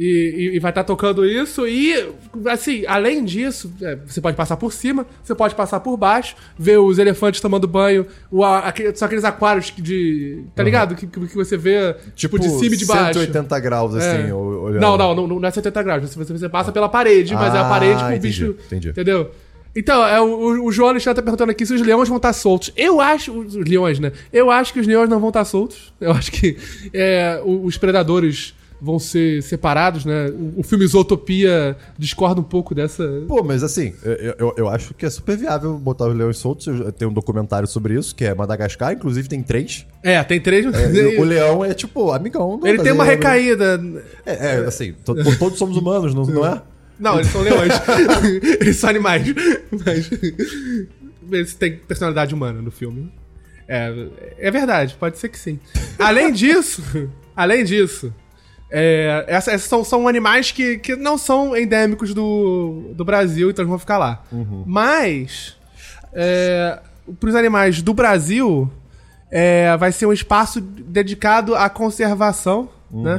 E, 0.00 0.50
e- 0.52 0.56
e 0.56 0.58
vai 0.60 0.70
estar 0.70 0.84
tocando 0.84 1.26
isso. 1.26 1.66
E, 1.66 2.08
assim, 2.46 2.84
além 2.86 3.24
disso, 3.24 3.72
é, 3.82 3.96
você 4.06 4.20
pode 4.20 4.36
passar 4.36 4.56
por 4.56 4.72
cima, 4.72 5.04
você 5.24 5.34
pode 5.34 5.56
passar 5.56 5.80
por 5.80 5.96
baixo, 5.96 6.36
ver 6.56 6.78
os 6.78 6.98
elefantes 7.00 7.40
tomando 7.40 7.66
banho, 7.66 8.06
o, 8.30 8.44
aquele- 8.44 8.94
são 8.94 9.06
aqueles 9.06 9.24
aquários 9.24 9.72
de. 9.76 10.44
Tá 10.54 10.62
ligado? 10.62 10.94
Que, 10.94 11.04
que 11.06 11.34
você 11.34 11.56
vê, 11.56 11.96
tipo, 12.14 12.38
de 12.38 12.48
cima 12.48 12.74
e 12.76 12.78
de 12.78 12.86
baixo. 12.86 13.14
180 13.18 13.58
graus, 13.58 13.94
assim, 13.96 14.28
É. 14.28 14.32
olhando. 14.34 14.80
Não, 14.80 14.96
não, 14.96 15.14
não, 15.26 15.40
não 15.40 15.48
é 15.48 15.50
70 15.50 15.82
graus. 15.82 16.02
Você, 16.14 16.32
você- 16.32 16.48
passa 16.48 16.70
pela 16.70 16.88
parede, 16.88 17.34
mas 17.34 17.52
é 17.52 17.58
a 17.58 17.66
Ah, 17.66 17.68
parede 17.68 18.00
com 18.04 18.14
o 18.14 18.18
bicho. 18.20 18.54
entendi. 18.66 18.90
Entendeu? 18.90 19.32
Então, 19.76 20.04
é, 20.06 20.20
o, 20.20 20.64
o 20.64 20.72
João 20.72 20.90
Alexandre 20.90 21.16
tá 21.16 21.22
perguntando 21.22 21.50
aqui 21.50 21.66
se 21.66 21.74
os 21.74 21.82
leões 21.82 22.08
vão 22.08 22.16
estar 22.16 22.32
soltos. 22.32 22.72
Eu 22.76 23.00
acho. 23.00 23.32
Os 23.36 23.54
leões, 23.54 23.98
né? 23.98 24.12
Eu 24.32 24.50
acho 24.50 24.72
que 24.72 24.80
os 24.80 24.86
leões 24.86 25.08
não 25.10 25.18
vão 25.20 25.28
estar 25.28 25.44
soltos. 25.44 25.92
Eu 26.00 26.12
acho 26.12 26.30
que 26.32 26.56
é, 26.94 27.40
os 27.44 27.76
predadores 27.76 28.54
vão 28.80 28.98
ser 28.98 29.42
separados, 29.42 30.04
né? 30.04 30.28
O, 30.30 30.60
o 30.60 30.62
filme 30.62 30.86
Zootopia 30.86 31.76
discorda 31.98 32.40
um 32.40 32.44
pouco 32.44 32.74
dessa. 32.74 33.04
Pô, 33.26 33.42
mas 33.42 33.62
assim, 33.62 33.92
eu, 34.02 34.34
eu, 34.38 34.54
eu 34.56 34.68
acho 34.68 34.94
que 34.94 35.04
é 35.04 35.10
super 35.10 35.36
viável 35.36 35.76
botar 35.78 36.06
os 36.08 36.16
leões 36.16 36.38
soltos. 36.38 36.66
Tenho 36.96 37.10
um 37.10 37.14
documentário 37.14 37.66
sobre 37.66 37.94
isso, 37.94 38.14
que 38.14 38.24
é 38.24 38.34
Madagascar, 38.34 38.92
inclusive 38.92 39.28
tem 39.28 39.42
três. 39.42 39.86
É, 40.02 40.22
tem 40.22 40.40
três. 40.40 40.64
É, 40.66 41.18
o 41.20 41.24
leão 41.24 41.64
é 41.64 41.74
tipo 41.74 42.12
amigão. 42.12 42.58
do 42.58 42.66
Ele 42.66 42.82
tem 42.82 42.92
uma 42.92 43.04
brasileiro. 43.04 43.58
recaída. 43.58 44.02
É, 44.24 44.32
é, 44.32 44.54
assim, 44.66 44.92
to- 45.04 45.14
todos 45.38 45.58
somos 45.58 45.76
humanos, 45.76 46.14
não, 46.14 46.24
não 46.24 46.46
é? 46.46 46.62
Não, 46.98 47.14
eles 47.16 47.28
são 47.30 47.42
leões. 47.42 47.72
eles 48.60 48.76
são 48.76 48.90
animais. 48.90 49.22
Mas. 49.84 50.10
Eles 51.30 51.54
têm 51.54 51.76
personalidade 51.76 52.34
humana 52.34 52.62
no 52.62 52.70
filme. 52.70 53.12
É, 53.68 53.92
é 54.38 54.50
verdade, 54.50 54.96
pode 54.98 55.18
ser 55.18 55.28
que 55.28 55.38
sim. 55.38 55.60
Além 55.98 56.32
disso, 56.32 56.82
além 57.36 57.64
disso, 57.64 58.12
é, 58.70 59.24
essa- 59.28 59.50
essas 59.52 59.68
são, 59.68 59.82
são 59.84 60.06
animais 60.08 60.52
que, 60.52 60.78
que 60.78 60.94
não 60.96 61.16
são 61.18 61.56
endêmicos 61.56 62.12
do, 62.14 62.92
do 62.94 63.04
Brasil, 63.04 63.50
então 63.50 63.62
eles 63.62 63.70
vão 63.70 63.78
ficar 63.78 63.98
lá. 63.98 64.22
Mas, 64.66 65.56
é, 66.12 66.78
para 67.18 67.28
os 67.28 67.34
animais 67.34 67.80
do 67.82 67.94
Brasil, 67.94 68.70
é, 69.30 69.76
vai 69.76 69.92
ser 69.92 70.06
um 70.06 70.12
espaço 70.12 70.60
dedicado 70.60 71.54
à 71.54 71.68
conservação, 71.70 72.68
né? 72.90 73.16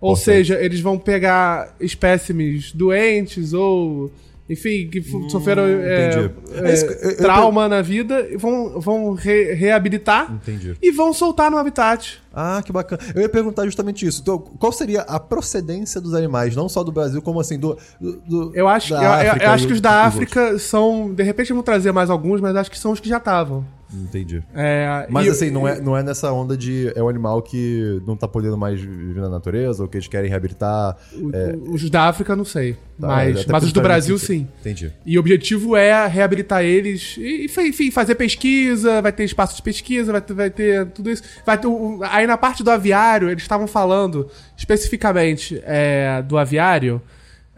Ou 0.00 0.12
Importante. 0.12 0.24
seja, 0.24 0.54
eles 0.62 0.80
vão 0.80 0.96
pegar 0.96 1.74
espécimes 1.80 2.70
doentes 2.72 3.52
ou, 3.52 4.12
enfim, 4.48 4.88
que 4.90 4.98
f- 4.98 5.30
sofreram 5.30 5.62
é, 5.64 5.72
é, 5.72 6.04
É 6.04 6.08
que 6.10 6.18
eu- 6.18 7.10
eu- 7.10 7.16
trauma 7.18 7.68
na 7.68 7.82
vida, 7.82 8.26
e 8.30 8.36
vão, 8.36 8.80
vão 8.80 9.12
re- 9.12 9.52
reabilitar 9.54 10.32
Entendi. 10.32 10.74
e 10.82 10.90
vão 10.90 11.12
soltar 11.12 11.50
no 11.50 11.58
habitat. 11.58 12.20
Ah, 12.32 12.62
que 12.64 12.72
bacana. 12.72 13.02
Eu 13.14 13.22
ia 13.22 13.28
perguntar 13.28 13.64
justamente 13.64 14.06
isso. 14.06 14.20
Então, 14.22 14.38
qual 14.38 14.70
seria 14.72 15.00
a 15.02 15.18
procedência 15.18 16.00
dos 16.00 16.14
animais, 16.14 16.54
não 16.54 16.68
só 16.68 16.84
do 16.84 16.92
Brasil, 16.92 17.20
como 17.20 17.40
assim, 17.40 17.58
do. 17.58 17.76
do- 18.00 18.52
Eu 18.54 18.68
acho, 18.68 18.94
eu, 18.94 18.98
África 19.00 19.50
acho 19.50 19.66
que 19.66 19.72
os 19.72 19.80
da 19.80 20.02
África 20.04 20.58
são. 20.58 21.12
De 21.12 21.22
repente 21.22 21.52
vão 21.52 21.62
trazer 21.62 21.90
mais 21.92 22.10
alguns, 22.10 22.40
mas 22.40 22.54
acho 22.56 22.70
que 22.70 22.78
são 22.78 22.92
os 22.92 23.00
que 23.00 23.08
já 23.08 23.16
estavam. 23.18 23.64
Entendi. 23.92 24.42
É, 24.54 25.06
Mas 25.08 25.26
e- 25.26 25.30
assim, 25.30 25.50
não 25.50 25.66
é, 25.66 25.80
não 25.80 25.96
é 25.96 26.02
nessa 26.02 26.30
onda 26.32 26.56
de 26.56 26.92
é 26.94 27.02
um 27.02 27.08
animal 27.08 27.40
que 27.40 28.02
não 28.06 28.16
tá 28.16 28.28
podendo 28.28 28.56
mais 28.58 28.80
viver 28.80 29.20
na 29.20 29.28
natureza, 29.30 29.82
ou 29.82 29.88
que 29.88 29.96
eles 29.96 30.06
querem 30.08 30.28
reabilitar. 30.28 30.96
o- 31.14 31.72
Os 31.74 31.88
da 31.88 32.02
África, 32.08 32.36
não 32.36 32.44
sei. 32.44 32.74
Tá, 33.00 33.06
mas 33.06 33.40
até 33.40 33.52
mas 33.52 33.64
os 33.64 33.72
do 33.72 33.80
Brasil, 33.80 34.18
sim. 34.18 34.46
Entendi. 34.60 34.92
E 35.06 35.16
o 35.16 35.20
objetivo 35.20 35.76
é 35.76 36.06
reabilitar 36.06 36.62
eles 36.64 37.16
e, 37.16 37.46
enfim, 37.46 37.90
fazer 37.90 38.14
pesquisa, 38.16 39.00
vai 39.00 39.12
ter 39.12 39.24
espaço 39.24 39.54
de 39.56 39.62
pesquisa, 39.62 40.10
vai 40.12 40.20
ter, 40.20 40.34
vai 40.34 40.50
ter 40.50 40.86
tudo 40.86 41.08
isso. 41.10 41.22
Vai 41.46 41.56
ter, 41.56 41.68
aí 42.10 42.26
na 42.26 42.36
parte 42.36 42.62
do 42.64 42.70
aviário, 42.70 43.30
eles 43.30 43.42
estavam 43.44 43.66
falando 43.68 44.28
especificamente 44.56 45.60
é, 45.64 46.22
do 46.22 46.36
aviário, 46.36 47.00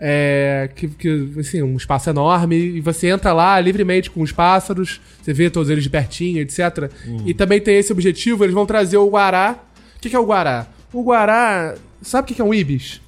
é, 0.01 0.71
que, 0.75 0.89
que, 0.89 1.29
assim, 1.39 1.63
um 1.63 1.77
espaço 1.77 2.09
enorme, 2.09 2.57
e 2.57 2.81
você 2.81 3.09
entra 3.09 3.35
lá 3.35 3.61
livremente 3.61 4.11
com 4.11 4.23
os 4.23 4.33
pássaros, 4.33 5.01
você 5.21 5.35
vê 5.35 5.51
todos 5.51 5.69
eles 5.69 5.85
de 5.85 5.91
pertinho, 5.91 6.41
etc. 6.41 6.91
E 7.27 7.35
também 7.35 7.61
tem 7.61 7.77
esse 7.77 7.93
objetivo, 7.93 8.45
eles 8.45 8.55
vão 8.55 8.65
trazer 8.65 8.97
o 8.97 9.09
guará. 9.11 9.59
O 9.97 10.01
que, 10.01 10.09
que 10.09 10.17
é 10.17 10.19
o 10.19 10.25
guará? 10.25 10.67
O 10.93 11.03
guará, 11.03 11.75
sabe 12.01 12.25
o 12.25 12.27
que, 12.29 12.35
que 12.35 12.41
é 12.41 12.45
um 12.45 12.55
ibis? 12.55 13.03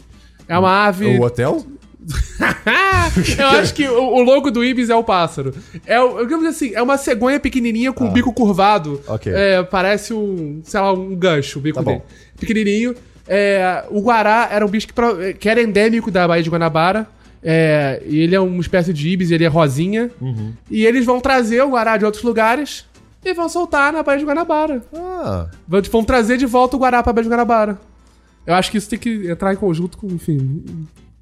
É 0.46 0.58
uma 0.58 0.86
ave... 0.86 1.06
O 1.18 1.22
hotel? 1.22 1.64
eu 3.38 3.46
acho 3.46 3.72
que 3.74 3.86
o, 3.88 4.14
o 4.14 4.22
logo 4.22 4.50
do 4.50 4.64
Ibis 4.64 4.90
é 4.90 4.94
o 4.96 5.04
pássaro. 5.04 5.54
É, 5.86 5.98
digo 6.26 6.44
assim, 6.46 6.74
é 6.74 6.82
uma 6.82 6.98
cegonha 6.98 7.38
pequenininha 7.38 7.92
com 7.92 8.06
o 8.06 8.10
bico 8.10 8.32
curvado. 8.32 9.00
Ah. 9.06 9.14
Ok. 9.14 9.32
É, 9.32 9.62
parece 9.62 10.12
um, 10.12 10.60
sei 10.64 10.80
lá, 10.80 10.92
um 10.92 11.14
gancho, 11.14 11.60
o 11.60 11.62
bico 11.62 11.78
Tá 11.78 11.82
bom. 11.82 11.92
dele. 11.92 12.02
Pequenininho. 12.40 12.96
É, 13.26 13.84
o 13.90 14.00
guará 14.00 14.48
era 14.50 14.64
um 14.64 14.68
bicho 14.68 14.88
que, 14.88 15.34
que 15.34 15.48
era 15.48 15.62
endêmico 15.62 16.10
da 16.10 16.26
Baía 16.26 16.42
de 16.42 16.50
Guanabara. 16.50 17.06
É, 17.42 18.02
e 18.06 18.20
ele 18.20 18.34
é 18.34 18.40
uma 18.40 18.60
espécie 18.60 18.92
de 18.92 19.08
Ibis, 19.08 19.30
ele 19.30 19.44
é 19.44 19.48
rosinha. 19.48 20.10
Uhum. 20.20 20.52
E 20.70 20.84
eles 20.86 21.04
vão 21.04 21.20
trazer 21.20 21.62
o 21.62 21.70
guará 21.70 21.96
de 21.96 22.04
outros 22.04 22.22
lugares 22.22 22.84
e 23.24 23.34
vão 23.34 23.48
soltar 23.48 23.92
na 23.92 24.02
Baía 24.02 24.20
de 24.20 24.24
Guanabara. 24.24 24.82
Ah, 24.94 25.48
Vão, 25.66 25.82
vão 25.82 26.04
trazer 26.04 26.36
de 26.36 26.46
volta 26.46 26.76
o 26.76 26.80
guará 26.80 27.02
pra 27.02 27.12
Baía 27.12 27.24
de 27.24 27.30
Guanabara. 27.30 27.78
Eu 28.46 28.54
acho 28.54 28.70
que 28.70 28.78
isso 28.78 28.88
tem 28.88 28.98
que 28.98 29.30
entrar 29.30 29.52
em 29.52 29.56
conjunto 29.56 29.96
com, 29.98 30.06
enfim, 30.08 30.64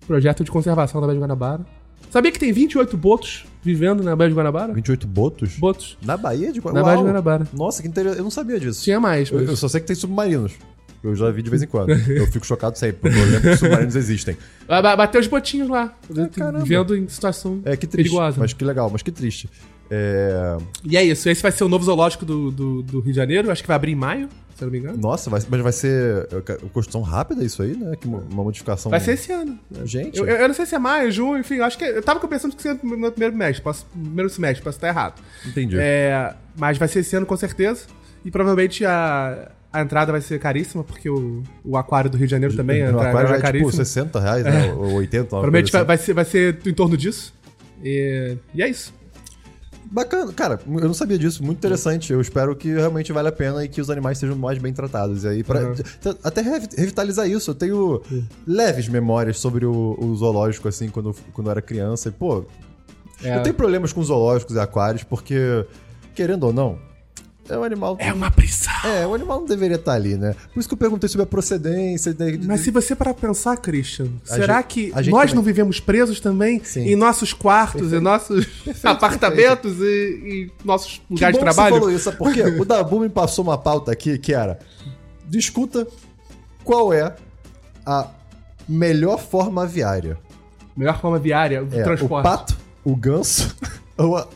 projeto 0.06 0.42
de 0.44 0.50
conservação 0.50 1.00
da 1.00 1.06
Baía 1.06 1.18
de 1.18 1.22
Guanabara. 1.22 1.66
Sabia 2.10 2.32
que 2.32 2.38
tem 2.40 2.52
28 2.52 2.96
botos 2.96 3.44
vivendo 3.62 4.02
na 4.02 4.16
Baía 4.16 4.30
de 4.30 4.34
Guanabara? 4.34 4.72
28 4.72 5.06
botos? 5.06 5.56
Botos. 5.56 5.96
Na 6.02 6.16
Baía 6.16 6.52
de 6.52 6.58
Na 6.58 6.64
Guanabara? 6.64 6.84
Baía 6.84 6.98
de 6.98 7.04
Guanabara. 7.04 7.46
Nossa, 7.52 7.82
que 7.82 7.88
interessante. 7.88 8.18
Eu 8.18 8.24
não 8.24 8.30
sabia 8.30 8.58
disso. 8.58 8.82
Tinha 8.82 8.98
mais, 8.98 9.30
Eu, 9.30 9.38
mas... 9.40 9.48
eu 9.48 9.56
só 9.56 9.68
sei 9.68 9.80
que 9.80 9.86
tem 9.86 9.94
submarinos. 9.94 10.54
Eu 11.02 11.16
já 11.16 11.30
vi 11.30 11.42
de 11.42 11.48
vez 11.50 11.62
em 11.62 11.66
quando. 11.66 11.90
Eu 11.90 12.26
fico 12.26 12.44
chocado 12.46 12.76
sempre, 12.78 12.98
porque 13.00 13.18
eu 13.18 13.24
lembro 13.24 13.50
que 13.50 13.56
submarinos 13.56 13.96
existem. 13.96 14.36
Ba- 14.68 14.82
ba- 14.82 14.96
Bateu 14.96 15.20
os 15.20 15.26
botinhos 15.26 15.68
lá. 15.68 15.94
caramba. 16.36 16.58
vivendo 16.62 16.94
em 16.96 17.08
situação 17.08 17.60
É, 17.64 17.76
que 17.76 17.86
triste. 17.86 18.10
perigosa. 18.10 18.36
Mas 18.38 18.52
que 18.52 18.64
legal, 18.64 18.90
mas 18.90 19.02
que 19.02 19.10
triste. 19.10 19.48
É... 19.90 20.56
E 20.84 20.96
é 20.96 21.02
isso. 21.04 21.28
Esse 21.28 21.42
vai 21.42 21.50
ser 21.52 21.64
o 21.64 21.68
novo 21.68 21.84
zoológico 21.84 22.24
do, 22.24 22.50
do, 22.50 22.82
do 22.82 23.00
Rio 23.00 23.12
de 23.12 23.16
Janeiro. 23.16 23.50
Acho 23.50 23.62
que 23.62 23.66
vai 23.66 23.74
abrir 23.76 23.92
em 23.92 23.96
maio, 23.96 24.28
se 24.54 24.62
eu 24.62 24.66
não 24.66 24.72
me 24.72 24.78
engano. 24.78 24.98
Nossa, 24.98 25.28
vai- 25.30 25.40
mas 25.48 25.60
vai 25.62 25.72
ser 25.72 26.28
é, 26.32 26.54
construção 26.72 27.00
rápida 27.02 27.42
isso 27.42 27.62
aí, 27.62 27.74
né? 27.74 27.96
Que 27.98 28.06
uma 28.06 28.20
modificação... 28.44 28.90
Vai 28.90 29.00
ser 29.00 29.14
esse 29.14 29.32
ano. 29.32 29.58
Gente... 29.84 30.18
Eu, 30.18 30.26
eu- 30.26 30.36
eu 30.36 30.48
não 30.48 30.54
sei 30.54 30.66
se 30.66 30.74
é 30.74 30.78
maio, 30.78 31.10
junho, 31.10 31.38
enfim. 31.38 31.54
eu 31.56 31.64
Acho 31.64 31.76
que... 31.78 31.84
Eu 31.84 32.02
tava 32.02 32.20
pensando 32.28 32.54
que 32.54 32.68
ia 32.68 32.74
ser 32.76 32.84
no 32.86 33.10
primeiro 33.10 33.34
mês. 33.36 33.58
Posso, 33.58 33.84
primeiro 33.86 34.28
semestre, 34.30 34.62
posso 34.62 34.76
estar 34.76 34.88
errado. 34.88 35.20
Entendi. 35.46 35.76
É, 35.78 36.34
mas 36.56 36.78
vai 36.78 36.86
ser 36.86 37.00
esse 37.00 37.16
ano 37.16 37.26
com 37.26 37.36
certeza. 37.36 37.86
E 38.24 38.30
provavelmente 38.30 38.84
a, 38.84 39.50
a 39.72 39.80
entrada 39.82 40.10
vai 40.12 40.20
ser 40.20 40.38
caríssima, 40.40 40.82
porque 40.82 41.08
o, 41.08 41.42
o 41.64 41.76
aquário 41.76 42.10
do 42.10 42.16
Rio 42.16 42.26
de 42.26 42.30
Janeiro 42.32 42.56
também 42.56 42.82
No 42.82 42.90
entrada 42.90 43.08
aquário 43.08 43.28
já 43.28 43.34
é 43.34 43.38
é 43.38 43.40
tipo 43.40 43.52
caríssima. 43.52 43.84
60 43.84 44.20
reais, 44.20 44.44
né? 44.44 44.72
Ou 44.74 44.94
80, 44.94 45.22
uma 45.22 45.28
Provavelmente 45.28 45.72
vai, 45.72 45.80
assim. 45.80 45.86
vai, 45.86 45.96
ser, 45.98 46.12
vai 46.14 46.24
ser 46.24 46.58
em 46.66 46.74
torno 46.74 46.96
disso. 46.96 47.32
E, 47.82 48.36
e 48.54 48.62
é 48.62 48.68
isso. 48.68 48.92
Bacana, 49.92 50.32
cara, 50.32 50.60
eu 50.66 50.80
não 50.86 50.94
sabia 50.94 51.18
disso, 51.18 51.42
muito 51.42 51.58
interessante. 51.58 52.12
Eu 52.12 52.20
espero 52.20 52.54
que 52.54 52.68
realmente 52.72 53.12
vale 53.12 53.28
a 53.28 53.32
pena 53.32 53.64
e 53.64 53.68
que 53.68 53.80
os 53.80 53.90
animais 53.90 54.18
sejam 54.18 54.36
mais 54.36 54.56
bem 54.58 54.72
tratados. 54.72 55.24
E 55.24 55.28
aí, 55.28 55.42
pra, 55.42 55.62
Uhum. 55.62 55.74
até 56.22 56.42
revi- 56.42 56.68
revitalizar 56.76 57.28
isso, 57.28 57.50
eu 57.50 57.54
tenho 57.56 58.00
leves 58.46 58.88
memórias 58.88 59.38
sobre 59.38 59.66
o, 59.66 59.96
o 60.00 60.14
zoológico, 60.14 60.68
assim, 60.68 60.88
quando, 60.88 61.12
quando 61.32 61.48
eu 61.48 61.50
era 61.50 61.60
criança. 61.62 62.08
E, 62.08 62.12
pô, 62.12 62.44
É. 63.22 63.36
eu 63.38 63.42
tenho 63.42 63.54
problemas 63.54 63.92
com 63.92 64.00
zoológicos 64.02 64.54
e 64.54 64.60
aquários, 64.60 65.02
porque, 65.02 65.64
querendo 66.14 66.44
ou 66.44 66.52
não, 66.52 66.78
é 67.50 67.58
um 67.58 67.64
animal. 67.64 67.96
É 67.98 68.12
uma 68.12 68.30
prisão. 68.30 68.72
É, 68.84 69.06
o 69.06 69.14
animal 69.14 69.40
não 69.40 69.46
deveria 69.46 69.76
estar 69.76 69.92
ali, 69.92 70.16
né? 70.16 70.34
Por 70.52 70.60
isso 70.60 70.68
que 70.68 70.74
eu 70.74 70.78
perguntei 70.78 71.08
sobre 71.08 71.24
a 71.24 71.26
procedência. 71.26 72.14
de- 72.14 72.46
Mas 72.46 72.60
se 72.60 72.70
você 72.70 72.94
parar 72.96 73.14
pra 73.14 73.28
pensar, 73.28 73.56
Christian, 73.56 74.06
A 74.28 74.34
será 74.34 74.56
gente- 74.62 74.66
que 74.68 74.90
nós 74.92 75.02
também. 75.02 75.34
não 75.34 75.42
vivemos 75.42 75.80
presos 75.80 76.20
também 76.20 76.62
Sim. 76.64 76.80
em 76.82 76.96
nossos 76.96 77.32
quartos, 77.32 77.92
em 77.92 78.00
nossos 78.00 78.46
apartamentos 78.84 79.78
e, 79.80 79.84
e 79.84 80.50
nossos 80.64 81.00
lugares 81.10 81.36
de 81.36 81.42
trabalho? 81.44 81.74
Você 81.74 81.80
falou 81.80 81.94
isso, 81.94 82.04
sabe 82.04 82.16
por 82.16 82.32
quê? 82.32 82.42
O 82.42 82.64
Dabu 82.64 83.00
me 83.00 83.08
passou 83.08 83.44
uma 83.44 83.58
pauta 83.58 83.92
aqui 83.92 84.18
que 84.18 84.32
era: 84.34 84.58
discuta 85.28 85.86
qual 86.64 86.92
é 86.92 87.14
a 87.84 88.08
melhor 88.68 89.18
forma 89.18 89.62
aviária. 89.64 90.16
Melhor 90.76 91.00
forma 91.00 91.18
viária, 91.18 91.62
o 91.62 91.66
É, 91.78 91.82
transporte. 91.82 92.26
o 92.26 92.30
pato, 92.30 92.56
o 92.84 92.94
ganso 92.96 93.54
ou 93.98 94.16
a... 94.16 94.26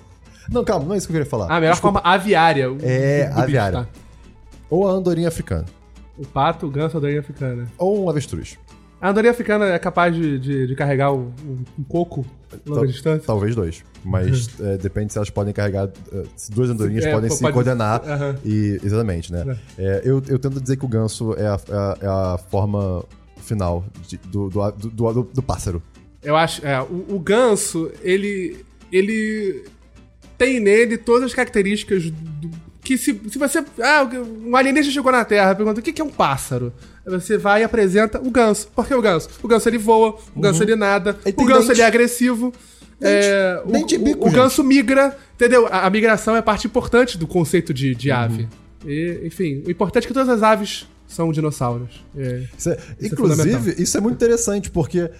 Não, 0.50 0.64
calma, 0.64 0.84
não 0.86 0.94
é 0.94 0.98
isso 0.98 1.06
que 1.06 1.12
eu 1.12 1.16
queria 1.16 1.30
falar. 1.30 1.46
Ah, 1.50 1.56
a 1.56 1.60
melhor 1.60 1.76
forma 1.76 2.00
aviária. 2.04 2.70
o- 2.72 2.78
É, 2.82 3.26
bicho, 3.28 3.38
aviária. 3.40 3.78
tá? 3.80 3.88
Ou 4.70 4.88
a 4.88 4.92
andorinha 4.92 5.28
africana. 5.28 5.64
O 6.18 6.26
pato, 6.26 6.66
o 6.66 6.70
ganso, 6.70 6.96
a 6.96 6.98
andorinha 6.98 7.20
africana. 7.20 7.66
Ou 7.78 8.04
um 8.04 8.10
avestruz. 8.10 8.58
A 9.00 9.10
andorinha 9.10 9.32
africana 9.32 9.66
é 9.66 9.78
capaz 9.78 10.14
de, 10.14 10.38
de, 10.38 10.66
de 10.66 10.74
carregar 10.74 11.12
um, 11.12 11.30
um- 11.46 11.84
coco 11.88 12.24
longa 12.66 12.86
distância? 12.86 13.26
Talvez 13.26 13.54
dois. 13.54 13.84
Mas 14.04 14.48
é, 14.60 14.76
depende 14.78 15.12
se 15.12 15.18
elas 15.18 15.28
podem 15.28 15.52
carregar. 15.52 15.90
é, 16.12 16.22
se 16.36 16.50
duas 16.50 16.70
andorinhas 16.70 17.04
É, 17.04 17.12
podem 17.12 17.28
pode- 17.28 17.38
se 17.46 17.52
coordenar. 17.52 18.00
Aham. 18.06 18.36
E, 18.44 18.80
exatamente, 18.82 19.30
né? 19.32 19.58
É, 19.76 20.00
eu, 20.04 20.22
eu 20.28 20.38
tento 20.38 20.60
dizer 20.60 20.76
que 20.76 20.84
o 20.84 20.88
ganso 20.88 21.34
é 21.34 21.46
a, 21.46 21.58
é 21.68 21.74
a- 21.74 21.98
é 22.00 22.06
a 22.06 22.38
forma 22.50 23.04
final 23.38 23.84
de- 24.08 24.16
do, 24.18 24.48
do, 24.48 24.70
do, 24.72 25.22
do, 25.34 25.42
pássaro. 25.42 25.82
Eu 26.22 26.36
acho. 26.36 26.64
É, 26.66 26.80
o, 26.80 27.04
o 27.16 27.18
ganso, 27.18 27.90
ele. 28.02 28.64
Ele 28.92 29.64
tem 30.44 30.60
nele 30.60 30.96
todas 30.98 31.24
as 31.24 31.34
características 31.34 32.10
do. 32.10 32.50
Que 32.82 32.98
se, 32.98 33.18
se 33.30 33.38
você. 33.38 33.64
Ah, 33.82 34.06
um 34.44 34.54
alienígena 34.54 34.92
chegou 34.92 35.10
na 35.10 35.24
Terra, 35.24 35.54
pergunta 35.54 35.80
o 35.80 35.82
que 35.82 35.92
que 35.92 36.02
é 36.02 36.04
um 36.04 36.10
pássaro? 36.10 36.72
Você 37.06 37.38
vai 37.38 37.62
e 37.62 37.64
apresenta 37.64 38.20
o 38.20 38.30
ganso. 38.30 38.68
Por 38.74 38.86
que 38.86 38.94
o 38.94 39.00
ganso? 39.00 39.28
O 39.42 39.48
ganso 39.48 39.68
ele 39.68 39.78
voa, 39.78 40.16
o 40.36 40.40
ganso 40.40 40.62
ele 40.62 40.76
nada, 40.76 41.12
Uhum. 41.12 41.18
Ele 41.24 41.36
o 41.38 41.44
ganso 41.46 41.60
dente. 41.62 41.72
ele 41.72 41.82
é 41.82 41.86
agressivo. 41.86 42.52
Dente. 43.00 43.26
é, 43.26 43.62
o, 43.64 43.72
Dente 43.72 43.94
e 43.94 43.98
bico, 43.98 44.24
o, 44.24 44.28
o 44.28 44.30
ganso 44.30 44.62
migra, 44.62 45.16
entendeu? 45.34 45.66
A, 45.66 45.86
a 45.86 45.90
migração 45.90 46.36
é 46.36 46.42
parte 46.42 46.66
importante 46.66 47.16
do 47.18 47.26
conceito 47.26 47.72
de, 47.74 47.88
Uhum. 47.92 47.94
de 47.96 48.10
ave. 48.10 48.48
E, 48.86 49.20
enfim, 49.24 49.62
o 49.66 49.70
importante 49.70 50.04
é 50.04 50.08
que 50.08 50.14
todas 50.14 50.28
as 50.28 50.42
aves 50.42 50.86
são 51.08 51.32
dinossauros. 51.32 52.04
É. 52.16 52.44
Isso 52.56 52.68
é- 52.70 52.78
é 53.00 53.06
inclusive, 53.06 53.82
isso 53.82 53.96
é 53.96 54.00
muito 54.00 54.16
interessante, 54.16 54.70
porque 54.70 55.10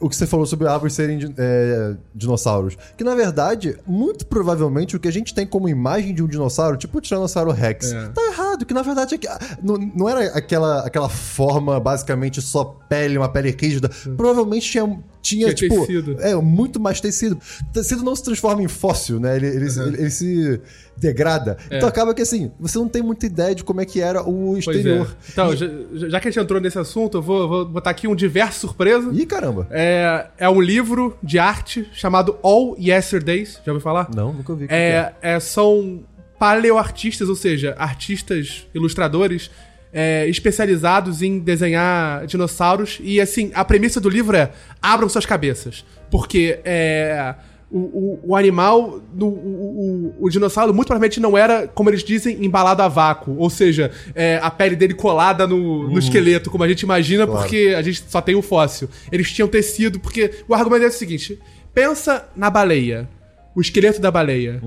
o 0.00 0.08
que 0.08 0.14
você 0.16 0.26
falou 0.26 0.46
sobre 0.46 0.68
árvores 0.68 0.94
serem 0.94 1.18
é, 1.36 1.94
dinossauros. 2.14 2.76
Que, 2.96 3.02
na 3.02 3.14
verdade, 3.14 3.76
muito 3.86 4.24
provavelmente 4.26 4.96
o 4.96 5.00
que 5.00 5.08
a 5.08 5.12
gente 5.12 5.34
tem 5.34 5.46
como 5.46 5.68
imagem 5.68 6.14
de 6.14 6.22
um 6.22 6.26
dinossauro, 6.28 6.76
tipo 6.76 6.98
o 6.98 7.00
Tiranossauro 7.00 7.50
Rex, 7.50 7.92
É. 7.92 8.08
tá 8.08 8.22
errado. 8.22 8.64
Que, 8.64 8.72
na 8.72 8.82
verdade, 8.82 9.14
é 9.16 9.18
que- 9.18 9.28
não, 9.62 9.76
não 9.76 10.08
era 10.08 10.24
aquela, 10.36 10.86
aquela 10.86 11.08
forma, 11.08 11.80
basicamente, 11.80 12.40
só 12.40 12.64
pele, 12.88 13.18
uma 13.18 13.28
pele 13.28 13.54
rígida. 13.58 13.88
Provavelmente 14.16 14.70
tinha, 14.70 15.04
tinha, 15.20 15.52
tipo... 15.54 15.80
tecido. 15.80 16.16
É, 16.20 16.34
muito 16.36 16.78
mais 16.80 17.00
tecido. 17.00 17.38
Tecido 17.72 18.02
não 18.04 18.14
se 18.14 18.22
transforma 18.22 18.62
em 18.62 18.68
fóssil, 18.68 19.18
né? 19.18 19.36
Ele, 19.36 19.46
ele, 19.48 19.66
ele- 19.66 19.98
ele 19.98 20.10
se 20.10 20.60
degrada. 21.02 21.58
É. 21.68 21.76
Então 21.76 21.88
acaba 21.88 22.14
que, 22.14 22.22
assim, 22.22 22.50
você 22.58 22.78
não 22.78 22.88
tem 22.88 23.02
muita 23.02 23.26
ideia 23.26 23.54
de 23.54 23.64
como 23.64 23.80
é 23.80 23.84
que 23.84 24.00
era 24.00 24.22
o 24.22 24.52
Pois 24.52 24.76
exterior. 24.76 25.08
é. 25.10 25.30
Então, 25.32 25.56
já, 25.56 25.66
já 26.08 26.20
que 26.20 26.28
a 26.28 26.30
gente 26.30 26.42
entrou 26.42 26.60
nesse 26.60 26.78
assunto, 26.78 27.18
eu 27.18 27.22
vou, 27.22 27.48
vou 27.48 27.64
botar 27.66 27.90
aqui 27.90 28.06
um 28.08 28.14
diverso 28.14 28.60
surpresa. 28.60 29.10
Ih, 29.12 29.26
caramba. 29.26 29.66
É, 29.70 30.26
é 30.38 30.48
um 30.48 30.60
livro 30.60 31.16
de 31.22 31.38
arte 31.38 31.88
chamado 31.92 32.36
All 32.42 32.76
Yesterdays. 32.78 33.60
Já 33.64 33.72
ouviu 33.72 33.82
falar? 33.82 34.08
Não, 34.14 34.32
nunca 34.32 34.52
ouvi. 34.52 34.66
é. 34.68 35.12
É, 35.22 35.34
é, 35.34 35.40
são 35.40 36.04
paleoartistas, 36.38 37.28
ou 37.28 37.36
seja, 37.36 37.74
artistas 37.78 38.66
ilustradores 38.74 39.50
é, 39.92 40.26
especializados 40.28 41.22
em 41.22 41.38
desenhar 41.38 42.26
dinossauros. 42.26 42.98
E 43.02 43.20
assim, 43.20 43.50
a 43.54 43.64
premissa 43.64 44.00
do 44.00 44.08
livro 44.08 44.36
é: 44.36 44.50
abram 44.80 45.08
suas 45.08 45.26
cabeças. 45.26 45.84
Porque 46.10 46.60
é, 46.64 47.34
o, 47.72 47.78
o, 47.78 48.20
o 48.28 48.36
animal, 48.36 49.00
o, 49.18 49.24
o, 49.24 50.14
o 50.20 50.28
dinossauro, 50.30 50.74
muito 50.74 50.86
provavelmente 50.88 51.18
não 51.20 51.36
era, 51.38 51.66
como 51.66 51.88
eles 51.90 52.04
dizem, 52.04 52.44
embalado 52.44 52.82
a 52.82 52.88
vácuo. 52.88 53.34
Ou 53.38 53.48
seja, 53.50 53.90
é, 54.14 54.38
a 54.42 54.50
pele 54.50 54.76
dele 54.76 54.94
colada 54.94 55.46
no, 55.46 55.88
no 55.88 55.98
esqueleto, 55.98 56.50
como 56.50 56.64
a 56.64 56.68
gente 56.68 56.82
imagina, 56.82 57.26
Claro. 57.26 57.40
porque 57.40 57.74
a 57.76 57.82
gente 57.82 58.04
só 58.08 58.20
tem 58.20 58.34
o 58.34 58.42
fóssil. 58.42 58.88
Eles 59.10 59.32
tinham 59.32 59.48
tecido, 59.48 59.98
porque 59.98 60.30
o 60.48 60.54
argumento 60.54 60.84
é 60.84 60.88
o 60.88 60.92
seguinte: 60.92 61.38
pensa 61.72 62.26
na 62.36 62.50
baleia. 62.50 63.08
O 63.54 63.60
esqueleto 63.60 64.00
da 64.00 64.10
baleia. 64.10 64.60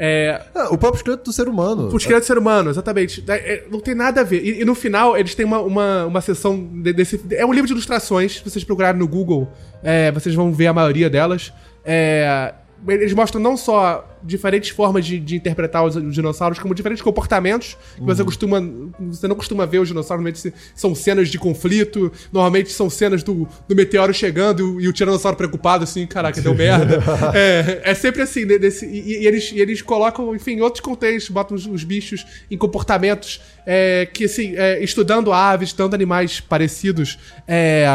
É, 0.00 0.40
Ah, 0.54 0.68
o 0.70 0.78
próprio 0.78 0.98
esqueleto 1.00 1.24
do 1.24 1.32
ser 1.32 1.48
humano. 1.48 1.90
o 1.92 1.96
esqueleto 1.96 2.22
do 2.24 2.26
ser 2.26 2.38
humano, 2.38 2.70
exatamente. 2.70 3.22
É, 3.26 3.32
é, 3.54 3.66
não 3.70 3.80
tem 3.80 3.94
nada 3.94 4.20
a 4.20 4.24
ver. 4.24 4.44
E, 4.44 4.60
e 4.60 4.64
no 4.64 4.74
final, 4.74 5.16
eles 5.16 5.34
têm 5.34 5.44
uma, 5.44 5.58
uma, 5.60 6.06
uma 6.06 6.20
sessão 6.20 6.56
de- 6.82 6.92
desse. 6.92 7.20
É 7.32 7.44
um 7.44 7.52
livro 7.52 7.66
de 7.66 7.72
ilustrações. 7.72 8.36
Se 8.36 8.44
vocês 8.48 8.64
procurarem 8.64 8.98
no 8.98 9.08
Google, 9.08 9.48
é, 9.82 10.12
vocês 10.12 10.34
vão 10.34 10.52
ver 10.52 10.68
a 10.68 10.72
maioria 10.72 11.10
delas. 11.10 11.52
É, 11.84 12.54
eles 12.86 13.12
mostram 13.12 13.40
não 13.42 13.56
só 13.56 14.04
diferentes 14.22 14.70
formas 14.70 15.04
de, 15.04 15.18
de 15.18 15.34
interpretar 15.34 15.84
os, 15.84 15.96
os 15.96 16.14
dinossauros, 16.14 16.60
como 16.60 16.72
diferentes 16.74 17.02
comportamentos 17.02 17.76
que 17.96 18.02
você 18.02 18.22
costuma. 18.24 18.60
Você 19.00 19.26
não 19.26 19.34
costuma 19.34 19.66
ver 19.66 19.78
os 19.80 19.88
dinossauros, 19.88 20.22
normalmente 20.22 20.54
são 20.76 20.94
cenas 20.94 21.28
de 21.28 21.38
conflito, 21.40 22.12
normalmente 22.32 22.70
são 22.70 22.88
cenas 22.88 23.24
do, 23.24 23.48
do 23.66 23.74
meteoro 23.74 24.14
chegando 24.14 24.80
e 24.80 24.86
o 24.86 24.92
tiranossauro 24.92 25.36
preocupado, 25.36 25.82
assim, 25.82 26.06
caraca, 26.06 26.40
deu 26.40 26.54
merda. 26.54 27.00
é, 27.34 27.80
é 27.90 27.94
sempre 27.94 28.22
assim, 28.22 28.44
né, 28.44 28.58
desse- 28.58 28.86
e, 28.86 29.22
e 29.22 29.26
eles, 29.26 29.50
e 29.50 29.60
eles 29.60 29.82
colocam, 29.82 30.34
enfim, 30.34 30.52
em 30.52 30.60
outros 30.60 30.80
contextos, 30.80 31.30
botam 31.32 31.56
os, 31.56 31.66
os 31.66 31.82
bichos 31.82 32.24
em 32.48 32.56
comportamentos 32.56 33.40
é, 33.66 34.06
que, 34.12 34.24
assim, 34.26 34.54
é, 34.56 34.82
estudando 34.82 35.32
aves, 35.32 35.70
estudando 35.70 35.94
animais 35.94 36.38
parecidos, 36.38 37.18
é, 37.46 37.86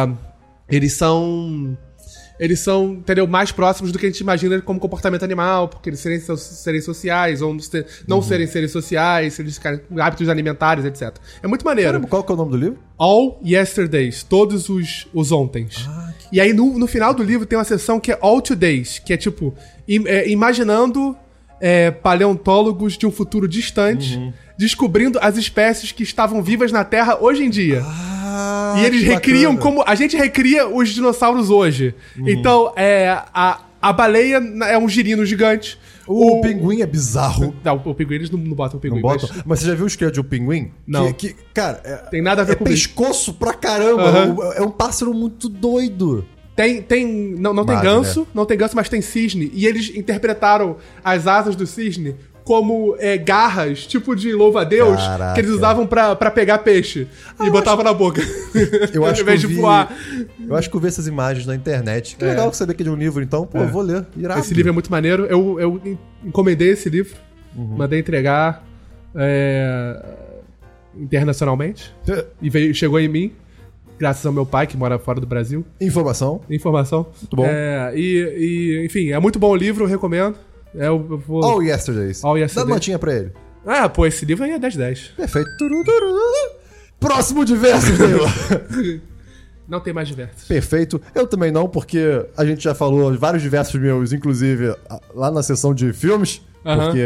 eles 0.70 0.94
são. 0.94 1.78
Eles 2.44 2.60
são, 2.60 2.96
entendeu, 2.96 3.26
mais 3.26 3.54
próximos 3.54 3.92
do 3.94 3.98
que 3.98 4.06
a 4.06 4.10
gente 4.10 4.20
imagina 4.20 4.60
como 4.62 4.78
comportamento 4.78 5.24
animal, 5.24 5.70
porque 5.70 5.90
eles 5.90 6.00
serem, 6.02 6.20
serem 6.20 6.82
sociais, 6.82 7.42
ou 7.42 7.54
não 7.54 7.62
não 8.06 8.22
serem 8.22 8.46
seres 8.48 8.70
sociais, 8.72 9.40
eles 9.40 9.56
ficarem 9.56 9.80
hábitos 9.98 10.28
alimentares, 10.28 10.84
etc. 10.84 11.16
É 11.42 11.48
muito 11.48 11.64
maneiro. 11.64 11.92
Caramba, 11.92 12.08
qual 12.10 12.22
que 12.22 12.32
é 12.32 12.36
o 12.36 12.38
nome 12.38 12.52
do 12.52 12.58
livro? 12.58 12.80
All 12.98 13.40
Yesterdays, 13.46 14.24
todos 14.24 14.68
os, 14.68 15.08
os 15.14 15.32
ontens. 15.32 15.88
E 16.34 16.42
aí 16.42 16.52
no, 16.52 16.78
no 16.78 16.86
final 16.88 17.14
do 17.14 17.24
livro 17.24 17.46
tem 17.46 17.58
uma 17.58 17.64
seção 17.64 17.98
que 18.00 18.12
é 18.12 18.18
All 18.20 18.42
Todays, 18.42 19.00
que 19.00 19.14
é 19.14 19.18
tipo, 19.18 19.54
im- 19.88 20.06
é, 20.08 20.28
imaginando 20.30 21.16
é, 21.62 21.92
paleontólogos 21.92 22.98
de 22.98 23.06
um 23.06 23.12
futuro 23.12 23.48
distante, 23.48 24.20
descobrindo 24.58 25.18
as 25.22 25.38
espécies 25.38 25.92
que 25.94 26.04
estavam 26.04 26.42
vivas 26.44 26.72
na 26.74 26.84
Terra 26.84 27.18
hoje 27.22 27.44
em 27.46 27.50
dia. 27.50 27.82
Ah, 27.86 28.23
e 28.78 28.86
eles 28.86 29.04
recriam 29.04 29.56
bacana. 29.56 29.76
como. 29.76 29.84
A 29.88 29.96
gente 29.96 30.16
recria 30.16 30.68
os 30.68 30.90
dinossauros 30.90 31.50
hoje. 31.50 31.96
Uhum. 32.18 32.30
Então, 32.30 32.74
é, 32.76 33.10
a, 33.34 33.62
a 33.82 33.94
baleia 33.94 34.42
é 34.66 34.78
um 34.78 34.88
girino 34.88 35.26
gigante. 35.26 35.80
O, 36.06 36.42
pinguim 36.42 36.82
é 36.82 36.86
bizarro. 36.86 37.56
Não, 37.64 37.76
o 37.76 37.96
pinguim 37.96 38.16
eles 38.16 38.30
não, 38.30 38.38
não 38.38 38.56
botam 38.56 38.78
o 38.78 38.82
pinguim. 38.82 38.96
Não 38.96 39.02
botam? 39.02 39.30
mas 39.32 39.44
Mas 39.46 39.60
você 39.60 39.68
já 39.68 39.76
viu 39.76 39.86
o 39.86 39.88
esqueleto 39.88 40.16
de 40.16 40.22
um 40.22 40.24
pinguim? 40.24 40.72
Não. 40.86 41.14
Que, 41.14 41.34
que, 41.34 41.44
cara, 41.54 41.82
é, 41.84 41.96
Tem 42.10 42.22
nada 42.22 42.42
a 42.42 42.46
ver 42.46 42.54
é 42.54 42.56
com 42.56 42.66
isso. 42.66 42.90
pescoço 42.90 43.34
pra 43.34 43.54
caramba. 43.54 44.04
Aham. 44.04 44.54
É 44.56 44.62
um 44.62 44.72
pássaro 44.72 45.14
muito 45.14 45.48
doido. 45.48 46.26
Tem, 46.56 46.82
tem, 46.82 47.36
não, 47.40 47.52
não 47.52 47.66
tem 47.66 47.80
ganso, 47.80 48.28
não 48.34 48.46
tem 48.46 48.56
ganso, 48.56 48.76
mas 48.76 48.88
tem 48.88 49.02
cisne. 49.02 49.50
E 49.54 49.66
eles 49.66 49.92
interpretaram 49.96 50.78
as 51.04 51.26
asas 51.26 51.56
do 51.56 51.66
cisne 51.66 52.16
como 52.44 52.96
é, 53.00 53.18
garras, 53.18 53.86
tipo 53.88 54.16
de 54.16 54.34
louva-a-Deus, 54.34 55.00
que 55.34 55.40
eles 55.40 55.52
usavam 55.52 55.88
pra, 55.88 56.16
pra 56.16 56.30
pegar 56.30 56.58
peixe. 56.60 57.08
e 57.42 57.50
botavam 57.50 57.84
na 57.84 57.94
boca. 57.94 58.22
Eu 58.94 59.06
acho 59.06 59.22
Ao 59.22 59.24
invés 59.24 59.40
que 59.40 59.46
eu 59.46 59.50
de 59.50 59.56
vi, 59.56 59.62
voar. 59.62 59.96
Eu 60.48 60.56
acho 60.56 60.70
que 60.70 60.76
eu 60.76 60.80
vi 60.82 60.88
essas 60.88 61.08
imagens 61.08 61.46
na 61.46 61.56
internet. 61.56 62.16
Que 62.18 62.26
legal 62.26 62.52
saber 62.54 62.74
que 62.74 62.84
é 62.84 62.86
de 62.86 62.90
um 62.90 62.96
livro, 62.96 63.24
então. 63.24 63.46
Pô, 63.46 63.60
eu 63.60 63.68
vou 63.70 63.82
ler. 63.82 64.06
Irado. 64.18 64.40
Esse 64.40 64.54
livro 64.54 64.70
é 64.70 64.74
muito 64.74 64.92
maneiro. 64.92 65.26
Eu, 65.26 65.60
eu 65.60 65.82
en- 65.86 65.98
encomendei 66.26 66.70
esse 66.70 66.90
livro, 66.90 67.16
Uhum. 67.56 67.76
mandei 67.78 68.00
entregar 68.00 68.64
é, 69.16 70.02
internacionalmente. 70.98 71.94
E 72.42 72.50
veio, 72.50 72.74
chegou 72.74 73.00
em 73.00 73.08
mim, 73.08 73.32
graças 73.98 74.26
ao 74.26 74.34
meu 74.34 74.46
pai, 74.46 74.68
que 74.68 74.76
mora 74.78 74.98
fora 75.00 75.20
do 75.20 75.28
Brasil. 75.28 75.66
Informação. 75.80 76.42
Informação. 76.50 77.08
Muito 77.22 77.36
bom. 77.36 77.46
É, 77.48 77.94
e, 77.96 78.02
e, 78.82 78.86
enfim, 78.86 79.12
é 79.12 79.20
muito 79.20 79.40
bom 79.40 79.50
o 79.52 79.56
livro, 79.56 79.84
eu 79.86 79.88
recomendo. 79.88 80.36
É, 80.76 80.88
eu, 80.88 81.00
vou... 81.26 81.44
All 81.44 81.62
Yesterdays. 81.62 82.24
All 82.24 82.38
Yesterdays. 82.38 82.68
Dá 82.68 82.74
notinha 82.74 83.00
pra 83.00 83.14
ele. 83.14 83.32
Ah, 83.66 83.88
pô, 83.88 84.06
esse 84.06 84.26
livro 84.26 84.44
aí 84.44 84.52
é 84.52 84.60
10-10. 84.60 85.16
Perfeito. 85.16 85.50
Turu, 85.58 85.84
turu. 85.84 86.16
Próximo 87.00 87.46
diverso. 87.46 87.88
Não 89.68 89.80
tem 89.80 89.94
mais 89.94 90.08
diversos. 90.08 90.48
Perfeito. 90.48 91.02
Eu 91.16 91.26
também 91.26 91.50
não, 91.50 91.70
porque 91.70 92.26
a 92.36 92.44
gente 92.44 92.62
já 92.62 92.76
falou 92.76 93.18
vários 93.18 93.42
diversos 93.42 93.80
meus, 93.80 94.12
inclusive 94.12 94.76
lá 95.16 95.32
na 95.32 95.42
sessão 95.42 95.74
de 95.74 95.94
filmes. 95.94 96.42
Aham. 96.66 96.86
Porque 96.86 97.02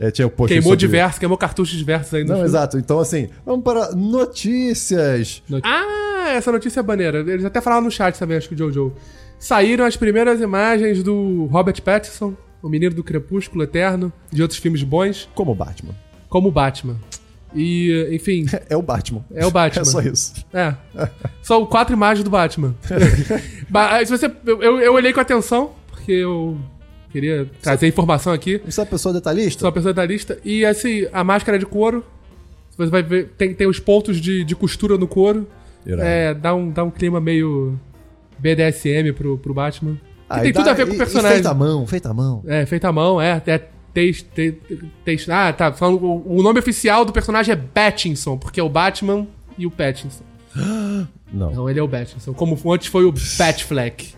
é, 0.00 0.10
tinha 0.10 0.26
o 0.26 0.30
post 0.30 0.48
Queimou 0.52 0.70
sobre- 0.70 0.78
diversos, 0.78 1.18
queimou 1.18 1.36
cartuchos 1.36 1.76
diversos 1.76 2.12
ainda. 2.14 2.34
Não, 2.34 2.44
exato. 2.44 2.78
Então, 2.78 2.98
assim, 2.98 3.28
vamos 3.44 3.62
para 3.62 3.92
notícias. 3.94 5.42
Ah, 5.62 6.30
essa 6.30 6.50
notícia 6.50 6.80
é 6.80 6.82
maneira. 6.82 7.18
Eles 7.20 7.44
até 7.44 7.60
falaram 7.60 7.82
no 7.84 7.90
chat 7.90 8.18
também, 8.18 8.36
acho 8.38 8.48
que 8.48 8.54
o 8.54 8.58
Jojo. 8.58 8.92
Saíram 9.38 9.84
as 9.84 9.96
primeiras 9.96 10.40
imagens 10.40 11.02
do 11.02 11.44
Robert 11.46 11.80
Pattinson, 11.80 12.34
o 12.62 12.68
menino 12.68 12.94
do 12.94 13.04
Crepúsculo 13.04 13.62
Eterno, 13.64 14.12
de 14.30 14.42
outros 14.42 14.58
filmes 14.60 14.82
bons, 14.82 15.28
Como 15.34 15.52
o 15.52 15.54
Batman. 15.54 15.94
como 16.28 16.48
o 16.48 16.52
Batman. 16.52 16.96
E, 17.54 18.08
enfim, 18.12 18.44
É 18.68 18.76
o 18.76 18.82
Batman. 18.82 19.24
É 19.34 19.46
o 19.46 19.50
Batman. 19.50 19.80
É 19.82 19.84
só 19.84 20.00
isso. 20.00 20.44
é. 20.52 20.74
São 21.42 21.64
quatro 21.66 21.94
imagens 21.94 22.22
do 22.24 22.30
Batman. 22.30 22.74
Ba- 23.70 24.04
se 24.04 24.10
você, 24.10 24.30
eu, 24.44 24.62
eu 24.80 24.92
olhei 24.94 25.12
com 25.12 25.20
atenção, 25.20 25.72
porque 25.90 26.12
eu 26.12 26.58
queria 27.10 27.48
trazer 27.62 27.86
informação 27.88 28.32
aqui. 28.32 28.60
Você 28.66 28.80
é 28.80 28.82
uma 28.82 28.90
pessoa 28.90 29.14
detalhista? 29.14 29.60
Sou 29.60 29.66
uma 29.68 29.72
pessoa 29.72 29.94
da 29.94 30.04
lista. 30.04 30.38
E 30.44 30.64
assim, 30.66 31.06
a 31.12 31.24
máscara 31.24 31.58
de 31.58 31.64
couro. 31.66 32.04
Você 32.76 32.90
vai 32.90 33.02
ver, 33.02 33.30
tem, 33.38 33.54
tem 33.54 33.66
os 33.66 33.80
pontos 33.80 34.20
de, 34.20 34.44
de 34.44 34.54
costura 34.54 34.96
no 34.98 35.08
couro. 35.08 35.48
É, 35.86 36.34
dá 36.34 36.54
um, 36.54 36.70
dá 36.70 36.84
um 36.84 36.90
clima 36.90 37.18
meio 37.20 37.80
BDSM 38.38 39.12
pro, 39.14 39.38
pro 39.38 39.54
Batman. 39.54 39.96
Ah, 40.28 40.40
tem 40.40 40.52
tudo 40.52 40.64
dá- 40.64 40.70
a 40.72 40.74
ver 40.74 40.86
com 40.86 40.94
o 40.94 40.96
personagem. 40.98 41.32
Feita 41.36 41.50
à 41.50 41.54
mão, 41.54 41.86
feita 41.86 42.10
à 42.10 42.14
mão. 42.14 42.42
É, 42.46 42.66
feito 42.66 42.84
à 42.84 42.92
mão, 42.92 43.20
é. 43.20 43.42
é 43.46 43.58
tex, 43.94 44.22
te, 44.22 44.52
tex- 45.04 45.28
ah, 45.28 45.52
tá. 45.52 45.72
Falando, 45.72 46.04
o, 46.04 46.38
o 46.38 46.42
nome 46.42 46.58
oficial 46.60 47.04
do 47.04 47.12
personagem 47.12 47.52
é 47.52 47.56
Pattinson, 47.56 48.36
porque 48.36 48.60
é 48.60 48.62
o 48.62 48.68
Batman 48.68 49.26
e 49.56 49.66
o 49.66 49.70
Pattinson. 49.70 50.22
Não. 51.32 51.50
Não, 51.52 51.68
ele 51.70 51.78
é 51.78 51.82
o 51.82 51.88
Pattinson. 51.88 52.32
Como 52.32 52.58
antes 52.72 52.88
foi 52.88 53.04
o 53.04 53.12
Batfleck. 53.12 54.14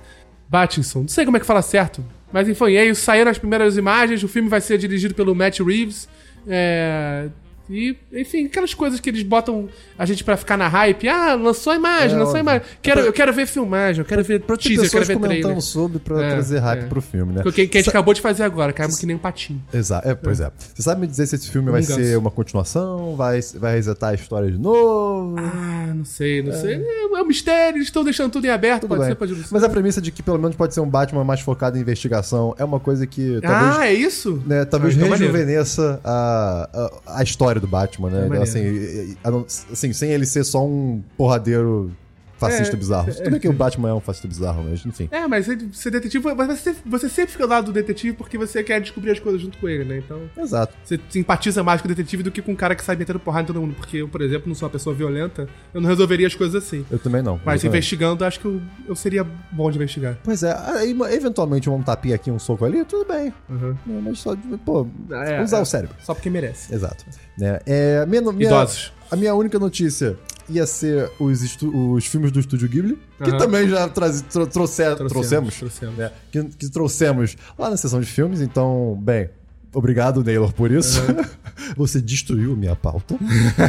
Pattinson. 0.50 1.00
Não 1.00 1.08
sei 1.08 1.24
como 1.24 1.36
é 1.36 1.40
que 1.40 1.46
fala 1.46 1.62
certo. 1.62 2.04
Mas 2.32 2.48
enfim, 2.48 2.76
aí 2.76 2.94
saíram 2.94 3.30
as 3.30 3.38
primeiras 3.38 3.76
imagens. 3.76 4.22
O 4.22 4.28
filme 4.28 4.48
vai 4.48 4.60
ser 4.60 4.78
dirigido 4.78 5.14
pelo 5.14 5.34
Matt 5.34 5.58
Reeves. 5.60 6.08
É. 6.46 7.28
E, 7.70 7.96
enfim, 8.12 8.46
aquelas 8.46 8.74
coisas 8.74 8.98
que 9.00 9.08
eles 9.08 9.22
botam 9.22 9.68
a 9.98 10.04
gente 10.04 10.24
pra 10.24 10.36
ficar 10.36 10.56
na 10.56 10.66
hype. 10.68 11.08
Ah, 11.08 11.34
lançou 11.34 11.72
a 11.72 11.76
imagem, 11.76 12.16
É, 12.16 12.18
lançou 12.18 12.36
a 12.36 12.40
imagem. 12.40 12.62
Quero, 12.82 13.00
eu 13.00 13.12
quero 13.12 13.32
ver 13.32 13.46
filmagem, 13.46 14.00
eu 14.00 14.04
quero 14.04 14.24
ver 14.24 14.40
Pra 14.40 14.56
teaser, 14.56 14.86
eu 14.86 14.90
quero 14.90 15.06
pessoas 15.06 15.08
ver 15.08 15.18
trailer. 15.40 15.60
sobre 15.62 15.98
pra 15.98 16.22
É, 16.22 16.30
trazer 16.30 16.58
hype 16.58 16.82
é. 16.84 16.86
pro 16.86 17.00
filme, 17.00 17.32
né? 17.34 17.42
O 17.46 17.52
que 17.52 17.60
a 17.60 17.64
gente 17.64 17.84
Sa- 17.84 17.90
acabou 17.90 18.12
de 18.14 18.20
fazer 18.20 18.42
agora, 18.42 18.72
caímos 18.72 18.98
que 18.98 19.06
nem 19.06 19.14
um 19.16 19.18
patinho. 19.18 19.62
Exato, 19.72 20.08
é, 20.08 20.14
pois 20.14 20.40
é. 20.40 20.50
Você 20.74 20.82
sabe 20.82 21.00
me 21.02 21.06
dizer 21.06 21.26
se 21.26 21.36
esse 21.36 21.48
filme 21.50 21.70
vai 21.70 21.82
ser 21.82 22.18
uma 22.18 22.30
continuação? 22.30 23.14
Vai, 23.16 23.40
vai 23.54 23.74
resetar 23.76 24.10
a 24.10 24.14
história 24.14 24.50
de 24.50 24.58
novo? 24.58 25.36
Ah, 25.38 25.92
não 25.94 26.04
sei, 26.04 26.42
não 26.42 26.52
sei. 26.52 26.74
É, 26.76 27.04
é 27.18 27.22
um 27.22 27.26
mistério, 27.26 27.76
eles 27.76 27.86
estão 27.88 28.02
deixando 28.02 28.30
tudo 28.32 28.44
em 28.46 28.50
aberto, 28.50 28.80
Tudo 28.82 28.88
pode 28.90 29.00
bem. 29.02 29.08
ser, 29.10 29.14
pode 29.14 29.32
não. 29.34 29.44
Mas 29.50 29.62
a 29.62 29.68
premissa 29.68 30.00
de 30.00 30.10
que 30.10 30.22
pelo 30.22 30.38
menos 30.38 30.56
pode 30.56 30.74
ser 30.74 30.80
um 30.80 30.88
Batman 30.88 31.22
mais 31.24 31.40
focado 31.40 31.76
em 31.78 31.80
investigação 31.80 32.54
é 32.58 32.64
uma 32.64 32.80
coisa 32.80 33.06
que 33.06 33.38
talvez, 33.42 33.76
Ah, 33.76 33.86
é 33.86 33.92
isso? 33.94 34.42
né, 34.46 34.64
talvez 34.64 34.94
Ah, 34.94 34.96
então 34.98 35.10
rejuvenesça 35.10 36.00
a, 36.04 36.68
a, 36.72 37.18
a 37.20 37.22
história 37.22 37.59
do 37.60 37.68
Batman, 37.68 38.10
né? 38.10 38.20
maneiro. 38.22 38.42
assim, 38.42 38.60
e- 38.60 39.10
e- 39.12 39.18
a 39.22 39.30
não- 39.30 39.44
assim, 39.72 39.92
sem 39.92 40.10
ele 40.10 40.26
ser 40.26 40.42
só 40.44 40.64
um 40.66 41.02
porradeiro 41.16 41.92
fascista 42.40 42.74
É, 42.74 42.78
bizarro. 42.78 43.14
Tudo 43.14 43.30
bem 43.30 43.38
que 43.40 43.48
o 43.48 43.52
Batman 43.52 43.90
é 43.90 43.94
um 43.94 44.00
fascista 44.00 44.26
bizarro, 44.26 44.64
mas 44.64 44.84
enfim. 44.84 45.08
É, 45.12 45.26
mas 45.28 45.44
ser, 45.44 45.58
ser 45.72 45.90
detetive, 45.90 46.24
você, 46.34 46.74
você 46.84 47.08
sempre 47.08 47.32
fica 47.32 47.44
ao 47.44 47.50
lado 47.50 47.66
do 47.66 47.72
detetive 47.72 48.16
porque 48.16 48.38
você 48.38 48.62
quer 48.64 48.80
descobrir 48.80 49.10
as 49.10 49.20
coisas 49.20 49.40
junto 49.40 49.58
com 49.58 49.68
ele, 49.68 49.84
né? 49.84 49.98
Então, 49.98 50.22
Exato. 50.36 50.74
você 50.82 50.98
simpatiza 51.10 51.62
mais 51.62 51.82
com 51.82 51.86
o 51.86 51.88
detetive 51.88 52.22
do 52.22 52.30
que 52.30 52.40
com 52.40 52.52
um 52.52 52.56
cara 52.56 52.74
que 52.74 52.82
sai 52.82 52.96
metendo 52.96 53.20
porrada 53.20 53.44
em 53.44 53.46
todo 53.46 53.60
mundo. 53.60 53.74
Porque 53.74 53.98
eu, 53.98 54.08
por 54.08 54.22
exemplo, 54.22 54.48
não 54.48 54.54
sou 54.54 54.66
uma 54.66 54.72
pessoa 54.72 54.94
violenta, 54.96 55.46
eu 55.74 55.80
não 55.80 55.88
resolveria 55.88 56.26
as 56.26 56.34
coisas 56.34 56.64
assim. 56.64 56.84
Eu 56.90 56.98
também 56.98 57.22
não. 57.22 57.38
Mas 57.44 57.60
também. 57.60 57.76
investigando, 57.76 58.24
acho 58.24 58.40
que 58.40 58.46
eu, 58.46 58.60
eu 58.88 58.96
seria 58.96 59.24
bom 59.52 59.70
de 59.70 59.76
investigar. 59.76 60.16
Pois 60.24 60.42
é, 60.42 60.56
aí, 60.76 60.96
eventualmente 61.12 61.68
um 61.68 61.82
tapinha 61.82 62.14
aqui, 62.14 62.30
um 62.30 62.38
soco 62.38 62.64
ali, 62.64 62.84
tudo 62.84 63.06
bem. 63.06 63.32
Uhum. 63.48 63.76
Mas 64.02 64.18
só, 64.20 64.34
pô, 64.64 64.86
É, 65.10 65.42
usar 65.42 65.58
é. 65.58 65.62
o 65.62 65.64
cérebro. 65.66 65.96
Só 66.02 66.14
porque 66.14 66.30
merece. 66.30 66.74
Exato. 66.74 67.04
Né? 67.38 67.58
É, 67.66 68.06
minha, 68.06 68.20
minha, 68.22 68.48
Idosos. 68.48 68.92
A 69.10 69.16
minha 69.16 69.34
única 69.34 69.58
notícia 69.58 70.16
ia 70.48 70.66
ser 70.66 71.10
os, 71.18 71.40
os 71.62 72.06
filmes 72.06 72.30
do 72.32 72.40
Estúdio 72.40 72.68
Ghibli, 72.68 72.98
que 73.22 73.30
Aham. 73.30 73.38
também 73.38 73.68
já 73.68 73.88
traz, 73.88 74.20
tro, 74.22 74.46
trouxe- 74.46 74.82
trouxemos, 74.96 75.54
Trouxemos. 75.56 75.96
né? 75.96 76.10
que, 76.30 76.42
que 76.44 76.68
trouxemos 76.68 77.36
lá 77.58 77.70
na 77.70 77.76
sessão 77.76 78.00
de 78.00 78.06
filmes, 78.06 78.40
então, 78.40 78.98
bem, 79.00 79.30
obrigado, 79.72 80.22
Naylor, 80.24 80.52
por 80.52 80.70
isso. 80.70 81.00
você 81.76 82.00
destruiu 82.00 82.56
minha 82.56 82.74
pauta, 82.74 83.16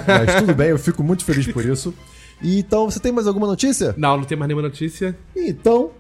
mas 0.08 0.36
tudo 0.40 0.56
bem, 0.56 0.70
eu 0.70 0.80
fico 0.80 1.04
muito 1.04 1.24
feliz 1.24 1.48
por 1.48 1.64
isso. 1.66 1.94
E, 2.42 2.58
então, 2.60 2.90
você 2.90 3.00
tem 3.00 3.12
mais 3.12 3.28
alguma 3.28 3.46
notícia? 3.46 3.94
Não, 3.98 4.18
não 4.18 4.24
tem 4.24 4.36
mais 4.38 4.48
nenhuma 4.48 4.68
notícia. 4.68 5.16
Então, 5.36 5.92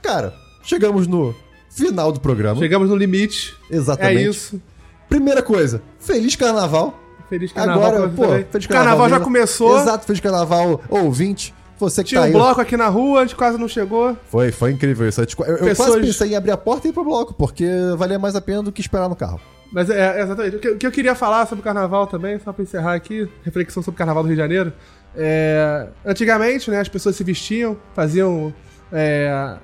cara, 0.00 0.32
chegamos 0.62 1.08
no 1.08 1.34
final 1.70 2.12
do 2.12 2.20
programa. 2.20 2.60
Chegamos 2.60 2.88
no 2.88 2.94
limite. 2.94 3.56
Exatamente. 3.68 4.18
É 4.18 4.30
isso. 4.30 4.62
Primeira 5.08 5.42
coisa, 5.42 5.82
feliz 5.98 6.36
carnaval. 6.36 7.01
Feliz 7.32 7.50
carnaval. 7.50 7.84
Agora, 7.94 8.08
pô, 8.10 8.28
feliz 8.50 8.66
O 8.66 8.68
carnaval 8.68 9.08
já 9.08 9.18
começou. 9.18 9.80
Exato, 9.80 10.04
feliz 10.04 10.20
carnaval, 10.20 10.82
ouvinte. 10.90 11.54
Você 11.78 12.02
que 12.02 12.10
Tinha 12.10 12.20
tá 12.20 12.24
um 12.26 12.28
aí. 12.28 12.32
bloco 12.34 12.60
aqui 12.60 12.76
na 12.76 12.88
rua, 12.88 13.20
a 13.20 13.22
gente 13.22 13.34
quase 13.34 13.56
não 13.56 13.66
chegou. 13.66 14.14
Foi, 14.28 14.52
foi 14.52 14.72
incrível 14.72 15.08
isso. 15.08 15.22
Eu, 15.22 15.26
eu 15.46 15.58
Pessoas- 15.60 15.88
quase 15.92 16.06
pensei 16.06 16.32
em 16.32 16.36
abrir 16.36 16.50
a 16.50 16.58
porta 16.58 16.86
e 16.86 16.90
ir 16.90 16.92
pro 16.92 17.02
bloco, 17.02 17.32
porque 17.32 17.66
valia 17.96 18.18
mais 18.18 18.36
a 18.36 18.40
pena 18.42 18.62
do 18.62 18.70
que 18.70 18.82
esperar 18.82 19.08
no 19.08 19.16
carro. 19.16 19.40
Mas 19.72 19.88
é, 19.88 20.18
é 20.18 20.22
exatamente. 20.22 20.56
O 20.56 20.58
que, 20.58 20.68
o 20.68 20.76
que 20.78 20.86
eu 20.86 20.92
queria 20.92 21.14
falar 21.14 21.46
sobre 21.46 21.62
o 21.62 21.64
carnaval 21.64 22.06
também, 22.06 22.38
só 22.38 22.52
pra 22.52 22.62
encerrar 22.62 22.92
aqui, 22.92 23.26
reflexão 23.42 23.82
sobre 23.82 23.96
o 23.96 23.98
carnaval 23.98 24.22
do 24.22 24.26
Rio 24.26 24.36
de 24.36 24.42
Janeiro. 24.42 24.72
É, 25.16 25.88
antigamente, 26.04 26.70
né, 26.70 26.80
as 26.80 26.88
pessoas 26.88 27.16
se 27.16 27.24
vestiam, 27.24 27.78
faziam 27.94 28.52
é, 28.92 29.56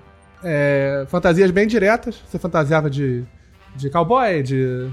é, 0.43 1.05
fantasias 1.09 1.51
bem 1.51 1.67
diretas. 1.67 2.17
Você 2.31 2.39
fantasiava 2.39 2.89
de, 2.89 3.23
de 3.77 3.91
cowboy, 3.91 4.43
de 4.43 4.89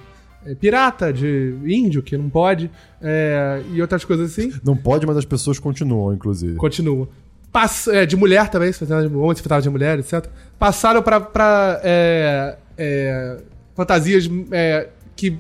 pirata, 0.54 1.12
de 1.12 1.56
índio, 1.66 2.04
que 2.04 2.18
não 2.18 2.30
pode, 2.30 2.70
é, 3.02 3.62
e 3.74 3.82
outras 3.82 4.06
coisas 4.06 4.32
assim. 4.32 4.54
Não 4.64 4.76
pode, 4.78 5.08
mas 5.08 5.18
as 5.18 5.26
pessoas 5.26 5.58
continuam, 5.58 6.14
inclusive. 6.14 6.56
Continua. 6.58 7.08
Pass 7.52 7.88
é, 7.88 8.06
de 8.06 8.16
mulher 8.16 8.50
também, 8.50 8.72
se 8.72 8.80
fazia 8.80 9.08
de 9.08 9.16
homem, 9.16 9.36
se 9.36 9.42
fantasiava 9.42 9.62
de 9.62 9.70
mulher, 9.70 10.00
etc. 10.00 10.28
Passaram 10.60 11.02
pra, 11.02 11.22
pra 11.22 11.80
é, 11.84 12.58
é, 12.78 13.38
fantasias 13.74 14.30
é, 14.52 14.90
que 15.16 15.40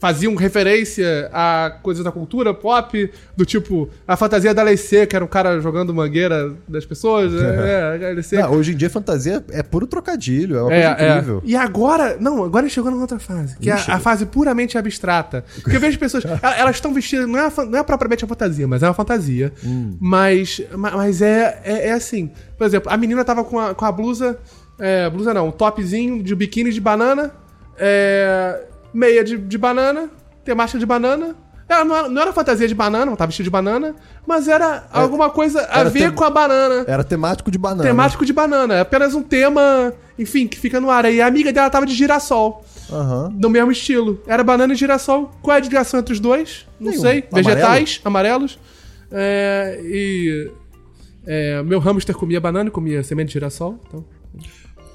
faziam 0.00 0.34
referência 0.36 1.28
a 1.32 1.72
coisas 1.82 2.04
da 2.04 2.12
cultura 2.12 2.54
pop, 2.54 3.10
do 3.36 3.44
tipo 3.44 3.88
a 4.06 4.16
fantasia 4.16 4.54
da 4.54 4.62
Lecê, 4.62 5.06
que 5.06 5.16
era 5.16 5.24
um 5.24 5.28
cara 5.28 5.60
jogando 5.60 5.92
mangueira 5.92 6.54
das 6.68 6.86
pessoas. 6.86 7.32
é, 7.34 7.98
é, 8.02 8.10
a 8.10 8.12
Lecê. 8.14 8.36
Não, 8.40 8.52
hoje 8.52 8.72
em 8.72 8.76
dia 8.76 8.88
fantasia 8.88 9.44
é 9.50 9.62
puro 9.62 9.86
trocadilho, 9.86 10.56
é 10.56 10.62
uma 10.62 10.72
É, 10.74 10.86
coisa 10.94 11.02
é. 11.04 11.10
incrível. 11.14 11.42
E 11.44 11.56
agora, 11.56 12.16
não, 12.20 12.44
agora 12.44 12.64
ele 12.64 12.70
chegou 12.70 12.90
numa 12.90 13.00
outra 13.02 13.18
fase, 13.18 13.56
que 13.58 13.68
é 13.70 13.72
a, 13.72 13.76
Ixi. 13.76 13.90
a 13.90 13.98
fase 13.98 14.26
puramente 14.26 14.78
abstrata. 14.78 15.44
Porque 15.62 15.76
eu 15.76 15.80
vejo 15.80 15.98
pessoas, 15.98 16.24
el- 16.26 16.38
elas 16.42 16.76
estão 16.76 16.94
vestidas, 16.94 17.26
não 17.28 17.38
é, 17.38 17.50
não 17.68 17.78
é 17.78 17.82
propriamente 17.82 18.24
a 18.24 18.28
fantasia, 18.28 18.68
mas 18.68 18.82
é 18.82 18.86
uma 18.86 18.94
fantasia. 18.94 19.52
Hum. 19.64 19.96
Mas, 20.00 20.60
ma- 20.76 20.92
mas 20.92 21.20
é, 21.20 21.60
é, 21.64 21.88
é 21.88 21.92
assim. 21.92 22.30
Por 22.56 22.66
exemplo, 22.66 22.90
a 22.92 22.96
menina 22.96 23.24
tava 23.24 23.42
com 23.44 23.58
a, 23.58 23.74
com 23.74 23.84
a 23.84 23.90
blusa, 23.92 24.38
é, 24.78 25.10
blusa 25.10 25.34
não, 25.34 25.48
um 25.48 25.50
topzinho 25.50 26.22
de 26.22 26.34
biquíni 26.34 26.70
de 26.72 26.80
banana, 26.80 27.32
é, 27.76 28.64
meia 28.92 29.22
de, 29.24 29.36
de 29.36 29.58
banana, 29.58 30.10
temática 30.44 30.78
de 30.78 30.86
banana. 30.86 31.34
Ela 31.68 31.84
não 31.84 31.96
era, 31.96 32.08
não 32.08 32.22
era 32.22 32.32
fantasia 32.32 32.66
de 32.66 32.74
banana, 32.74 33.04
não 33.04 33.14
tava 33.14 33.28
vestida 33.28 33.44
de 33.44 33.50
banana, 33.50 33.94
mas 34.26 34.48
era 34.48 34.86
alguma 34.90 35.28
coisa 35.28 35.60
a 35.66 35.84
ver 35.84 36.14
com 36.14 36.24
a 36.24 36.30
banana 36.30 36.82
Era 36.88 37.04
temático 37.04 37.50
de 37.50 37.58
banana. 37.58 37.82
temático 37.82 38.24
de 38.24 38.32
banana. 38.32 38.74
É 38.76 38.80
apenas 38.80 39.14
um 39.14 39.22
tema, 39.22 39.92
enfim, 40.18 40.46
que 40.48 40.58
fica 40.58 40.80
no 40.80 40.90
ar. 40.90 41.04
E 41.12 41.20
a 41.20 41.26
amiga 41.26 41.52
dela 41.52 41.68
tava 41.68 41.84
de 41.84 41.92
girassol, 41.92 42.64
Aham. 42.90 43.30
do 43.34 43.50
mesmo 43.50 43.70
estilo. 43.70 44.18
Era 44.26 44.42
banana 44.42 44.72
e 44.72 44.76
girassol. 44.76 45.30
Qual 45.42 45.54
é 45.54 45.60
a 45.60 45.62
ligação 45.62 46.00
entre 46.00 46.14
os 46.14 46.20
dois? 46.20 46.66
Não 46.80 46.90
Nenhum. 46.90 47.02
sei. 47.02 47.24
Amarelo? 47.30 47.48
Vegetais, 47.54 48.00
amarelos. 48.02 48.58
É, 49.12 49.78
e. 49.84 50.50
é, 51.26 51.62
meu 51.62 51.80
hamster 51.80 52.16
comia 52.16 52.40
banana 52.40 52.68
e 52.70 52.72
comia 52.72 53.02
semente 53.02 53.26
de 53.28 53.32
girassol. 53.34 53.78
Então, 53.86 54.06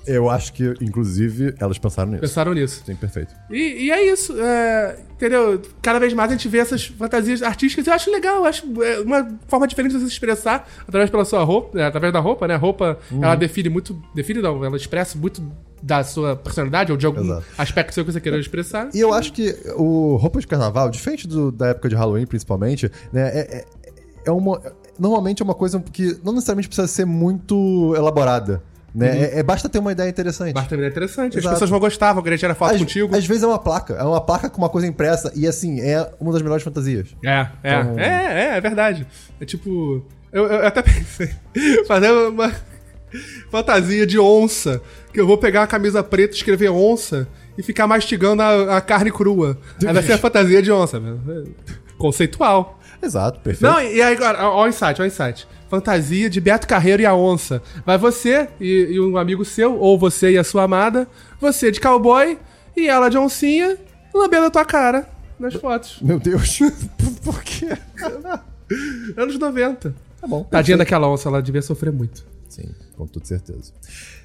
Eu 0.05 0.29
acho 0.29 0.51
que, 0.53 0.73
inclusive, 0.81 1.55
elas 1.59 1.77
pensaram 1.77 2.09
nisso. 2.11 2.21
pensaram 2.21 2.53
nisso. 2.53 2.83
Sim, 2.85 2.95
perfeito. 2.95 3.33
E, 3.49 3.85
e 3.85 3.91
é 3.91 4.05
isso, 4.11 4.33
é, 4.39 4.97
entendeu? 5.13 5.61
Cada 5.81 5.99
vez 5.99 6.13
mais 6.13 6.29
a 6.29 6.35
gente 6.35 6.47
vê 6.49 6.57
essas 6.57 6.85
fantasias 6.87 7.41
artísticas. 7.41 7.87
Eu 7.87 7.93
acho 7.93 8.11
legal, 8.11 8.37
eu 8.37 8.45
acho 8.45 8.65
é, 8.83 8.99
uma 8.99 9.27
forma 9.47 9.67
diferente 9.67 9.91
de 9.93 9.99
você 9.99 10.05
se 10.07 10.11
expressar 10.13 10.67
através 10.87 11.09
pela 11.09 11.23
sua 11.23 11.43
roupa, 11.43 11.79
é, 11.79 11.85
através 11.85 12.11
da 12.11 12.19
roupa, 12.19 12.47
né? 12.47 12.55
A 12.55 12.57
roupa, 12.57 12.97
Uhum. 13.11 13.23
ela 13.23 13.35
define 13.35 13.69
muito, 13.69 14.01
define 14.13 14.41
não, 14.41 14.63
ela 14.65 14.75
expressa 14.75 15.17
muito 15.17 15.41
da 15.81 16.03
sua 16.03 16.35
personalidade 16.35 16.91
ou 16.91 16.97
de 16.97 17.05
algum 17.05 17.21
Exato. 17.23 17.45
aspecto 17.57 17.93
seu 17.93 18.05
que 18.05 18.11
você 18.11 18.19
queira 18.21 18.37
expressar. 18.39 18.89
E 18.93 18.99
eu 18.99 19.13
acho 19.13 19.31
que 19.33 19.55
o 19.75 20.15
roupa 20.17 20.39
de 20.39 20.47
carnaval, 20.47 20.89
diferente 20.89 21.27
do- 21.27 21.51
da 21.51 21.67
época 21.67 21.89
de 21.89 21.95
Halloween, 21.95 22.25
principalmente, 22.25 22.89
né, 23.11 23.29
é, 23.33 23.57
é, 23.57 23.65
é 24.25 24.31
uma. 24.31 24.61
Normalmente 24.99 25.41
é 25.41 25.45
uma 25.45 25.55
coisa 25.55 25.79
que 25.79 26.17
não 26.23 26.33
necessariamente 26.33 26.67
precisa 26.67 26.87
ser 26.87 27.05
muito 27.05 27.93
elaborada. 27.95 28.61
Né? 28.93 29.21
É, 29.23 29.39
é- 29.39 29.43
basta 29.43 29.67
ter 29.67 29.79
uma 29.79 29.91
ideia 29.91 30.07
interessante. 30.09 30.53
Basta 30.53 30.69
também 30.69 30.85
é 30.85 30.89
interessante, 30.89 31.33
as 31.37 31.43
Exato. 31.43 31.55
pessoas 31.55 31.69
vão 31.69 31.79
gostar, 31.79 32.13
vão 32.13 32.21
querer 32.21 32.37
tirar 32.37 32.53
foto 32.53 32.73
às, 32.75 32.79
contigo. 32.79 33.15
às 33.15 33.25
vezes 33.25 33.41
é 33.43 33.47
uma 33.47 33.57
placa, 33.59 33.93
é 33.95 34.03
uma 34.03 34.21
placa 34.21 34.49
com 34.49 34.59
uma 34.59 34.69
coisa 34.69 34.85
impressa 34.87 35.31
e 35.35 35.47
assim, 35.47 35.81
é 35.81 36.07
uma 36.19 36.31
das 36.31 36.41
melhores 36.41 36.63
fantasias. 36.63 37.07
É, 37.25 37.47
é, 37.63 37.79
Então- 37.79 37.99
é, 37.99 38.05
é, 38.53 38.57
é 38.57 38.61
verdade. 38.61 39.07
É 39.41 39.45
tipo. 39.45 40.05
Eu, 40.31 40.45
eu 40.45 40.65
até 40.67 40.81
pensei 40.83 41.29
fazer 41.87 42.11
uma 42.11 42.51
fantasia 43.49 44.05
de 44.05 44.19
onça. 44.19 44.81
Que 45.13 45.19
eu 45.21 45.27
vou 45.27 45.37
pegar 45.37 45.61
uma 45.61 45.67
camisa 45.67 46.03
preta, 46.03 46.33
escrever 46.35 46.69
onça 46.69 47.27
e 47.57 47.61
ficar 47.61 47.85
mastigando 47.85 48.41
a, 48.41 48.77
a 48.77 48.81
carne 48.81 49.11
crua. 49.11 49.57
Aí 49.85 49.93
vai 49.93 50.01
ser 50.03 50.13
a 50.13 50.17
fantasia 50.17 50.61
de 50.61 50.71
onça. 50.71 50.99
meu. 50.99 51.19
Conceitual. 51.97 52.79
Exato, 53.01 53.39
perfeito. 53.41 53.71
Não, 53.71 53.81
e 53.81 54.01
aí 54.01 54.15
agora, 54.15 54.47
ó 54.47 54.63
o 54.63 54.67
insight, 54.67 54.99
ó 55.01 55.03
o 55.03 55.07
insight. 55.07 55.47
Fantasia 55.73 56.29
de 56.29 56.39
Beto 56.39 56.67
Carreiro 56.67 57.01
e 57.01 57.05
a 57.05 57.15
onça. 57.15 57.59
Vai 57.83 57.97
você 57.97 58.47
e, 58.61 58.89
e 58.91 58.99
um 58.99 59.17
amigo 59.17 59.43
seu, 59.43 59.75
ou 59.79 59.97
você 59.97 60.33
e 60.33 60.37
a 60.37 60.43
sua 60.43 60.63
amada, 60.63 61.07
você 61.41 61.71
de 61.71 61.81
cowboy 61.81 62.37
e 62.77 62.87
ela 62.87 63.09
de 63.09 63.17
oncinha, 63.17 63.75
lambendo 64.13 64.45
a 64.45 64.51
tua 64.51 64.65
cara 64.65 65.09
nas 65.39 65.55
fotos. 65.55 65.97
Meu 65.99 66.19
Deus, 66.19 66.59
por 67.25 67.41
quê? 67.41 67.69
Anos 69.17 69.39
90. 69.39 69.95
Tá 70.21 70.27
bom. 70.27 70.43
Tadinha 70.43 70.77
daquela 70.77 71.09
onça, 71.09 71.27
ela 71.27 71.41
devia 71.41 71.63
sofrer 71.63 71.91
muito. 71.91 72.23
Sim, 72.47 72.69
com 72.95 73.07
toda 73.07 73.25
certeza. 73.25 73.73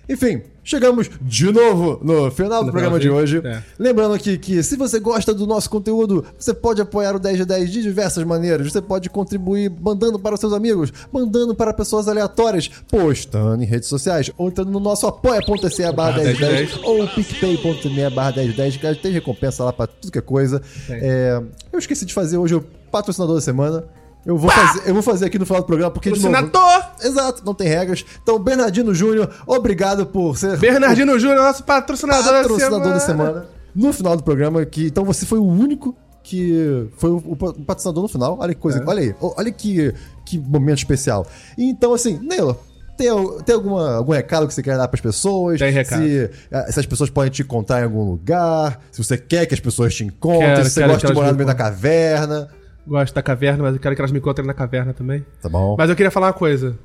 Enfim, 0.09 0.41
chegamos 0.65 1.11
de 1.21 1.53
novo 1.53 2.01
no 2.03 2.31
final 2.31 2.61
do 2.63 2.67
No 2.67 2.73
programa 2.73 2.99
de 2.99 3.11
hoje. 3.11 3.43
é. 3.45 3.63
Lembrando 3.79 4.15
aqui 4.15 4.39
que 4.39 4.63
se 4.63 4.75
você 4.75 4.99
gosta 4.99 5.35
do 5.35 5.47
nosso 5.47 5.69
conteúdo, 5.69 6.25
você 6.39 6.55
pode 6.55 6.81
apoiar 6.81 7.15
o 7.15 7.19
10 7.19 7.37
de 7.37 7.45
10 7.45 7.71
de 7.71 7.83
diversas 7.83 8.25
maneiras. 8.25 8.73
Você 8.73 8.81
pode 8.81 9.11
contribuir 9.11 9.71
mandando 9.71 10.19
para 10.19 10.35
os 10.35 10.41
seus 10.41 10.53
amigos, 10.55 10.91
mandando 11.13 11.55
para 11.55 11.75
pessoas 11.75 12.09
aleatórias, 12.09 12.69
postando 12.89 13.63
em 13.63 13.67
redes 13.67 13.89
sociais, 13.89 14.31
ou 14.39 14.49
entrando 14.49 14.71
no 14.71 14.81
nosso 14.81 15.07
apoia.se 15.07 15.93
barra 15.93 16.19
10 16.21 16.37
de 16.37 16.41
10 16.41 16.81
ou 16.85 17.07
picpay.me 17.09 18.11
barra 18.11 18.31
10 18.31 18.51
de 18.53 18.57
10, 18.57 18.77
que 18.79 18.95
tem 18.95 19.13
recompensa 19.13 19.65
lá 19.65 19.73
para 19.73 19.87
tudo 19.87 20.11
que 20.11 20.19
é 20.19 20.23
coisa. 20.23 20.63
É, 20.89 21.41
eu 21.71 21.79
esqueci 21.79 22.07
de 22.07 22.15
fazer 22.15 22.39
hoje 22.39 22.55
o 22.55 22.65
patrocinador 22.91 23.35
da 23.35 23.43
semana. 23.43 23.85
Eu 24.29 24.37
vou, 24.37 24.51
fazer, 24.51 24.83
eu 24.87 24.93
vou 24.93 25.03
fazer 25.03 25.25
aqui 25.25 25.39
no 25.39 25.47
final 25.47 25.63
do 25.63 25.67
programa, 25.67 25.91
porque 25.91 26.13
de 26.13 26.21
novo... 26.21 26.31
Patrocinador! 26.31 26.91
Exato, 27.03 27.43
não 27.47 27.55
tem 27.55 27.67
regras. 27.67 28.05
Então, 28.23 28.39
Bernardino 28.39 28.95
Júnior, 28.95 29.31
obrado 29.47 30.05
por 30.05 30.37
ser 30.37 30.59
Bernardino 30.59 31.19
Júnior, 31.19 31.39
nosso 31.39 31.65
patrocinador, 31.65 32.35
o 32.35 32.43
patrocinador 32.43 32.93
da 32.93 33.01
semana. 33.01 33.33
da 33.33 33.41
semana. 33.41 33.47
No 33.75 33.91
final 33.91 34.19
do 34.19 34.23
programa, 34.23 34.67
que 34.67 34.85
então 34.89 35.03
você 35.03 35.25
foi 35.25 35.39
o 35.39 35.47
único 35.47 35.97
que 36.23 36.91
foi 36.99 37.09
o, 37.09 37.17
o 37.17 37.37
patrocinador 37.65 38.03
no 38.03 38.09
final. 38.09 38.37
Olha 38.39 38.53
que 38.53 38.59
É. 38.59 38.63
coisa, 38.63 38.85
olha 38.87 39.01
aí, 39.01 39.15
ó, 39.19 39.33
olha 39.39 39.51
que, 39.51 39.95
que 40.27 40.39
momento 40.39 40.77
especial. 40.77 41.27
Então, 41.57 41.95
assim, 41.95 42.19
Neila, 42.23 42.55
tem, 42.99 43.09
tem 43.47 43.55
alguma, 43.55 43.95
algum 43.95 44.13
recado 44.13 44.47
que 44.47 44.53
você 44.53 44.63
quer 44.63 44.77
dar 44.77 44.89
pras 44.89 45.01
pessoas? 45.01 45.59
Tem 45.59 45.73
recado. 45.73 46.03
Se, 46.03 46.31
eh, 46.51 46.73
se 46.73 46.81
as 46.81 46.85
pessoas 46.85 47.09
podem 47.09 47.31
te 47.31 47.41
encontrar 47.41 47.81
em 47.81 47.85
algum 47.85 48.05
lugar, 48.05 48.79
se 48.93 49.03
você 49.03 49.17
quer 49.17 49.47
que 49.47 49.55
as 49.55 49.61
pessoas 49.61 49.95
te 49.95 50.05
encontrem, 50.05 50.55
Quero, 50.55 50.65
se 50.65 50.71
você 50.73 50.81
quero 50.81 50.93
gosta 50.93 51.07
de 51.07 51.15
morar 51.15 51.31
no 51.31 51.37
meio 51.37 51.47
da 51.47 51.55
caverna. 51.55 52.49
Gosto 52.89 53.15
da 53.15 53.23
caverna, 53.23 53.63
mas 53.65 53.75
eu 53.75 53.81
quero 53.81 53.95
que 53.95 54.01
elas 54.01 54.11
me 54.11 54.19
encontrem 54.19 54.47
na 54.47 54.55
caverna 54.55 54.95
também. 54.95 55.25
Tá 55.43 55.49
bom. 55.49 55.77
Mas 55.79 55.91
eu 55.91 55.97
queria 55.97 56.11
falar 56.11 56.29
uma 56.29 56.33
coisa. 56.33 56.79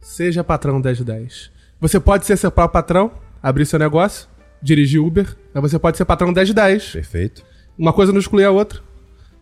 Seja 0.00 0.44
patrão 0.44 0.80
10 0.80 0.98
de 0.98 1.04
10. 1.04 1.50
Você 1.80 1.98
pode 1.98 2.26
ser 2.26 2.36
seu 2.36 2.50
próprio 2.50 2.72
patrão, 2.72 3.10
abrir 3.42 3.64
seu 3.64 3.78
negócio, 3.78 4.28
dirigir 4.62 5.02
Uber, 5.02 5.34
mas 5.54 5.62
você 5.70 5.78
pode 5.78 5.96
ser 5.96 6.04
patrão 6.04 6.32
10 6.32 6.48
de 6.48 6.54
10. 6.54 6.90
Perfeito. 6.92 7.44
Uma 7.78 7.92
coisa 7.92 8.12
não 8.12 8.20
exclui 8.20 8.44
a 8.44 8.50
outra. 8.50 8.80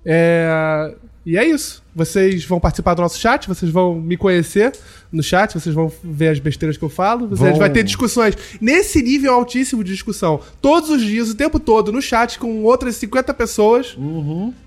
É... 0.05 0.95
E 1.25 1.37
é 1.37 1.45
isso. 1.45 1.83
Vocês 1.93 2.45
vão 2.45 2.61
participar 2.61 2.95
do 2.95 3.03
nosso 3.03 3.19
chat, 3.19 3.49
vocês 3.49 3.73
vão 3.73 4.01
me 4.01 4.17
conhecer 4.17 4.71
no 5.11 5.25
chat, 5.25 5.55
vocês 5.55 5.75
vão 5.75 5.91
ver 6.05 6.29
as 6.29 6.39
besteiras 6.39 6.77
que 6.77 6.85
eu 6.85 6.89
falo. 6.89 7.27
Vocês 7.27 7.51
Vão- 7.51 7.59
vai 7.59 7.69
ter 7.69 7.83
discussões 7.83 8.37
nesse 8.61 9.03
nível 9.03 9.35
altíssimo 9.35 9.83
de 9.83 9.91
discussão. 9.91 10.41
Todos 10.63 10.89
os 10.89 11.03
dias, 11.03 11.29
o 11.29 11.35
tempo 11.35 11.59
todo, 11.59 11.91
no 11.91 12.01
chat, 12.01 12.39
com 12.39 12.63
outras 12.63 12.95
50 12.95 13.35
pessoas. 13.35 13.97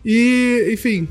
E, 0.04 0.70
enfim, 0.74 1.08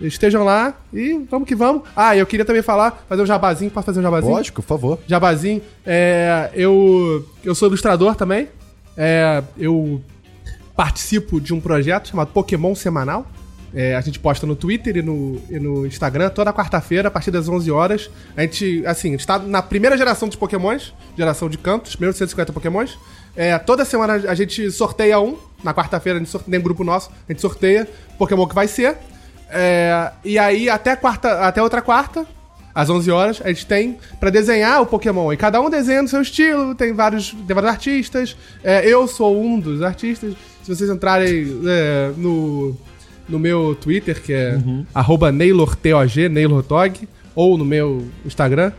estejam 0.00 0.44
lá 0.44 0.74
e 0.92 1.26
vamos 1.30 1.48
que 1.48 1.54
vamos. 1.54 1.82
Ah, 1.96 2.16
eu 2.16 2.26
queria 2.26 2.44
também 2.44 2.62
falar, 2.62 3.04
fazer 3.08 3.22
um 3.22 3.26
jabazinho. 3.26 3.70
Posso 3.70 3.86
fazer 3.86 4.00
um 4.00 4.02
jabazinho? 4.02 4.32
Lógico, 4.32 4.62
por 4.62 4.68
favor. 4.68 4.98
Jabazinho. 5.06 5.62
É, 5.84 6.50
eu, 6.54 7.24
eu 7.44 7.54
sou 7.54 7.68
ilustrador 7.68 8.14
também. 8.14 8.48
É, 8.96 9.42
eu 9.56 10.02
participo 10.76 11.40
de 11.40 11.52
um 11.52 11.60
projeto 11.60 12.08
chamado 12.08 12.28
Pokémon 12.32 12.74
Semanal. 12.74 13.26
É, 13.74 13.94
a 13.94 14.00
gente 14.00 14.18
posta 14.18 14.46
no 14.46 14.56
Twitter 14.56 14.96
e 14.96 15.02
no, 15.02 15.40
e 15.50 15.58
no 15.58 15.86
Instagram 15.86 16.30
toda 16.30 16.52
quarta-feira, 16.52 17.08
a 17.08 17.10
partir 17.10 17.30
das 17.30 17.48
11 17.48 17.70
horas. 17.70 18.10
A 18.36 18.42
gente, 18.42 18.82
assim, 18.86 19.08
a 19.08 19.12
gente 19.12 19.26
tá 19.26 19.38
na 19.38 19.60
primeira 19.60 19.96
geração 19.96 20.26
dos 20.26 20.36
Pokémons, 20.36 20.94
geração 21.16 21.48
de 21.48 21.58
cantos, 21.58 21.94
primeiros 21.94 22.16
150 22.16 22.52
Pokémons. 22.52 22.98
É, 23.36 23.58
toda 23.58 23.84
semana 23.84 24.14
a 24.14 24.34
gente 24.34 24.70
sorteia 24.70 25.20
um. 25.20 25.36
Na 25.62 25.74
quarta-feira, 25.74 26.18
a 26.18 26.20
gente 26.20 26.30
sorteia, 26.30 26.58
um 26.58 26.62
grupo 26.62 26.84
nosso, 26.84 27.10
a 27.28 27.32
gente 27.32 27.40
sorteia 27.40 27.88
o 28.14 28.18
Pokémon 28.18 28.46
que 28.46 28.54
vai 28.54 28.68
ser. 28.68 28.96
É, 29.50 30.10
e 30.24 30.38
aí, 30.38 30.68
até, 30.68 30.94
quarta, 30.96 31.40
até 31.40 31.62
outra 31.62 31.80
quarta, 31.80 32.26
às 32.74 32.88
11 32.88 33.10
horas, 33.10 33.42
a 33.44 33.48
gente 33.48 33.66
tem 33.66 33.98
pra 34.20 34.30
desenhar 34.30 34.80
o 34.80 34.86
Pokémon. 34.86 35.32
E 35.32 35.36
cada 35.36 35.60
um 35.60 35.68
desenha 35.68 36.02
no 36.02 36.08
seu 36.08 36.22
estilo, 36.22 36.74
tem 36.74 36.92
vários, 36.92 37.32
tem 37.32 37.54
vários 37.54 37.72
artistas. 37.72 38.36
É, 38.62 38.86
eu 38.86 39.06
sou 39.08 39.42
um 39.42 39.58
dos 39.58 39.82
artistas. 39.82 40.34
Se 40.62 40.74
vocês 40.74 40.88
entrarem 40.90 41.60
é, 41.66 42.12
no, 42.16 42.76
no 43.28 43.38
meu 43.38 43.74
Twitter, 43.74 44.22
que 44.22 44.32
é 44.32 44.58
arroba 44.94 45.32
NaylorTOG, 45.32 46.28
NaylorTog, 46.28 47.08
ou 47.34 47.58
no 47.58 47.64
meu 47.64 48.06
Instagram, 48.24 48.72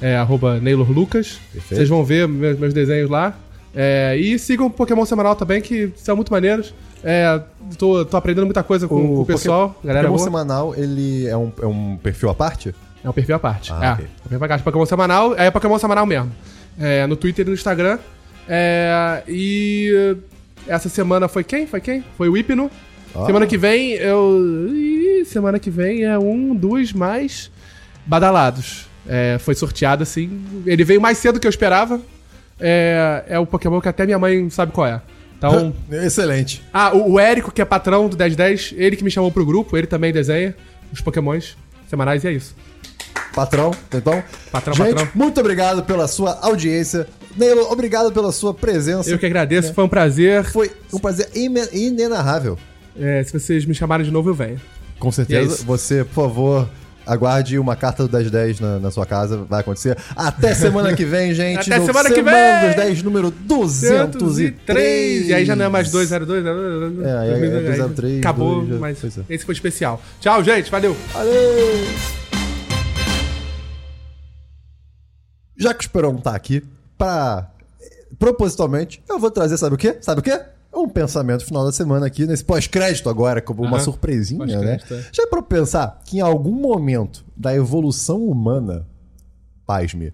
é 0.00 0.16
NaylorLucas. 0.62 1.40
Vocês 1.68 1.88
vão 1.88 2.04
ver 2.04 2.28
meus, 2.28 2.58
meus 2.58 2.74
desenhos 2.74 3.10
lá. 3.10 3.38
É, 3.74 4.16
e 4.18 4.38
sigam 4.38 4.66
o 4.66 4.70
Pokémon 4.70 5.04
Semanal 5.04 5.36
também, 5.36 5.60
que 5.60 5.92
são 5.96 6.16
muito 6.16 6.32
maneiros. 6.32 6.74
É, 7.02 7.40
tô, 7.78 8.04
tô 8.04 8.16
aprendendo 8.16 8.44
muita 8.44 8.62
coisa 8.62 8.86
com, 8.86 8.96
com 8.96 9.20
o 9.22 9.26
pessoal, 9.26 9.70
Poké- 9.70 9.88
galera 9.88 10.08
Pokémon 10.08 10.16
boa. 10.18 10.24
semanal, 10.44 10.74
ele 10.76 11.26
é 11.26 11.36
um, 11.36 11.50
é 11.62 11.66
um 11.66 11.96
perfil 11.96 12.28
à 12.30 12.34
parte? 12.34 12.74
É 13.02 13.08
um 13.08 13.12
perfil 13.12 13.36
à 13.36 13.38
parte. 13.38 13.72
Ah, 13.72 13.84
é, 13.84 13.92
ok. 13.92 14.04
um 14.04 14.28
perfil 14.28 14.44
à 14.44 14.48
parte. 14.48 14.62
Pokémon 14.64 14.86
semanal, 14.86 15.34
é 15.36 15.50
Pokémon 15.50 15.78
semanal 15.78 16.04
mesmo. 16.06 16.30
é, 16.78 17.06
no 17.06 17.16
Twitter 17.16 17.46
e 17.46 17.48
no 17.48 17.54
Instagram. 17.54 17.98
É, 18.48 19.22
e 19.28 20.16
essa 20.66 20.88
semana 20.88 21.26
foi 21.28 21.42
quem? 21.44 21.66
Foi 21.66 21.80
quem? 21.80 22.04
Foi 22.18 22.28
o 22.28 22.36
Hipno. 22.36 22.70
Ah. 23.14 23.24
Semana 23.26 23.46
que 23.46 23.56
vem 23.56 23.92
eu. 23.92 24.68
Ih, 24.68 25.24
semana 25.24 25.58
que 25.58 25.70
vem 25.70 26.04
é 26.04 26.18
um 26.18 26.54
dos 26.54 26.92
mais 26.92 27.50
badalados. 28.06 28.86
É, 29.08 29.38
foi 29.40 29.54
sorteado 29.54 30.02
assim. 30.02 30.44
Ele 30.66 30.84
veio 30.84 31.00
mais 31.00 31.16
cedo 31.18 31.34
do 31.34 31.40
que 31.40 31.46
eu 31.46 31.50
esperava. 31.50 32.00
É, 32.60 33.24
é 33.28 33.38
o 33.38 33.46
Pokémon 33.46 33.80
que 33.80 33.88
até 33.88 34.04
minha 34.04 34.18
mãe 34.18 34.50
sabe 34.50 34.72
qual 34.72 34.86
é. 34.86 35.00
Então. 35.40 35.74
Excelente. 36.04 36.62
Ah, 36.72 36.94
o, 36.94 37.12
o 37.12 37.18
Érico, 37.18 37.50
que 37.50 37.62
é 37.62 37.64
patrão 37.64 38.08
do 38.08 38.16
1010, 38.16 38.74
ele 38.76 38.94
que 38.94 39.02
me 39.02 39.10
chamou 39.10 39.32
pro 39.32 39.44
grupo, 39.44 39.76
ele 39.76 39.86
também 39.86 40.12
desenha 40.12 40.54
os 40.92 41.00
Pokémons 41.00 41.56
semanais 41.88 42.22
e 42.24 42.28
é 42.28 42.32
isso. 42.32 42.54
Patrão, 43.34 43.70
então. 43.94 44.22
Patrão, 44.52 44.74
Gente, 44.74 44.94
patrão. 44.94 45.08
muito 45.14 45.40
obrigado 45.40 45.82
pela 45.84 46.06
sua 46.06 46.38
audiência. 46.42 47.06
Neilo, 47.36 47.62
obrigado 47.70 48.12
pela 48.12 48.32
sua 48.32 48.52
presença. 48.52 49.08
Eu 49.08 49.18
que 49.18 49.26
agradeço, 49.26 49.72
foi 49.72 49.84
um 49.84 49.88
prazer. 49.88 50.44
Foi 50.44 50.70
um 50.92 50.98
prazer 50.98 51.30
inenarrável. 51.34 52.58
É, 52.98 53.22
se 53.22 53.32
vocês 53.32 53.64
me 53.64 53.74
chamarem 53.74 54.04
de 54.04 54.12
novo, 54.12 54.30
eu 54.30 54.34
venho. 54.34 54.60
Com 54.98 55.08
é 55.08 55.12
certeza. 55.12 55.54
isso. 55.54 55.64
Você, 55.64 56.04
por 56.04 56.14
favor, 56.14 56.68
aguarde 57.06 57.58
uma 57.58 57.74
carta 57.76 58.06
do 58.06 58.10
1010 58.16 58.60
na, 58.60 58.78
na 58.78 58.90
sua 58.90 59.04
casa. 59.06 59.44
Vai 59.48 59.60
acontecer. 59.60 59.96
Até 60.14 60.54
semana 60.54 60.94
que 60.94 61.04
vem, 61.04 61.32
gente. 61.34 61.72
Até 61.72 61.84
semana 61.84 62.10
que 62.10 62.22
vem! 62.22 62.66
dos 62.66 62.76
10, 62.76 63.02
número 63.02 63.30
203. 63.30 65.28
E 65.28 65.34
aí 65.34 65.44
já 65.44 65.54
não 65.56 65.64
é 65.64 65.68
mais 65.68 65.90
202, 65.90 66.44
né? 66.44 66.50
É, 67.04 67.18
aí 67.18 67.30
é 67.30 67.60
203, 67.60 68.18
Acabou, 68.18 68.56
dois, 68.60 68.68
já- 68.68 68.78
mas 68.78 68.98
pois 69.00 69.18
é. 69.18 69.22
esse 69.28 69.44
foi 69.44 69.54
especial. 69.54 70.00
Tchau, 70.20 70.42
gente. 70.44 70.70
Valeu. 70.70 70.96
Valeu! 71.12 71.84
Já 75.56 75.74
que 75.74 75.80
o 75.80 75.84
Esperão 75.84 76.16
tá 76.16 76.34
aqui, 76.34 76.62
pra. 76.96 77.48
Propositalmente, 78.18 79.02
eu 79.08 79.18
vou 79.18 79.30
trazer, 79.30 79.56
sabe 79.56 79.74
o 79.74 79.78
quê? 79.78 79.96
Sabe 80.02 80.20
o 80.20 80.22
quê? 80.22 80.38
Um 80.80 80.88
pensamento 80.88 81.44
final 81.44 81.64
da 81.64 81.72
semana 81.72 82.06
aqui, 82.06 82.26
nesse 82.26 82.44
pós-crédito 82.44 83.08
agora, 83.08 83.40
como 83.40 83.62
uma 83.62 83.80
surpresinha, 83.80 84.60
né? 84.60 84.78
É. 84.90 85.04
Já 85.12 85.26
pra 85.26 85.42
pensar 85.42 86.00
que 86.04 86.18
em 86.18 86.20
algum 86.20 86.54
momento 86.54 87.24
da 87.36 87.54
evolução 87.54 88.24
humana, 88.24 88.86
pasme, 89.66 90.12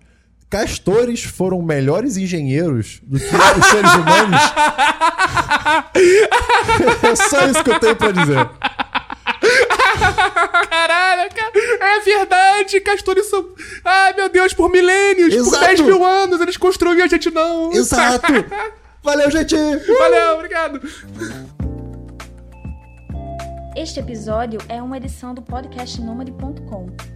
castores 0.51 1.23
foram 1.23 1.63
melhores 1.63 2.17
engenheiros 2.17 3.01
do 3.05 3.19
que 3.19 3.25
os 3.25 3.67
seres 3.67 3.95
humanos? 3.95 4.41
é 7.03 7.17
só 7.17 7.47
isso 7.47 7.65
que 7.65 7.71
eu 7.71 7.81
tenho 7.81 7.97
pra 7.97 8.11
dizer. 8.11 8.49
Caralho, 10.69 11.31
cara. 11.35 11.53
É 11.81 12.01
verdade. 12.01 12.81
Castores 12.81 13.27
são. 13.27 13.49
Ai, 13.85 14.15
meu 14.15 14.29
Deus, 14.29 14.53
por 14.53 14.71
milênios, 14.71 15.35
por 15.35 15.41
Exato. 15.41 15.67
10 15.67 15.81
mil 15.81 16.05
anos, 16.05 16.41
eles 16.41 16.57
construíram 16.57 17.01
e 17.01 17.03
a 17.03 17.09
gente 17.09 17.31
não. 17.31 17.73
Exato! 17.73 18.33
Valeu, 19.07 19.31
gente! 19.31 19.55
Valeu, 19.55 20.35
obrigado. 20.35 20.81
Este 23.77 24.01
episódio 24.01 24.59
é 24.69 24.83
uma 24.83 24.97
edição 24.97 25.33
do 25.33 25.41
podcast 25.41 26.01
Nômade.com. 26.01 27.16